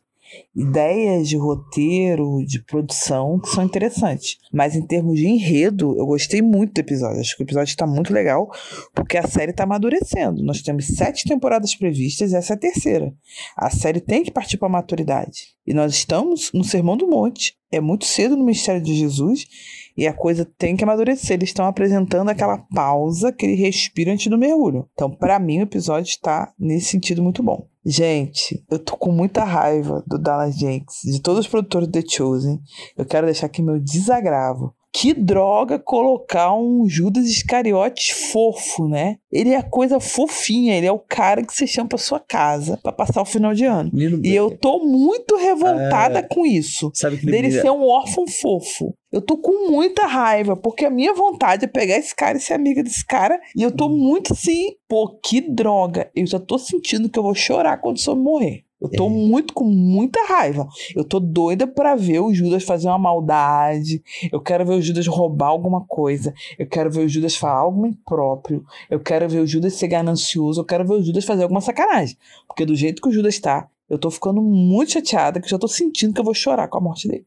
ideias 0.56 1.28
de 1.28 1.38
roteiro, 1.38 2.46
de 2.46 2.64
produção 2.64 3.40
que 3.40 3.50
são 3.50 3.64
interessantes. 3.64 4.38
Mas 4.52 4.76
em 4.76 4.86
termos 4.86 5.18
de 5.18 5.28
enredo, 5.28 5.98
eu 5.98 6.06
gostei 6.06 6.42
muito 6.42 6.74
do 6.74 6.80
episódio. 6.80 7.20
Acho 7.20 7.36
que 7.36 7.44
o 7.44 7.46
episódio 7.46 7.72
está 7.72 7.88
muito 7.88 8.14
legal, 8.14 8.50
porque 8.94 9.18
a 9.18 9.28
série 9.28 9.52
está 9.52 9.64
amadurecendo. 9.64 10.44
Nós 10.44 10.62
temos 10.62 10.88
sete 10.88 11.28
temporadas 11.28 11.76
previstas, 11.76 12.34
essa 12.34 12.54
é 12.54 12.56
a 12.56 12.60
terceira. 12.60 13.14
A 13.58 13.70
série 13.70 14.00
tem 14.00 14.24
que 14.24 14.32
partir 14.32 14.58
para 14.58 14.68
a 14.68 14.72
maturidade. 14.72 15.54
E 15.66 15.74
nós 15.74 15.94
estamos 15.94 16.52
no 16.54 16.64
Sermão 16.64 16.98
do 16.98 17.08
Monte. 17.08 17.56
É 17.72 17.80
muito 17.80 18.06
cedo 18.06 18.36
no 18.36 18.46
Mistério 18.46 18.82
de 18.82 18.94
Jesus. 18.94 19.46
E 19.96 20.08
a 20.08 20.14
coisa 20.14 20.46
tem 20.58 20.76
que 20.76 20.84
amadurecer. 20.84 21.36
Eles 21.36 21.50
estão 21.50 21.66
apresentando 21.66 22.30
aquela 22.30 22.58
pausa, 22.58 23.30
aquele 23.30 23.56
respiro 23.56 24.12
antes 24.12 24.28
do 24.28 24.38
mergulho. 24.38 24.88
Então, 24.94 25.10
para 25.10 25.40
mim, 25.40 25.60
o 25.60 25.64
episódio 25.64 26.10
está 26.10 26.52
nesse 26.60 26.88
sentido 26.88 27.22
muito 27.22 27.44
bom. 27.44 27.68
Gente, 27.86 28.64
eu 28.72 28.80
tô 28.80 28.96
com 28.96 29.12
muita 29.12 29.44
raiva 29.44 30.04
do 30.08 30.18
Dallas 30.18 30.58
Jenks, 30.58 31.02
de 31.04 31.22
todos 31.22 31.42
os 31.42 31.48
produtores 31.48 31.88
do 31.88 31.92
The 31.92 32.04
Chosen. 32.08 32.60
Eu 32.98 33.06
quero 33.06 33.26
deixar 33.26 33.48
aqui 33.48 33.62
meu 33.62 33.80
desagravo. 33.80 34.74
Que 34.96 35.12
droga 35.12 35.80
colocar 35.80 36.54
um 36.54 36.88
Judas 36.88 37.26
Iscariotes 37.26 38.10
fofo, 38.32 38.88
né? 38.88 39.18
Ele 39.32 39.50
é 39.50 39.58
a 39.58 39.64
coisa 39.64 40.00
fofinha, 40.00 40.78
ele 40.78 40.86
é 40.86 40.92
o 40.92 41.00
cara 41.00 41.44
que 41.44 41.52
você 41.52 41.66
chama 41.66 41.90
pra 41.90 41.98
sua 41.98 42.20
casa 42.20 42.80
pra 42.84 42.92
passar 42.92 43.24
o 43.24 43.26
final 43.26 43.56
de 43.56 43.66
ano. 43.66 43.90
Menino, 43.92 44.24
E 44.24 44.36
eu 44.36 44.52
tô 44.56 44.80
muito 44.86 45.36
revoltada 45.36 46.20
É. 46.20 46.22
com 46.22 46.46
isso. 46.46 46.92
Sabe 46.94 47.18
que 47.18 47.26
Dele 47.26 47.48
ele 47.48 47.62
ser 47.62 47.72
um 47.72 47.84
órfão 47.84 48.28
fofo. 48.28 48.94
Eu 49.12 49.22
tô 49.22 49.36
com 49.38 49.70
muita 49.72 50.06
raiva, 50.06 50.56
porque 50.56 50.86
a 50.86 50.90
minha 50.92 51.14
vontade 51.14 51.66
é 51.66 51.68
pegar 51.68 51.98
esse 51.98 52.16
cara 52.16 52.38
e 52.38 52.42
ser 52.42 52.54
amiga 52.54 52.84
desse 52.84 53.06
cara. 53.06 53.40
E 53.56 53.64
eu 53.64 53.72
tô 53.72 53.88
Hum. 53.88 53.98
muito 53.98 54.34
assim, 54.34 54.74
pô, 54.88 55.08
que 55.24 55.42
droga. 55.42 56.12
Eu 56.16 56.26
já 56.28 56.40
tô 56.40 56.58
sentindo 56.60 57.10
que 57.10 57.18
eu 57.18 57.24
vou 57.24 57.34
chorar 57.36 57.78
quando 57.78 57.98
o 57.98 58.16
morrer. 58.16 58.64
Eu 58.84 58.90
tô 58.90 59.08
É. 59.08 59.10
muito 59.10 59.54
com 59.54 59.64
muita 59.64 60.20
raiva. 60.28 60.68
Eu 60.94 61.06
tô 61.06 61.18
doida 61.20 61.66
pra 61.66 61.96
ver 61.96 62.20
o 62.20 62.34
Judas 62.34 62.64
fazer 62.64 62.88
uma 62.90 63.00
maldade. 63.00 64.04
Eu 64.30 64.42
quero 64.42 64.66
ver 64.66 64.74
o 64.74 64.82
Judas 64.82 65.08
roubar 65.08 65.48
alguma 65.48 65.86
coisa. 65.86 66.34
Eu 66.60 66.68
quero 66.68 66.92
ver 66.92 67.06
o 67.06 67.08
Judas 67.10 67.36
falar 67.38 67.60
algo 67.60 67.88
impróprio. 67.88 68.66
Eu 68.90 69.00
quero 69.00 69.28
ver 69.30 69.40
o 69.40 69.48
Judas 69.48 69.76
ser 69.76 69.88
ganancioso. 69.88 70.60
Eu 70.60 70.66
quero 70.66 70.86
ver 70.86 70.96
o 70.96 71.02
Judas 71.02 71.24
fazer 71.24 71.44
alguma 71.44 71.62
sacanagem. 71.62 72.18
Porque 72.46 72.66
do 72.66 72.76
jeito 72.76 73.02
que 73.02 73.08
o 73.08 73.12
Judas 73.12 73.40
tá, 73.40 73.70
eu 73.90 73.98
tô 73.98 74.12
ficando 74.12 74.42
muito 74.42 74.92
chateada, 74.92 75.40
que 75.40 75.46
eu 75.46 75.50
já 75.52 75.58
tô 75.58 75.68
sentindo 75.68 76.14
que 76.14 76.20
eu 76.20 76.26
vou 76.26 76.34
chorar 76.34 76.68
com 76.68 76.78
a 76.78 76.82
morte 76.82 77.08
dele. 77.08 77.26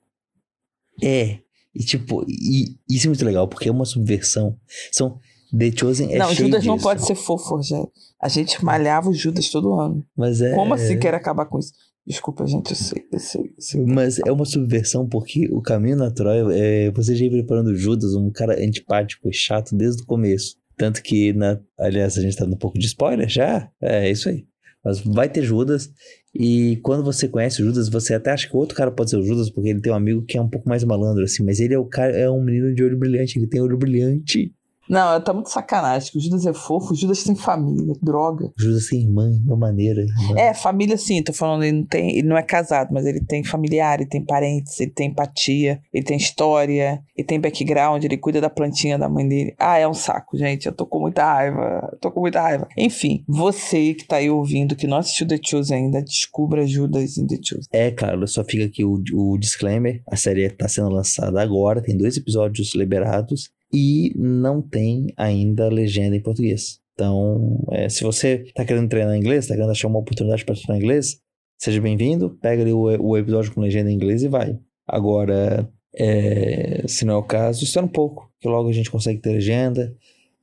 É. 1.02 1.38
E 1.74 1.80
tipo, 1.84 2.24
e, 2.28 2.74
isso 2.88 3.06
é 3.06 3.08
muito 3.08 3.24
legal, 3.24 3.48
porque 3.48 3.68
é 3.68 3.72
uma 3.72 3.84
subversão. 3.84 4.56
São. 4.92 5.18
The 5.56 5.70
Chosen 5.76 6.12
é 6.12 6.18
não, 6.18 6.28
cheio 6.28 6.46
Judas 6.46 6.64
não 6.64 6.74
disso. 6.74 6.84
pode 6.88 7.06
ser 7.06 7.14
fofo, 7.14 7.56
Rogério. 7.56 7.90
A 8.20 8.28
gente 8.28 8.64
malhava 8.64 9.10
o 9.10 9.14
Judas 9.14 9.48
todo 9.50 9.74
ano. 9.74 10.04
Mas 10.16 10.40
é. 10.40 10.54
Como 10.54 10.74
assim 10.74 10.98
quer 10.98 11.14
acabar 11.14 11.46
com 11.46 11.58
isso? 11.58 11.72
Desculpa, 12.06 12.46
gente, 12.46 12.70
eu 12.70 12.76
sei, 12.76 13.04
eu 13.12 13.18
sei, 13.18 13.42
eu 13.42 13.54
sei. 13.58 13.84
Mas 13.84 14.20
é 14.20 14.30
uma 14.30 14.44
subversão 14.44 15.08
porque 15.08 15.48
o 15.50 15.60
caminho 15.60 15.96
natural 15.96 16.50
é 16.52 16.90
você 16.92 17.16
já 17.16 17.24
ir 17.24 17.30
preparando 17.30 17.70
o 17.70 17.76
Judas, 17.76 18.14
um 18.14 18.30
cara 18.30 18.54
antipático 18.62 19.28
e 19.28 19.32
chato 19.32 19.76
desde 19.76 20.02
o 20.02 20.06
começo. 20.06 20.54
Tanto 20.76 21.02
que, 21.02 21.32
na, 21.32 21.58
aliás, 21.78 22.16
a 22.16 22.20
gente 22.22 22.36
tá 22.36 22.44
dando 22.44 22.54
um 22.54 22.58
pouco 22.58 22.78
de 22.78 22.86
spoiler 22.86 23.28
já. 23.28 23.68
É, 23.80 24.06
é 24.06 24.10
isso 24.10 24.28
aí. 24.28 24.46
Mas 24.84 25.00
vai 25.00 25.28
ter 25.28 25.42
Judas. 25.42 25.90
E 26.32 26.76
quando 26.76 27.02
você 27.02 27.26
conhece 27.26 27.60
o 27.60 27.64
Judas, 27.64 27.88
você 27.88 28.14
até 28.14 28.30
acha 28.30 28.48
que 28.48 28.54
o 28.54 28.58
outro 28.58 28.76
cara 28.76 28.92
pode 28.92 29.10
ser 29.10 29.16
o 29.16 29.24
Judas, 29.24 29.50
porque 29.50 29.70
ele 29.70 29.80
tem 29.80 29.92
um 29.92 29.96
amigo 29.96 30.22
que 30.22 30.38
é 30.38 30.40
um 30.40 30.48
pouco 30.48 30.68
mais 30.68 30.84
malandro, 30.84 31.24
assim. 31.24 31.42
Mas 31.42 31.58
ele 31.58 31.74
é 31.74 31.78
o 31.78 31.86
cara, 31.86 32.16
é 32.16 32.30
um 32.30 32.40
menino 32.40 32.72
de 32.72 32.84
olho 32.84 32.96
brilhante. 32.96 33.36
Ele 33.36 33.48
tem 33.48 33.60
olho 33.60 33.76
brilhante. 33.76 34.52
Não, 34.88 35.20
tá 35.20 35.32
muito 35.32 35.50
sacanagem. 35.50 36.10
O 36.14 36.20
Judas 36.20 36.46
é 36.46 36.52
fofo, 36.52 36.92
o 36.92 36.96
Judas 36.96 37.22
tem 37.22 37.34
família, 37.34 37.94
droga. 38.00 38.52
Judas 38.58 38.86
tem 38.86 39.08
mãe, 39.08 39.40
uma 39.44 39.56
maneira. 39.56 40.00
irmã. 40.00 40.38
É, 40.38 40.54
família 40.54 40.96
sim, 40.96 41.22
tô 41.22 41.32
falando, 41.32 41.64
ele 41.64 41.78
não 41.78 41.86
tem, 41.86 42.18
ele 42.18 42.28
não 42.28 42.36
é 42.36 42.42
casado, 42.42 42.92
mas 42.92 43.06
ele 43.06 43.20
tem 43.20 43.44
familiar, 43.44 44.00
ele 44.00 44.08
tem 44.08 44.24
parentes, 44.24 44.78
ele 44.80 44.90
tem 44.90 45.08
empatia, 45.08 45.80
ele 45.92 46.04
tem 46.04 46.16
história, 46.16 47.02
ele 47.16 47.26
tem 47.26 47.40
background, 47.40 48.04
ele 48.04 48.16
cuida 48.16 48.40
da 48.40 48.50
plantinha 48.50 48.98
da 48.98 49.08
mãe 49.08 49.26
dele. 49.26 49.54
Ah, 49.58 49.78
é 49.78 49.86
um 49.86 49.94
saco, 49.94 50.36
gente. 50.36 50.66
Eu 50.66 50.72
tô 50.72 50.86
com 50.86 51.00
muita 51.00 51.24
raiva. 51.24 51.96
Tô 52.00 52.10
com 52.10 52.20
muita 52.20 52.40
raiva. 52.40 52.68
Enfim, 52.76 53.24
você 53.28 53.94
que 53.94 54.06
tá 54.06 54.16
aí 54.16 54.30
ouvindo, 54.30 54.76
que 54.76 54.86
não 54.86 54.98
assistiu 54.98 55.26
The 55.26 55.38
Chosen 55.42 55.76
ainda, 55.76 56.02
descubra 56.02 56.66
Judas 56.66 57.16
em 57.16 57.26
The 57.26 57.38
Chosen. 57.42 57.68
É, 57.72 57.90
cara, 57.90 58.26
só 58.26 58.44
fica 58.44 58.64
aqui 58.64 58.84
o, 58.84 59.02
o 59.14 59.38
disclaimer. 59.38 60.02
A 60.08 60.16
série 60.16 60.48
tá 60.50 60.68
sendo 60.68 60.88
lançada 60.88 61.40
agora, 61.40 61.82
tem 61.82 61.96
dois 61.96 62.16
episódios 62.16 62.74
liberados 62.74 63.50
e 63.72 64.12
não 64.16 64.62
tem 64.62 65.12
ainda 65.16 65.68
legenda 65.68 66.16
em 66.16 66.22
português. 66.22 66.80
Então, 66.94 67.62
é, 67.72 67.88
se 67.88 68.02
você 68.02 68.44
tá 68.54 68.64
querendo 68.64 68.88
treinar 68.88 69.16
inglês, 69.16 69.46
tá 69.46 69.54
querendo 69.54 69.70
achar 69.70 69.88
uma 69.88 69.98
oportunidade 69.98 70.44
para 70.44 70.54
treinar 70.54 70.82
inglês, 70.82 71.20
seja 71.58 71.80
bem-vindo, 71.80 72.38
pega 72.40 72.62
ali 72.62 72.72
o, 72.72 72.84
o 72.84 73.18
episódio 73.18 73.52
com 73.52 73.60
legenda 73.60 73.90
em 73.90 73.94
inglês 73.94 74.22
e 74.22 74.28
vai. 74.28 74.58
Agora, 74.86 75.68
é, 75.94 76.84
se 76.86 77.04
não 77.04 77.14
é 77.14 77.16
o 77.16 77.22
caso, 77.22 77.64
espera 77.64 77.84
um 77.84 77.88
pouco, 77.88 78.30
que 78.40 78.48
logo 78.48 78.68
a 78.68 78.72
gente 78.72 78.90
consegue 78.90 79.20
ter 79.20 79.32
legenda 79.32 79.94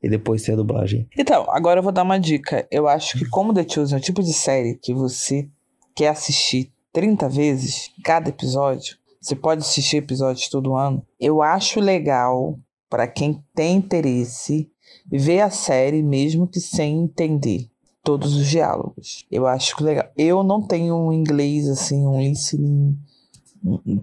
e 0.01 0.09
depois 0.09 0.43
ter 0.43 0.53
a 0.53 0.57
dublagem. 0.57 1.07
Então, 1.17 1.45
agora 1.49 1.79
eu 1.79 1.83
vou 1.83 1.91
dar 1.91 2.03
uma 2.03 2.19
dica. 2.19 2.67
Eu 2.69 2.87
acho 2.87 3.17
que 3.17 3.25
como 3.29 3.53
The 3.53 3.65
Chosen 3.67 3.97
é 3.97 3.99
o 3.99 4.03
tipo 4.03 4.21
de 4.21 4.33
série 4.33 4.75
que 4.75 4.93
você 4.93 5.47
quer 5.95 6.09
assistir 6.09 6.71
30 6.91 7.29
vezes 7.29 7.89
cada 8.03 8.29
episódio, 8.29 8.97
você 9.21 9.35
pode 9.35 9.61
assistir 9.61 9.97
episódios 9.97 10.49
todo 10.49 10.75
ano. 10.75 11.05
Eu 11.19 11.41
acho 11.41 11.79
legal 11.79 12.59
para 12.93 13.07
quem 13.07 13.43
tem 13.55 13.77
interesse 13.77 14.69
ver 15.11 15.41
a 15.41 15.49
série 15.49 16.03
mesmo 16.03 16.45
que 16.45 16.59
sem 16.59 17.01
entender 17.01 17.67
todos 18.03 18.35
os 18.35 18.47
diálogos. 18.47 19.25
Eu 19.31 19.47
acho 19.47 19.83
legal. 19.83 20.05
Eu 20.15 20.43
não 20.43 20.61
tenho 20.61 20.95
um 20.95 21.11
inglês 21.11 21.67
assim, 21.67 22.05
um 22.05 22.21
listening 22.21 22.95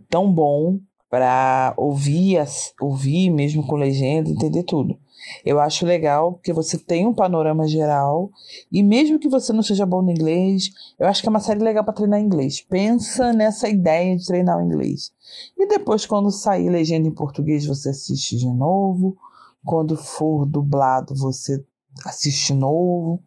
tão 0.08 0.32
bom 0.32 0.80
para 1.08 1.72
ouvir, 1.76 2.38
ouvir 2.80 3.30
mesmo 3.30 3.64
com 3.64 3.76
legenda, 3.76 4.28
entender 4.28 4.64
tudo. 4.64 4.98
Eu 5.44 5.61
acho 5.61 5.86
legal 5.86 6.32
porque 6.32 6.52
você 6.52 6.78
tem 6.78 7.07
um 7.07 7.15
panorama 7.15 7.66
geral 7.66 8.31
e 8.70 8.82
mesmo 8.82 9.19
que 9.19 9.28
você 9.28 9.52
não 9.52 9.62
seja 9.62 9.86
bom 9.86 10.02
no 10.02 10.11
inglês, 10.11 10.70
eu 10.98 11.07
acho 11.07 11.23
que 11.23 11.28
é 11.28 11.31
uma 11.31 11.40
série 11.40 11.61
legal 11.61 11.85
para 11.85 11.94
treinar 11.94 12.20
inglês. 12.20 12.61
Pensa 12.61 13.32
nessa 13.32 13.69
ideia 13.69 14.16
de 14.16 14.24
treinar 14.24 14.59
o 14.59 14.62
inglês. 14.62 15.12
E 15.57 15.66
depois 15.66 16.07
quando 16.07 16.31
sair 16.31 16.69
legenda 16.69 17.09
em 17.09 17.15
português, 17.15 17.66
você 17.66 17.90
assiste 17.90 18.36
de 18.36 18.48
novo. 18.48 19.16
Quando 19.65 19.97
for 19.97 20.47
dublado, 20.47 21.15
você 21.15 21.62
assiste 22.05 22.55
novo. 22.55 23.23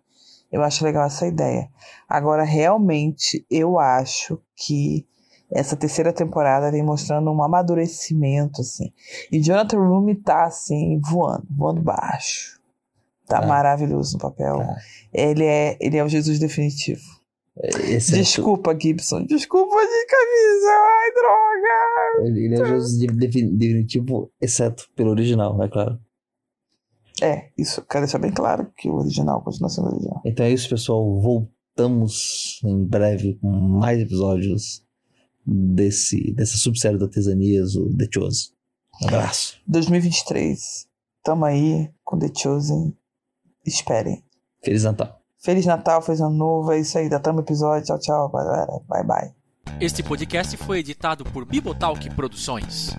Eu 0.52 0.62
acho 0.62 0.84
legal 0.84 1.06
essa 1.06 1.26
ideia. 1.26 1.70
Agora, 2.08 2.44
realmente, 2.44 3.46
eu 3.50 3.80
acho 3.80 4.40
que 4.56 5.08
essa 5.54 5.76
terceira 5.76 6.12
temporada 6.12 6.72
vem 6.72 6.84
mostrando 6.84 7.30
um 7.32 7.44
amadurecimento, 7.44 8.62
assim. 8.62 8.92
E 9.32 9.40
Jonathan 9.42 9.78
Rumi 9.78 10.16
tá, 10.16 10.46
assim, 10.46 11.00
voando, 11.00 11.46
voando 11.50 11.82
baixo. 11.82 12.60
Tá 13.28 13.40
Tá. 13.42 13.48
maravilhoso 13.48 14.14
no 14.18 14.20
papel. 14.22 14.58
Tá. 14.58 14.76
Ele, 15.14 15.46
é, 15.46 15.78
ele 15.80 15.98
é 15.98 16.04
o 16.04 16.10
Jesus 16.10 16.40
definitivo. 16.40 17.02
Exceto- 17.88 18.18
Desculpa, 18.18 18.78
Gibson. 18.80 19.26
Desculpa 19.26 19.76
de 19.76 20.06
camisa. 20.08 20.72
Ai, 20.72 21.12
droga. 21.14 22.28
Ele, 22.28 22.46
ele 22.46 22.56
é 22.56 22.62
o 22.64 22.66
Jesus 22.66 22.98
de- 22.98 23.08
defi- 23.08 23.56
definitivo, 23.56 24.32
exceto 24.42 24.88
pelo 24.96 25.12
original, 25.12 25.62
é 25.64 25.70
claro. 25.70 26.00
É, 27.22 27.50
isso. 27.58 27.82
Quero 27.84 28.06
deixar 28.06 28.18
bem 28.18 28.32
claro 28.32 28.72
que 28.76 28.90
o 28.90 28.96
original 28.96 29.42
continua 29.42 29.70
sendo 29.70 29.88
original. 29.90 30.20
Então 30.26 30.46
é 30.46 30.52
isso, 30.52 30.68
pessoal. 30.68 31.22
Voltamos 31.22 32.60
em 32.66 32.84
breve 32.86 33.36
com 33.40 33.50
mais 33.50 34.00
episódios 34.00 34.84
desse, 35.46 36.34
dessa 36.34 36.58
subsérie 36.58 36.98
de 36.98 37.04
artesanias, 37.04 37.76
o 37.76 37.90
The 37.96 38.08
Chosen. 38.14 38.54
Um 39.02 39.08
abraço. 39.08 39.60
2023. 39.68 40.88
Tamo 41.24 41.46
aí 41.46 41.90
com 42.04 42.18
The 42.18 42.32
Chosen. 42.36 42.96
Esperem. 43.66 44.24
Feliz 44.64 44.84
Natal. 44.84 45.22
Feliz 45.40 45.66
Natal, 45.66 46.02
feliz 46.02 46.22
ano 46.22 46.36
novo. 46.36 46.72
É 46.72 46.80
isso 46.80 46.98
aí. 46.98 47.10
Datamos 47.10 47.42
o 47.42 47.46
episódio. 47.46 47.86
Tchau, 47.86 48.00
tchau, 48.00 48.30
galera. 48.30 48.80
Bye, 48.88 49.04
bye. 49.04 49.44
Este 49.80 50.04
podcast 50.04 50.56
foi 50.58 50.80
editado 50.80 51.24
por 51.26 51.46
Bibotalk 51.46 52.10
Produções. 52.16 52.92